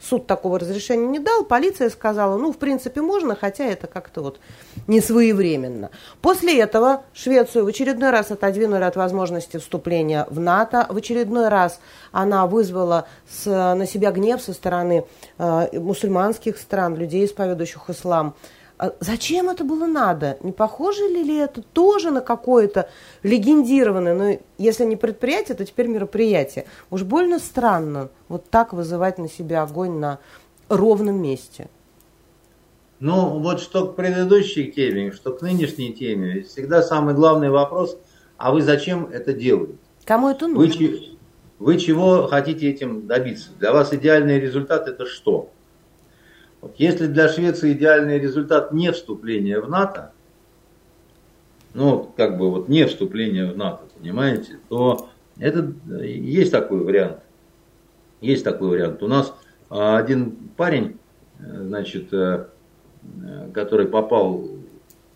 Суд 0.00 0.26
такого 0.26 0.58
разрешения 0.58 1.06
не 1.06 1.18
дал, 1.18 1.44
полиция 1.44 1.90
сказала, 1.90 2.38
ну, 2.38 2.52
в 2.52 2.56
принципе, 2.56 3.02
можно, 3.02 3.36
хотя 3.36 3.64
это 3.64 3.86
как-то 3.86 4.22
вот 4.22 4.40
не 4.86 5.00
своевременно. 5.00 5.90
После 6.20 6.58
этого 6.60 7.04
Швецию 7.12 7.64
в 7.64 7.68
очередной 7.68 8.10
раз 8.10 8.30
отодвинули 8.30 8.84
от 8.84 8.96
возможности 8.96 9.56
вступления 9.56 10.26
в 10.30 10.40
НАТО, 10.40 10.86
в 10.88 10.96
очередной 10.96 11.48
раз 11.48 11.80
она 12.10 12.46
вызвала 12.46 13.06
с, 13.28 13.46
на 13.46 13.86
себя 13.86 14.10
гнев 14.10 14.40
со 14.42 14.52
стороны 14.52 15.04
э, 15.38 15.78
мусульманских 15.78 16.58
стран, 16.58 16.96
людей, 16.96 17.24
исповедующих 17.24 17.88
ислам. 17.88 18.34
А 18.78 18.94
зачем 18.98 19.48
это 19.48 19.62
было 19.62 19.86
надо? 19.86 20.38
Не 20.42 20.50
похоже 20.50 21.06
ли 21.06 21.36
это 21.36 21.62
тоже 21.62 22.10
на 22.10 22.20
какое-то 22.20 22.88
легендированное, 23.22 24.14
ну, 24.14 24.40
если 24.58 24.84
не 24.84 24.96
предприятие, 24.96 25.56
то 25.56 25.64
теперь 25.64 25.86
мероприятие. 25.86 26.64
Уж 26.90 27.04
больно 27.04 27.38
странно 27.38 28.08
вот 28.28 28.50
так 28.50 28.72
вызывать 28.72 29.18
на 29.18 29.28
себя 29.28 29.62
огонь 29.62 29.98
на 29.98 30.18
ровном 30.68 31.22
месте. 31.22 31.68
Ну, 33.02 33.40
вот 33.40 33.60
что 33.60 33.88
к 33.88 33.96
предыдущей 33.96 34.70
теме, 34.70 35.10
что 35.10 35.32
к 35.32 35.42
нынешней 35.42 35.92
теме, 35.92 36.42
всегда 36.42 36.82
самый 36.82 37.14
главный 37.14 37.50
вопрос, 37.50 37.98
а 38.36 38.52
вы 38.52 38.62
зачем 38.62 39.06
это 39.06 39.32
делаете? 39.32 39.74
Кому 40.04 40.28
это 40.28 40.46
нужно? 40.46 40.86
Вы, 40.86 41.18
вы 41.58 41.78
чего 41.78 42.28
хотите 42.28 42.70
этим 42.70 43.08
добиться? 43.08 43.50
Для 43.58 43.72
вас 43.72 43.92
идеальный 43.92 44.38
результат 44.38 44.86
это 44.86 45.06
что? 45.06 45.50
Вот 46.60 46.76
если 46.78 47.08
для 47.08 47.28
Швеции 47.28 47.72
идеальный 47.72 48.20
результат 48.20 48.72
не 48.72 48.92
вступления 48.92 49.58
в 49.58 49.68
НАТО, 49.68 50.12
ну, 51.74 52.08
как 52.16 52.38
бы 52.38 52.52
вот 52.52 52.68
не 52.68 52.86
вступление 52.86 53.50
в 53.50 53.56
НАТО, 53.56 53.82
понимаете, 53.98 54.60
то 54.68 55.08
это 55.40 55.72
есть 55.88 56.52
такой 56.52 56.78
вариант. 56.84 57.18
Есть 58.20 58.44
такой 58.44 58.68
вариант. 58.68 59.02
У 59.02 59.08
нас 59.08 59.34
а, 59.70 59.96
один 59.96 60.36
парень, 60.56 60.98
значит, 61.40 62.12
э, 62.12 62.46
который 63.54 63.86
попал 63.86 64.48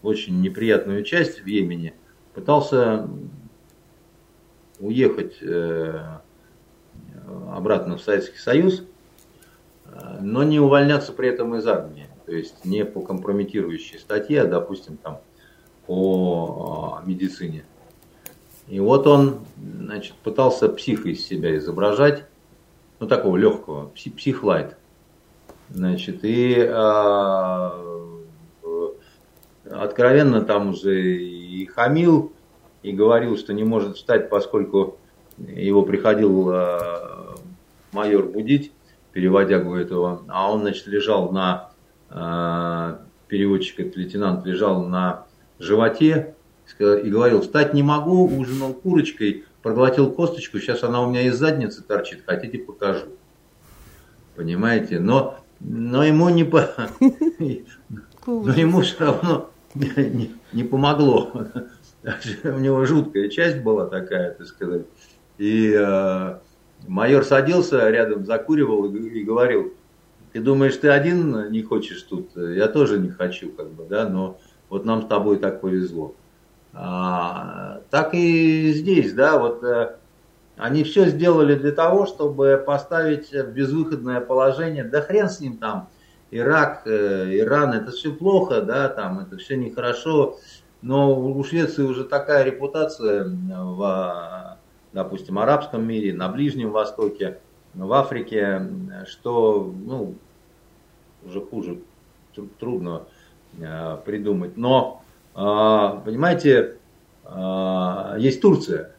в 0.03 0.07
очень 0.07 0.41
неприятную 0.41 1.03
часть 1.05 1.41
в 1.41 1.47
Йемене, 1.47 1.95
пытался 2.34 3.09
уехать 4.78 5.37
э, 5.41 6.01
обратно 7.51 7.97
в 7.97 8.03
Советский 8.03 8.39
Союз– 8.39 8.82
но 10.20 10.43
не 10.43 10.61
увольняться 10.61 11.12
при 11.12 11.28
этом 11.28 11.55
из 11.57 11.66
армии. 11.66 12.07
То 12.26 12.32
есть 12.32 12.64
не 12.64 12.84
по 12.84 13.01
компрометирующей 13.01 13.99
статье, 13.99 14.43
а, 14.43 14.47
допустим, 14.47 14.97
там, 14.97 15.20
по 15.87 16.99
а, 16.99 17.07
медицине. 17.07 17.64
И 18.68 18.80
вот 18.80 19.07
он, 19.07 19.41
значит, 19.57 20.14
пытался 20.14 20.68
психа 20.68 21.09
из 21.09 21.24
себя 21.24 21.57
изображать, 21.57 22.24
ну, 22.99 23.07
такого 23.07 23.37
легкого, 23.37 23.91
психлайт. 23.95 24.76
Значит, 25.70 26.20
и 26.22 26.54
э, 26.58 27.70
откровенно 29.70 30.42
там 30.42 30.70
уже 30.70 31.16
и 31.16 31.66
хамил, 31.66 32.32
и 32.82 32.92
говорил, 32.92 33.36
что 33.36 33.52
не 33.52 33.64
может 33.64 33.96
встать, 33.96 34.30
поскольку 34.30 34.96
его 35.38 35.82
приходил 35.82 36.50
э, 36.50 36.78
майор 37.92 38.26
будить 38.26 38.72
переводягу 39.12 39.74
этого, 39.74 40.22
а 40.28 40.52
он, 40.52 40.60
значит, 40.60 40.86
лежал 40.86 41.32
на, 41.32 41.70
э, 42.10 42.96
переводчик, 43.28 43.80
этот 43.80 43.96
лейтенант, 43.96 44.46
лежал 44.46 44.84
на 44.84 45.26
животе 45.58 46.34
и 46.78 47.10
говорил, 47.10 47.40
встать 47.40 47.74
не 47.74 47.82
могу, 47.82 48.26
ужинал 48.26 48.72
курочкой, 48.72 49.44
проглотил 49.62 50.10
косточку, 50.10 50.58
сейчас 50.58 50.84
она 50.84 51.02
у 51.02 51.10
меня 51.10 51.22
из 51.22 51.36
задницы 51.36 51.82
торчит, 51.82 52.22
хотите 52.26 52.58
покажу. 52.58 53.06
Понимаете? 54.34 55.00
Но, 55.00 55.38
но 55.61 56.04
ему 56.04 56.28
не 56.28 56.44
по... 56.44 56.68
Но 58.26 58.52
ему 58.52 58.80
все 58.80 58.98
равно 58.98 59.50
не, 59.74 60.32
не 60.52 60.64
помогло. 60.64 61.30
У 62.44 62.59
него 62.59 62.84
жуткая 62.84 63.28
часть 63.28 63.62
была 63.62 63.86
такая, 63.86 64.32
так 64.32 64.46
сказать. 64.46 64.86
И 65.38 65.72
э, 65.76 66.38
Майор 66.86 67.24
садился 67.24 67.88
рядом, 67.90 68.24
закуривал 68.24 68.86
и 68.86 69.22
говорил, 69.22 69.74
ты 70.32 70.40
думаешь, 70.40 70.76
ты 70.76 70.88
один 70.88 71.50
не 71.50 71.62
хочешь 71.62 72.02
тут? 72.02 72.30
Я 72.36 72.68
тоже 72.68 72.98
не 72.98 73.11
хочу, 73.11 73.50
как 73.50 73.70
бы, 73.70 73.86
да, 73.88 74.09
но 74.09 74.38
вот 74.68 74.84
нам 74.84 75.02
с 75.02 75.07
тобой 75.07 75.38
так 75.38 75.61
повезло. 75.61 76.14
А, 76.72 77.80
так 77.90 78.14
и 78.14 78.72
здесь, 78.72 79.14
да, 79.14 79.38
вот 79.38 79.64
э, 79.64 79.96
они 80.57 80.84
все 80.84 81.07
сделали 81.07 81.54
для 81.54 81.72
того, 81.72 82.07
чтобы 82.07 82.62
поставить 82.66 83.30
в 83.30 83.52
безвыходное 83.52 84.20
положение, 84.20 84.84
да 84.84 85.02
хрен 85.02 85.28
с 85.28 85.40
ним 85.40 85.59
там, 85.59 85.88
Ирак, 86.30 86.82
э, 86.86 87.38
Иран, 87.38 87.72
это 87.72 87.92
все 87.92 88.12
плохо, 88.12 88.62
да, 88.62 88.88
там, 88.88 89.20
это 89.20 89.36
все 89.36 89.57
нехорошо, 89.57 90.38
но 90.82 91.14
у 91.18 91.44
Швеции 91.44 91.82
уже 91.82 92.04
такая 92.04 92.44
репутация 92.44 93.24
в 93.24 94.57
допустим, 94.96 95.38
арабском 95.38 95.86
мире, 95.86 96.14
на 96.14 96.28
Ближнем 96.30 96.70
Востоке, 96.70 97.38
в 97.74 97.92
Африке, 97.92 98.62
что 99.07 99.70
ну, 99.84 100.14
уже 101.22 101.42
хуже, 101.42 101.80
трудно 102.59 103.02
э, 103.61 103.98
придумать. 104.07 104.57
Но, 104.57 105.02
э, 105.34 105.38
понимаете, 105.38 106.78
есть 108.18 108.40
Турция. 108.40 108.95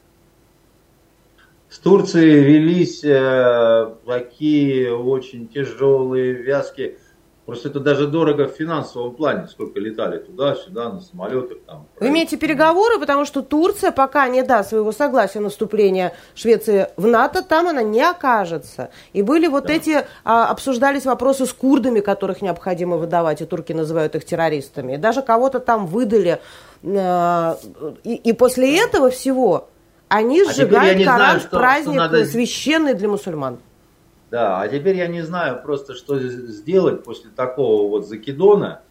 С 1.69 1.79
Турцией 1.79 2.43
велись 2.43 3.03
э, 3.03 3.95
такие 4.05 4.95
очень 4.95 5.47
тяжелые, 5.47 6.33
вязкие 6.33 6.97
Просто 7.47 7.69
это 7.69 7.79
даже 7.79 8.07
дорого 8.07 8.49
в 8.49 8.51
финансовом 8.51 9.15
плане, 9.15 9.47
сколько 9.47 9.79
летали 9.79 10.17
туда-сюда 10.17 10.89
на 10.89 10.99
самолетах. 10.99 11.59
Там, 11.65 11.87
Вы 11.97 12.09
имеете 12.09 12.35
переговоры, 12.35 12.99
потому 12.99 13.23
что 13.23 13.41
Турция 13.41 13.93
пока 13.93 14.27
не 14.27 14.43
даст 14.43 14.71
своего 14.71 14.91
согласия 14.91 15.39
на 15.39 15.47
вступление 15.47 16.11
Швеции 16.35 16.89
в 16.97 17.07
НАТО, 17.07 17.41
там 17.41 17.69
она 17.69 17.83
не 17.83 18.01
окажется. 18.01 18.89
И 19.13 19.21
были 19.21 19.47
вот 19.47 19.67
да. 19.67 19.73
эти, 19.75 20.05
а, 20.25 20.49
обсуждались 20.49 21.05
вопросы 21.05 21.45
с 21.45 21.53
курдами, 21.53 22.01
которых 22.01 22.41
необходимо 22.41 22.97
выдавать, 22.97 23.39
и 23.39 23.45
турки 23.45 23.71
называют 23.71 24.15
их 24.15 24.25
террористами. 24.25 24.95
И 24.95 24.97
даже 24.97 25.21
кого-то 25.21 25.61
там 25.61 25.87
выдали. 25.87 26.41
А, 26.83 27.57
и, 28.03 28.15
и 28.15 28.33
после 28.33 28.77
этого 28.77 29.09
всего 29.09 29.69
они 30.09 30.41
а 30.41 30.51
сжигают 30.51 31.03
Коран 31.03 31.39
что, 31.39 31.57
праздник 31.57 31.97
надо... 31.97 32.25
священный 32.25 32.93
для 32.93 33.09
мусульман. 33.09 33.59
Да, 34.29 34.61
а 34.61 34.67
теперь 34.67 34.95
я 34.97 35.07
не 35.07 35.21
знаю 35.21 35.61
просто, 35.61 35.93
что 35.93 36.19
сделать 36.19 37.03
после 37.03 37.29
такого 37.29 37.89
вот 37.89 38.07
закидона, 38.07 38.81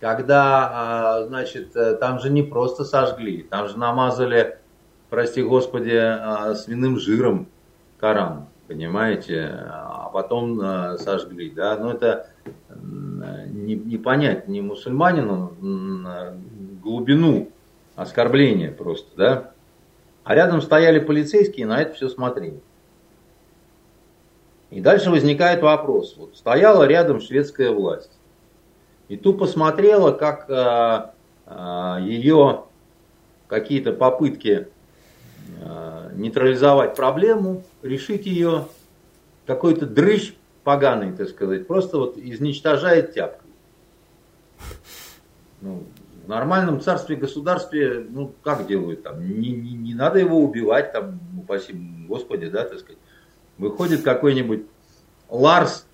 когда, 0.00 0.70
а, 0.72 1.24
значит, 1.26 1.76
э, 1.76 1.94
там 1.94 2.18
же 2.18 2.28
не 2.28 2.42
просто 2.42 2.84
сожгли, 2.84 3.44
там 3.44 3.68
же 3.68 3.78
намазали, 3.78 4.58
прости 5.08 5.42
господи, 5.42 5.94
а, 5.94 6.56
свиным 6.56 6.98
жиром 6.98 7.46
Коран, 8.00 8.46
понимаете, 8.66 9.64
а 9.70 10.10
потом 10.12 10.60
э, 10.60 10.98
сожгли, 10.98 11.50
да, 11.50 11.76
но 11.76 11.92
это 11.92 12.26
не, 12.74 13.76
не 13.76 13.96
понять 13.96 14.48
ни 14.48 14.60
мусульманину 14.60 15.54
глубину 16.82 17.50
оскорбления 17.94 18.72
просто, 18.72 19.16
да, 19.16 19.51
а 20.24 20.34
рядом 20.34 20.62
стояли 20.62 20.98
полицейские 20.98 21.64
и 21.64 21.68
на 21.68 21.80
это 21.80 21.94
все 21.94 22.08
смотрели. 22.08 22.60
И 24.70 24.80
дальше 24.80 25.10
возникает 25.10 25.60
вопрос. 25.60 26.14
Вот 26.16 26.36
стояла 26.36 26.84
рядом 26.84 27.20
шведская 27.20 27.70
власть. 27.70 28.10
И 29.08 29.16
тупо 29.16 29.46
смотрела, 29.46 30.12
как 30.12 30.48
а, 30.48 31.14
а, 31.44 32.00
ее 32.00 32.64
какие-то 33.48 33.92
попытки 33.92 34.68
а, 35.62 36.10
нейтрализовать 36.14 36.96
проблему, 36.96 37.64
решить 37.82 38.24
ее, 38.24 38.66
какой-то 39.46 39.84
дрыщ 39.84 40.34
поганый, 40.64 41.12
так 41.12 41.28
сказать, 41.28 41.66
просто 41.66 41.98
вот 41.98 42.16
изничтожает 42.16 43.12
тяпкой. 43.12 43.50
Ну, 45.60 45.82
В 46.24 46.28
нормальном 46.28 46.80
царстве, 46.80 47.16
государстве, 47.16 48.06
ну, 48.08 48.32
как 48.42 48.66
делают 48.66 49.02
там? 49.02 49.20
Не, 49.20 49.50
не, 49.50 49.72
не 49.72 49.94
надо 49.94 50.18
его 50.20 50.38
убивать, 50.38 50.92
там, 50.92 51.18
упаси 51.36 51.72
Господи, 52.06 52.48
да, 52.48 52.64
так 52.64 52.78
сказать. 52.78 52.98
Выходит 53.58 54.02
какой-нибудь 54.02 54.66
Ларс, 55.28 55.86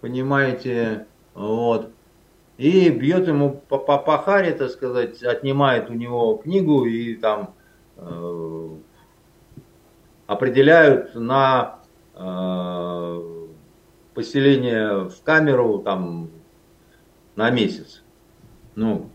понимаете, 0.00 1.06
вот, 1.34 1.90
и 2.56 2.90
бьет 2.90 3.26
ему 3.26 3.62
по, 3.68 3.78
по, 3.78 3.98
по 3.98 4.18
харе, 4.18 4.52
так 4.52 4.70
сказать, 4.70 5.22
отнимает 5.22 5.90
у 5.90 5.94
него 5.94 6.36
книгу 6.36 6.84
и 6.84 7.14
там 7.16 7.54
э, 7.96 8.68
определяют 10.26 11.14
на 11.14 11.80
э, 12.14 13.46
поселение 14.14 15.08
в 15.08 15.22
камеру 15.22 15.78
там 15.78 16.30
на 17.34 17.50
месяц. 17.50 18.02
Ну, 18.74 19.10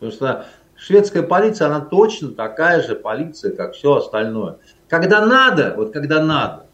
потому 0.00 0.12
что 0.12 0.46
шведская 0.76 1.22
полиция, 1.22 1.66
она 1.66 1.80
точно 1.80 2.30
такая 2.32 2.82
же 2.82 2.94
полиция, 2.96 3.54
как 3.54 3.74
все 3.74 3.96
остальное. 3.96 4.56
Когда 4.88 5.24
надо, 5.24 5.74
вот 5.76 5.92
когда 5.92 6.22
надо, 6.22 6.66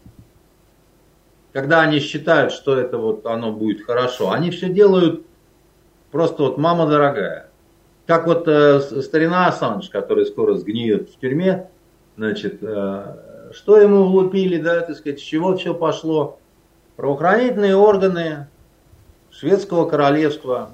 когда 1.51 1.81
они 1.81 1.99
считают, 1.99 2.53
что 2.53 2.77
это 2.77 2.97
вот 2.97 3.25
оно 3.25 3.51
будет 3.51 3.85
хорошо, 3.85 4.31
они 4.31 4.49
все 4.49 4.69
делают 4.69 5.25
просто 6.11 6.43
вот 6.43 6.57
мама 6.57 6.87
дорогая. 6.87 7.49
Как 8.05 8.25
вот 8.25 8.47
э, 8.47 8.79
старина 8.79 9.47
Ассанж, 9.47 9.89
который 9.89 10.25
скоро 10.25 10.53
сгниет 10.53 11.09
в 11.09 11.19
тюрьме, 11.19 11.69
значит, 12.15 12.59
э, 12.61 13.51
что 13.51 13.77
ему 13.77 14.05
влупили, 14.05 14.61
да, 14.61 14.79
так 14.81 14.95
сказать, 14.95 15.19
с 15.19 15.23
чего 15.23 15.57
все 15.57 15.73
пошло. 15.73 16.39
Правоохранительные 16.95 17.75
органы 17.75 18.47
шведского 19.31 19.89
королевства 19.89 20.69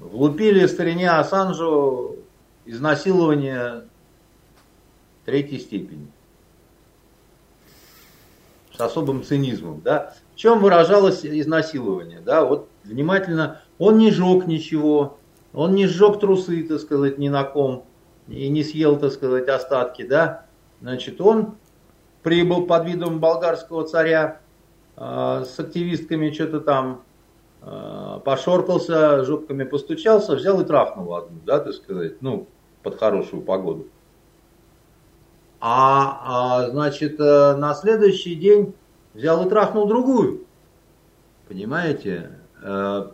влупили 0.00 0.66
старине 0.66 1.10
Ассанжу 1.10 2.16
изнасилование 2.64 3.84
третьей 5.24 5.58
степени. 5.58 6.06
С 8.74 8.80
особым 8.80 9.24
цинизмом, 9.24 9.80
да, 9.80 10.14
в 10.34 10.36
чем 10.36 10.60
выражалось 10.60 11.26
изнасилование, 11.26 12.20
да, 12.20 12.44
вот 12.44 12.68
внимательно, 12.84 13.60
он 13.78 13.98
не 13.98 14.12
жег 14.12 14.46
ничего, 14.46 15.18
он 15.52 15.74
не 15.74 15.86
сжег 15.86 16.20
трусы, 16.20 16.62
так 16.62 16.78
сказать, 16.78 17.18
ни 17.18 17.28
на 17.28 17.42
ком, 17.42 17.84
и 18.28 18.48
не 18.48 18.62
съел, 18.62 18.96
так 18.98 19.12
сказать, 19.12 19.48
остатки, 19.48 20.02
да, 20.06 20.46
значит, 20.80 21.20
он 21.20 21.56
прибыл 22.22 22.66
под 22.66 22.86
видом 22.86 23.18
болгарского 23.18 23.84
царя 23.84 24.40
э, 24.96 25.44
с 25.44 25.58
активистками, 25.58 26.30
что-то 26.30 26.60
там 26.60 27.02
э, 27.62 28.20
пошоркался, 28.24 29.24
жопками 29.24 29.64
постучался, 29.64 30.34
взял 30.34 30.60
и 30.60 30.64
трахнул 30.64 31.14
одну, 31.14 31.38
да, 31.44 31.60
так 31.60 31.74
сказать, 31.74 32.20
ну, 32.22 32.46
под 32.82 32.98
хорошую 32.98 33.42
погоду. 33.42 33.86
А, 35.60 36.20
а 36.24 36.70
значит, 36.70 37.18
э, 37.18 37.56
на 37.56 37.74
следующий 37.74 38.34
день 38.34 38.74
взял 39.14 39.44
и 39.44 39.48
трахнул 39.48 39.86
другую. 39.86 40.44
Понимаете? 41.48 42.30
Э, 42.62 43.10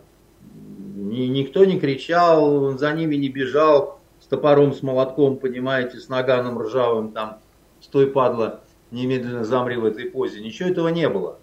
никто 0.95 1.65
не 1.65 1.79
кричал, 1.79 2.77
за 2.77 2.93
ними 2.93 3.15
не 3.15 3.29
бежал 3.29 3.99
с 4.19 4.27
топором, 4.27 4.73
с 4.73 4.83
молотком, 4.83 5.37
понимаете, 5.37 5.99
с 5.99 6.09
наганом 6.09 6.59
ржавым 6.59 7.11
там, 7.11 7.39
стой, 7.81 8.07
падла, 8.07 8.61
немедленно 8.91 9.43
замри 9.43 9.77
в 9.77 9.85
этой 9.85 10.05
позе. 10.05 10.41
Ничего 10.41 10.69
этого 10.69 10.89
не 10.89 11.09
было. 11.09 11.39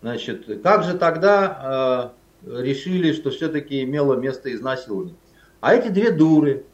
Значит, 0.00 0.46
как 0.62 0.82
же 0.84 0.98
тогда 0.98 2.12
э, 2.14 2.21
решили, 2.46 3.12
что 3.12 3.30
все-таки 3.30 3.82
имело 3.82 4.14
место 4.14 4.52
изнасилование? 4.52 5.14
А 5.60 5.74
эти 5.74 5.88
две 5.88 6.10
дуры, 6.10 6.64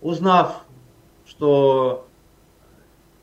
узнав, 0.00 0.64
что 1.26 2.06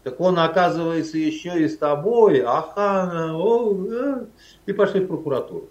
так 0.03 0.21
он, 0.21 0.37
оказывается, 0.37 1.17
еще 1.17 1.63
и 1.63 1.67
с 1.67 1.77
тобой, 1.77 2.41
ага, 2.41 3.33
о, 3.33 3.75
э, 3.87 4.25
и 4.67 4.73
пошли 4.73 4.99
в 4.99 5.07
прокуратуру. 5.07 5.69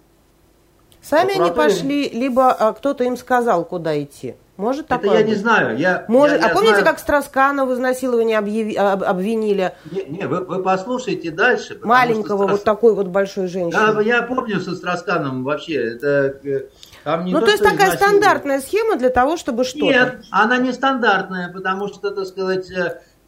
Сами 1.04 1.38
они 1.38 1.50
пошли, 1.50 2.08
либо 2.08 2.50
а, 2.50 2.72
кто-то 2.72 3.04
им 3.04 3.16
сказал, 3.16 3.64
куда 3.64 4.00
идти. 4.02 4.36
Может 4.56 4.86
такое 4.86 5.10
Это 5.10 5.18
я 5.18 5.24
быть? 5.24 5.34
не 5.34 5.40
знаю. 5.40 5.76
Я, 5.76 6.04
Может, 6.06 6.40
я, 6.40 6.46
а 6.46 6.48
помните, 6.50 6.76
знаю... 6.76 6.86
как 6.86 7.00
Страсканова 7.00 7.70
в 7.70 7.74
изнасиловании 7.74 8.36
объяви, 8.36 8.76
об, 8.76 9.02
обвинили? 9.02 9.74
Не, 9.90 10.04
не 10.04 10.26
вы, 10.28 10.44
вы 10.44 10.62
послушайте 10.62 11.32
дальше. 11.32 11.78
Маленького 11.82 12.44
Страс... 12.44 12.50
вот 12.52 12.64
такой 12.64 12.94
вот 12.94 13.08
большой 13.08 13.48
женщины. 13.48 13.92
Да, 13.94 14.00
я 14.00 14.22
помню 14.22 14.60
со 14.60 14.76
Страсканом 14.76 15.42
вообще. 15.42 15.94
Это, 15.94 16.38
э, 16.44 16.68
там 17.02 17.24
не 17.24 17.32
ну, 17.32 17.40
то, 17.40 17.46
то 17.46 17.52
есть 17.52 17.64
такая 17.64 17.96
стандартная 17.96 18.60
схема 18.60 18.96
для 18.96 19.10
того, 19.10 19.36
чтобы 19.36 19.64
что-то... 19.64 19.86
Нет, 19.86 20.24
она 20.30 20.56
не 20.58 20.72
стандартная, 20.72 21.52
потому 21.52 21.88
что, 21.88 22.12
так 22.12 22.24
сказать, 22.24 22.70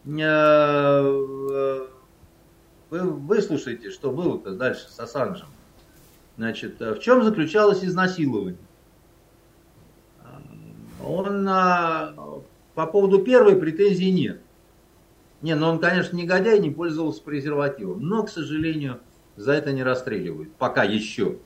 Э, 0.07 1.03
э, 1.51 1.87
вы 2.91 3.01
выслушайте, 3.03 3.91
что 3.91 4.13
было-то 4.13 4.53
дальше 4.53 4.89
с 4.89 5.01
Ассанжем. 5.01 5.49
Значит, 6.37 6.81
э, 6.81 6.95
в 6.95 7.01
чем 7.01 7.25
заключалось 7.25 7.85
изнасилование? 7.85 8.59
Он 11.03 11.45
по 12.75 12.87
поводу 12.87 13.21
первой 13.21 13.57
претензий 13.57 14.11
нет. 14.11 14.41
Не, 15.41 15.55
ну 15.55 15.69
он, 15.69 15.79
конечно, 15.79 16.17
негодяй, 16.17 16.59
не 16.59 16.71
пользовался 16.71 17.23
презервативом. 17.23 18.01
Но, 18.01 18.25
к 18.25 18.31
сожалению, 18.31 18.99
за 19.37 19.53
это 19.53 19.73
не 19.73 19.83
расстреливают. 19.83 20.53
Пока 20.55 20.83
еще. 20.83 21.39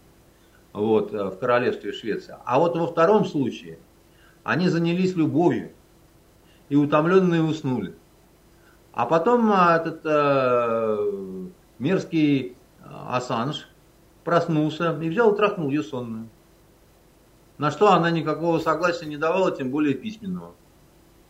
Вот, 0.72 1.12
в 1.12 1.36
королевстве 1.38 1.92
Швеция. 1.92 2.38
А 2.44 2.58
вот 2.58 2.76
во 2.76 2.86
втором 2.86 3.24
случае 3.24 3.78
они 4.44 4.68
занялись 4.68 5.14
любовью. 5.14 5.72
И 6.68 6.76
утомленные 6.76 7.42
уснули. 7.42 7.94
А 8.92 9.06
потом 9.06 9.52
этот 9.52 10.00
э, 10.04 11.48
мерзкий 11.78 12.56
Ассанж 12.84 13.68
проснулся 14.24 14.98
и 15.00 15.08
взял 15.08 15.32
и 15.32 15.36
трахнул 15.36 15.70
ее 15.70 15.82
сонную. 15.82 16.28
На 17.58 17.70
что 17.70 17.92
она 17.92 18.10
никакого 18.10 18.58
согласия 18.58 19.06
не 19.06 19.16
давала, 19.16 19.54
тем 19.54 19.70
более 19.70 19.94
письменного. 19.94 20.54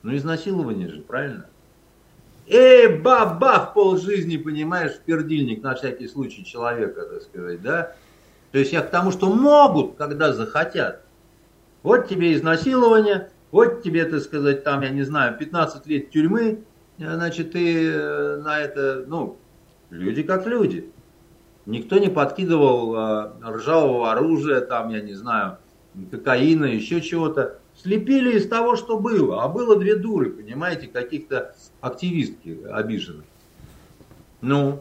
Ну, 0.02 0.14
изнасилование 0.14 0.88
же, 0.88 1.02
правильно? 1.02 1.46
Эй, 2.46 2.98
баба, 2.98 3.66
в 3.66 3.74
пол 3.74 3.96
жизни, 3.96 4.36
понимаешь, 4.36 4.92
в 4.92 5.00
пердильник 5.00 5.62
на 5.62 5.74
всякий 5.74 6.08
случай 6.08 6.44
человека, 6.44 7.02
так 7.02 7.22
сказать, 7.22 7.62
да? 7.62 7.94
То 8.52 8.58
есть 8.58 8.72
я 8.72 8.82
к 8.82 8.90
тому, 8.90 9.12
что 9.12 9.32
могут, 9.32 9.96
когда 9.96 10.32
захотят. 10.32 11.02
Вот 11.82 12.08
тебе 12.08 12.34
изнасилование, 12.34 13.30
вот 13.52 13.82
тебе, 13.82 14.04
так 14.04 14.20
сказать, 14.20 14.64
там, 14.64 14.82
я 14.82 14.90
не 14.90 15.02
знаю, 15.02 15.36
15 15.38 15.86
лет 15.86 16.10
тюрьмы, 16.10 16.64
значит, 16.98 17.52
ты 17.52 17.88
э, 17.88 18.36
на 18.36 18.60
это, 18.60 19.04
ну, 19.06 19.36
люди 19.90 20.22
как 20.22 20.46
люди. 20.46 20.90
Никто 21.66 21.98
не 21.98 22.08
подкидывал 22.08 22.96
э, 22.96 23.30
ржавого 23.44 24.10
оружия, 24.12 24.60
там, 24.60 24.88
я 24.90 25.00
не 25.00 25.14
знаю, 25.14 25.58
кокаина, 26.10 26.64
еще 26.64 27.00
чего-то. 27.00 27.58
Слепили 27.80 28.38
из 28.38 28.48
того, 28.48 28.76
что 28.76 28.98
было. 28.98 29.42
А 29.42 29.48
было 29.48 29.78
две 29.78 29.96
дуры, 29.96 30.30
понимаете, 30.30 30.86
каких-то 30.88 31.54
активистки 31.80 32.60
обиженных. 32.70 33.24
Ну, 34.40 34.80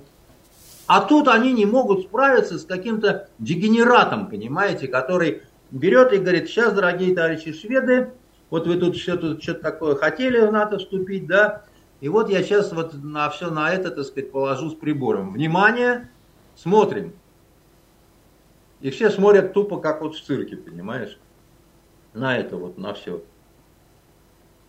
а 0.87 1.01
тут 1.01 1.27
они 1.27 1.53
не 1.53 1.65
могут 1.65 2.05
справиться 2.05 2.57
с 2.57 2.65
каким-то 2.65 3.29
дегенератом, 3.37 4.27
понимаете, 4.27 4.87
который 4.87 5.43
берет 5.69 6.13
и 6.13 6.17
говорит, 6.17 6.47
сейчас, 6.47 6.73
дорогие 6.73 7.13
товарищи 7.13 7.53
шведы, 7.53 8.11
вот 8.49 8.65
вы 8.65 8.77
тут 8.77 8.97
что-то 8.97 9.39
что 9.39 9.53
такое 9.53 9.95
хотели 9.95 10.39
в 10.39 10.51
НАТО 10.51 10.79
вступить, 10.79 11.27
да, 11.27 11.63
и 12.01 12.09
вот 12.09 12.29
я 12.29 12.41
сейчас 12.41 12.71
вот 12.71 12.93
на 12.95 13.29
все 13.29 13.51
на 13.51 13.71
это, 13.71 13.91
так 13.91 14.05
сказать, 14.05 14.31
положу 14.31 14.71
с 14.71 14.73
прибором. 14.73 15.33
Внимание, 15.33 16.09
смотрим. 16.61 17.13
И 18.81 18.91
все 18.91 19.09
смотрят 19.09 19.53
тупо, 19.53 19.77
как 19.77 20.01
вот 20.01 20.15
в 20.15 20.23
цирке, 20.23 20.55
понимаешь? 20.55 21.17
На 22.13 22.37
это 22.37 22.55
вот, 22.55 22.77
на 22.77 22.93
все. 22.93 23.21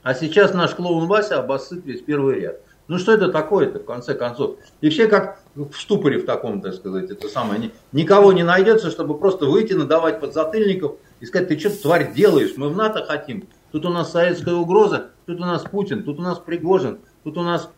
А 0.03 0.15
сейчас 0.15 0.55
наш 0.55 0.75
клоун 0.75 1.07
Вася 1.07 1.39
обоссыт 1.39 1.85
весь 1.85 2.03
первый 2.03 2.41
ряд. 2.41 2.61
Ну 2.89 2.99
что 2.99 3.12
это 3.12 3.31
такое-то, 3.31 3.79
в 3.79 3.85
конце 3.85 4.15
концов? 4.15 4.57
И 4.81 4.89
все 4.89 5.07
как 5.07 5.41
в 5.55 5.75
ступоре 5.75 6.19
в 6.19 6.27
таком, 6.27 6.61
так 6.61 6.75
сказать, 6.75 7.11
это 7.11 7.29
самое. 7.29 7.71
Никого 7.93 8.33
не 8.33 8.43
найдется, 8.43 8.91
чтобы 8.91 9.17
просто 9.17 9.47
выйти, 9.47 9.75
надавать 9.75 10.21
подзатыльников 10.21 10.97
и 11.21 11.27
сказать, 11.27 11.49
ты 11.49 11.59
что, 11.59 11.71
тварь, 11.71 12.12
делаешь? 12.12 12.55
Мы 12.57 12.69
в 12.69 12.77
НАТО 12.77 13.05
хотим. 13.05 13.47
Тут 13.71 13.87
у 13.87 13.91
нас 13.91 14.11
советская 14.11 14.55
угроза, 14.55 15.11
тут 15.27 15.39
у 15.39 15.45
нас 15.45 15.62
Путин, 15.62 16.03
тут 16.03 16.19
у 16.19 16.23
нас 16.23 16.39
Пригожин, 16.41 16.99
Тут 17.23 17.37
у 17.37 17.43
нас, 17.43 17.71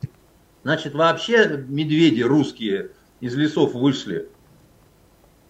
значит, 0.62 0.94
вообще 0.94 1.64
медведи 1.68 2.22
русские 2.22 2.92
из 3.22 3.36
лесов 3.36 3.72
вышли. 3.72 4.28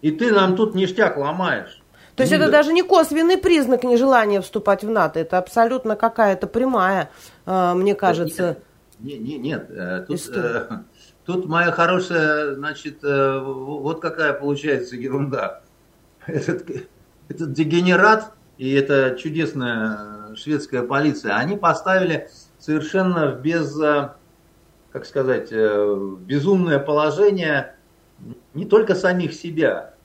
И 0.01 0.11
ты 0.11 0.31
нам 0.31 0.55
тут 0.55 0.75
ништяк 0.75 1.17
ломаешь. 1.17 1.81
То 2.15 2.21
есть 2.21 2.31
это 2.31 2.51
даже 2.51 2.71
не 2.71 2.83
косвенный 2.83 3.37
признак 3.37 3.83
нежелания 3.83 4.41
вступать 4.41 4.83
в 4.83 4.89
НАТО, 4.89 5.19
это 5.19 5.39
абсолютно 5.39 5.95
какая-то 5.95 6.45
прямая, 6.45 7.09
э, 7.47 7.73
мне 7.73 7.95
кажется. 7.95 8.59
Нет, 8.99 9.21
нет, 9.21 9.41
нет. 9.41 9.71
Э, 9.71 10.05
тут, 10.07 10.21
э, 10.35 10.67
тут 11.25 11.47
моя 11.47 11.71
хорошая, 11.71 12.53
значит, 12.53 12.99
вот 13.01 13.99
какая 13.99 14.33
получается 14.33 14.95
ерунда. 14.95 15.61
Этот, 16.27 16.69
этот 17.27 17.51
дегенерат 17.53 18.33
и 18.59 18.71
это 18.73 19.17
чудесная 19.19 20.35
шведская 20.35 20.83
полиция, 20.83 21.35
они 21.35 21.57
поставили 21.57 22.29
совершенно 22.59 23.31
без, 23.31 23.75
как 24.93 25.07
сказать, 25.07 25.51
безумное 25.51 26.77
положение 26.77 27.75
не 28.53 28.65
только 28.65 28.93
самих 28.93 29.33
себя, 29.33 29.95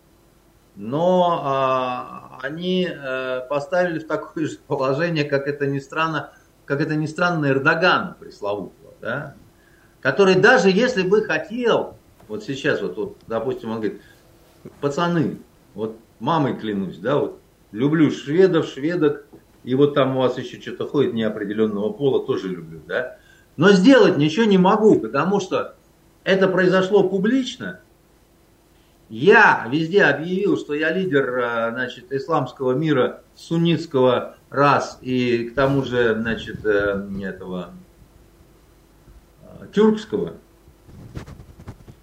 но 0.77 1.43
а, 1.43 2.39
они 2.43 2.89
а, 2.89 3.41
поставили 3.43 3.99
в 3.99 4.07
такое 4.07 4.47
же 4.47 4.59
положение, 4.67 5.25
как 5.25 5.47
это 5.47 5.67
ни 5.67 5.79
странно, 5.79 6.33
как 6.65 6.81
это 6.81 6.97
ни 6.97 7.05
странно, 7.05 7.47
Эрдогана 7.47 8.17
пресловутого, 8.19 8.95
да, 9.03 9.35
который 10.01 10.37
даже 10.37 10.71
если 10.71 11.03
бы 11.03 11.23
хотел, 11.23 11.97
вот 12.27 12.45
сейчас 12.45 12.81
вот, 12.81 12.97
вот 12.97 13.19
допустим, 13.27 13.71
он 13.71 13.81
говорит, 13.81 14.01
пацаны, 14.81 15.39
вот 15.75 15.97
мамой 16.19 16.57
клянусь, 16.57 16.99
да, 16.99 17.19
вот 17.19 17.41
люблю 17.73 18.11
шведов, 18.11 18.67
шведок, 18.67 19.27
и 19.65 19.75
вот 19.75 19.93
там 19.95 20.17
у 20.17 20.21
вас 20.21 20.39
еще 20.39 20.59
что-то 20.61 20.87
ходит 20.87 21.13
неопределенного 21.13 21.93
пола, 21.93 22.25
тоже 22.25 22.49
люблю, 22.49 22.81
да. 22.87 23.19
Но 23.59 23.73
сделать 23.73 24.17
ничего 24.17 24.47
не 24.47 24.57
могу, 24.57 25.01
потому 25.01 25.41
что 25.41 25.75
это 26.23 26.47
произошло 26.47 27.03
публично, 27.03 27.81
я 29.09 29.67
везде 29.69 30.05
объявил, 30.05 30.57
что 30.57 30.75
я 30.75 30.93
лидер 30.93 31.39
э, 31.39 31.71
значит, 31.73 32.13
исламского 32.13 32.75
мира, 32.75 33.23
суннитского 33.35 34.37
раз 34.49 34.99
и 35.01 35.49
к 35.49 35.55
тому 35.55 35.83
же 35.83 36.15
значит, 36.15 36.65
э, 36.65 37.05
этого 37.23 37.71
э, 39.43 39.67
тюркского. 39.73 40.35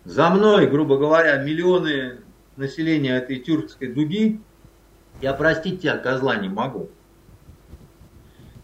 За 0.03 0.29
мной, 0.31 0.67
грубо 0.67 0.97
говоря, 0.97 1.41
миллионы 1.41 2.17
населения 2.57 3.15
этой 3.15 3.39
тюркской 3.39 3.93
дуги. 3.93 4.41
Я 5.21 5.33
простить 5.33 5.81
тебя, 5.81 5.97
козла, 5.97 6.35
не 6.35 6.49
могу. 6.49 6.89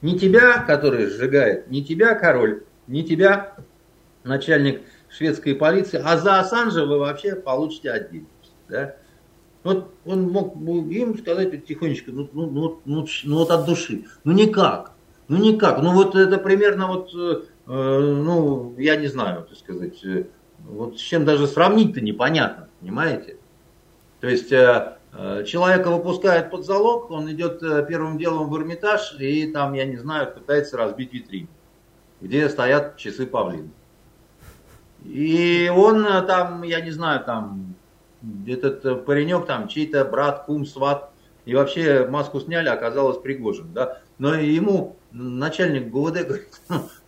Не 0.01 0.19
тебя, 0.19 0.63
который 0.63 1.05
сжигает, 1.05 1.69
не 1.69 1.85
тебя, 1.85 2.15
король, 2.15 2.63
не 2.87 3.03
тебя, 3.03 3.55
начальник 4.23 4.81
шведской 5.09 5.55
полиции, 5.55 6.01
а 6.03 6.17
за 6.17 6.39
Ассанжа 6.39 6.85
вы 6.85 6.99
вообще 6.99 7.35
получите 7.35 7.91
отдельно. 7.91 8.27
Да? 8.69 8.95
Вот 9.63 9.93
он 10.05 10.29
мог 10.29 10.55
им 10.55 11.17
сказать 11.17 11.65
тихонечко, 11.65 12.11
ну, 12.11 12.29
ну, 12.33 12.49
ну, 12.49 12.81
ну, 12.85 13.07
ну 13.23 13.37
вот 13.37 13.51
от 13.51 13.65
души. 13.65 14.05
Ну 14.23 14.33
никак. 14.33 14.93
Ну 15.27 15.37
никак. 15.37 15.81
Ну 15.81 15.93
вот 15.93 16.15
это 16.15 16.37
примерно 16.37 16.87
вот, 16.87 17.11
э, 17.13 17.43
ну, 17.67 18.75
я 18.77 18.95
не 18.95 19.07
знаю, 19.07 19.45
так 19.47 19.57
сказать, 19.57 20.03
э, 20.03 20.25
вот 20.59 20.97
с 20.97 21.01
чем 21.01 21.25
даже 21.25 21.47
сравнить-то 21.47 22.01
непонятно, 22.01 22.69
понимаете? 22.79 23.37
То 24.19 24.27
есть 24.27 24.51
э, 24.51 24.97
э, 25.13 25.43
человека 25.45 25.89
выпускают 25.91 26.49
под 26.49 26.65
залог, 26.65 27.11
он 27.11 27.31
идет 27.31 27.61
э, 27.61 27.85
первым 27.87 28.17
делом 28.17 28.49
в 28.49 28.57
Эрмитаж 28.57 29.15
и 29.19 29.51
там, 29.51 29.73
я 29.73 29.85
не 29.85 29.97
знаю, 29.97 30.33
пытается 30.33 30.77
разбить 30.77 31.13
витрину, 31.13 31.47
где 32.21 32.47
стоят 32.49 32.97
часы 32.97 33.25
павлина. 33.25 33.69
И 35.03 35.71
он 35.75 36.05
э, 36.05 36.21
там, 36.21 36.63
я 36.63 36.79
не 36.79 36.91
знаю, 36.91 37.23
там 37.25 37.75
этот 38.47 38.85
э, 38.85 38.95
паренек 38.95 39.47
там 39.47 39.67
чей-то 39.67 40.05
брат, 40.05 40.45
кум, 40.45 40.65
сват, 40.65 41.11
и 41.45 41.55
вообще 41.55 42.07
маску 42.07 42.39
сняли, 42.39 42.69
оказалось 42.69 43.17
Пригожин, 43.17 43.73
да. 43.73 43.99
Но 44.19 44.35
ему 44.35 44.97
начальник 45.11 45.89
ГУВД 45.89 46.27
говорит, 46.27 46.47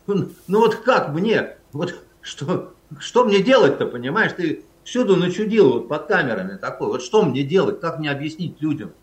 ну, 0.07 0.29
ну 0.47 0.59
вот 0.59 0.75
как 0.77 1.09
мне, 1.09 1.57
вот 1.71 1.95
что, 2.21 2.73
что 2.97 3.25
мне 3.25 3.43
делать-то, 3.43 3.85
понимаешь, 3.85 4.33
ты 4.33 4.65
всюду 4.83 5.15
начудил 5.15 5.73
вот 5.73 5.87
под 5.87 6.07
камерами 6.07 6.57
такой, 6.57 6.87
вот 6.87 7.03
что 7.03 7.23
мне 7.23 7.43
делать, 7.43 7.79
как 7.79 7.99
мне 7.99 8.09
объяснить 8.09 8.59
людям, 8.59 8.93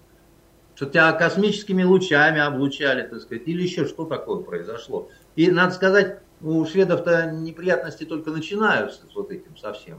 что 0.81 0.86
тебя 0.86 1.12
космическими 1.12 1.82
лучами 1.82 2.40
облучали, 2.40 3.02
так 3.02 3.20
сказать, 3.20 3.43
или 3.44 3.62
еще 3.62 3.85
что 3.85 4.07
такое 4.07 4.39
произошло. 4.39 5.11
И 5.36 5.51
надо 5.51 5.74
сказать, 5.74 6.20
у 6.40 6.65
шведов-то 6.65 7.32
неприятности 7.32 8.05
только 8.05 8.31
начинаются 8.31 9.02
с 9.12 9.15
вот 9.15 9.31
этим 9.31 9.59
совсем. 9.59 9.98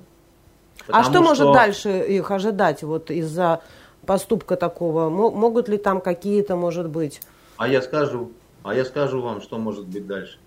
а 0.88 1.04
что, 1.04 1.12
что 1.12 1.22
может 1.22 1.54
дальше 1.54 2.00
их 2.00 2.32
ожидать 2.32 2.82
вот 2.82 3.12
из-за 3.12 3.62
поступка 4.08 4.56
такого? 4.56 5.10
Могут 5.10 5.70
ли 5.70 5.78
там 5.78 6.02
какие-то, 6.02 6.56
может 6.56 6.90
быть? 6.90 7.22
А 7.58 7.68
я 7.68 7.84
скажу, 7.84 8.32
а 8.64 8.74
я 8.74 8.84
скажу 8.84 9.22
вам, 9.22 9.44
что 9.44 9.60
может 9.60 9.86
быть 9.86 10.08
дальше. 10.08 10.40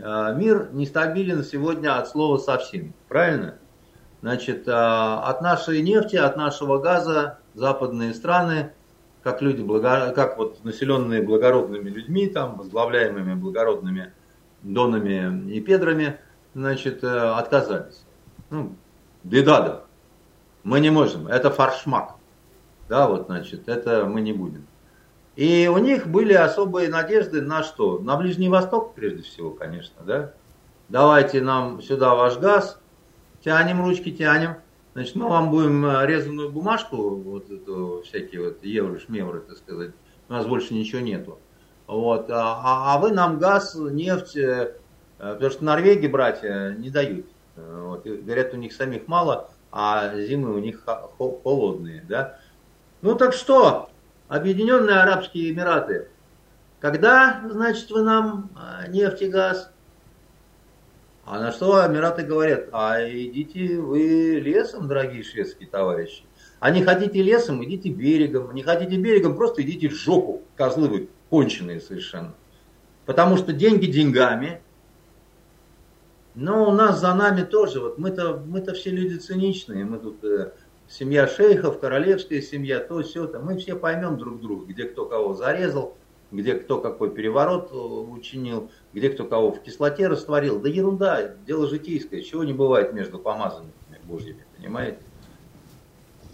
А, 0.00 0.34
мир 0.34 0.68
нестабилен 0.70 1.42
сегодня 1.42 1.98
от 1.98 2.08
слова 2.08 2.38
совсем, 2.38 2.94
правильно? 3.08 3.56
Значит, 4.22 4.68
а, 4.68 5.24
от 5.28 5.40
нашей 5.42 5.82
нефти, 5.82 6.14
от 6.14 6.36
нашего 6.36 6.78
газа 6.78 7.38
западные 7.54 8.14
страны, 8.14 8.70
как 9.24 9.40
люди, 9.40 9.62
благо... 9.62 10.12
как 10.14 10.36
вот 10.36 10.62
населенные 10.64 11.22
благородными 11.22 11.88
людьми, 11.88 12.28
там, 12.28 12.56
возглавляемыми 12.56 13.34
благородными 13.34 14.12
донами 14.62 15.50
и 15.50 15.60
педрами, 15.60 16.20
значит, 16.54 17.02
э, 17.02 17.08
отказались. 17.08 18.04
Ну, 18.50 18.76
беда 19.24 19.60
да. 19.60 19.84
Мы 20.62 20.80
не 20.80 20.90
можем. 20.90 21.26
Это 21.26 21.50
фаршмак. 21.50 22.16
Да, 22.88 23.08
вот, 23.08 23.26
значит, 23.26 23.68
это 23.68 24.04
мы 24.04 24.20
не 24.20 24.34
будем. 24.34 24.66
И 25.36 25.68
у 25.72 25.78
них 25.78 26.06
были 26.06 26.34
особые 26.34 26.90
надежды 26.90 27.40
на 27.40 27.62
что? 27.62 27.98
На 27.98 28.16
Ближний 28.16 28.50
Восток, 28.50 28.94
прежде 28.94 29.22
всего, 29.22 29.50
конечно, 29.50 30.02
да. 30.04 30.32
Давайте 30.90 31.40
нам 31.40 31.80
сюда 31.80 32.14
ваш 32.14 32.38
газ, 32.38 32.78
тянем 33.42 33.82
ручки, 33.82 34.12
тянем. 34.12 34.56
Значит, 34.94 35.16
мы 35.16 35.28
вам 35.28 35.50
будем 35.50 35.84
э, 35.84 36.06
резаную 36.06 36.52
бумажку, 36.52 37.16
вот 37.16 37.50
эту, 37.50 38.02
всякие 38.06 38.44
вот 38.44 38.64
евро, 38.64 39.00
шмевры, 39.00 39.40
так 39.40 39.56
сказать. 39.56 39.90
У 40.28 40.32
нас 40.32 40.46
больше 40.46 40.72
ничего 40.72 41.00
нету. 41.00 41.40
Вот. 41.88 42.30
А, 42.30 42.60
а, 42.62 42.94
а 42.94 42.98
вы 42.98 43.10
нам 43.10 43.40
газ, 43.40 43.74
нефть, 43.74 44.36
э, 44.36 44.72
потому 45.18 45.50
что 45.50 45.64
Норвегии 45.64 46.06
братья 46.06 46.76
не 46.78 46.90
дают. 46.90 47.26
Вот. 47.56 48.04
говорят, 48.04 48.54
у 48.54 48.56
них 48.56 48.72
самих 48.72 49.08
мало, 49.08 49.50
а 49.72 50.14
зимы 50.16 50.54
у 50.54 50.58
них 50.58 50.86
холодные. 51.18 52.04
Да? 52.08 52.38
Ну 53.02 53.16
так 53.16 53.32
что, 53.32 53.90
Объединенные 54.28 55.00
Арабские 55.00 55.52
Эмираты, 55.52 56.08
когда, 56.80 57.42
значит, 57.50 57.90
вы 57.90 58.02
нам 58.02 58.50
нефть 58.88 59.22
и 59.22 59.28
газ? 59.28 59.72
А 61.26 61.40
на 61.40 61.52
что 61.52 61.86
Эмираты 61.86 62.22
говорят, 62.22 62.68
а 62.72 62.98
идите 63.00 63.78
вы 63.80 64.40
лесом, 64.40 64.88
дорогие 64.88 65.22
шведские 65.22 65.68
товарищи. 65.68 66.24
А 66.60 66.70
не 66.70 66.82
хотите 66.82 67.22
лесом, 67.22 67.64
идите 67.64 67.88
берегом. 67.88 68.54
Не 68.54 68.62
хотите 68.62 68.96
берегом, 68.96 69.34
просто 69.34 69.62
идите 69.62 69.88
в 69.88 69.94
жопу, 69.94 70.42
козлы 70.54 70.88
вы 70.88 71.08
конченые 71.30 71.80
совершенно. 71.80 72.34
Потому 73.06 73.38
что 73.38 73.54
деньги 73.54 73.86
деньгами, 73.86 74.60
но 76.34 76.68
у 76.68 76.72
нас 76.72 77.00
за 77.00 77.14
нами 77.14 77.42
тоже, 77.42 77.80
вот 77.80 77.96
мы-то 77.96 78.42
мы 78.46 78.58
-то 78.60 78.74
все 78.74 78.90
люди 78.90 79.16
циничные, 79.16 79.84
мы 79.84 79.98
тут 79.98 80.22
э, 80.24 80.52
семья 80.88 81.26
шейхов, 81.26 81.80
королевская 81.80 82.42
семья, 82.42 82.80
то 82.80 83.02
все 83.02 83.24
это, 83.24 83.38
мы 83.38 83.56
все 83.56 83.76
поймем 83.76 84.18
друг 84.18 84.40
друга, 84.40 84.66
где 84.66 84.84
кто 84.84 85.06
кого 85.06 85.34
зарезал, 85.34 85.96
где 86.34 86.54
кто 86.54 86.80
какой 86.80 87.10
переворот 87.10 87.70
э, 87.72 87.76
учинил, 87.76 88.70
где 88.92 89.08
кто 89.10 89.24
кого 89.24 89.52
в 89.52 89.62
кислоте 89.62 90.08
растворил. 90.08 90.60
Да 90.60 90.68
ерунда, 90.68 91.34
дело 91.46 91.68
житейское, 91.68 92.22
чего 92.22 92.44
не 92.44 92.52
бывает 92.52 92.92
между 92.92 93.18
помазанниками 93.18 94.00
божьими, 94.04 94.44
понимаете? 94.56 94.98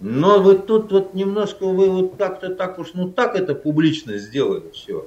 Но 0.01 0.41
вот 0.41 0.67
тут 0.67 0.91
вот 0.93 1.13
немножко 1.13 1.67
вы 1.67 1.91
вот 1.91 2.17
как-то 2.17 2.55
так 2.55 2.79
уж, 2.79 2.95
ну 2.95 3.11
так 3.11 3.37
это 3.37 3.55
публично 3.55 4.17
сделали 4.17 4.71
все. 4.71 5.07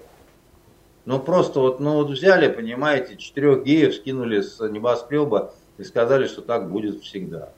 Ну 1.06 1.20
просто 1.20 1.60
вот, 1.60 1.80
ну 1.80 1.96
вот 1.96 2.12
взяли, 2.12 2.48
понимаете, 2.48 3.18
четырех 3.18 3.64
геев 3.64 3.96
скинули 3.96 4.42
с 4.42 4.60
небоскреба 4.60 5.54
и 5.78 5.84
сказали, 5.84 6.28
что 6.28 6.42
так 6.42 6.72
будет 6.72 7.02
всегда. 7.02 7.50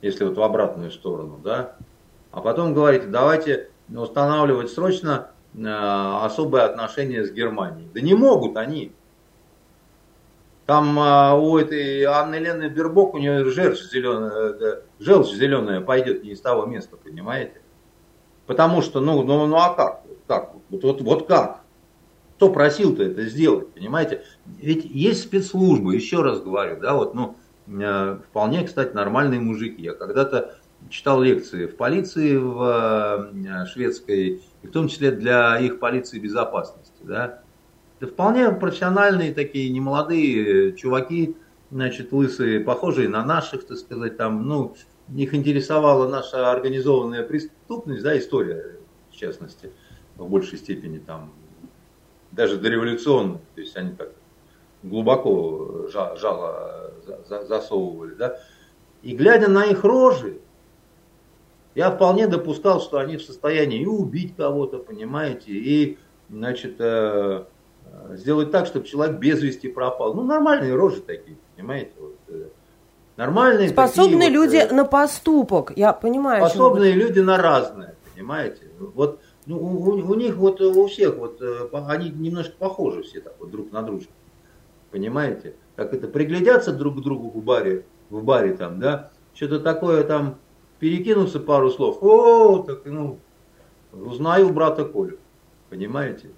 Если 0.00 0.24
вот 0.24 0.36
в 0.36 0.42
обратную 0.42 0.90
сторону, 0.90 1.38
да. 1.42 1.76
А 2.30 2.40
потом 2.40 2.72
говорите, 2.72 3.06
давайте 3.06 3.68
устанавливать 3.94 4.70
срочно 4.70 5.30
особые 5.64 6.64
отношения 6.64 7.24
с 7.24 7.30
Германией. 7.30 7.88
Да 7.92 8.00
не 8.00 8.14
могут 8.14 8.56
они. 8.56 8.92
Там 10.68 10.98
а, 10.98 11.34
у 11.34 11.56
этой 11.56 12.02
Анны 12.04 12.34
Лены 12.34 12.68
Бербок, 12.68 13.14
у 13.14 13.18
нее 13.18 13.42
желчь 13.50 13.80
зеленая, 13.90 14.52
э, 14.52 14.80
желчь 14.98 15.32
зеленая 15.32 15.80
пойдет 15.80 16.22
не 16.22 16.32
из 16.32 16.42
того 16.42 16.66
места, 16.66 16.98
понимаете? 16.98 17.62
Потому 18.46 18.82
что, 18.82 19.00
ну, 19.00 19.22
ну, 19.22 19.46
ну 19.46 19.56
а 19.56 19.72
как? 19.72 20.02
Как? 20.26 20.52
Вот, 20.68 20.82
вот, 20.82 21.00
вот 21.00 21.26
как? 21.26 21.62
Кто 22.36 22.52
просил-то 22.52 23.02
это 23.02 23.24
сделать, 23.24 23.72
понимаете? 23.72 24.24
Ведь 24.44 24.84
есть 24.84 25.22
спецслужбы, 25.22 25.94
еще 25.94 26.20
раз 26.20 26.42
говорю, 26.42 26.78
да, 26.78 26.92
вот, 26.92 27.14
ну, 27.14 27.36
э, 27.66 28.18
вполне, 28.28 28.62
кстати, 28.62 28.92
нормальные 28.94 29.40
мужики. 29.40 29.80
Я 29.80 29.94
когда-то 29.94 30.58
читал 30.90 31.22
лекции 31.22 31.64
в 31.64 31.76
полиции 31.76 32.36
в 32.36 33.32
э, 33.32 33.66
шведской, 33.66 34.42
и 34.62 34.66
в 34.66 34.72
том 34.72 34.88
числе 34.88 35.10
для 35.10 35.58
их 35.58 35.78
полиции 35.78 36.18
безопасности, 36.18 37.02
да, 37.02 37.42
да 38.00 38.06
вполне 38.06 38.50
профессиональные 38.50 39.34
такие, 39.34 39.70
немолодые 39.70 40.74
чуваки, 40.74 41.36
значит, 41.70 42.12
лысые, 42.12 42.60
похожие 42.60 43.08
на 43.08 43.24
наших, 43.24 43.66
так 43.66 43.76
сказать, 43.78 44.16
там, 44.16 44.46
ну, 44.46 44.74
их 45.14 45.34
интересовала 45.34 46.08
наша 46.08 46.50
организованная 46.50 47.22
преступность, 47.22 48.02
да, 48.02 48.18
история, 48.18 48.76
в 49.10 49.16
частности. 49.16 49.72
в 50.16 50.28
большей 50.28 50.58
степени 50.58 50.98
там, 50.98 51.32
даже 52.32 52.58
дореволюционные, 52.58 53.40
то 53.54 53.60
есть 53.60 53.76
они 53.76 53.92
так 53.92 54.12
глубоко 54.82 55.88
жало 55.92 56.92
засовывали, 57.48 58.14
да, 58.14 58.38
и 59.02 59.14
глядя 59.14 59.48
на 59.48 59.64
их 59.64 59.84
рожи, 59.84 60.40
я 61.78 61.92
вполне 61.92 62.26
допускал, 62.26 62.80
что 62.80 62.98
они 62.98 63.18
в 63.18 63.22
состоянии 63.22 63.82
и 63.82 63.86
убить 63.86 64.34
кого-то, 64.36 64.78
понимаете, 64.78 65.52
и, 65.52 65.96
значит, 66.28 66.74
э, 66.80 67.44
сделать 68.14 68.50
так, 68.50 68.66
чтобы 68.66 68.84
человек 68.84 69.18
без 69.18 69.40
вести 69.40 69.68
пропал. 69.68 70.12
Ну, 70.12 70.24
нормальные 70.24 70.74
рожи 70.74 71.00
такие, 71.00 71.36
понимаете, 71.54 71.92
вот, 72.00 72.16
э, 72.30 72.48
нормальные. 73.16 73.68
Способные 73.68 74.28
люди 74.28 74.60
вот, 74.60 74.72
на 74.72 74.84
поступок, 74.86 75.72
я 75.76 75.92
понимаю. 75.92 76.44
Способные 76.44 76.94
люди 76.94 77.20
на 77.20 77.36
разное, 77.36 77.94
понимаете. 78.12 78.62
Вот 78.80 79.20
ну, 79.46 79.58
у, 79.58 79.92
у 79.92 80.14
них 80.14 80.34
вот 80.34 80.60
у 80.60 80.88
всех 80.88 81.16
вот 81.16 81.40
э, 81.40 81.68
они 81.86 82.10
немножко 82.10 82.54
похожи 82.58 83.04
все 83.04 83.20
так 83.20 83.36
вот 83.38 83.52
друг 83.52 83.70
на 83.70 83.82
дружку, 83.82 84.10
понимаете? 84.90 85.54
Как 85.76 85.94
это 85.94 86.08
приглядятся 86.08 86.72
друг 86.72 86.98
к 86.98 87.02
другу 87.04 87.30
в 87.30 87.44
баре, 87.44 87.84
в 88.10 88.24
баре 88.24 88.54
там, 88.54 88.80
да, 88.80 89.12
что-то 89.32 89.60
такое 89.60 90.02
там 90.02 90.38
перекинуться 90.78 91.40
пару 91.40 91.70
слов. 91.70 91.98
О, 92.02 92.58
так 92.58 92.82
ну 92.84 93.18
узнаю 93.92 94.50
брата 94.50 94.84
Колю, 94.84 95.18
понимаете? 95.70 96.30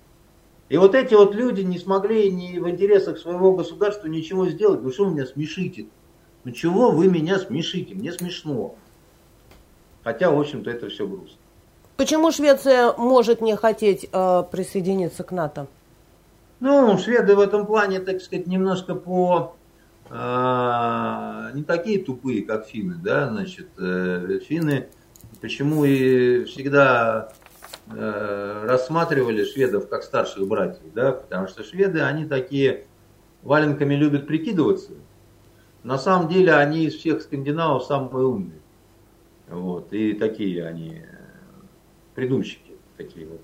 И 0.69 0.77
вот 0.77 0.95
эти 0.95 1.15
вот 1.15 1.35
люди 1.35 1.63
не 1.63 1.79
смогли 1.79 2.31
ни 2.31 2.59
в 2.59 2.69
интересах 2.69 3.19
своего 3.19 3.53
государства 3.53 4.07
ничего 4.07 4.47
сделать. 4.47 4.83
Ну 4.83 4.93
что 4.93 5.05
вы 5.05 5.13
меня 5.13 5.27
смешите? 5.27 5.87
Ну 6.45 6.53
чего 6.53 6.91
вы 6.91 7.09
меня 7.09 7.39
смешите? 7.39 7.95
Мне 7.95 8.13
смешно. 8.13 8.77
Хотя, 10.05 10.31
в 10.31 10.39
общем-то, 10.39 10.71
это 10.71 10.89
все 10.89 11.07
грустно. 11.07 11.37
Почему 11.97 12.31
Швеция 12.31 12.95
может 12.97 13.43
не 13.43 13.57
хотеть 13.57 14.09
э, 14.11 14.43
присоединиться 14.51 15.23
к 15.23 15.33
НАТО? 15.33 15.67
Ну, 16.61 16.97
шведы 16.99 17.35
в 17.35 17.41
этом 17.41 17.67
плане, 17.67 18.01
так 18.01 18.23
сказать, 18.23 18.47
немножко 18.47 18.95
по 18.95 19.57
э, 20.11 21.51
не 21.55 21.63
такие 21.63 22.05
тупые, 22.05 22.43
как 22.43 22.67
финны, 22.67 22.97
да, 22.97 23.29
значит, 23.29 23.69
э, 23.79 24.41
финны 24.47 24.89
почему 25.41 25.85
и 25.85 26.45
всегда 26.45 27.33
э, 27.89 28.65
рассматривали 28.67 29.45
шведов 29.45 29.89
как 29.89 30.03
старших 30.03 30.47
братьев, 30.47 30.83
да, 30.95 31.13
потому 31.13 31.49
что 31.49 31.65
шведы, 31.65 32.01
они 32.01 32.27
такие 32.27 32.85
валенками 33.43 33.95
любят 33.95 34.27
прикидываться. 34.27 34.93
На 35.83 35.99
самом 35.99 36.29
деле 36.29 36.53
они 36.55 36.85
из 36.85 36.95
всех 36.95 37.23
скандинавов 37.23 37.85
самые 37.85 38.27
умные. 38.27 38.61
Вот, 39.49 39.93
и 39.93 40.13
такие 40.13 40.67
они 40.67 41.03
придумщики 42.15 42.73
такие 42.97 43.27
вот. 43.27 43.41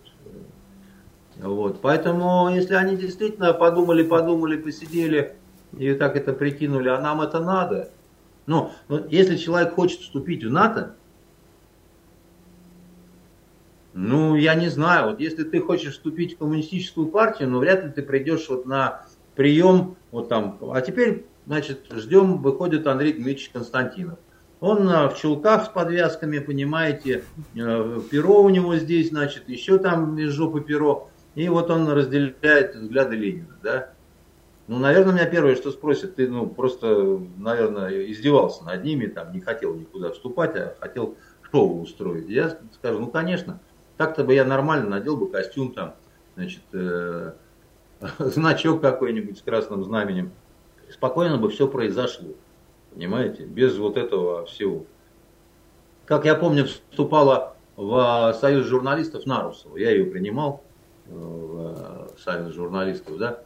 Вот, 1.37 1.81
поэтому, 1.83 2.49
если 2.51 2.75
они 2.75 2.97
действительно 2.97 3.53
подумали, 3.53 4.03
подумали, 4.03 4.57
посидели 4.57 5.37
и 5.79 5.95
так 5.95 6.17
это 6.17 6.33
прикинули, 6.33 6.89
а 6.89 7.01
нам 7.01 7.21
это 7.21 7.41
надо. 7.41 7.91
Ну, 8.47 8.71
если 9.09 9.37
человек 9.37 9.75
хочет 9.75 10.01
вступить 10.01 10.45
в 10.45 10.51
НАТО, 10.51 10.95
ну, 13.93 14.37
я 14.37 14.55
не 14.55 14.69
знаю, 14.69 15.11
вот 15.11 15.21
если 15.21 15.43
ты 15.43 15.61
хочешь 15.61 15.95
вступить 15.95 16.35
в 16.35 16.39
коммунистическую 16.39 17.09
партию, 17.09 17.49
ну, 17.49 17.59
вряд 17.59 17.85
ли 17.85 17.91
ты 17.91 18.03
придешь 18.03 18.49
вот 18.49 18.67
на 18.67 19.07
прием, 19.35 19.97
вот 20.11 20.29
там, 20.29 20.59
а 20.73 20.81
теперь, 20.81 21.25
значит, 21.47 21.87
ждем, 21.91 22.43
выходит 22.43 22.87
Андрей 22.87 23.15
Дмитриевич 23.15 23.51
Константинов. 23.53 24.19
Он 24.61 24.87
в 24.87 25.15
чулках 25.21 25.67
с 25.67 25.69
подвязками, 25.69 26.39
понимаете, 26.39 27.25
э, 27.55 28.01
перо 28.11 28.43
у 28.43 28.49
него 28.49 28.77
здесь, 28.77 29.11
значит, 29.11 29.49
еще 29.49 29.79
там 29.79 30.19
из 30.19 30.31
жопы 30.31 30.61
перо. 30.61 31.11
И 31.35 31.49
вот 31.49 31.71
он 31.71 31.89
разделяет 31.89 32.75
взгляды 32.75 33.17
Ленина, 33.17 33.59
да. 33.63 33.91
Ну, 34.69 34.79
наверное, 34.79 35.15
меня 35.15 35.27
первое, 35.27 35.55
что 35.55 35.71
спросят, 35.71 36.17
ты, 36.17 36.29
ну, 36.29 36.49
просто, 36.49 37.21
наверное, 37.39 38.11
издевался 38.11 38.65
над 38.65 38.83
ними, 38.83 39.07
там, 39.07 39.33
не 39.33 39.41
хотел 39.41 39.75
никуда 39.75 40.11
вступать, 40.11 40.57
а 40.57 40.75
хотел 40.81 41.17
шоу 41.51 41.81
устроить. 41.81 42.29
Я 42.29 42.59
скажу, 42.75 42.99
ну, 42.99 43.07
конечно, 43.07 43.61
так-то 43.97 44.25
бы 44.25 44.35
я 44.35 44.45
нормально 44.45 44.89
надел 44.89 45.17
бы 45.17 45.31
костюм, 45.31 45.73
там, 45.73 45.95
значит, 46.35 46.65
э, 46.73 47.33
значок 48.19 48.81
какой-нибудь 48.81 49.39
с 49.39 49.43
красным 49.43 49.85
знаменем. 49.85 50.33
Спокойно 50.91 51.39
бы 51.39 51.49
все 51.51 51.69
произошло. 51.69 52.31
Понимаете? 52.93 53.45
Без 53.45 53.77
вот 53.77 53.97
этого 53.97 54.47
всего. 54.47 54.85
Как 56.07 56.25
я 56.25 56.35
помню, 56.35 56.65
вступала 56.65 57.57
в 57.77 58.35
Союз 58.41 58.67
журналистов 58.67 59.27
Нарусова. 59.27 59.77
Я 59.77 59.91
ее 59.91 60.07
принимал 60.07 60.63
э, 61.07 61.11
в 61.11 62.21
Союз 62.21 62.55
журналистов, 62.55 63.19
да. 63.19 63.43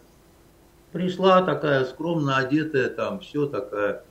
Пришла 0.92 1.42
такая 1.42 1.84
скромно 1.84 2.36
одетая, 2.36 2.88
там 2.88 3.20
все 3.20 3.46
такая, 3.46 4.02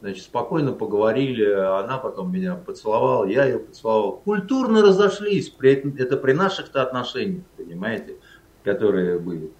значит, 0.00 0.22
спокойно 0.22 0.72
поговорили, 0.72 1.44
она 1.50 1.98
потом 1.98 2.32
меня 2.32 2.54
поцеловала, 2.54 3.26
я 3.26 3.44
ее 3.44 3.58
поцеловал. 3.58 4.22
Культурно 4.24 4.80
разошлись, 4.82 5.50
при, 5.50 5.72
это 6.00 6.16
при 6.16 6.32
наших-то 6.32 6.82
отношениях, 6.82 7.44
понимаете, 7.56 8.16
которые 8.64 9.18
были. 9.18 9.52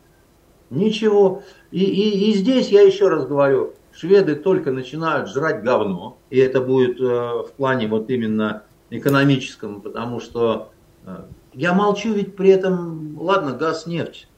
Ничего. 0.71 1.43
И, 1.71 1.85
и, 1.85 2.31
и 2.31 2.35
здесь 2.35 2.71
я 2.71 2.81
еще 2.81 3.09
раз 3.09 3.27
говорю, 3.27 3.75
шведы 3.93 4.35
только 4.37 4.73
начинают 4.73 5.29
жрать 5.29 5.63
говно, 5.63 6.19
и 6.31 6.39
это 6.39 6.63
будет 6.63 6.99
э, 6.99 7.05
в 7.05 7.53
плане 7.57 7.89
вот 7.89 8.09
именно 8.09 8.63
экономическом, 8.89 9.83
потому 9.83 10.21
что 10.21 10.71
э, 11.05 11.25
я 11.53 11.75
молчу, 11.75 12.15
ведь 12.15 12.37
при 12.37 12.49
этом, 12.49 13.21
ладно, 13.21 13.53
газ, 13.53 13.87
нефть, 13.87 14.29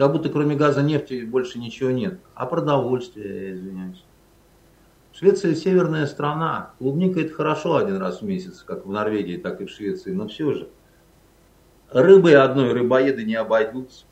как 0.00 0.12
будто 0.12 0.30
кроме 0.30 0.56
газа, 0.56 0.80
нефти 0.80 1.26
больше 1.26 1.58
ничего 1.58 1.90
нет, 1.90 2.20
а 2.34 2.46
продовольствие, 2.46 3.48
я 3.48 3.52
извиняюсь. 3.52 4.02
Швеция 5.12 5.54
северная 5.54 6.06
страна, 6.06 6.70
клубника 6.78 7.20
это 7.20 7.34
хорошо 7.34 7.76
один 7.76 7.98
раз 7.98 8.22
в 8.22 8.24
месяц, 8.24 8.62
как 8.66 8.86
в 8.86 8.90
Норвегии, 8.90 9.36
так 9.36 9.60
и 9.60 9.66
в 9.66 9.70
Швеции, 9.70 10.12
но 10.12 10.26
все 10.26 10.54
же. 10.54 10.68
Рыбой 11.90 12.34
одной 12.36 12.72
рыбоеды 12.72 13.24
не 13.24 13.34
обойдутся. 13.34 14.06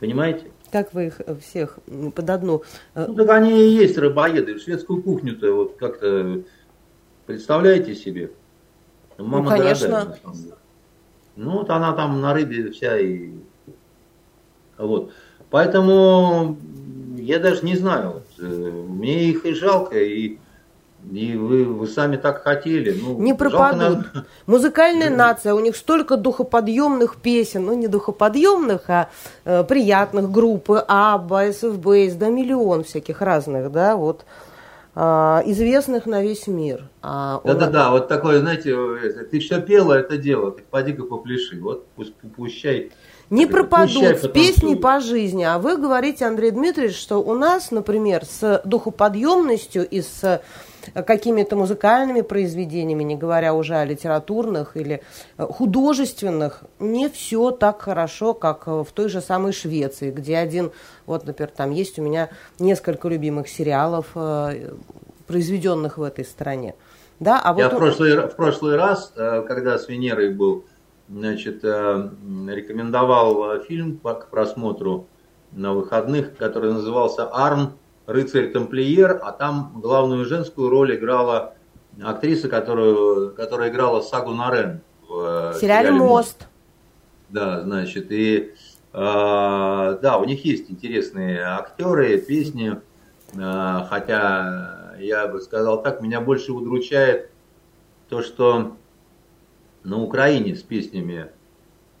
Понимаете? 0.00 0.50
Как 0.72 0.92
вы 0.94 1.06
их 1.06 1.20
всех 1.40 1.78
под 2.12 2.28
одну... 2.28 2.64
Э, 2.96 3.06
ну, 3.06 3.14
так 3.14 3.30
они 3.30 3.52
и 3.52 3.70
есть 3.76 3.96
рыбоеды. 3.96 4.58
Шведскую 4.58 5.00
кухню-то 5.00 5.52
вот 5.52 5.76
как-то 5.76 6.42
представляете 7.26 7.94
себе? 7.94 8.32
Мама 9.16 9.42
ну, 9.42 9.56
конечно. 9.58 9.88
Дорогая, 9.88 10.18
ну, 11.36 11.50
вот 11.52 11.70
она 11.70 11.92
там 11.92 12.20
на 12.20 12.34
рыбе 12.34 12.72
вся 12.72 12.98
и... 12.98 13.30
Вот. 14.78 15.12
Поэтому 15.50 16.56
я 17.16 17.38
даже 17.38 17.64
не 17.64 17.76
знаю. 17.76 18.22
Э, 18.38 18.44
мне 18.44 19.24
их 19.24 19.44
и 19.46 19.54
жалко, 19.54 19.98
и 19.98 20.38
и 21.10 21.36
вы, 21.36 21.64
вы 21.64 21.86
сами 21.86 22.16
так 22.16 22.42
хотели. 22.42 22.98
Ну, 22.98 23.18
не 23.18 23.34
пропадут. 23.34 23.98
Жалко, 23.98 24.26
Музыкальная 24.46 25.10
нация, 25.10 25.54
у 25.54 25.60
них 25.60 25.76
столько 25.76 26.16
духоподъемных 26.16 27.16
песен, 27.16 27.66
ну 27.66 27.74
не 27.74 27.88
духоподъемных, 27.88 28.88
а 28.88 29.08
э, 29.44 29.64
приятных 29.64 30.30
группы 30.30 30.82
Абба, 30.86 31.52
СФБС, 31.52 32.14
да 32.14 32.30
миллион 32.30 32.84
всяких 32.84 33.20
разных, 33.20 33.70
да, 33.70 33.96
вот 33.96 34.24
э, 34.94 35.00
известных 35.46 36.06
на 36.06 36.22
весь 36.22 36.46
мир. 36.46 36.88
А 37.02 37.40
Да-да-да, 37.44 37.90
вот 37.90 38.08
такое, 38.08 38.40
знаете, 38.40 38.74
ты 39.30 39.40
все 39.40 39.60
пела 39.60 39.94
это 39.94 40.16
дело, 40.16 40.52
ты 40.52 40.62
поди-ка 40.70 41.02
попляши, 41.02 41.60
вот 41.60 41.86
пусть 41.96 42.14
пущай. 42.36 42.92
Не 43.30 43.46
пропадут 43.46 44.18
с 44.18 44.28
песни 44.28 44.74
по 44.74 45.00
жизни. 45.00 45.44
А 45.44 45.58
вы 45.58 45.76
говорите, 45.76 46.26
Андрей 46.26 46.50
Дмитриевич, 46.50 46.96
что 46.96 47.18
у 47.18 47.34
нас, 47.34 47.70
например, 47.70 48.24
с 48.24 48.60
духоподъемностью 48.64 49.88
и 49.88 50.02
с 50.02 50.42
какими-то 50.92 51.56
музыкальными 51.56 52.20
произведениями, 52.20 53.02
не 53.04 53.16
говоря 53.16 53.54
уже 53.54 53.76
о 53.76 53.84
литературных 53.84 54.76
или 54.76 55.02
э, 55.38 55.46
художественных, 55.46 56.64
не 56.78 57.08
все 57.08 57.50
так 57.52 57.80
хорошо, 57.80 58.34
как 58.34 58.66
в 58.66 58.86
той 58.92 59.08
же 59.08 59.22
самой 59.22 59.52
Швеции, 59.52 60.10
где 60.10 60.36
один, 60.36 60.72
вот, 61.06 61.26
например, 61.26 61.50
там 61.56 61.70
есть 61.70 61.98
у 61.98 62.02
меня 62.02 62.28
несколько 62.58 63.08
любимых 63.08 63.48
сериалов, 63.48 64.08
э, 64.14 64.72
произведенных 65.26 65.96
в 65.96 66.02
этой 66.02 66.24
стране. 66.24 66.74
Да, 67.20 67.40
а 67.42 67.52
вот 67.52 67.60
Я 67.60 67.68
в, 67.70 67.76
прошлый, 67.76 68.16
в 68.28 68.36
прошлый 68.36 68.76
раз, 68.76 69.12
э, 69.16 69.42
когда 69.46 69.78
с 69.78 69.88
Венерой 69.88 70.34
был, 70.34 70.64
значит, 71.08 71.64
рекомендовал 71.64 73.60
фильм 73.62 73.98
к 73.98 74.28
просмотру 74.30 75.06
на 75.52 75.72
выходных, 75.72 76.36
который 76.36 76.72
назывался 76.72 77.28
«Арм 77.32 77.74
рыцарь-тамплиер, 78.06 79.20
а 79.22 79.32
там 79.32 79.72
главную 79.76 80.24
женскую 80.24 80.68
роль 80.68 80.96
играла 80.96 81.54
актриса, 82.02 82.48
которую, 82.48 83.34
которая 83.34 83.70
играла 83.70 84.00
Сагу 84.00 84.32
Нарен 84.32 84.80
в 85.08 85.54
э, 85.54 85.60
сериале, 85.60 85.90
«Мост». 85.90 86.46
Да, 87.28 87.62
значит, 87.62 88.10
и 88.10 88.52
э, 88.92 88.98
да, 90.02 90.18
у 90.18 90.24
них 90.24 90.44
есть 90.44 90.70
интересные 90.70 91.40
актеры, 91.40 92.18
песни, 92.18 92.80
э, 93.34 93.80
хотя 93.88 94.94
я 94.98 95.26
бы 95.26 95.40
сказал 95.40 95.82
так, 95.82 96.00
меня 96.00 96.20
больше 96.20 96.52
удручает 96.52 97.30
то, 98.08 98.22
что 98.22 98.76
на 99.84 100.02
Украине 100.02 100.56
с 100.56 100.62
песнями 100.62 101.30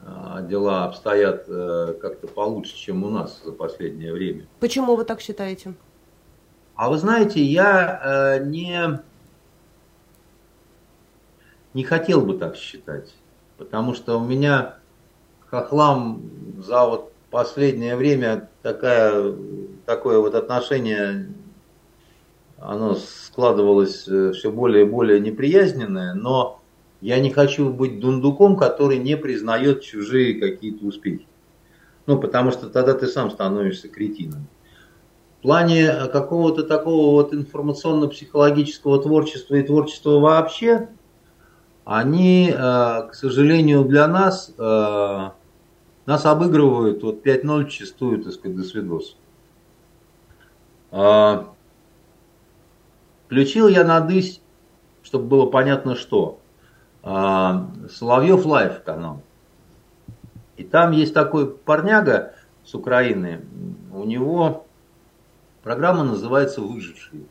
а, 0.00 0.42
дела 0.42 0.84
обстоят 0.84 1.44
э, 1.48 1.94
как-то 2.00 2.26
получше, 2.26 2.74
чем 2.76 3.04
у 3.04 3.10
нас 3.10 3.42
за 3.44 3.52
последнее 3.52 4.12
время. 4.12 4.46
Почему 4.60 4.96
вы 4.96 5.04
так 5.04 5.20
считаете? 5.20 5.74
А 6.74 6.90
вы 6.90 6.98
знаете, 6.98 7.42
я 7.42 8.36
э, 8.38 8.44
не, 8.44 9.00
не 11.72 11.84
хотел 11.84 12.22
бы 12.22 12.36
так 12.36 12.56
считать, 12.56 13.14
потому 13.58 13.94
что 13.94 14.18
у 14.18 14.24
меня 14.24 14.76
хохлам 15.48 16.22
за 16.58 16.84
вот 16.86 17.12
последнее 17.30 17.96
время 17.96 18.48
такая, 18.62 19.34
такое 19.86 20.18
вот 20.18 20.34
отношение, 20.34 21.28
оно 22.58 22.94
складывалось 22.94 24.08
э, 24.08 24.32
все 24.32 24.50
более 24.50 24.84
и 24.84 24.88
более 24.88 25.20
неприязненное, 25.20 26.14
но 26.14 26.60
я 27.04 27.20
не 27.20 27.28
хочу 27.28 27.68
быть 27.68 28.00
дундуком, 28.00 28.56
который 28.56 28.96
не 28.96 29.18
признает 29.18 29.82
чужие 29.82 30.40
какие-то 30.40 30.86
успехи. 30.86 31.26
Ну, 32.06 32.18
потому 32.18 32.50
что 32.50 32.70
тогда 32.70 32.94
ты 32.94 33.06
сам 33.08 33.30
становишься 33.30 33.88
кретином. 33.88 34.46
В 35.38 35.42
плане 35.42 35.92
какого-то 36.10 36.62
такого 36.62 37.10
вот 37.10 37.34
информационно-психологического 37.34 39.02
творчества 39.02 39.56
и 39.56 39.62
творчества 39.62 40.18
вообще, 40.18 40.88
они, 41.84 42.48
э, 42.48 42.54
к 42.56 43.10
сожалению, 43.12 43.84
для 43.84 44.08
нас, 44.08 44.54
э, 44.56 45.30
нас 46.06 46.24
обыгрывают 46.24 47.02
вот 47.02 47.22
5-0 47.22 47.68
чистую, 47.68 48.24
так 48.24 48.32
сказать, 48.32 48.56
до 48.56 48.62
свидос. 48.62 49.18
А, 50.90 51.52
включил 53.26 53.68
я 53.68 53.84
надысь, 53.84 54.40
чтобы 55.02 55.26
было 55.26 55.44
понятно, 55.44 55.96
что. 55.96 56.40
А, 57.06 57.68
Соловьев 57.90 58.46
Live 58.46 58.82
канал. 58.82 59.20
И 60.56 60.64
там 60.64 60.92
есть 60.92 61.12
такой 61.12 61.50
парняга 61.50 62.34
с 62.64 62.74
Украины. 62.74 63.42
У 63.92 64.04
него 64.04 64.66
программа 65.62 66.02
называется 66.02 66.62
«Выжившие». 66.62 67.26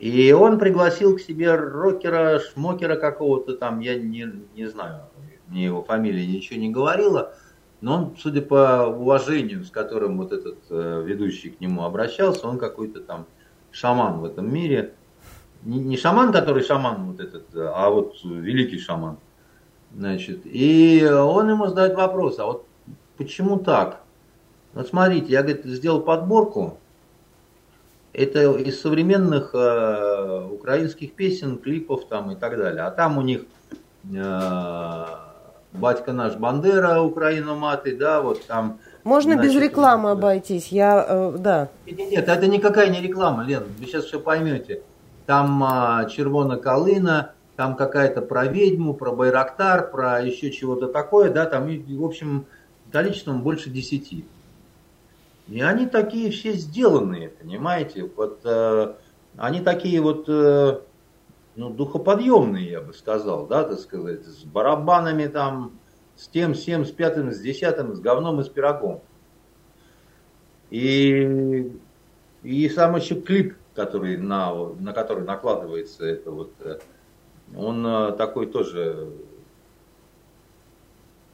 И 0.00 0.32
он 0.32 0.58
пригласил 0.58 1.16
к 1.16 1.20
себе 1.20 1.54
рокера, 1.54 2.40
шмокера 2.40 2.96
какого-то 2.96 3.56
там, 3.56 3.80
я 3.80 3.96
не, 3.96 4.28
не 4.54 4.66
знаю, 4.66 5.02
мне 5.46 5.66
его 5.66 5.82
фамилия 5.82 6.26
ничего 6.26 6.58
не 6.58 6.70
говорила, 6.70 7.34
но 7.80 7.94
он, 7.94 8.16
судя 8.18 8.42
по 8.42 8.86
уважению, 8.86 9.64
с 9.64 9.70
которым 9.70 10.18
вот 10.18 10.32
этот 10.32 10.58
э, 10.70 11.02
ведущий 11.04 11.50
к 11.50 11.60
нему 11.60 11.84
обращался, 11.84 12.48
он 12.48 12.58
какой-то 12.58 13.00
там 13.00 13.26
шаман 13.70 14.18
в 14.18 14.24
этом 14.24 14.52
мире– 14.52 14.94
не, 15.64 15.78
не 15.78 15.96
шаман, 15.96 16.32
который 16.32 16.62
шаман 16.62 17.12
вот 17.12 17.20
этот, 17.20 17.44
а 17.54 17.90
вот 17.90 18.16
великий 18.24 18.78
шаман. 18.78 19.16
Значит, 19.96 20.40
и 20.44 21.04
он 21.04 21.48
ему 21.50 21.66
задает 21.66 21.94
вопрос, 21.94 22.38
а 22.38 22.46
вот 22.46 22.66
почему 23.16 23.58
так? 23.58 24.00
Вот 24.74 24.86
смотрите, 24.88 25.32
я, 25.32 25.42
говорит, 25.42 25.64
сделал 25.64 26.00
подборку, 26.00 26.78
это 28.12 28.52
из 28.52 28.80
современных 28.80 29.50
э, 29.54 30.48
украинских 30.52 31.14
песен, 31.14 31.58
клипов 31.58 32.06
там 32.06 32.30
и 32.30 32.34
так 32.34 32.56
далее. 32.56 32.82
А 32.82 32.90
там 32.90 33.16
у 33.16 33.22
них 33.22 33.42
э, 34.12 35.04
батька 35.72 36.12
наш 36.12 36.36
Бандера, 36.36 37.00
Украина 37.00 37.54
маты, 37.54 37.96
да, 37.96 38.20
вот 38.20 38.44
там. 38.46 38.78
Можно 39.04 39.34
значит, 39.34 39.52
без 39.52 39.62
рекламы 39.62 40.10
обойтись, 40.10 40.68
я, 40.68 41.04
э, 41.08 41.36
да. 41.38 41.68
Нет, 41.86 41.98
нет, 42.10 42.28
это 42.28 42.46
никакая 42.46 42.90
не 42.90 43.00
реклама, 43.00 43.44
Лен, 43.44 43.64
вы 43.78 43.86
сейчас 43.86 44.04
все 44.04 44.20
поймете 44.20 44.82
там 45.28 45.62
а, 45.62 46.06
Червона 46.06 46.56
Калына, 46.56 47.32
там 47.54 47.76
какая-то 47.76 48.22
про 48.22 48.46
ведьму, 48.46 48.94
про 48.94 49.12
Байрактар, 49.12 49.90
про 49.90 50.22
еще 50.22 50.50
чего-то 50.50 50.88
такое, 50.88 51.30
да, 51.30 51.44
там, 51.44 51.66
в 51.66 52.02
общем, 52.02 52.46
количеством 52.90 53.42
больше 53.42 53.68
десяти. 53.68 54.24
И 55.48 55.60
они 55.60 55.84
такие 55.84 56.30
все 56.30 56.54
сделанные, 56.54 57.28
понимаете, 57.28 58.10
вот 58.16 58.40
э, 58.44 58.94
они 59.36 59.60
такие 59.60 60.00
вот, 60.00 60.24
э, 60.30 60.80
ну, 61.56 61.70
духоподъемные, 61.74 62.70
я 62.70 62.80
бы 62.80 62.94
сказал, 62.94 63.46
да, 63.46 63.64
так 63.64 63.80
сказать, 63.80 64.24
с 64.24 64.44
барабанами 64.44 65.26
там, 65.26 65.72
с 66.16 66.26
тем, 66.28 66.54
с 66.54 66.64
тем, 66.64 66.86
с 66.86 66.90
пятым, 66.90 67.32
с 67.32 67.38
десятым, 67.38 67.94
с 67.94 68.00
говном 68.00 68.40
и 68.40 68.44
с 68.44 68.48
пирогом. 68.48 69.02
И, 70.70 71.70
и 72.42 72.68
сам 72.70 72.96
еще 72.96 73.20
клип 73.20 73.58
который 73.78 74.16
на, 74.16 74.52
на 74.80 74.92
который 74.92 75.24
накладывается 75.24 76.04
это 76.04 76.32
вот, 76.32 76.52
э, 76.58 76.80
он 77.56 77.86
э, 77.86 78.12
такой 78.18 78.46
тоже, 78.46 79.08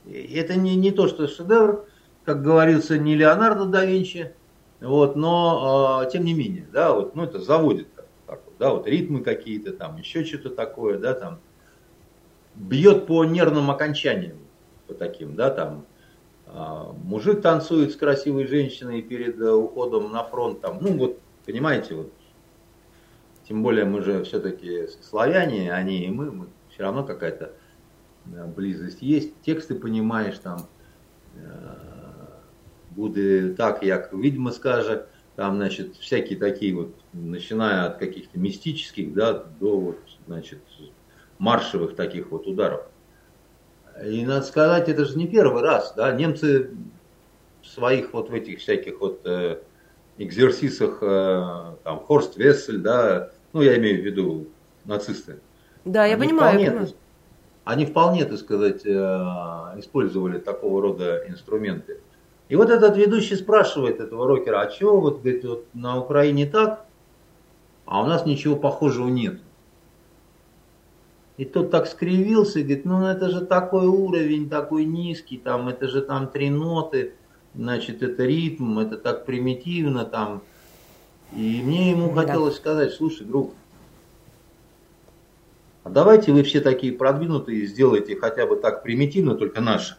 это 0.06 0.54
не, 0.54 0.76
не 0.76 0.92
то, 0.92 1.08
что 1.08 1.26
шедевр, 1.26 1.86
как 2.26 2.42
говорится, 2.42 2.98
не 2.98 3.14
Леонардо 3.14 3.64
да 3.64 3.86
Винчи, 3.86 4.34
вот, 4.82 5.16
но 5.16 6.02
э, 6.04 6.10
тем 6.10 6.26
не 6.26 6.34
менее, 6.34 6.66
да, 6.70 6.92
вот, 6.92 7.16
ну 7.16 7.24
это 7.24 7.38
заводит 7.38 7.88
так, 8.26 8.40
да, 8.58 8.74
вот 8.74 8.86
ритмы 8.86 9.22
какие-то 9.22 9.72
там, 9.72 9.96
еще 9.96 10.22
что-то 10.22 10.50
такое, 10.50 10.98
да, 10.98 11.14
там, 11.14 11.40
бьет 12.54 13.06
по 13.06 13.24
нервным 13.24 13.70
окончаниям, 13.70 14.36
по 14.86 14.92
таким, 14.92 15.34
да, 15.34 15.48
там, 15.48 15.86
мужик 17.04 17.40
танцует 17.40 17.92
с 17.92 17.96
красивой 17.96 18.46
женщиной 18.46 19.00
перед 19.00 19.40
уходом 19.40 20.12
на 20.12 20.24
фронт, 20.24 20.60
там, 20.60 20.76
ну 20.82 20.98
вот, 20.98 21.18
понимаете, 21.46 21.94
вот 21.94 22.12
тем 23.48 23.62
более 23.62 23.84
мы 23.84 24.02
же 24.02 24.24
все-таки 24.24 24.88
славяне, 25.02 25.72
они 25.72 26.04
и 26.04 26.10
мы, 26.10 26.30
мы 26.30 26.46
все 26.70 26.82
равно 26.82 27.04
какая-то 27.04 27.52
близость 28.24 29.02
есть. 29.02 29.40
Тексты 29.42 29.74
понимаешь 29.74 30.38
там, 30.38 30.66
э, 31.36 31.40
буде 32.90 33.54
так, 33.54 33.82
як 33.82 34.12
видимо 34.12 34.50
скажет, 34.50 35.08
там, 35.36 35.56
значит, 35.56 35.96
всякие 35.96 36.38
такие 36.38 36.74
вот, 36.74 36.94
начиная 37.12 37.86
от 37.86 37.98
каких-то 37.98 38.38
мистических, 38.38 39.12
да, 39.14 39.44
до 39.60 39.78
вот, 39.78 39.98
значит, 40.26 40.60
маршевых 41.38 41.96
таких 41.96 42.30
вот 42.30 42.46
ударов. 42.46 42.86
И 44.04 44.24
надо 44.24 44.44
сказать, 44.44 44.88
это 44.88 45.04
же 45.04 45.18
не 45.18 45.26
первый 45.26 45.62
раз, 45.62 45.94
да, 45.96 46.12
немцы 46.12 46.70
своих 47.62 48.12
вот 48.12 48.30
в 48.30 48.34
этих 48.34 48.60
всяких 48.60 49.00
вот 49.00 49.20
э, 49.24 49.58
экзерсисах, 50.18 50.98
э, 51.02 51.74
там, 51.82 52.00
Хорст 52.00 52.36
Вессель, 52.36 52.78
да, 52.78 53.30
ну, 53.52 53.62
я 53.62 53.76
имею 53.78 54.02
в 54.02 54.04
виду 54.04 54.46
нацисты. 54.84 55.40
Да, 55.84 56.06
я 56.06 56.16
понимаю, 56.16 56.52
вполне, 56.52 56.64
я 56.64 56.70
понимаю. 56.70 56.92
Они 57.64 57.86
вполне, 57.86 58.24
так 58.24 58.38
сказать, 58.38 58.84
э, 58.84 58.90
использовали 59.78 60.38
такого 60.38 60.82
рода 60.82 61.24
инструменты. 61.28 62.00
И 62.48 62.56
вот 62.56 62.70
этот 62.70 62.96
ведущий 62.96 63.36
спрашивает 63.36 64.00
этого 64.00 64.26
рокера, 64.26 64.60
а 64.60 64.70
чего 64.70 65.00
вот, 65.00 65.22
говорит, 65.22 65.44
вот 65.44 65.66
на 65.72 65.98
Украине 65.98 66.46
так, 66.46 66.84
а 67.86 68.02
у 68.02 68.06
нас 68.06 68.26
ничего 68.26 68.56
похожего 68.56 69.08
нет. 69.08 69.40
И 71.36 71.44
тот 71.44 71.70
так 71.70 71.86
скривился 71.86 72.60
и 72.60 72.62
говорит, 72.62 72.84
ну 72.84 73.06
это 73.06 73.28
же 73.28 73.44
такой 73.44 73.86
уровень, 73.86 74.48
такой 74.48 74.84
низкий, 74.84 75.38
там, 75.38 75.68
это 75.68 75.88
же 75.88 76.00
там 76.02 76.28
три 76.28 76.50
ноты, 76.50 77.14
значит, 77.54 78.02
это 78.02 78.24
ритм, 78.24 78.78
это 78.78 78.96
так 78.96 79.26
примитивно, 79.26 80.04
там, 80.04 80.42
и 81.32 81.62
мне 81.62 81.90
ему 81.90 82.12
да. 82.12 82.22
хотелось 82.22 82.56
сказать, 82.56 82.92
слушай, 82.92 83.26
друг, 83.26 83.54
а 85.82 85.90
давайте 85.90 86.32
вы 86.32 86.42
все 86.42 86.60
такие 86.60 86.92
продвинутые 86.92 87.66
сделайте 87.66 88.16
хотя 88.16 88.46
бы 88.46 88.56
так 88.56 88.82
примитивно, 88.82 89.34
только 89.34 89.60
наши. 89.60 89.96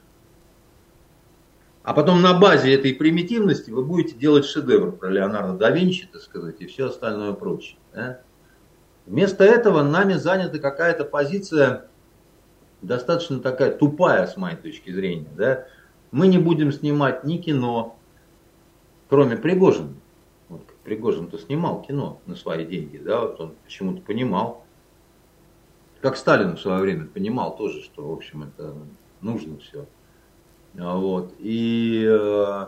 А 1.84 1.94
потом 1.94 2.24
на 2.24 2.34
базе 2.34 2.74
этой 2.74 2.96
примитивности 2.96 3.70
вы 3.70 3.84
будете 3.84 4.16
делать 4.16 4.46
шедевр 4.46 4.92
про 4.92 5.10
Леонардо 5.10 5.54
да 5.54 5.70
Винчи, 5.70 6.10
так 6.12 6.24
сказать, 6.24 6.56
и 6.60 6.66
все 6.66 6.88
остальное 6.88 7.34
прочее. 7.34 7.78
Да? 7.94 8.22
Вместо 9.06 9.44
этого 9.44 9.84
нами 9.84 10.14
занята 10.14 10.58
какая-то 10.58 11.06
позиция 11.06 11.86
достаточно 12.82 13.40
такая 13.40 13.72
тупая, 13.72 14.26
с 14.26 14.36
моей 14.36 14.58
точки 14.58 14.92
зрения. 14.92 15.30
Да? 15.38 15.68
Мы 16.12 16.28
не 16.28 16.38
будем 16.38 16.72
снимать 16.72 17.24
ни 17.24 17.38
кино, 17.38 17.98
кроме 19.10 19.38
Пригожина. 19.38 19.94
Пригожин-то 20.84 21.40
снимал 21.40 21.82
кино 21.82 22.20
на 22.28 22.36
свои 22.36 22.64
деньги, 22.64 22.98
да, 22.98 23.22
вот 23.22 23.42
он 23.42 23.56
почему-то 23.64 24.02
понимал. 24.02 24.64
Как 26.00 26.16
Сталин 26.16 26.56
в 26.56 26.62
свое 26.62 26.80
время 26.80 27.08
понимал 27.08 27.58
тоже, 27.58 27.82
что, 27.82 28.08
в 28.08 28.14
общем, 28.14 28.44
это 28.44 28.76
нужно 29.22 29.58
все. 29.58 29.88
А 30.78 30.96
вот. 30.96 31.34
И 31.40 32.06
э, 32.08 32.68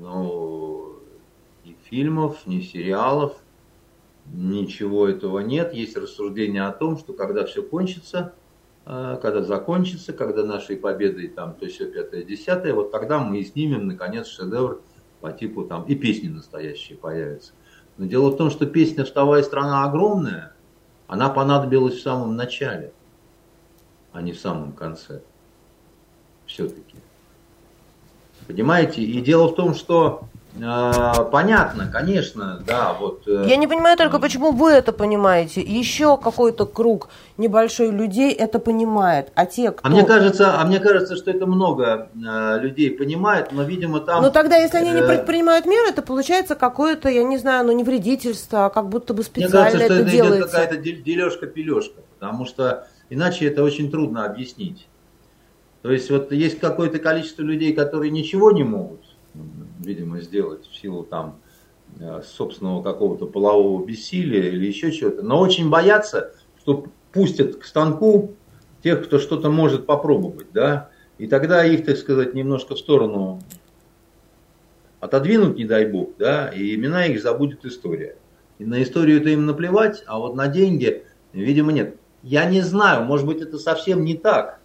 ну, 0.00 0.96
ни 1.64 1.76
фильмов, 1.84 2.46
ни 2.46 2.60
сериалов, 2.60 3.38
ничего 4.26 5.08
этого 5.08 5.38
нет. 5.38 5.72
Есть 5.72 5.96
рассуждение 5.96 6.64
о 6.66 6.72
том, 6.72 6.98
что 6.98 7.14
когда 7.14 7.46
все 7.46 7.62
кончится, 7.62 8.34
когда 8.84 9.42
закончится, 9.42 10.12
когда 10.12 10.44
нашей 10.44 10.76
победой 10.76 11.28
там 11.28 11.54
то 11.54 11.66
все 11.66 11.90
пятое, 11.90 12.22
десятое, 12.22 12.74
вот 12.74 12.90
тогда 12.90 13.18
мы 13.18 13.38
и 13.38 13.44
снимем, 13.44 13.86
наконец, 13.86 14.26
шедевр 14.26 14.82
по 15.20 15.32
типу 15.32 15.64
там 15.64 15.84
и 15.84 15.94
песни 15.94 16.28
настоящие 16.28 16.98
появятся. 16.98 17.52
Но 17.96 18.06
дело 18.06 18.30
в 18.30 18.36
том, 18.36 18.50
что 18.50 18.66
песня 18.66 19.04
«Вставай, 19.04 19.42
страна 19.42 19.84
огромная», 19.84 20.52
она 21.06 21.30
понадобилась 21.30 21.94
в 21.94 22.02
самом 22.02 22.36
начале. 22.36 22.92
а 24.12 24.22
не 24.22 24.32
в 24.32 24.38
самом 24.38 24.72
конце. 24.72 25.22
Все-таки. 26.46 26.96
Понимаете? 28.46 29.02
И 29.02 29.20
дело 29.20 29.48
в 29.48 29.56
том, 29.56 29.74
что 29.74 30.28
понятно, 31.30 31.88
конечно, 31.92 32.62
да, 32.66 32.92
вот. 32.98 33.26
Э, 33.26 33.44
Я 33.48 33.56
не 33.56 33.66
понимаю 33.66 33.96
только, 33.96 34.18
почему 34.18 34.52
вы 34.52 34.70
это 34.70 34.92
понимаете. 34.92 35.60
Еще 35.60 36.16
какой-то 36.16 36.64
круг 36.66 37.08
небольшой 37.36 37.90
людей 37.90 38.32
это 38.32 38.58
понимает, 38.58 39.32
а 39.34 39.46
те, 39.46 39.72
кто. 39.72 39.86
А 39.86 39.90
мне 39.90 40.04
кажется, 40.04 40.60
а 40.60 40.64
мне 40.64 40.78
кажется, 40.78 41.16
что 41.16 41.30
это 41.30 41.46
много 41.46 42.08
э, 42.14 42.58
людей 42.60 42.90
понимает, 42.90 43.50
но, 43.52 43.64
видимо, 43.64 44.00
там. 44.00 44.22
Но 44.22 44.30
тогда, 44.30 44.56
если 44.56 44.78
они 44.78 44.92
не 44.92 45.00
э, 45.00 45.06
предпринимают 45.06 45.66
меры, 45.66 45.88
это 45.88 46.02
получается 46.02 46.54
какое-то, 46.54 47.08
я 47.08 47.24
не 47.24 47.38
знаю, 47.38 47.66
ну 47.66 47.72
не 47.72 47.82
вредительство, 47.82 48.66
а 48.66 48.70
как 48.70 48.88
будто 48.88 49.12
бы 49.12 49.24
специально 49.24 49.60
мне 49.60 49.70
кажется, 49.70 49.84
что 49.86 49.94
это, 49.94 50.02
это 50.02 50.10
делается. 50.10 50.38
идет 50.38 50.50
какая-то 50.50 50.76
дележка-пележка, 50.76 52.00
потому 52.18 52.46
что 52.46 52.86
иначе 53.10 53.46
это 53.46 53.64
очень 53.64 53.90
трудно 53.90 54.24
объяснить. 54.24 54.86
То 55.82 55.90
есть 55.90 56.10
вот 56.10 56.32
есть 56.32 56.60
какое-то 56.60 56.98
количество 56.98 57.42
людей, 57.42 57.74
которые 57.74 58.10
ничего 58.10 58.52
не 58.52 58.62
могут, 58.62 59.02
видимо, 59.84 60.20
сделать 60.20 60.66
в 60.66 60.76
силу 60.76 61.04
там 61.04 61.40
э, 62.00 62.22
собственного 62.24 62.82
какого-то 62.82 63.26
полового 63.26 63.84
бессилия 63.84 64.50
или 64.50 64.66
еще 64.66 64.92
чего-то, 64.92 65.22
но 65.22 65.38
очень 65.38 65.70
боятся, 65.70 66.32
что 66.60 66.86
пустят 67.12 67.56
к 67.56 67.64
станку 67.64 68.34
тех, 68.82 69.04
кто 69.04 69.18
что-то 69.18 69.50
может 69.50 69.86
попробовать, 69.86 70.48
да, 70.52 70.90
и 71.18 71.26
тогда 71.26 71.64
их, 71.64 71.84
так 71.84 71.96
сказать, 71.96 72.34
немножко 72.34 72.74
в 72.74 72.78
сторону 72.78 73.40
отодвинут, 75.00 75.56
не 75.56 75.64
дай 75.64 75.86
бог, 75.86 76.16
да, 76.18 76.48
и 76.48 76.74
имена 76.74 77.06
их 77.06 77.22
забудет 77.22 77.64
история. 77.64 78.16
И 78.58 78.64
на 78.64 78.82
историю 78.82 79.20
это 79.20 79.30
им 79.30 79.46
наплевать, 79.46 80.02
а 80.06 80.18
вот 80.18 80.34
на 80.34 80.48
деньги, 80.48 81.04
видимо, 81.32 81.72
нет. 81.72 81.96
Я 82.22 82.46
не 82.46 82.62
знаю, 82.62 83.04
может 83.04 83.26
быть, 83.26 83.42
это 83.42 83.58
совсем 83.58 84.04
не 84.04 84.16
так. 84.16 84.60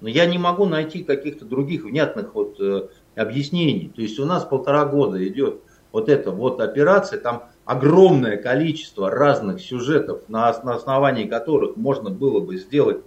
Но 0.00 0.08
я 0.08 0.26
не 0.26 0.38
могу 0.38 0.66
найти 0.66 1.02
каких-то 1.02 1.44
других 1.44 1.84
внятных 1.84 2.34
вот 2.34 2.60
э, 2.60 2.88
объяснений. 3.16 3.92
То 3.94 4.02
есть 4.02 4.18
у 4.18 4.24
нас 4.24 4.44
полтора 4.44 4.84
года 4.84 5.26
идет 5.26 5.60
вот 5.92 6.08
эта 6.08 6.30
вот 6.30 6.60
операция, 6.60 7.18
там 7.18 7.44
огромное 7.64 8.36
количество 8.36 9.10
разных 9.10 9.60
сюжетов, 9.60 10.28
на, 10.28 10.48
основании 10.48 11.26
которых 11.26 11.76
можно 11.76 12.10
было 12.10 12.40
бы 12.40 12.56
сделать 12.56 12.98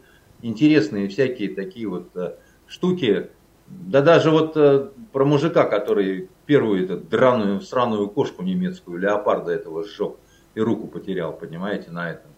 интересные 0.41 1.07
всякие 1.07 1.53
такие 1.53 1.88
вот 1.88 2.10
э, 2.15 2.34
штуки. 2.68 3.30
Да 3.68 4.02
даже 4.02 4.31
вот 4.31 4.57
э, 4.57 4.90
про 5.14 5.26
мужика, 5.26 5.65
который 5.65 6.30
первую 6.45 6.84
эту 6.84 6.98
драную, 6.98 7.61
сраную 7.61 8.10
кошку 8.10 8.44
немецкую, 8.44 8.99
леопарда 8.99 9.52
этого 9.52 9.84
сжег 9.84 10.15
и 10.56 10.61
руку 10.61 10.88
потерял, 10.88 11.34
понимаете, 11.34 11.91
на 11.91 12.10
этом. 12.10 12.31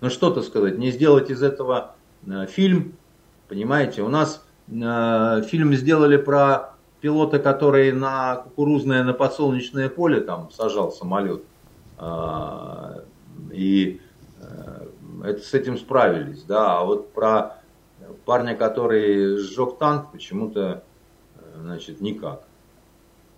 Ну 0.00 0.08
что-то 0.08 0.42
сказать, 0.42 0.78
не 0.78 0.90
сделать 0.90 1.30
из 1.30 1.42
этого 1.42 1.96
э, 2.26 2.46
фильм, 2.46 2.94
Понимаете, 3.48 4.02
у 4.02 4.08
нас 4.08 4.44
фильм 4.68 5.72
сделали 5.72 6.18
про 6.18 6.74
пилота, 7.00 7.38
который 7.38 7.92
на 7.92 8.36
кукурузное, 8.36 9.04
на 9.04 9.14
подсолнечное 9.14 9.88
поле 9.88 10.20
там 10.20 10.50
сажал 10.50 10.92
самолет. 10.92 11.42
Э, 11.98 13.02
и 13.52 14.00
э, 14.40 14.86
это, 15.24 15.40
с 15.40 15.54
этим 15.54 15.78
справились, 15.78 16.42
да. 16.42 16.78
А 16.78 16.84
вот 16.84 17.12
про 17.12 17.58
парня, 18.24 18.56
который 18.56 19.36
сжег 19.38 19.78
танк, 19.78 20.12
почему-то, 20.12 20.82
э, 21.36 21.60
значит, 21.60 22.00
никак. 22.00 22.42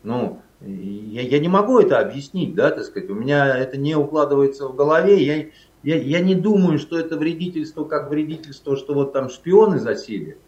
Ну, 0.02 0.40
я, 0.60 1.22
я 1.22 1.38
не 1.38 1.48
могу 1.48 1.78
это 1.78 1.98
объяснить, 1.98 2.54
да, 2.54 2.70
так 2.70 2.84
сказать, 2.84 3.10
у 3.10 3.14
меня 3.14 3.56
это 3.56 3.76
не 3.76 3.94
укладывается 3.96 4.68
в 4.68 4.74
голове, 4.74 5.22
я, 5.22 5.46
я, 5.82 6.00
я 6.00 6.20
не 6.20 6.34
думаю, 6.34 6.78
что 6.78 6.98
это 6.98 7.16
вредительство 7.16 7.84
как 7.84 8.10
вредительство, 8.10 8.76
что 8.76 8.94
вот 8.94 9.12
там 9.12 9.28
шпионы 9.28 9.78
засели. 9.78 10.38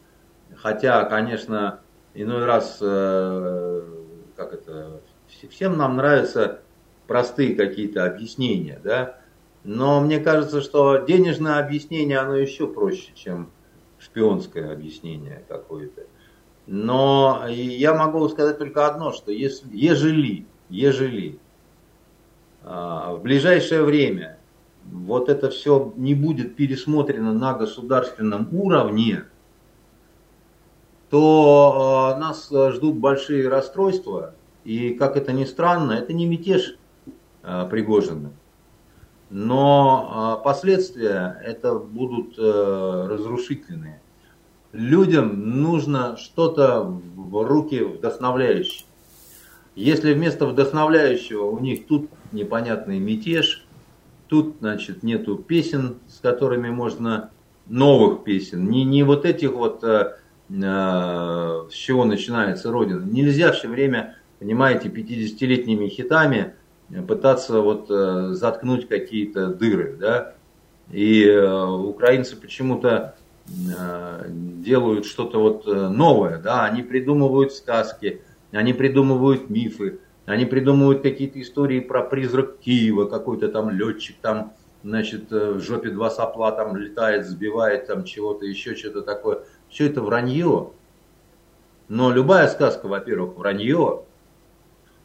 Хотя, 0.55 1.05
конечно, 1.05 1.81
иной 2.15 2.45
раз, 2.45 2.79
э, 2.81 3.83
как 4.37 4.53
это, 4.53 5.01
всем 5.51 5.77
нам 5.77 5.97
нравятся 5.97 6.61
простые 7.07 7.55
какие-то 7.55 8.05
объяснения, 8.05 8.81
да. 8.83 9.19
Но 9.65 10.01
мне 10.01 10.19
кажется, 10.19 10.61
что 10.61 10.99
денежное 10.99 11.59
объяснение, 11.59 12.19
оно 12.19 12.37
еще 12.37 12.67
проще, 12.67 13.13
чем 13.15 13.51
шпионское 13.99 14.73
объяснение 14.73 15.45
какое-то. 15.49 16.03
Но 16.67 17.45
я 17.49 17.95
могу 17.95 18.29
сказать 18.29 18.59
только 18.59 18.87
одно, 18.87 19.13
что 19.13 19.31
если, 19.31 19.69
ежели, 19.73 20.47
ежели 20.69 21.39
а, 22.63 23.15
в 23.15 23.23
ближайшее 23.23 23.83
время 23.83 24.39
вот 24.85 25.29
это 25.29 25.51
все 25.51 25.93
не 25.97 26.15
будет 26.15 26.57
пересмотрено 26.57 27.33
на 27.33 27.55
государственном 27.55 28.49
уровне, 28.53 29.25
то 31.13 32.15
э, 32.17 32.21
нас 32.21 32.51
ждут 32.51 32.97
большие 32.97 33.49
расстройства. 33.49 34.35
И, 34.65 34.95
как 34.95 35.17
это 35.17 35.33
ни 35.33 35.45
странно, 35.45 35.93
это 35.93 36.13
не 36.13 36.27
мятеж 36.27 36.77
э, 37.43 37.69
Пригожина. 37.71 38.33
Но 39.31 40.39
э, 40.41 40.45
последствия 40.45 41.41
это 41.45 41.75
будут 41.75 42.39
э, 42.39 43.07
разрушительные. 43.11 44.01
Людям 44.73 45.61
нужно 45.61 46.17
что-то 46.17 46.83
в 46.83 47.47
руки 47.47 47.81
вдохновляющее. 47.81 48.87
Если 49.75 50.15
вместо 50.15 50.47
вдохновляющего 50.47 51.45
у 51.45 51.61
них 51.61 51.87
тут 51.87 52.09
непонятный 52.33 52.99
мятеж– 52.99 53.67
Тут, 54.33 54.57
значит, 54.61 55.03
нету 55.03 55.37
песен, 55.37 55.97
с 56.09 56.19
которыми 56.19 56.71
можно 56.71 57.29
новых 57.67 58.25
песен, 58.25 58.67
не, 58.71 58.83
не 58.83 59.03
вот 59.03 59.27
этих 59.27 59.53
вот, 59.53 59.85
э, 59.85 59.89
э, 59.89 60.13
с 60.55 61.73
чего 61.73 62.05
начинается 62.05 62.71
Родина. 62.71 63.05
Нельзя 63.05 63.53
все 63.53 63.69
время, 63.69 64.17
понимаете, 64.39 64.89
50-летними 64.89 65.89
хитами 65.89 66.55
пытаться 67.07 67.61
вот 67.61 67.87
э, 67.91 68.33
заткнуть 68.33 68.87
какие-то 68.87 69.47
дыры, 69.49 69.97
да. 69.99 70.35
И 70.91 71.25
э, 71.25 71.65
украинцы 71.65 72.37
почему-то 72.37 73.15
э, 73.49 74.27
делают 74.29 75.07
что-то 75.07 75.41
вот 75.41 75.67
э, 75.67 75.89
новое, 75.89 76.39
да, 76.39 76.65
они 76.65 76.83
придумывают 76.83 77.53
сказки, 77.55 78.21
они 78.51 78.75
придумывают 78.75 79.49
мифы, 79.49 80.01
они 80.27 80.45
придумывают 80.45 81.03
какие-то 81.03 81.41
истории 81.41 81.81
про 81.81 82.03
призрак 82.03 82.59
Киева, 82.59 83.07
какой-то 83.07 83.49
там 83.49 83.71
летчик 83.71 84.17
там, 84.21 84.53
значит, 84.85 85.33
э, 85.33 85.53
в 85.53 85.61
жопе 85.61 85.91
два 85.91 86.11
сопла 86.11 86.53
там 86.53 86.77
летает, 86.77 87.27
сбивает 87.27 87.87
там 87.87 88.05
чего-то, 88.05 88.45
еще 88.45 88.75
что-то 88.75 89.01
такое. 89.01 89.45
Все 89.73 89.87
это 89.87 90.03
вранье. 90.03 90.71
Но 91.89 92.11
любая 92.11 92.49
сказка, 92.49 92.87
во-первых, 92.87 93.37
вранье. 93.37 94.03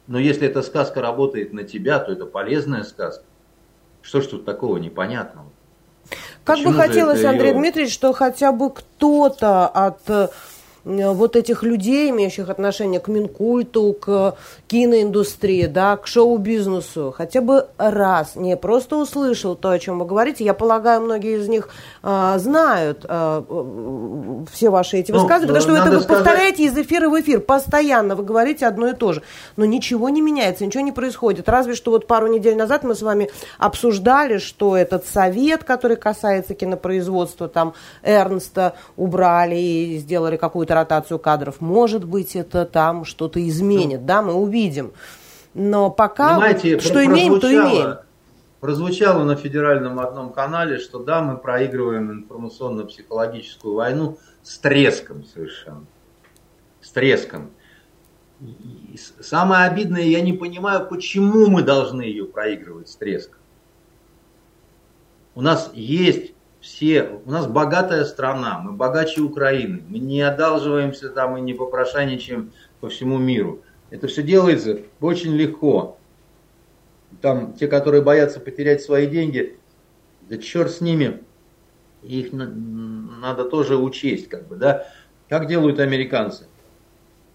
Но 0.07 0.19
если 0.19 0.47
эта 0.47 0.61
сказка 0.61 1.01
работает 1.01 1.53
на 1.53 1.63
тебя, 1.63 1.99
то 1.99 2.11
это 2.11 2.25
полезная 2.25 2.83
сказка. 2.83 3.23
Что 4.01 4.21
ж 4.21 4.27
тут 4.27 4.45
такого 4.45 4.77
непонятного? 4.77 5.47
Как 6.43 6.57
Почему 6.57 6.71
бы 6.71 6.77
хотелось, 6.77 7.23
Андрей 7.23 7.51
ее... 7.51 7.57
Дмитриевич, 7.57 7.93
что 7.93 8.13
хотя 8.13 8.51
бы 8.51 8.71
кто-то 8.71 9.67
от 9.67 10.09
э, 10.09 10.29
вот 10.87 11.35
этих 11.35 11.63
людей, 11.63 12.09
имеющих 12.09 12.49
отношение 12.49 12.99
к 12.99 13.09
Минкульту, 13.09 13.93
к 13.99 14.37
киноиндустрии, 14.67 15.65
да, 15.65 15.97
к 15.97 16.07
шоу-бизнесу, 16.07 17.13
хотя 17.15 17.41
бы 17.41 17.67
раз 17.77 18.35
не 18.35 18.55
просто 18.55 18.95
услышал 18.95 19.55
то, 19.55 19.69
о 19.69 19.79
чем 19.79 19.99
вы 19.99 20.05
говорите, 20.05 20.45
я 20.45 20.53
полагаю, 20.53 21.01
многие 21.01 21.39
из 21.39 21.47
них 21.49 21.69
а, 22.03 22.37
знают 22.37 23.05
а, 23.07 23.43
все 24.51 24.69
ваши 24.69 24.97
эти 24.97 25.11
ну, 25.11 25.19
высказывания, 25.19 25.53
потому 25.53 25.61
что 25.61 25.83
это 25.83 25.95
вы 25.95 26.01
сказать... 26.01 26.23
повторяете 26.23 26.63
из 26.63 26.77
эфира 26.77 27.09
в 27.09 27.19
эфир, 27.19 27.41
постоянно 27.41 28.15
вы 28.15 28.23
говорите 28.23 28.65
одно 28.65 28.87
и 28.87 28.93
то 28.93 29.13
же, 29.13 29.23
но 29.57 29.65
ничего 29.65 30.09
не 30.09 30.21
меняется, 30.21 30.65
ничего 30.65 30.83
не 30.83 30.91
происходит, 30.91 31.49
разве 31.49 31.75
что 31.75 31.91
вот 31.91 32.07
пару 32.07 32.27
недель 32.27 32.55
назад 32.55 32.83
мы 32.83 32.95
с 32.95 33.01
вами 33.01 33.29
обсуждали, 33.57 34.37
что 34.37 34.77
этот 34.77 35.05
совет, 35.05 35.63
который 35.63 35.97
касается 35.97 36.53
кинопроизводства, 36.53 37.47
там 37.49 37.73
Эрнста 38.03 38.73
убрали 38.95 39.55
и 39.55 39.97
сделали 39.97 40.37
какую-то 40.37 40.76
ротацию 40.79 41.19
кадров. 41.19 41.61
Может 41.61 42.03
быть, 42.03 42.35
это 42.35 42.65
там 42.65 43.05
что-то 43.05 43.45
изменит, 43.47 44.05
да, 44.05 44.21
мы 44.21 44.33
увидим. 44.33 44.93
Но 45.53 45.89
пока 45.89 46.35
Понимаете, 46.35 46.79
что 46.79 47.03
имеем, 47.03 47.39
то 47.39 47.51
имеем. 47.51 47.97
Прозвучало 48.59 49.23
на 49.23 49.35
федеральном 49.35 49.99
одном 49.99 50.31
канале, 50.31 50.79
что 50.79 50.99
да, 50.99 51.21
мы 51.21 51.37
проигрываем 51.37 52.11
информационно-психологическую 52.11 53.75
войну 53.75 54.17
с 54.41 54.57
треском 54.57 55.25
совершенно. 55.25 55.85
С 56.81 56.89
треском. 56.91 57.51
И 58.39 58.99
самое 59.19 59.65
обидное, 59.65 60.03
я 60.03 60.21
не 60.21 60.33
понимаю, 60.33 60.87
почему 60.87 61.47
мы 61.47 61.63
должны 61.63 62.03
ее 62.03 62.25
проигрывать 62.25 62.89
с 62.89 62.95
треском. 62.95 63.39
У 65.35 65.41
нас 65.41 65.71
есть 65.73 66.33
все, 66.59 67.21
у 67.25 67.31
нас 67.31 67.47
богатая 67.47 68.03
страна, 68.05 68.59
мы 68.59 68.71
богаче 68.71 69.21
Украины, 69.21 69.83
мы 69.87 69.99
не 69.99 70.21
одалживаемся 70.21 71.09
там 71.09 71.37
и 71.37 71.41
не 71.41 71.53
попрошайничаем 71.53 72.51
по 72.79 72.89
всему 72.89 73.17
миру. 73.17 73.61
Это 73.89 74.07
все 74.07 74.23
делается 74.23 74.79
очень 74.99 75.35
легко. 75.35 75.97
Там 77.21 77.53
те, 77.53 77.67
которые 77.67 78.01
боятся 78.01 78.39
потерять 78.39 78.81
свои 78.81 79.07
деньги, 79.07 79.57
да 80.29 80.37
черт 80.37 80.71
с 80.71 80.81
ними, 80.81 81.23
их 82.03 82.33
надо 82.33 83.45
тоже 83.45 83.77
учесть, 83.77 84.27
как 84.27 84.47
бы, 84.47 84.55
да. 84.55 84.87
Как 85.29 85.47
делают 85.47 85.79
американцы? 85.79 86.47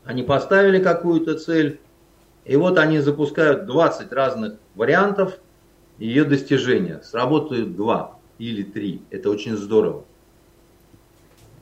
Они 0.05 0.23
поставили 0.23 0.83
какую-то 0.83 1.39
цель, 1.39 1.81
и 2.45 2.57
вот 2.57 2.79
они 2.79 2.99
запускают 2.99 3.67
20 3.67 4.13
разных 4.13 4.55
вариантов 4.75 5.39
ее 5.99 6.25
достижения. 6.25 7.01
Сработают 7.03 7.77
два 7.77 8.19
или 8.51 8.63
три. 8.63 9.03
Это 9.11 9.31
очень 9.31 9.57
здорово. 9.57 10.05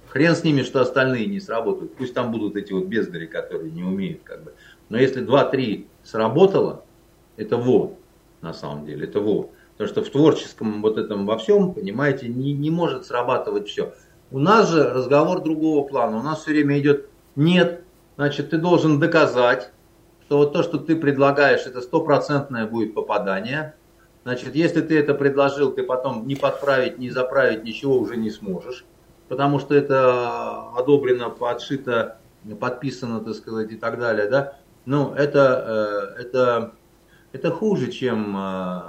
Хрен 0.09 0.35
с 0.35 0.43
ними, 0.43 0.63
что 0.63 0.81
остальные 0.81 1.27
не 1.27 1.41
сработают. 1.41 1.95
Пусть 1.95 2.15
там 2.15 2.33
будут 2.33 2.57
эти 2.57 2.73
вот 2.73 2.87
бездари, 2.87 3.27
которые 3.27 3.71
не 3.71 3.83
умеют. 3.83 4.23
Как 4.25 4.43
бы. 4.43 4.55
Но 4.89 4.99
если 4.99 5.23
2-3 5.23 5.87
сработало, 6.03 6.85
это 7.37 7.57
во, 7.57 7.97
на 8.41 8.53
самом 8.53 8.87
деле, 8.87 9.07
это 9.07 9.21
во. 9.21 9.51
Потому 9.73 9.89
что 9.89 10.03
в 10.03 10.11
творческом 10.11 10.83
вот 10.83 10.99
этом 10.99 11.27
во 11.27 11.39
всем, 11.39 11.73
понимаете, 11.73 12.29
не, 12.29 12.53
не 12.53 12.71
может 12.71 13.07
срабатывать 13.07 13.69
все. 13.69 13.95
У 14.31 14.39
нас 14.39 14.69
же 14.69 14.91
разговор 14.91 15.43
другого 15.43 15.87
плана. 15.87 16.19
У 16.19 16.23
нас 16.23 16.41
все 16.41 16.51
время 16.51 16.79
идет 16.79 17.09
нет, 17.37 17.85
значит, 18.17 18.51
ты 18.51 18.59
должен 18.59 18.99
доказать, 18.99 19.71
что 20.25 20.39
вот 20.39 20.53
то, 20.53 20.63
что 20.63 20.79
ты 20.79 20.97
предлагаешь, 20.97 21.67
это 21.67 21.81
стопроцентное 21.81 22.67
будет 22.67 22.95
попадание. 22.95 23.75
Значит, 24.31 24.55
если 24.55 24.81
ты 24.81 24.97
это 24.97 25.13
предложил, 25.15 25.73
ты 25.73 25.83
потом 25.83 26.25
не 26.25 26.37
подправить, 26.37 26.99
не 26.99 27.11
заправить 27.11 27.65
ничего 27.65 27.99
уже 27.99 28.17
не 28.17 28.31
сможешь, 28.31 28.85
потому 29.27 29.59
что 29.59 29.75
это 29.75 30.69
одобрено, 30.77 31.31
подшито, 31.31 32.19
подписано, 32.61 33.19
так 33.25 33.35
сказать, 33.35 33.73
и 33.73 33.77
так 33.77 33.99
далее, 33.99 34.29
да. 34.29 34.57
Ну, 34.85 35.13
это, 35.15 36.15
э, 36.17 36.23
это, 36.23 36.75
это 37.33 37.51
хуже, 37.51 37.91
чем 37.91 38.37
э, 38.39 38.81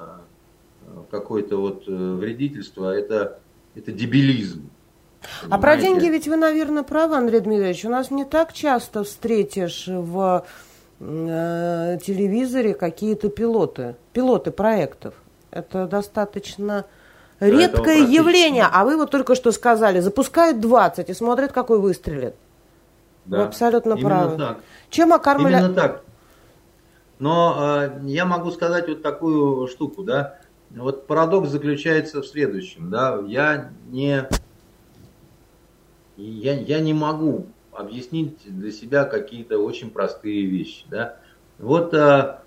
какое-то 1.10 1.58
вот 1.58 1.86
э, 1.88 1.92
вредительство, 1.92 2.96
это, 2.96 3.40
это 3.74 3.92
дебилизм. 3.92 4.70
Понимаете? 5.42 5.56
А 5.56 5.58
про 5.58 5.76
деньги 5.76 6.06
ведь 6.06 6.28
вы, 6.28 6.36
наверное, 6.36 6.84
правы, 6.84 7.16
Андрей 7.16 7.40
Дмитриевич. 7.40 7.84
У 7.84 7.90
нас 7.90 8.12
не 8.12 8.26
так 8.26 8.54
часто 8.54 9.04
встретишь 9.04 9.86
в 9.88 10.46
телевизоре 11.00 12.76
какие-то 12.76 13.30
пилоты, 13.30 13.96
пилоты 14.14 14.52
проектов. 14.52 15.16
Это 15.52 15.86
достаточно 15.86 16.86
редкое 17.40 18.06
явление. 18.06 18.68
А 18.72 18.86
вы 18.86 18.98
вот 18.98 19.12
только 19.12 19.36
что 19.36 19.52
сказали, 19.52 20.00
запускают 20.00 20.60
20 20.60 21.10
и 21.10 21.14
смотрят, 21.14 21.52
какой 21.52 21.80
выстрелит. 21.80 22.36
Да. 23.26 23.38
Вы 23.38 23.44
абсолютно 23.44 23.94
Именно 23.94 24.08
правы. 24.08 24.38
Так. 24.38 24.60
Чем 24.90 25.14
окармливать? 25.14 25.60
Именно 25.60 25.74
так. 25.74 26.04
Но 27.20 27.56
э, 27.84 28.00
я 28.06 28.26
могу 28.26 28.50
сказать 28.52 28.88
вот 28.88 29.04
такую 29.04 29.68
штуку, 29.68 30.04
да. 30.04 30.40
Вот 30.72 31.06
парадокс 31.06 31.50
заключается 31.50 32.22
в 32.22 32.26
следующем, 32.26 32.90
да. 32.90 33.20
Я 33.28 33.72
не, 33.90 34.28
я, 36.18 36.54
я 36.60 36.80
не 36.80 36.94
могу 36.94 37.46
объяснить 37.74 38.40
для 38.46 38.72
себя 38.72 39.04
какие-то 39.04 39.60
очень 39.60 39.92
простые 39.92 40.46
вещи, 40.46 40.86
да. 40.90 41.18
Вот 41.60 41.94
э, 41.94 42.41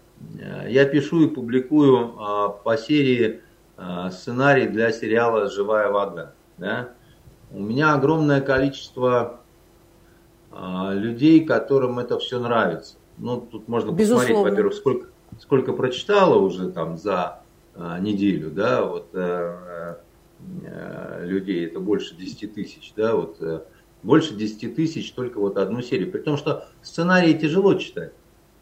я 0.69 0.85
пишу 0.85 1.23
и 1.23 1.29
публикую 1.29 2.15
э, 2.15 2.49
по 2.65 2.77
серии 2.77 3.41
э, 3.77 4.11
сценарий 4.11 4.67
для 4.67 4.93
сериала 4.93 5.51
«Живая 5.51 5.91
вода», 5.91 6.33
да. 6.59 6.91
У 7.51 7.61
меня 7.61 7.95
огромное 7.95 8.41
количество 8.41 9.41
а, 10.51 10.93
людей, 10.93 11.45
которым 11.45 11.99
это 11.99 12.19
все 12.19 12.39
нравится. 12.39 12.97
Ну, 13.19 13.41
тут 13.41 13.69
можно 13.69 13.91
Безусловно. 13.91 14.27
посмотреть, 14.27 14.51
во-первых, 14.51 14.75
сколько, 14.75 15.07
сколько 15.41 15.73
прочитала 15.73 16.39
уже 16.39 16.71
там 16.71 16.97
за 16.97 17.43
а, 17.75 17.99
неделю, 17.99 18.51
да, 18.51 18.85
вот 18.85 19.09
а, 19.15 20.01
а, 20.67 21.25
людей, 21.25 21.67
это 21.67 21.81
больше 21.81 22.17
10 22.17 22.55
тысяч, 22.55 22.93
да, 22.97 23.15
вот 23.17 23.37
а, 23.41 23.65
больше 24.03 24.35
10 24.35 24.77
тысяч 24.77 25.13
только 25.13 25.39
вот 25.39 25.59
одну 25.59 25.83
серию. 25.83 26.11
При 26.11 26.21
том, 26.21 26.37
что 26.37 26.69
сценарии 26.83 27.33
тяжело 27.33 27.75
читать, 27.75 28.13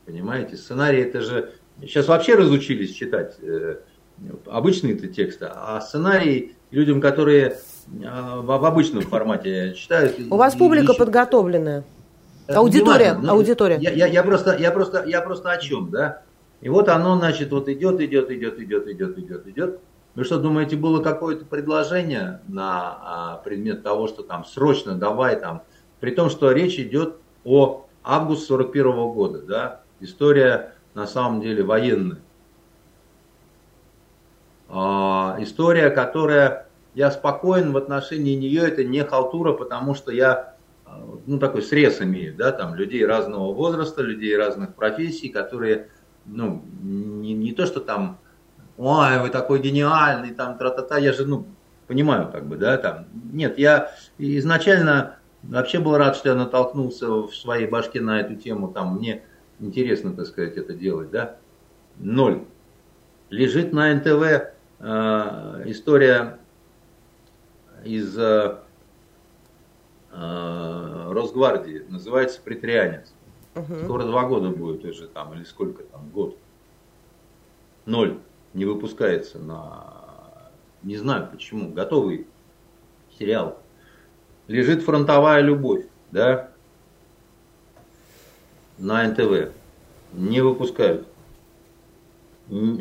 понимаете, 0.07 0.57
сценарии 0.57 1.03
это 1.03 1.21
же, 1.21 1.53
сейчас 1.81 2.09
вообще 2.09 2.35
разучились 2.35 2.93
читать 2.93 3.37
э, 3.41 3.77
обычные-то 4.47 5.09
тексты, 5.09 5.49
а 5.51 5.81
сценарии 5.81 6.55
людям, 6.71 7.01
которые 7.01 7.59
а, 8.05 8.41
в, 8.41 8.47
в 8.47 8.65
обычном 8.65 9.03
формате 9.03 9.75
читают. 9.75 10.17
У 10.31 10.37
вас 10.37 10.55
публика 10.55 10.93
ищут. 10.93 10.99
подготовленная. 10.99 11.85
Э, 12.49 12.55
аудитория, 12.55 13.15
ну, 13.15 13.33
аудитория. 13.33 13.79
Я, 13.81 13.93
я, 13.93 14.07
я, 14.07 14.23
просто, 14.23 14.57
я, 14.57 14.71
просто, 14.71 15.05
я 15.07 15.21
просто 15.21 15.51
о 15.51 15.59
чем, 15.59 15.91
да? 15.91 16.23
И 16.61 16.69
вот 16.69 16.89
оно, 16.89 17.17
значит, 17.19 17.51
вот 17.51 17.69
идет, 17.69 18.01
идет, 18.01 18.31
идет, 18.31 18.59
идет, 18.59 18.89
идет, 18.89 19.19
идет, 19.19 19.47
идет. 19.47 19.81
Вы 20.15 20.25
что, 20.25 20.39
думаете, 20.39 20.77
было 20.77 21.03
какое-то 21.03 21.45
предложение 21.45 22.41
на 22.47 22.99
а, 23.01 23.37
предмет 23.45 23.83
того, 23.83 24.09
что 24.09 24.23
там 24.23 24.45
срочно 24.45 24.95
давай 24.95 25.41
там, 25.41 25.63
при 26.01 26.11
том, 26.11 26.29
что 26.29 26.53
речь 26.53 26.79
идет 26.79 27.17
о 27.45 27.87
август 28.05 28.47
41 28.47 28.87
-го 28.87 29.13
года, 29.15 29.43
да? 29.43 29.82
История 30.03 30.75
на 30.95 31.07
самом 31.07 31.41
деле 31.41 31.63
военная. 31.63 32.19
А, 34.69 35.37
история, 35.39 35.91
которая 35.91 36.67
я 36.95 37.13
спокоен 37.13 37.73
в 37.73 37.77
отношении 37.77 38.35
нее, 38.35 38.63
это 38.63 38.83
не 38.83 39.05
халтура, 39.05 39.53
потому 39.53 39.95
что 39.95 40.11
я 40.11 40.57
а, 40.85 41.01
ну, 41.27 41.39
такой 41.39 41.63
срез 41.63 42.01
имею, 42.01 42.35
да, 42.35 42.51
там 42.51 42.75
людей 42.75 43.07
разного 43.07 43.55
возраста, 43.55 44.03
людей 44.03 44.37
разных 44.37 44.75
профессий, 44.75 45.29
которые, 45.29 45.89
ну, 46.27 46.65
не, 46.83 47.33
не 47.35 47.53
то, 47.53 47.65
что 47.65 47.79
там, 47.79 48.19
ой, 48.79 49.21
вы 49.21 49.31
такой 49.31 49.61
гениальный, 49.61 50.35
там, 50.35 50.59
тра-та-та, 50.59 50.99
я 50.99 51.13
же, 51.13 51.27
ну, 51.27 51.47
понимаю, 51.87 52.29
как 52.33 52.47
бы, 52.47 52.57
да, 52.57 52.77
там, 52.77 53.07
нет, 53.33 53.57
я 53.57 53.93
изначально 54.19 55.19
вообще 55.45 55.79
был 55.79 55.97
рад, 55.97 56.17
что 56.17 56.31
я 56.31 56.35
натолкнулся 56.35 57.09
в 57.09 57.33
своей 57.33 57.69
башке 57.69 58.01
на 58.01 58.21
эту 58.21 58.35
тему, 58.35 58.69
там, 58.69 58.97
мне 58.97 59.23
интересно, 59.63 60.13
так 60.13 60.27
сказать, 60.27 60.57
это 60.57 60.75
делать, 60.75 61.11
да, 61.11 61.37
ноль. 61.99 62.45
Лежит 63.31 63.73
на 63.73 63.95
НТВ 63.95 64.53
э, 64.81 65.63
история 65.67 66.39
из 67.85 68.19
э, 68.19 68.59
э, 70.11 71.13
Росгвардии, 71.13 71.85
называется 71.89 72.41
«Притрианец». 72.43 73.15
Угу. 73.55 73.85
Скоро 73.85 74.05
два 74.05 74.27
года 74.27 74.51
будет 74.51 74.85
уже 74.85 75.07
там, 75.09 75.33
или 75.35 75.45
сколько 75.45 75.83
там, 75.85 76.09
год. 76.11 76.37
Ноль. 77.87 78.19
Не 78.55 78.67
выпускается 78.67 79.39
на... 79.39 80.51
Не 80.83 80.97
знаю 80.97 81.29
почему. 81.31 81.73
Готовый 81.73 82.27
сериал. 83.19 83.59
Лежит 84.47 84.83
фронтовая 84.83 85.41
любовь, 85.41 85.87
да, 86.11 86.52
на 88.79 89.07
НТВ. 89.07 89.53
Не 90.13 90.41
выпускают. 90.41 91.07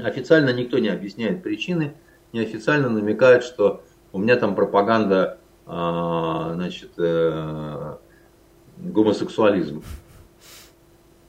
Официально 0.03 0.51
никто 0.51 0.79
не 0.79 0.89
объясняет 0.89 1.43
причины, 1.43 1.93
неофициально 2.33 2.89
намекают, 2.89 3.43
что 3.43 3.83
у 4.11 4.19
меня 4.19 4.35
там 4.35 4.55
пропаганда, 4.55 5.37
а, 5.65 6.53
значит, 6.55 6.91
э, 6.97 7.95
гомосексуализм. 8.77 9.83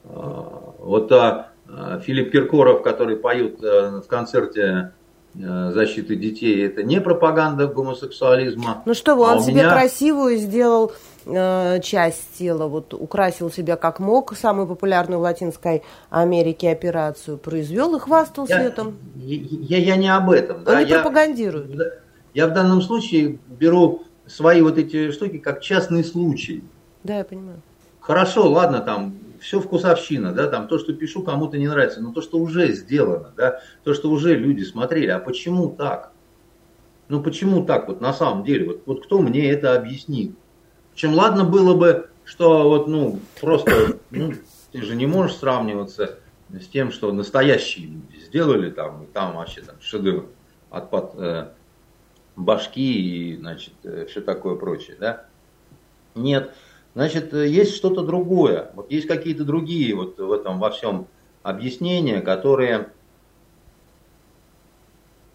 А, 0.05 0.73
вот 0.79 1.11
а, 1.11 1.53
Филипп 2.01 2.31
Киркоров, 2.31 2.83
который 2.83 3.15
поет 3.15 3.63
э, 3.63 4.01
в 4.03 4.07
концерте 4.07 4.91
э, 5.35 5.71
защиты 5.71 6.15
детей, 6.15 6.65
это 6.65 6.83
не 6.83 6.99
пропаганда 6.99 7.67
гомосексуализма. 7.67 8.83
Ну 8.85 8.93
что 8.93 9.15
он 9.15 9.37
а 9.37 9.41
себе 9.41 9.61
меня... 9.61 9.71
красивую 9.71 10.37
сделал 10.37 10.91
часть 11.25 12.37
тела, 12.37 12.67
вот 12.67 12.93
украсил 12.93 13.51
себя 13.51 13.75
как 13.75 13.99
мог, 13.99 14.35
самую 14.35 14.67
популярную 14.67 15.19
в 15.19 15.23
Латинской 15.23 15.83
Америке 16.09 16.71
операцию 16.71 17.37
произвел 17.37 17.95
и 17.95 17.99
хвастался 17.99 18.55
я, 18.55 18.67
этим. 18.67 18.97
Я, 19.15 19.77
я, 19.77 19.95
не 19.95 20.13
об 20.13 20.29
этом. 20.29 20.63
Да, 20.63 20.83
не 20.83 20.89
я, 20.89 20.99
пропагандирует. 20.99 22.01
Я 22.33 22.47
в 22.47 22.53
данном 22.53 22.81
случае 22.81 23.39
беру 23.47 24.03
свои 24.25 24.61
вот 24.61 24.77
эти 24.77 25.11
штуки 25.11 25.37
как 25.37 25.61
частный 25.61 26.03
случай. 26.03 26.63
Да, 27.03 27.17
я 27.17 27.23
понимаю. 27.23 27.61
Хорошо, 27.99 28.49
ладно, 28.49 28.79
там 28.79 29.15
все 29.39 29.59
вкусовщина, 29.59 30.31
да, 30.33 30.47
там 30.47 30.67
то, 30.67 30.79
что 30.79 30.93
пишу, 30.93 31.21
кому-то 31.21 31.57
не 31.57 31.67
нравится, 31.67 32.01
но 32.01 32.11
то, 32.13 32.21
что 32.21 32.37
уже 32.37 32.71
сделано, 32.73 33.31
да, 33.35 33.59
то, 33.83 33.93
что 33.93 34.09
уже 34.09 34.35
люди 34.35 34.63
смотрели, 34.63 35.09
а 35.09 35.19
почему 35.19 35.69
так? 35.69 36.11
Ну 37.09 37.21
почему 37.21 37.65
так 37.65 37.87
вот 37.87 38.01
на 38.01 38.13
самом 38.13 38.45
деле? 38.45 38.67
Вот, 38.67 38.83
вот 38.85 39.05
кто 39.05 39.19
мне 39.19 39.49
это 39.49 39.75
объяснит? 39.75 40.33
Чем 40.95 41.13
ладно 41.13 41.43
было 41.43 41.75
бы, 41.75 42.09
что 42.23 42.69
вот, 42.69 42.87
ну, 42.87 43.19
просто, 43.39 43.97
ну, 44.11 44.33
ты 44.71 44.81
же 44.81 44.95
не 44.95 45.07
можешь 45.07 45.37
сравниваться 45.37 46.19
с 46.49 46.67
тем, 46.67 46.91
что 46.91 47.11
настоящие 47.11 47.87
люди 47.87 48.19
сделали 48.19 48.69
там, 48.69 49.07
там 49.13 49.35
вообще 49.35 49.61
там 49.61 49.75
шедевр 49.81 50.27
отпад, 50.69 51.13
э, 51.15 51.47
башки 52.35 53.31
и, 53.31 53.37
значит, 53.37 53.73
э, 53.83 54.05
все 54.09 54.21
такое 54.21 54.55
прочее, 54.55 54.97
да? 54.99 55.25
Нет. 56.15 56.53
Значит, 56.95 57.33
э, 57.33 57.47
есть 57.47 57.75
что-то 57.75 58.03
другое. 58.03 58.71
Вот 58.75 58.91
есть 58.91 59.07
какие-то 59.07 59.43
другие 59.43 59.95
вот 59.95 60.19
в 60.19 60.31
этом 60.31 60.59
во 60.59 60.69
всем 60.69 61.07
объяснения, 61.41 62.21
которые 62.21 62.89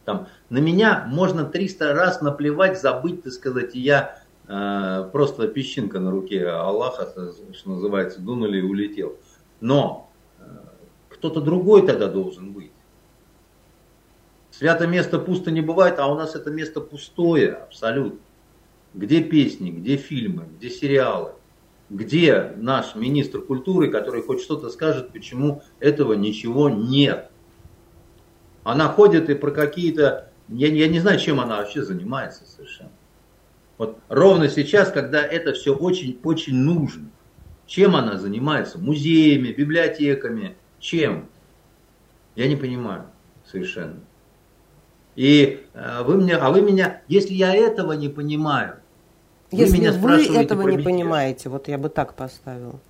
Там, 0.04 0.26
на 0.48 0.56
меня 0.56 1.04
можно 1.06 1.44
300 1.44 1.92
раз 1.92 2.22
наплевать, 2.22 2.80
забыть, 2.80 3.24
так 3.24 3.32
сказать, 3.34 3.76
и 3.76 3.80
я 3.80 4.17
просто 4.48 5.46
песчинка 5.48 6.00
на 6.00 6.10
руке 6.10 6.48
Аллаха, 6.48 7.06
что 7.52 7.70
называется, 7.70 8.20
дунули 8.20 8.58
и 8.58 8.62
улетел. 8.62 9.16
Но 9.60 10.10
э, 10.38 10.42
кто-то 11.10 11.40
другой 11.42 11.86
тогда 11.86 12.08
должен 12.08 12.52
быть. 12.52 12.72
Свято 14.50 14.86
место 14.86 15.18
пусто 15.18 15.50
не 15.50 15.60
бывает, 15.60 15.98
а 15.98 16.10
у 16.10 16.14
нас 16.14 16.34
это 16.34 16.50
место 16.50 16.80
пустое 16.80 17.52
абсолютно. 17.52 18.20
Где 18.94 19.22
песни, 19.22 19.70
где 19.70 19.96
фильмы, 19.96 20.46
где 20.56 20.70
сериалы? 20.70 21.32
Где 21.90 22.52
наш 22.56 22.94
министр 22.94 23.42
культуры, 23.42 23.90
который 23.90 24.22
хоть 24.22 24.40
что-то 24.40 24.70
скажет, 24.70 25.12
почему 25.12 25.62
этого 25.78 26.14
ничего 26.14 26.70
нет? 26.70 27.30
Она 28.64 28.88
ходит 28.88 29.28
и 29.28 29.34
про 29.34 29.50
какие-то... 29.50 30.30
Я, 30.48 30.68
я 30.68 30.88
не 30.88 31.00
знаю, 31.00 31.18
чем 31.18 31.38
она 31.38 31.58
вообще 31.58 31.82
занимается 31.82 32.46
совершенно. 32.46 32.90
Вот 33.78 33.98
ровно 34.08 34.48
сейчас, 34.48 34.90
когда 34.90 35.22
это 35.22 35.52
все 35.52 35.74
очень-очень 35.74 36.54
нужно. 36.54 37.08
Чем 37.66 37.94
она 37.94 38.18
занимается? 38.18 38.78
Музеями, 38.78 39.52
библиотеками? 39.52 40.56
Чем? 40.80 41.28
Я 42.34 42.48
не 42.48 42.56
понимаю 42.56 43.04
совершенно. 43.44 44.00
И 45.14 45.64
э, 45.74 46.02
вы 46.04 46.16
мне, 46.16 46.36
а 46.36 46.50
вы 46.50 46.62
меня, 46.62 47.02
если 47.08 47.34
я 47.34 47.54
этого 47.54 47.92
не 47.92 48.08
понимаю, 48.08 48.76
если 49.50 49.76
вы, 49.76 49.82
меня 49.82 49.92
вы 49.92 50.36
этого 50.36 50.62
не 50.62 50.76
мятеж. 50.76 50.84
понимаете, 50.84 51.48
вот 51.48 51.68
я 51.68 51.78
бы 51.78 51.88
так 51.88 52.14
поставил. 52.14 52.80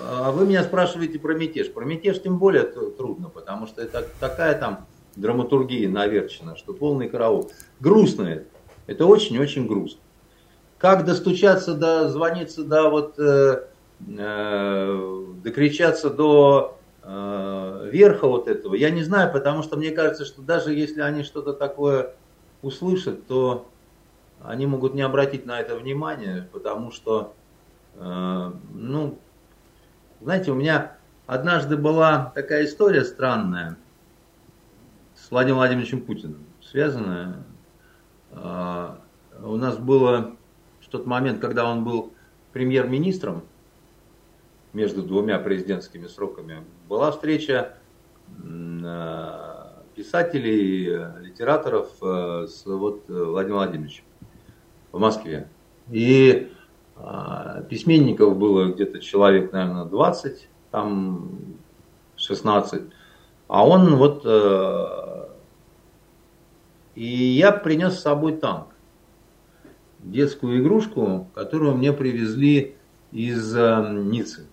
А 0.00 0.30
вы 0.30 0.46
меня 0.46 0.62
спрашиваете 0.62 1.18
про 1.18 1.34
мятеж. 1.34 1.72
Про 1.72 1.84
мятеж 1.84 2.22
тем 2.22 2.38
более 2.38 2.62
трудно, 2.62 3.28
потому 3.28 3.66
что 3.66 3.82
это 3.82 4.06
такая 4.20 4.58
там 4.58 4.86
драматургия 5.16 5.88
наверчена, 5.88 6.56
что 6.56 6.72
полный 6.72 7.08
караул. 7.08 7.50
Грустно 7.80 8.22
это. 8.22 8.46
Это 8.86 9.06
очень-очень 9.06 9.66
грустно. 9.66 10.00
Как 10.78 11.04
достучаться, 11.04 11.74
до, 11.74 12.08
звониться 12.08 12.64
до 12.64 12.90
вот, 12.90 13.18
э, 13.18 13.66
э, 14.06 15.24
докричаться 15.42 16.10
до 16.10 16.78
э, 17.02 17.88
верха 17.90 18.26
вот 18.26 18.48
этого, 18.48 18.74
я 18.74 18.90
не 18.90 19.02
знаю, 19.02 19.32
потому 19.32 19.62
что 19.62 19.76
мне 19.76 19.90
кажется, 19.90 20.24
что 20.24 20.42
даже 20.42 20.74
если 20.74 21.00
они 21.00 21.22
что-то 21.22 21.52
такое 21.52 22.14
услышат, 22.62 23.26
то 23.26 23.68
они 24.42 24.66
могут 24.66 24.94
не 24.94 25.02
обратить 25.02 25.46
на 25.46 25.60
это 25.60 25.76
внимание, 25.76 26.48
потому 26.52 26.90
что, 26.90 27.34
э, 27.94 28.52
ну, 28.74 29.18
знаете, 30.20 30.50
у 30.50 30.54
меня 30.54 30.96
однажды 31.26 31.76
была 31.76 32.32
такая 32.34 32.64
история 32.64 33.04
странная 33.04 33.76
с 35.14 35.30
Владимиром 35.30 35.58
Владимировичем 35.58 36.02
Путиным, 36.02 36.44
связанная. 36.62 37.44
Э, 38.32 38.96
у 39.42 39.56
нас 39.56 39.76
было 39.76 40.36
тот 40.94 41.06
момент, 41.06 41.40
когда 41.40 41.68
он 41.68 41.82
был 41.82 42.12
премьер-министром, 42.52 43.42
между 44.72 45.02
двумя 45.02 45.40
президентскими 45.40 46.06
сроками, 46.06 46.62
была 46.88 47.10
встреча 47.10 47.76
э, 48.28 49.64
писателей, 49.96 50.86
литераторов 51.20 51.88
э, 52.00 52.46
с 52.48 52.64
вот, 52.64 53.08
Владимиром 53.08 53.58
Владимировичем 53.58 54.04
в 54.92 55.00
Москве. 55.00 55.48
И 55.90 56.52
э, 56.96 57.64
письменников 57.68 58.38
было 58.38 58.72
где-то 58.72 59.00
человек, 59.00 59.52
наверное, 59.52 59.86
20, 59.86 60.48
там 60.70 61.56
16. 62.14 62.82
А 63.48 63.66
он 63.66 63.96
вот... 63.96 64.22
Э, 64.24 65.26
и 66.94 67.04
я 67.04 67.50
принес 67.50 67.98
с 67.98 68.02
собой 68.02 68.36
танк. 68.36 68.73
Детскую 70.04 70.60
игрушку, 70.60 71.28
которую 71.34 71.76
мне 71.76 71.92
привезли 71.92 72.76
из 73.10 73.56
э, 73.56 73.90
Ниццы. 73.90 74.46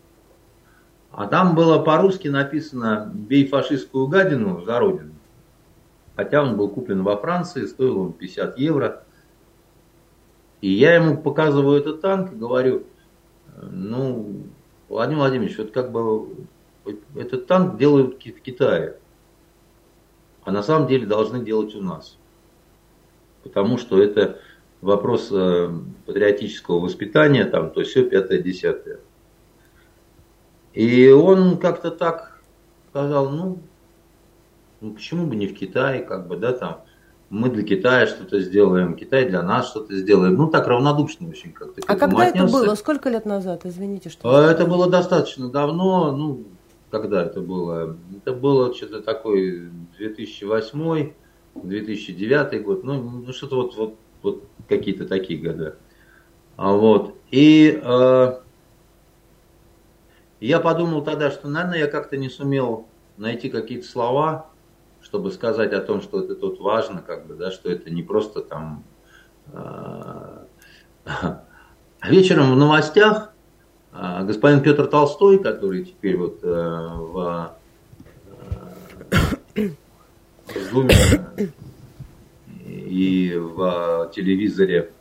А 1.11 1.27
там 1.27 1.55
было 1.55 1.79
по-русски 1.83 2.29
написано 2.29 3.11
«Бей 3.13 3.45
фашистскую 3.45 4.07
гадину 4.07 4.63
за 4.63 4.79
родину». 4.79 5.13
Хотя 6.15 6.41
он 6.41 6.55
был 6.55 6.69
куплен 6.69 7.03
во 7.03 7.17
Франции, 7.17 7.65
стоил 7.65 7.99
он 7.99 8.13
50 8.13 8.57
евро. 8.57 9.03
И 10.61 10.71
я 10.71 10.95
ему 10.95 11.17
показываю 11.17 11.79
этот 11.79 11.99
танк 11.99 12.31
и 12.31 12.35
говорю, 12.35 12.83
ну, 13.61 14.43
Владимир 14.87 15.19
Владимирович, 15.19 15.57
вот 15.57 15.71
как 15.71 15.91
бы 15.91 16.29
этот 17.15 17.47
танк 17.47 17.77
делают 17.77 18.15
в 18.15 18.41
Китае, 18.41 18.97
а 20.43 20.51
на 20.51 20.63
самом 20.63 20.87
деле 20.87 21.05
должны 21.05 21.43
делать 21.43 21.75
у 21.75 21.81
нас. 21.81 22.17
Потому 23.43 23.77
что 23.77 24.01
это 24.01 24.39
вопрос 24.81 25.29
э, 25.31 25.69
патриотического 26.05 26.79
воспитания, 26.79 27.45
там, 27.45 27.71
то 27.71 27.83
все 27.83 28.03
пятое, 28.03 28.39
десятое. 28.39 28.99
И 30.73 31.09
он 31.09 31.57
как-то 31.57 31.91
так 31.91 32.41
сказал, 32.89 33.29
ну, 33.29 33.59
ну, 34.81 34.93
почему 34.93 35.27
бы 35.27 35.35
не 35.35 35.47
в 35.47 35.55
Китае, 35.55 36.01
как 36.01 36.27
бы, 36.27 36.37
да, 36.37 36.53
там, 36.53 36.81
мы 37.29 37.49
для 37.49 37.63
Китая 37.63 38.07
что-то 38.07 38.41
сделаем, 38.41 38.95
Китай 38.95 39.25
для 39.25 39.41
нас 39.41 39.69
что-то 39.69 39.95
сделаем. 39.95 40.35
Ну, 40.35 40.49
так 40.49 40.67
равнодушно 40.67 41.29
очень 41.29 41.53
как-то. 41.53 41.81
А 41.87 41.95
когда 41.95 42.27
отнесся. 42.27 42.43
это 42.45 42.51
было? 42.51 42.75
Сколько 42.75 43.09
лет 43.09 43.25
назад? 43.25 43.65
Извините, 43.65 44.09
что... 44.09 44.29
А, 44.29 44.51
это 44.51 44.65
было 44.65 44.89
достаточно 44.89 45.49
давно, 45.49 46.11
ну, 46.11 46.43
когда 46.89 47.23
это 47.23 47.39
было? 47.39 47.95
Это 48.17 48.33
было 48.33 48.73
что-то 48.73 49.01
такое 49.01 49.71
2008 49.97 51.11
2009 51.55 52.63
год, 52.63 52.83
ну, 52.83 53.01
ну 53.01 53.33
что-то 53.33 53.55
вот, 53.57 53.75
вот, 53.75 53.95
вот 54.21 54.43
какие-то 54.67 55.05
такие 55.05 55.39
года. 55.39 55.75
А 56.57 56.73
вот. 56.73 57.15
И 57.31 57.79
э, 57.81 58.33
я 60.39 60.59
подумал 60.59 61.03
тогда, 61.03 61.31
что, 61.31 61.47
наверное, 61.47 61.79
я 61.79 61.87
как-то 61.87 62.17
не 62.17 62.29
сумел 62.29 62.87
найти 63.17 63.49
какие-то 63.49 63.87
слова, 63.87 64.47
чтобы 65.01 65.31
сказать 65.31 65.73
о 65.73 65.81
том, 65.81 66.01
что 66.01 66.23
это 66.23 66.35
тут 66.35 66.59
важно, 66.59 67.01
как 67.01 67.27
бы, 67.27 67.35
да, 67.35 67.51
что 67.51 67.71
это 67.71 67.89
не 67.89 68.03
просто 68.03 68.41
там... 68.41 68.83
А, 69.53 70.45
вечером 72.03 72.51
в 72.53 72.57
новостях 72.57 73.31
а, 73.93 74.23
господин 74.23 74.61
Петр 74.61 74.87
Толстой, 74.87 75.39
который 75.39 75.83
теперь 75.83 76.17
вот 76.17 76.39
э, 76.43 76.47
в, 76.47 77.55
э, 79.55 79.69
в 80.45 80.71
Зуме 80.71 80.95
и 82.91 83.33
в 83.37 84.11
телевизоре, 84.13 84.91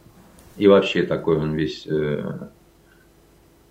и 0.57 0.69
вообще 0.69 1.03
такой 1.03 1.39
он 1.39 1.55
весь... 1.55 1.89
Э, 1.89 2.49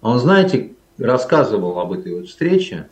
он, 0.01 0.19
знаете, 0.19 0.73
рассказывал 0.97 1.79
об 1.79 1.93
этой 1.93 2.13
вот 2.13 2.27
встрече, 2.27 2.89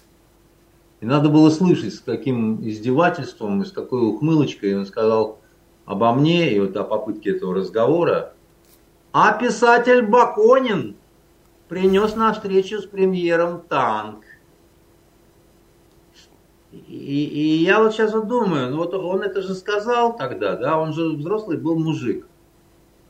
и 1.01 1.05
надо 1.05 1.27
было 1.27 1.49
слышать, 1.49 1.95
с 1.95 1.99
каким 1.99 2.65
издевательством 2.65 3.61
и 3.61 3.65
с 3.65 3.73
какой 3.73 4.07
ухмылочкой 4.07 4.77
он 4.77 4.85
сказал 4.85 5.39
обо 5.85 6.13
мне 6.13 6.53
и 6.53 6.59
вот 6.61 6.77
о 6.77 6.85
попытке 6.85 7.31
этого 7.31 7.55
разговора. 7.55 8.33
А 9.11 9.33
писатель 9.33 10.03
Баконин 10.03 10.95
принес 11.67 12.15
на 12.15 12.31
встречу 12.31 12.79
с 12.79 12.85
премьером 12.85 13.61
танк. 13.67 14.23
И, 16.71 16.77
и 16.77 17.63
я 17.63 17.81
вот 17.81 17.93
сейчас 17.93 18.13
вот 18.13 18.27
думаю, 18.27 18.69
ну 18.71 18.77
вот 18.77 18.93
он 18.93 19.21
это 19.21 19.41
же 19.41 19.55
сказал 19.55 20.15
тогда, 20.17 20.55
да, 20.55 20.77
он 20.77 20.93
же 20.93 21.15
взрослый 21.15 21.57
был 21.57 21.79
мужик. 21.79 22.27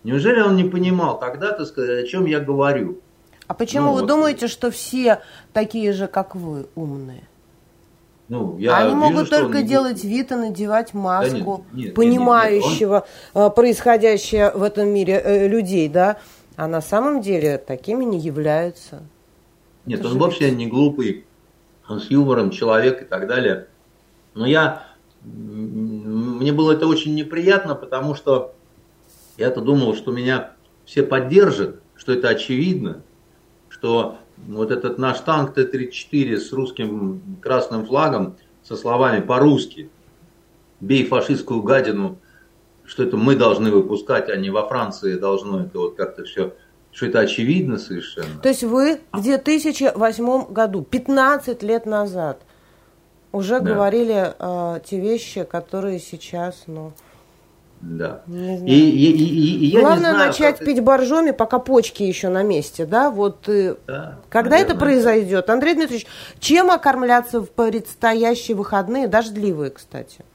Неужели 0.04 0.42
он 0.42 0.56
не 0.56 0.64
понимал 0.64 1.20
тогда, 1.20 1.52
так 1.52 1.68
сказать, 1.68 2.04
о 2.04 2.08
чем 2.08 2.26
я 2.26 2.40
говорю? 2.40 3.00
А 3.48 3.54
почему 3.54 3.88
ну, 3.88 3.94
вы 3.94 4.02
вот. 4.02 4.08
думаете, 4.08 4.48
что 4.48 4.72
все 4.72 5.22
такие 5.54 5.94
же, 5.94 6.08
как 6.08 6.36
вы, 6.36 6.68
умные? 6.76 7.24
Ну, 8.30 8.58
я 8.58 8.78
Они 8.78 8.90
вижу, 8.90 8.98
могут 8.98 9.30
только 9.30 9.62
делать 9.62 10.04
вид 10.04 10.32
и 10.32 10.36
надевать 10.36 10.94
маску 10.94 11.66
да 11.72 11.78
нет, 11.78 11.86
нет, 11.86 11.96
понимающего 11.96 12.96
нет, 12.96 13.04
нет, 13.04 13.32
он... 13.34 13.44
Э, 13.44 13.50
происходящее 13.52 14.52
в 14.52 14.64
этом 14.64 14.90
мире 14.90 15.22
э, 15.24 15.48
людей, 15.48 15.88
да? 15.88 16.18
А 16.58 16.68
на 16.68 16.82
самом 16.82 17.22
деле 17.22 17.58
такими 17.58 18.04
не 18.04 18.20
являются. 18.20 19.04
Нет, 19.86 20.02
Это 20.02 20.10
он 20.10 20.18
вообще 20.18 20.52
не 20.52 20.68
глупый, 20.68 21.20
он 21.20 21.24
с 21.90 22.10
юмором 22.10 22.52
человек 22.52 23.02
и 23.02 23.06
так 23.06 23.28
далее. 23.28 23.68
Но 24.34 24.46
я, 24.46 24.86
мне 25.24 26.52
было 26.52 26.74
это 26.74 26.88
очень 26.88 27.16
неприятно, 27.16 27.76
потому 27.76 28.16
что 28.16 28.54
я-то 29.38 29.62
думал, 29.62 29.96
что 29.96 30.12
меня 30.12 30.52
все 30.86 31.04
поддержат, 31.04 31.82
что 31.96 32.14
это 32.14 32.30
очевидно, 32.30 33.02
что 33.70 34.18
вот 34.38 34.72
этот 34.72 34.98
наш 34.98 35.20
танк 35.22 35.54
Т-34 35.54 36.38
с 36.38 36.52
русским 36.54 37.40
красным 37.42 37.86
флагом, 37.86 38.38
со 38.64 38.76
словами 38.76 39.22
по-русски 39.22 39.90
«бей 40.82 41.06
фашистскую 41.06 41.62
гадину», 41.62 42.20
что 42.86 43.04
это 43.04 43.18
мы 43.18 43.36
должны 43.36 43.72
выпускать, 43.72 44.30
а 44.30 44.36
не 44.36 44.50
во 44.50 44.68
Франции 44.68 45.16
должно 45.16 45.62
это 45.62 45.80
вот 45.80 45.96
как-то 45.96 46.24
все, 46.24 46.54
что 46.98 47.06
это 47.06 47.20
очевидно 47.20 47.78
совершенно. 47.78 48.40
То 48.42 48.50
есть 48.50 48.64
вы 48.64 49.00
в 49.14 49.22
2008 49.22 50.52
году, 50.52 50.82
15 50.82 51.62
лет 51.62 51.86
назад, 51.86 52.42
уже 53.32 53.60
да. 53.60 53.72
говорили 53.72 54.34
э, 54.40 54.80
те 54.84 55.00
вещи, 55.00 55.44
которые 55.44 56.00
сейчас, 56.00 56.64
ну, 56.66 56.94
Да. 57.82 58.22
И, 58.26 58.34
и, 58.34 59.12
и, 59.12 59.66
и 59.66 59.66
я 59.68 59.82
Главное 59.82 60.10
не 60.10 60.16
знаю, 60.16 60.28
начать 60.30 60.58
пить 60.58 60.82
боржоми, 60.82 61.30
пока 61.30 61.60
почки 61.60 62.02
еще 62.02 62.30
на 62.30 62.42
месте, 62.42 62.88
да? 62.88 63.12
Вот 63.12 63.48
э, 63.48 63.76
да, 63.86 64.18
когда 64.30 64.52
наверное. 64.52 64.74
это 64.74 64.80
произойдет? 64.80 65.52
Андрей 65.52 65.76
Дмитриевич, 65.76 66.08
чем 66.40 66.72
окормляться 66.72 67.42
в 67.42 67.52
предстоящие 67.52 68.58
выходные, 68.58 69.08
дождливые, 69.08 69.70
кстати? 69.70 70.26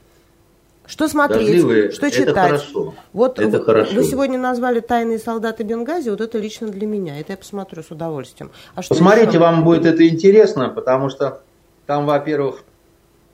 Что 0.85 1.07
смотреть, 1.07 1.47
Дождливые, 1.47 1.91
что 1.91 2.11
читать? 2.11 2.27
Это 2.27 2.33
хорошо. 2.33 2.93
Вот 3.13 3.39
это 3.39 3.59
вы, 3.59 3.63
хорошо. 3.63 3.95
вы 3.95 4.03
сегодня 4.03 4.37
назвали 4.37 4.81
«Тайные 4.81 5.17
солдаты 5.17 5.63
Бенгази», 5.63 6.09
вот 6.09 6.19
это 6.19 6.37
лично 6.37 6.67
для 6.67 6.85
меня, 6.85 7.19
это 7.19 7.31
я 7.33 7.37
посмотрю 7.37 7.83
с 7.83 7.91
удовольствием. 7.91 8.51
А 8.75 8.81
что 8.81 8.93
Посмотрите, 8.93 9.29
еще? 9.29 9.39
вам 9.39 9.63
будет 9.63 9.85
это 9.85 10.07
интересно, 10.07 10.69
потому 10.69 11.09
что 11.09 11.41
там, 11.85 12.05
во-первых, 12.05 12.63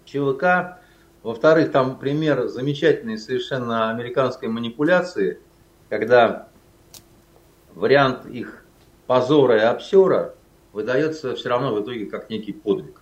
ЧВК, 0.05 0.79
во-вторых, 1.23 1.71
там 1.71 1.97
пример 1.97 2.47
замечательной 2.47 3.17
совершенно 3.17 3.89
американской 3.89 4.47
манипуляции, 4.47 5.39
когда 5.89 6.47
вариант 7.73 8.25
их 8.27 8.63
позора 9.07 9.57
и 9.57 9.61
обсера 9.61 10.35
выдается 10.71 11.35
все 11.35 11.49
равно 11.49 11.73
в 11.73 11.83
итоге 11.83 12.05
как 12.05 12.29
некий 12.29 12.53
подвиг. 12.53 13.01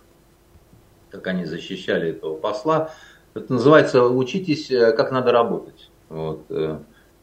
Как 1.10 1.26
они 1.26 1.44
защищали 1.44 2.10
этого 2.10 2.36
посла. 2.36 2.90
Это 3.34 3.52
называется 3.52 4.04
«учитесь, 4.04 4.70
э, 4.70 4.92
как 4.92 5.12
надо 5.12 5.32
работать». 5.32 5.90
Вот. 6.08 6.44
Э, 6.50 6.78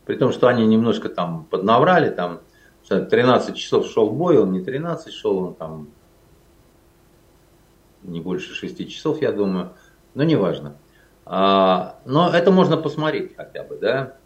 при 0.06 0.15
том, 0.15 0.32
что 0.32 0.48
они 0.48 0.65
немножко 0.65 1.10
там 1.10 1.45
поднаврали, 1.49 2.10
там 2.10 2.41
13 2.88 3.56
часов 3.56 3.88
шел 3.88 4.11
бой, 4.11 4.38
он 4.38 4.52
не 4.52 4.64
13 4.64 5.11
шел, 5.11 5.38
он 5.38 5.56
там 5.56 5.88
не 8.03 8.22
больше 8.22 8.53
6 8.53 8.88
часов, 8.90 9.22
я 9.22 9.32
думаю, 9.32 9.72
но 10.14 10.23
неважно. 10.23 10.77
А, 11.26 11.99
но 12.06 12.30
это 12.30 12.52
можно 12.52 12.77
посмотреть 12.77 13.36
хотя 13.36 13.64
бы, 13.64 13.77
да. 13.77 14.18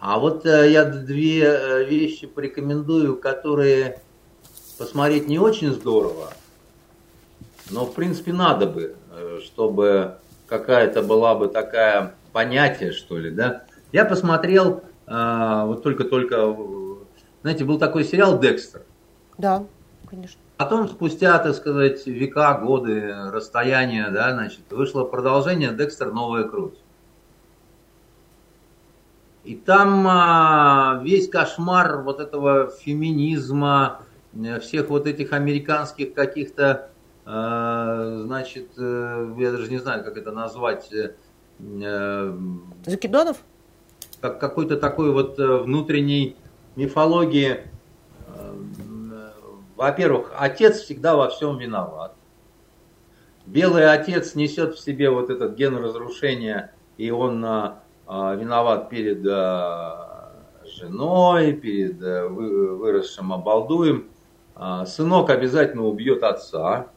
А 0.00 0.18
вот 0.18 0.44
э, 0.44 0.72
я 0.72 0.84
две 0.84 1.84
вещи 1.84 2.26
порекомендую, 2.26 3.16
которые 3.16 4.00
посмотреть 4.76 5.28
не 5.28 5.38
очень 5.38 5.70
здорово, 5.70 6.32
но 7.70 7.86
в 7.86 7.94
принципе 7.94 8.32
надо 8.32 8.66
бы, 8.66 8.96
чтобы 9.44 10.18
какая-то 10.58 11.02
была 11.02 11.34
бы 11.34 11.48
такая 11.48 12.14
понятие, 12.32 12.92
что 12.92 13.18
ли, 13.18 13.30
да. 13.30 13.64
Я 13.92 14.04
посмотрел, 14.04 14.82
а, 15.06 15.66
вот 15.66 15.82
только-только, 15.82 16.56
знаете, 17.42 17.64
был 17.64 17.78
такой 17.78 18.04
сериал 18.04 18.38
«Декстер». 18.38 18.82
Да, 19.36 19.64
конечно. 20.08 20.40
Потом, 20.56 20.88
спустя, 20.88 21.38
так 21.38 21.54
сказать, 21.56 22.06
века, 22.06 22.54
годы, 22.58 23.12
расстояния, 23.32 24.10
да, 24.10 24.32
значит, 24.32 24.60
вышло 24.70 25.04
продолжение 25.04 25.72
«Декстер. 25.72 26.12
Новая 26.12 26.44
кровь». 26.44 26.74
И 29.42 29.56
там 29.56 30.06
а, 30.08 31.00
весь 31.02 31.28
кошмар 31.28 32.02
вот 32.02 32.20
этого 32.20 32.70
феминизма, 32.70 34.02
всех 34.60 34.88
вот 34.88 35.06
этих 35.06 35.32
американских 35.32 36.14
каких-то 36.14 36.90
значит, 37.24 38.72
э, 38.76 39.34
я 39.38 39.50
даже 39.50 39.70
не 39.70 39.78
знаю, 39.78 40.04
как 40.04 40.16
это 40.18 40.30
назвать. 40.30 40.92
Э, 40.92 41.14
э, 41.58 42.38
Закидонов? 42.84 43.38
Как 44.20 44.38
какой-то 44.38 44.76
такой 44.76 45.10
вот 45.12 45.38
внутренней 45.38 46.36
мифологии. 46.76 47.60
Во-первых, 49.76 50.32
отец 50.38 50.80
всегда 50.80 51.16
во 51.16 51.28
всем 51.28 51.58
виноват. 51.58 52.14
Белый 53.44 53.90
отец 53.90 54.34
несет 54.34 54.76
в 54.76 54.80
себе 54.80 55.10
вот 55.10 55.30
этот 55.30 55.56
ген 55.56 55.76
разрушения, 55.76 56.72
и 56.96 57.10
он 57.10 57.42
виноват 58.06 58.88
перед 58.88 59.22
женой, 60.66 61.52
перед 61.52 62.00
выросшим 62.00 63.32
обалдуем. 63.32 64.08
Сынок 64.86 65.28
обязательно 65.28 65.84
убьет 65.84 66.22
отца, 66.22 66.88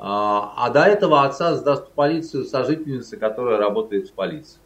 а, 0.00 0.54
а 0.56 0.70
до 0.70 0.84
этого 0.84 1.24
отца 1.24 1.56
сдаст 1.56 1.88
в 1.88 1.90
полицию 1.90 2.44
сожительница, 2.44 3.16
которая 3.16 3.58
работает 3.58 4.08
в 4.08 4.12
полиции. 4.12 4.60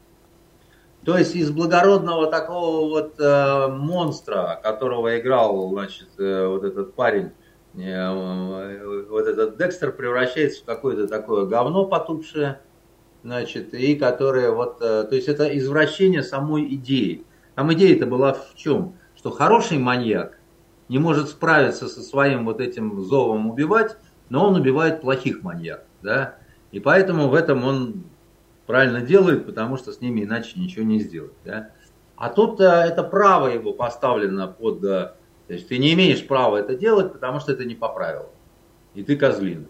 То 1.07 1.17
есть 1.17 1.35
из 1.35 1.51
благородного 1.51 2.27
такого 2.27 2.89
вот 2.89 3.19
э, 3.19 3.69
монстра, 3.69 4.61
которого 4.63 5.19
играл, 5.19 5.71
значит, 5.71 6.09
э, 6.19 6.47
вот 6.47 6.65
этот 6.65 6.95
парень, 6.95 7.31
э, 7.75 9.07
вот 9.09 9.27
этот 9.27 9.57
Декстер 9.57 9.93
превращается 9.93 10.63
в 10.63 10.65
какое-то 10.67 11.09
такое 11.09 11.47
говно 11.47 11.87
потупшее, 11.87 12.61
значит, 13.25 13.73
и 13.73 13.97
которое 13.97 14.51
вот, 14.51 14.83
э, 14.83 15.05
то 15.05 15.15
есть 15.15 15.29
это 15.29 15.47
извращение 15.57 16.23
самой 16.23 16.73
идеи. 16.75 17.25
Там 17.55 17.73
идея-то 17.73 18.05
была 18.05 18.35
в 18.35 18.55
чем? 18.55 18.95
Что 19.17 19.31
хороший 19.31 19.79
маньяк 19.79 20.39
не 20.91 20.99
может 20.99 21.31
справиться 21.31 21.89
со 21.89 22.03
своим 22.03 22.45
вот 22.45 22.61
этим 22.61 23.01
зовом 23.01 23.51
убивать, 23.51 23.97
но 24.33 24.49
он 24.49 24.57
убивает 24.57 25.03
плохих 25.03 25.43
маньяков, 25.43 25.87
да, 26.01 26.37
и 26.71 26.81
поэтому 26.81 27.29
в 27.29 27.35
этом 27.35 27.65
он 27.65 28.05
правильно 28.67 29.03
делает, 29.03 29.45
потому 29.45 29.77
что 29.77 29.93
с 29.93 30.01
ними 30.01 30.25
иначе 30.25 30.59
ничего 30.59 30.87
не 30.87 31.01
сделать, 31.01 31.35
да. 31.45 31.73
А 32.17 32.31
тут 32.31 32.59
э, 32.59 32.65
это 32.65 33.03
право 33.03 33.49
его 33.49 33.75
поставлено 33.75 34.49
под, 34.49 34.83
э, 34.85 35.13
то 35.49 35.53
есть 35.53 35.69
ты 35.69 35.77
не 35.77 35.93
имеешь 35.93 36.27
права 36.27 36.57
это 36.57 36.75
делать, 36.75 37.13
потому 37.13 37.41
что 37.41 37.53
это 37.53 37.67
не 37.67 37.75
по 37.75 37.91
правилам, 37.91 38.31
и 38.95 39.03
ты 39.05 39.17
козлина. 39.17 39.67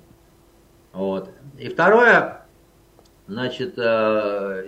Вот. 0.93 1.30
И 1.59 1.68
второе, 1.68 2.47
значит, 3.26 3.74
э, 3.78 4.64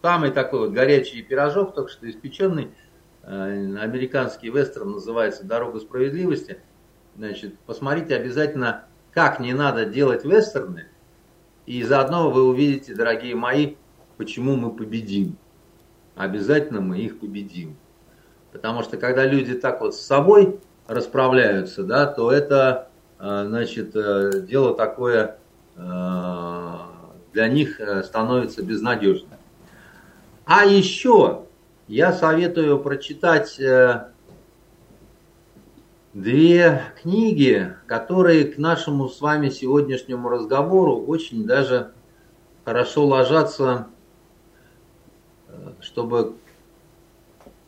самый 0.00 0.30
такой 0.30 0.60
вот 0.60 0.70
горячий 0.70 1.20
пирожок, 1.20 1.74
только 1.74 1.90
что 1.90 2.08
испеченный, 2.08 2.70
американский 3.22 4.48
вестерн 4.48 4.92
называется 4.92 5.44
«Дорога 5.44 5.80
справедливости», 5.80 6.58
Значит, 7.16 7.58
посмотрите 7.66 8.16
обязательно, 8.16 8.84
как 9.12 9.38
не 9.38 9.52
надо 9.52 9.84
делать 9.84 10.24
вестерны, 10.24 10.86
и 11.66 11.82
заодно 11.82 12.30
вы 12.30 12.44
увидите, 12.44 12.94
дорогие 12.94 13.34
мои, 13.34 13.74
почему 14.16 14.56
мы 14.56 14.70
победим. 14.70 15.36
Обязательно 16.16 16.80
мы 16.80 16.98
их 16.98 17.20
победим. 17.20 17.76
Потому 18.52 18.82
что 18.82 18.96
когда 18.96 19.24
люди 19.24 19.54
так 19.54 19.80
вот 19.80 19.94
с 19.94 20.00
собой 20.00 20.60
расправляются, 20.86 21.84
да, 21.84 22.06
то 22.06 22.30
это, 22.32 22.88
э, 23.18 23.44
значит, 23.46 23.92
э, 23.94 24.40
дело 24.42 24.74
такое 24.74 25.38
э, 25.76 26.72
для 27.32 27.48
них 27.48 27.80
становится 28.04 28.62
безнадежным. 28.62 29.30
А 30.44 30.64
еще 30.66 31.44
я 31.88 32.12
советую 32.12 32.78
прочитать 32.80 33.58
две 36.12 36.82
книги, 37.00 37.74
которые 37.86 38.44
к 38.44 38.58
нашему 38.58 39.08
с 39.08 39.20
вами 39.20 39.48
сегодняшнему 39.48 40.28
разговору 40.28 40.96
очень 40.96 41.46
даже 41.46 41.92
хорошо 42.64 43.06
ложатся, 43.06 43.88
э, 45.48 45.72
чтобы, 45.80 46.36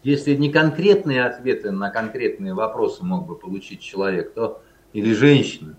если 0.02 0.34
не 0.34 0.50
конкретные 0.50 1.24
ответы 1.24 1.70
на 1.70 1.90
конкретные 1.90 2.54
вопросы 2.54 3.04
мог 3.04 3.26
бы 3.26 3.34
получить 3.34 3.80
человек, 3.80 4.34
то 4.34 4.62
или 4.92 5.12
женщина, 5.12 5.76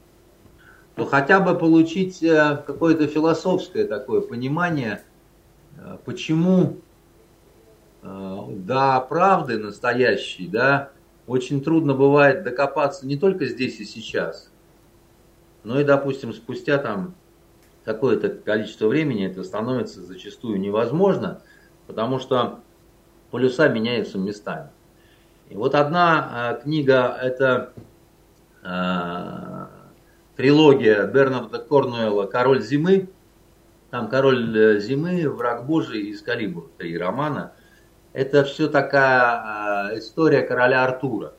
то 0.96 1.06
хотя 1.06 1.40
бы 1.40 1.58
получить 1.58 2.24
э, 2.24 2.64
какое-то 2.66 3.08
философское 3.08 3.86
такое 3.86 4.22
понимание, 4.22 5.04
э, 5.78 5.98
почему 6.04 6.78
до 8.04 9.04
правды 9.10 9.58
настоящей, 9.58 10.48
да, 10.48 10.92
очень 11.28 11.64
трудно 11.64 11.94
бывает 11.94 12.44
докопаться 12.44 13.06
не 13.08 13.18
только 13.18 13.46
здесь 13.46 13.80
и 13.80 13.86
сейчас, 13.86 14.52
но 15.64 15.80
и, 15.80 15.84
допустим, 15.84 16.34
спустя 16.34 16.78
там 16.78 17.16
какое-то 17.84 18.30
количество 18.30 18.88
времени 18.88 19.26
это 19.26 19.44
становится 19.44 20.02
зачастую 20.02 20.60
невозможно, 20.60 21.42
потому 21.88 22.20
что 22.20 22.60
полюса 23.32 23.68
меняются 23.68 24.18
местами. 24.18 24.70
И 25.50 25.56
вот 25.56 25.76
одна 25.76 26.58
э, 26.60 26.64
книга, 26.64 27.18
это 27.22 27.74
э, 28.64 29.66
трилогия 30.36 31.06
Бернарда 31.06 31.60
Корнуэлла 31.60 32.26
«Король 32.26 32.64
зимы». 32.64 33.10
Там 33.92 34.10
«Король 34.10 34.58
э, 34.58 34.80
зимы», 34.80 35.30
«Враг 35.30 35.68
Божий» 35.68 36.02
и 36.02 36.16
«Скалибур» 36.16 36.70
три 36.78 36.98
романа– 36.98 37.54
это 38.16 38.46
все 38.46 38.70
такая 38.70 39.92
э, 39.92 40.00
история 40.00 40.42
короля 40.42 40.86
Артура. 40.86 41.34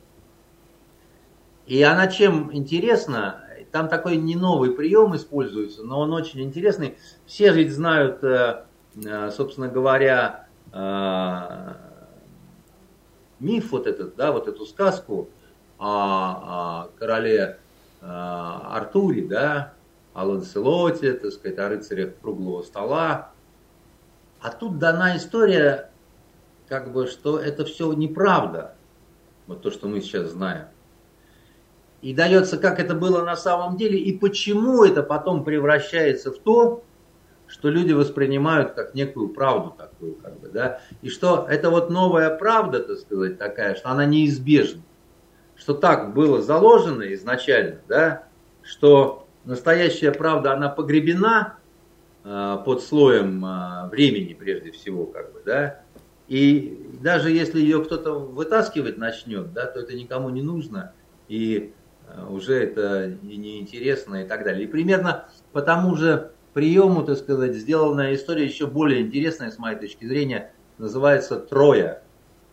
И 1.65 1.81
она 1.81 2.05
чем 2.05 2.55
интересна, 2.55 3.43
там 3.71 3.89
такой 3.89 4.15
не 4.17 4.35
новый 4.35 4.71
прием 4.71 5.15
используется, 5.15 5.81
но 5.81 5.99
он 5.99 6.13
очень 6.13 6.41
интересный. 6.41 6.97
Все 7.25 7.51
ведь 7.51 7.73
знают, 7.73 8.23
э, 8.23 8.63
э, 9.03 9.31
собственно 9.31 9.67
говоря, 9.67 10.45
миф 13.39 13.71
вот 13.71 13.87
этот, 13.87 14.15
да, 14.15 14.31
вот 14.31 14.47
эту 14.47 14.65
сказку 14.65 15.29
о, 15.79 16.89
короле 16.99 17.57
Артуре, 18.01 19.25
да, 19.25 19.73
о 20.13 20.25
Ланселоте, 20.25 21.13
так 21.13 21.31
сказать, 21.31 21.57
о 21.57 21.69
рыцарях 21.69 22.19
круглого 22.21 22.63
стола. 22.63 23.31
А 24.41 24.51
тут 24.51 24.77
дана 24.77 25.15
история, 25.15 25.89
как 26.67 26.91
бы, 26.91 27.07
что 27.07 27.39
это 27.39 27.65
все 27.65 27.91
неправда. 27.93 28.75
Вот 29.47 29.61
то, 29.61 29.71
что 29.71 29.87
мы 29.87 30.01
сейчас 30.01 30.29
знаем. 30.29 30.67
И 32.01 32.13
дается, 32.13 32.57
как 32.57 32.79
это 32.79 32.93
было 32.93 33.23
на 33.23 33.35
самом 33.35 33.77
деле, 33.77 33.97
и 33.97 34.17
почему 34.17 34.83
это 34.83 35.01
потом 35.01 35.43
превращается 35.43 36.31
в 36.31 36.37
то, 36.37 36.83
что 37.47 37.69
люди 37.69 37.93
воспринимают 37.93 38.73
как 38.73 38.93
некую 38.93 39.29
правду 39.29 39.73
такую, 39.77 40.15
как 40.15 40.39
бы, 40.39 40.49
да, 40.49 40.81
и 41.01 41.09
что 41.09 41.47
это 41.49 41.69
вот 41.69 41.89
новая 41.89 42.35
правда, 42.37 42.81
так 42.81 42.97
сказать, 42.97 43.37
такая, 43.37 43.75
что 43.75 43.89
она 43.89 44.05
неизбежна, 44.05 44.81
что 45.55 45.73
так 45.73 46.13
было 46.13 46.41
заложено 46.41 47.03
изначально, 47.13 47.79
да, 47.87 48.25
что 48.61 49.27
настоящая 49.45 50.11
правда, 50.11 50.53
она 50.53 50.69
погребена 50.69 51.55
э, 52.23 52.57
под 52.65 52.83
слоем 52.83 53.43
э, 53.43 53.89
времени 53.89 54.33
прежде 54.33 54.71
всего, 54.71 55.05
как 55.05 55.31
бы, 55.33 55.41
да, 55.45 55.81
и 56.27 56.89
даже 57.01 57.31
если 57.31 57.59
ее 57.59 57.83
кто-то 57.83 58.13
вытаскивать 58.13 58.97
начнет, 58.97 59.53
да, 59.53 59.65
то 59.65 59.79
это 59.79 59.93
никому 59.93 60.29
не 60.29 60.41
нужно, 60.41 60.93
и 61.27 61.73
э, 62.07 62.25
уже 62.29 62.63
это 62.63 63.17
неинтересно 63.21 64.23
и 64.23 64.27
так 64.27 64.43
далее. 64.43 64.65
И 64.65 64.67
примерно 64.67 65.29
по 65.53 65.61
тому 65.61 65.95
же 65.95 66.31
приему, 66.53 67.03
так 67.03 67.17
сказать, 67.17 67.55
сделанная 67.55 68.15
история 68.15 68.45
еще 68.45 68.67
более 68.67 69.01
интересная, 69.01 69.51
с 69.51 69.57
моей 69.57 69.77
точки 69.77 70.05
зрения, 70.05 70.51
называется 70.77 71.39
«Троя» 71.39 72.01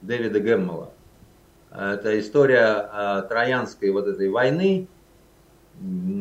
Дэвида 0.03 0.41
Гэммела. 0.41 0.91
Это 1.71 2.19
история 2.21 3.23
троянской 3.29 3.91
вот 3.91 4.07
этой 4.07 4.29
войны, 4.29 4.87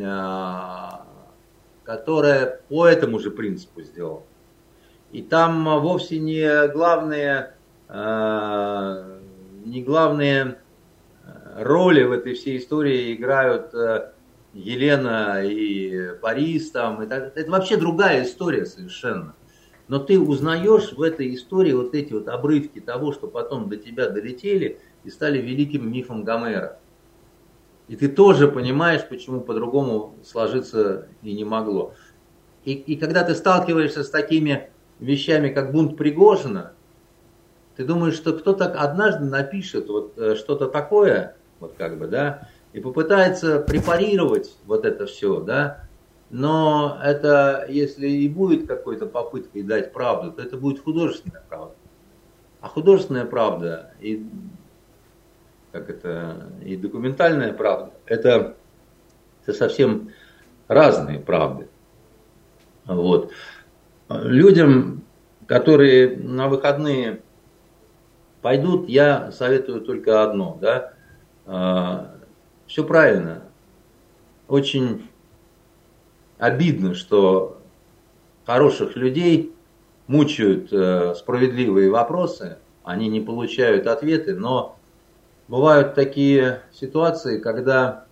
а, 0.04 1.06
которая 1.84 2.62
по 2.70 2.88
этому 2.88 3.20
же 3.20 3.30
принципу 3.30 3.82
сделана. 3.82 4.24
И 5.14 5.22
там 5.22 5.64
вовсе 5.80 6.20
не 6.20 6.68
главные, 6.68 7.54
а, 7.88 9.20
не 9.64 9.82
главные 9.82 10.58
роли 11.56 12.04
в 12.04 12.12
этой 12.12 12.34
всей 12.34 12.58
истории 12.58 13.14
играют 13.14 13.74
Елена 14.54 15.44
и 15.44 16.12
Борис 16.22 16.72
там. 16.72 17.02
Это, 17.02 17.32
это 17.36 17.52
вообще 17.52 17.78
другая 17.78 18.24
история 18.24 18.66
совершенно. 18.66 19.36
Но 19.88 20.00
ты 20.00 20.20
узнаешь 20.20 20.94
в 20.94 21.02
этой 21.02 21.34
истории 21.36 21.74
вот 21.74 21.94
эти 21.94 22.14
вот 22.14 22.28
обрывки 22.28 22.80
того, 22.80 23.12
что 23.12 23.28
потом 23.28 23.70
до 23.70 23.78
тебя 23.78 24.10
долетели 24.10 24.80
и 25.04 25.10
стали 25.10 25.40
великим 25.40 25.92
мифом 25.92 26.24
Гомера. 26.24 26.80
И 27.88 27.96
ты 27.96 28.08
тоже 28.08 28.48
понимаешь, 28.48 29.08
почему 29.08 29.42
по-другому 29.42 30.16
сложиться 30.24 31.08
и 31.22 31.34
не 31.34 31.44
могло. 31.44 31.94
И, 32.64 32.74
и 32.74 32.96
когда 32.96 33.24
ты 33.24 33.36
сталкиваешься 33.36 34.04
с 34.04 34.10
такими 34.10 34.70
вещами, 35.04 35.50
как 35.50 35.72
бунт 35.72 35.98
Пригожина, 35.98 36.74
ты 37.76 37.86
думаешь, 37.86 38.16
что 38.16 38.34
кто-то 38.34 38.66
однажды 38.66 39.26
напишет 39.26 39.88
вот 39.88 40.18
э, 40.18 40.36
что-то 40.36 40.68
такое, 40.68 41.36
вот 41.60 41.74
как 41.78 41.98
бы, 41.98 42.08
да, 42.08 42.48
и 42.72 42.80
попытается 42.80 43.60
препарировать 43.60 44.56
вот 44.66 44.86
это 44.86 45.06
все, 45.06 45.40
да, 45.40 45.84
но 46.30 47.00
это, 47.04 47.66
если 47.70 48.08
и 48.08 48.28
будет 48.28 48.68
какой-то 48.68 49.06
попыткой 49.06 49.64
дать 49.64 49.94
правду, 49.94 50.32
то 50.32 50.42
это 50.42 50.58
будет 50.58 50.84
художественная 50.84 51.44
правда. 51.48 51.76
А 52.60 52.68
художественная 52.68 53.26
правда 53.26 53.92
и, 54.00 54.26
как 55.72 55.90
это, 55.90 56.48
и 56.64 56.76
документальная 56.76 57.54
правда, 57.54 57.92
это, 58.06 58.56
это 59.44 59.54
совсем 59.54 60.10
разные 60.68 61.20
правды. 61.20 61.68
Вот. 62.86 63.32
Людям, 64.10 65.04
которые 65.48 66.18
на 66.18 66.48
выходные 66.48 67.22
пойдут, 68.42 68.90
я 68.90 69.32
советую 69.32 69.82
только 69.82 70.24
одно, 70.24 70.58
да, 70.60 70.94
а, 71.46 72.16
все 72.68 72.84
правильно. 72.84 73.44
Очень 74.48 75.08
обидно, 76.38 76.94
что 76.94 77.62
хороших 78.46 78.96
людей 78.96 79.54
мучают 80.08 80.72
э, 80.74 81.16
справедливые 81.16 81.90
вопросы, 81.90 82.58
они 82.84 83.08
не 83.08 83.22
получают 83.22 83.88
ответы, 83.88 84.36
но 84.36 84.78
бывают 85.48 85.96
такие 85.96 86.62
ситуации, 86.74 87.40
когда, 87.40 88.06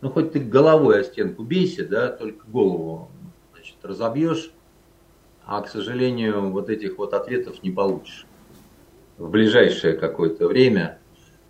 ну 0.00 0.10
хоть 0.10 0.32
ты 0.32 0.38
головой 0.38 1.00
о 1.00 1.04
стенку 1.04 1.42
бейся, 1.42 1.86
да, 1.86 2.08
только 2.08 2.46
голову 2.46 3.10
значит, 3.54 3.76
разобьешь, 3.82 4.52
а, 5.46 5.62
к 5.62 5.68
сожалению, 5.68 6.50
вот 6.50 6.68
этих 6.68 6.98
вот 6.98 7.14
ответов 7.14 7.62
не 7.62 7.70
получишь 7.70 8.26
в 9.16 9.30
ближайшее 9.30 9.94
какое-то 9.94 10.48
время. 10.48 10.98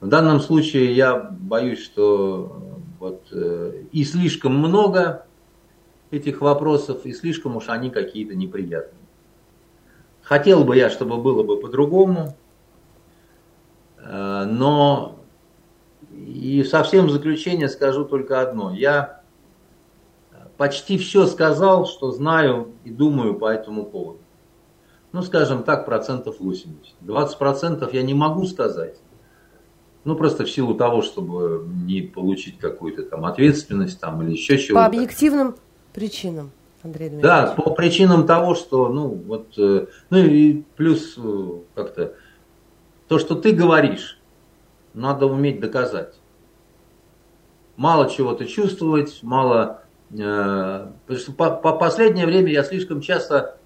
В 0.01 0.07
данном 0.07 0.41
случае 0.41 0.95
я 0.95 1.17
боюсь, 1.17 1.83
что 1.83 2.63
вот, 3.01 3.27
э, 3.33 3.85
и 3.91 4.05
слишком 4.05 4.55
много 4.55 5.27
этих 6.11 6.43
вопросов, 6.43 7.07
и 7.07 7.13
слишком 7.13 7.57
уж 7.57 7.69
они 7.69 7.91
какие-то 7.91 8.35
неприятные. 8.35 9.01
Хотел 10.23 10.65
бы 10.65 10.77
я, 10.77 10.91
чтобы 10.91 11.17
было 11.17 11.43
бы 11.43 11.59
по-другому, 11.59 12.37
э, 13.99 14.45
но 14.45 15.19
и 16.13 16.63
совсем 16.65 17.07
в 17.07 17.11
заключение 17.11 17.69
скажу 17.69 18.05
только 18.05 18.43
одно. 18.43 18.73
Я 18.75 19.23
почти 20.57 20.99
все 20.99 21.27
сказал, 21.27 21.87
что 21.87 22.11
знаю 22.11 22.73
и 22.85 22.91
думаю 22.91 23.35
по 23.35 23.47
этому 23.47 23.85
поводу. 23.85 24.21
Ну, 25.13 25.23
скажем 25.23 25.63
так, 25.63 25.87
процентов 25.87 26.41
80. 26.41 26.95
20 27.01 27.39
процентов 27.39 27.95
я 27.95 28.03
не 28.03 28.15
могу 28.15 28.45
сказать. 28.47 28.97
Ну, 30.05 30.15
просто 30.15 30.45
в 30.45 30.51
силу 30.51 30.75
того, 30.75 31.03
чтобы 31.03 31.67
не 31.67 32.03
получить 32.03 32.59
какую-то 32.59 33.03
там 33.03 33.25
ответственность 33.25 33.99
там 33.99 34.23
или 34.23 34.33
еще 34.33 34.59
чего-то. 34.59 34.83
По 34.83 34.87
объективным 34.87 35.57
причинам, 35.93 36.51
Андрей 36.83 37.09
Дмитриевич. 37.09 37.23
Да, 37.23 37.55
по 37.57 37.71
причинам 37.71 38.27
того, 38.27 38.55
что, 38.55 38.89
ну, 38.89 39.09
вот, 39.09 39.59
э, 39.59 39.87
ну 40.11 40.19
и 40.19 40.63
плюс 40.77 41.15
э, 41.17 41.51
как-то 41.75 42.15
то, 43.09 43.19
что 43.19 43.35
ты 43.35 43.53
говоришь, 43.53 44.21
надо 44.95 45.27
уметь 45.27 45.61
доказать. 45.61 46.15
Мало 47.77 48.09
чего-то 48.11 48.47
чувствовать, 48.47 49.21
мало... 49.23 49.83
Э, 50.13 50.87
потому 51.07 51.21
что 51.21 51.33
по, 51.33 51.51
по 51.51 51.73
последнее 51.73 52.27
время 52.27 52.53
я 52.53 52.65
слишком 52.65 53.01
часто 53.01 53.57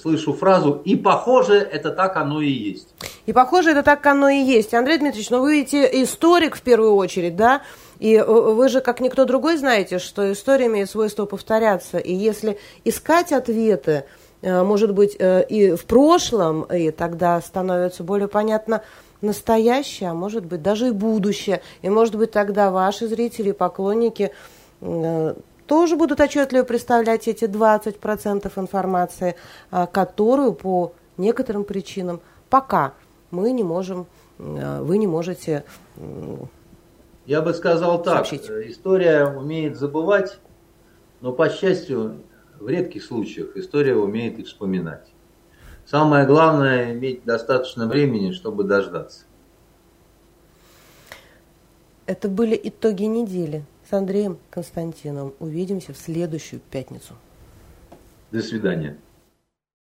слышу 0.00 0.32
фразу 0.32 0.80
«и 0.84 0.96
похоже, 0.96 1.56
это 1.56 1.90
так 1.90 2.16
оно 2.16 2.40
и 2.40 2.50
есть». 2.50 2.94
И 3.26 3.32
похоже, 3.32 3.70
это 3.70 3.82
так 3.82 4.04
оно 4.06 4.28
и 4.28 4.38
есть. 4.38 4.74
Андрей 4.74 4.98
Дмитриевич, 4.98 5.30
ну 5.30 5.40
вы 5.40 5.60
ведь 5.60 5.74
историк 5.74 6.56
в 6.56 6.62
первую 6.62 6.94
очередь, 6.94 7.36
да? 7.36 7.62
И 7.98 8.18
вы 8.20 8.68
же, 8.68 8.80
как 8.80 9.00
никто 9.00 9.24
другой, 9.24 9.56
знаете, 9.56 9.98
что 9.98 10.32
история 10.32 10.66
имеет 10.66 10.90
свойство 10.90 11.26
повторяться. 11.26 11.98
И 11.98 12.12
если 12.12 12.58
искать 12.84 13.32
ответы, 13.32 14.04
э, 14.42 14.62
может 14.62 14.92
быть, 14.94 15.16
э, 15.18 15.44
и 15.48 15.72
в 15.74 15.84
прошлом, 15.84 16.62
и 16.64 16.90
тогда 16.90 17.40
становится 17.40 18.02
более 18.02 18.28
понятно 18.28 18.82
настоящее, 19.20 20.10
а 20.10 20.14
может 20.14 20.44
быть, 20.44 20.62
даже 20.62 20.88
и 20.88 20.90
будущее. 20.90 21.62
И, 21.82 21.88
может 21.88 22.16
быть, 22.16 22.30
тогда 22.30 22.70
ваши 22.70 23.06
зрители, 23.06 23.52
поклонники 23.52 24.32
э, 24.80 25.34
тоже 25.66 25.96
будут 25.96 26.20
отчетливо 26.20 26.64
представлять 26.64 27.28
эти 27.28 27.46
20% 27.46 28.52
информации, 28.56 29.36
а, 29.70 29.86
которую 29.86 30.52
по 30.52 30.92
некоторым 31.16 31.64
причинам 31.64 32.20
пока 32.50 32.94
мы 33.30 33.52
не 33.52 33.64
можем, 33.64 34.06
а, 34.38 34.82
вы 34.82 34.98
не 34.98 35.06
можете 35.06 35.64
Я 37.26 37.40
бы 37.40 37.54
сказал 37.54 38.02
так, 38.02 38.26
сообщить. 38.26 38.50
история 38.70 39.26
умеет 39.26 39.76
забывать, 39.76 40.38
но 41.20 41.32
по 41.32 41.48
счастью, 41.48 42.20
в 42.60 42.68
редких 42.68 43.02
случаях 43.02 43.56
история 43.56 43.96
умеет 43.96 44.38
и 44.38 44.42
вспоминать. 44.42 45.08
Самое 45.86 46.26
главное 46.26 46.92
иметь 46.92 47.24
достаточно 47.24 47.86
времени, 47.86 48.32
чтобы 48.32 48.64
дождаться. 48.64 49.24
Это 52.06 52.28
были 52.28 52.58
итоги 52.62 53.04
недели 53.04 53.64
Андреем 53.94 54.38
Константиновым. 54.50 55.34
Увидимся 55.38 55.92
в 55.92 55.96
следующую 55.96 56.60
пятницу. 56.70 57.14
До 58.30 58.40
свидания. 58.40 58.96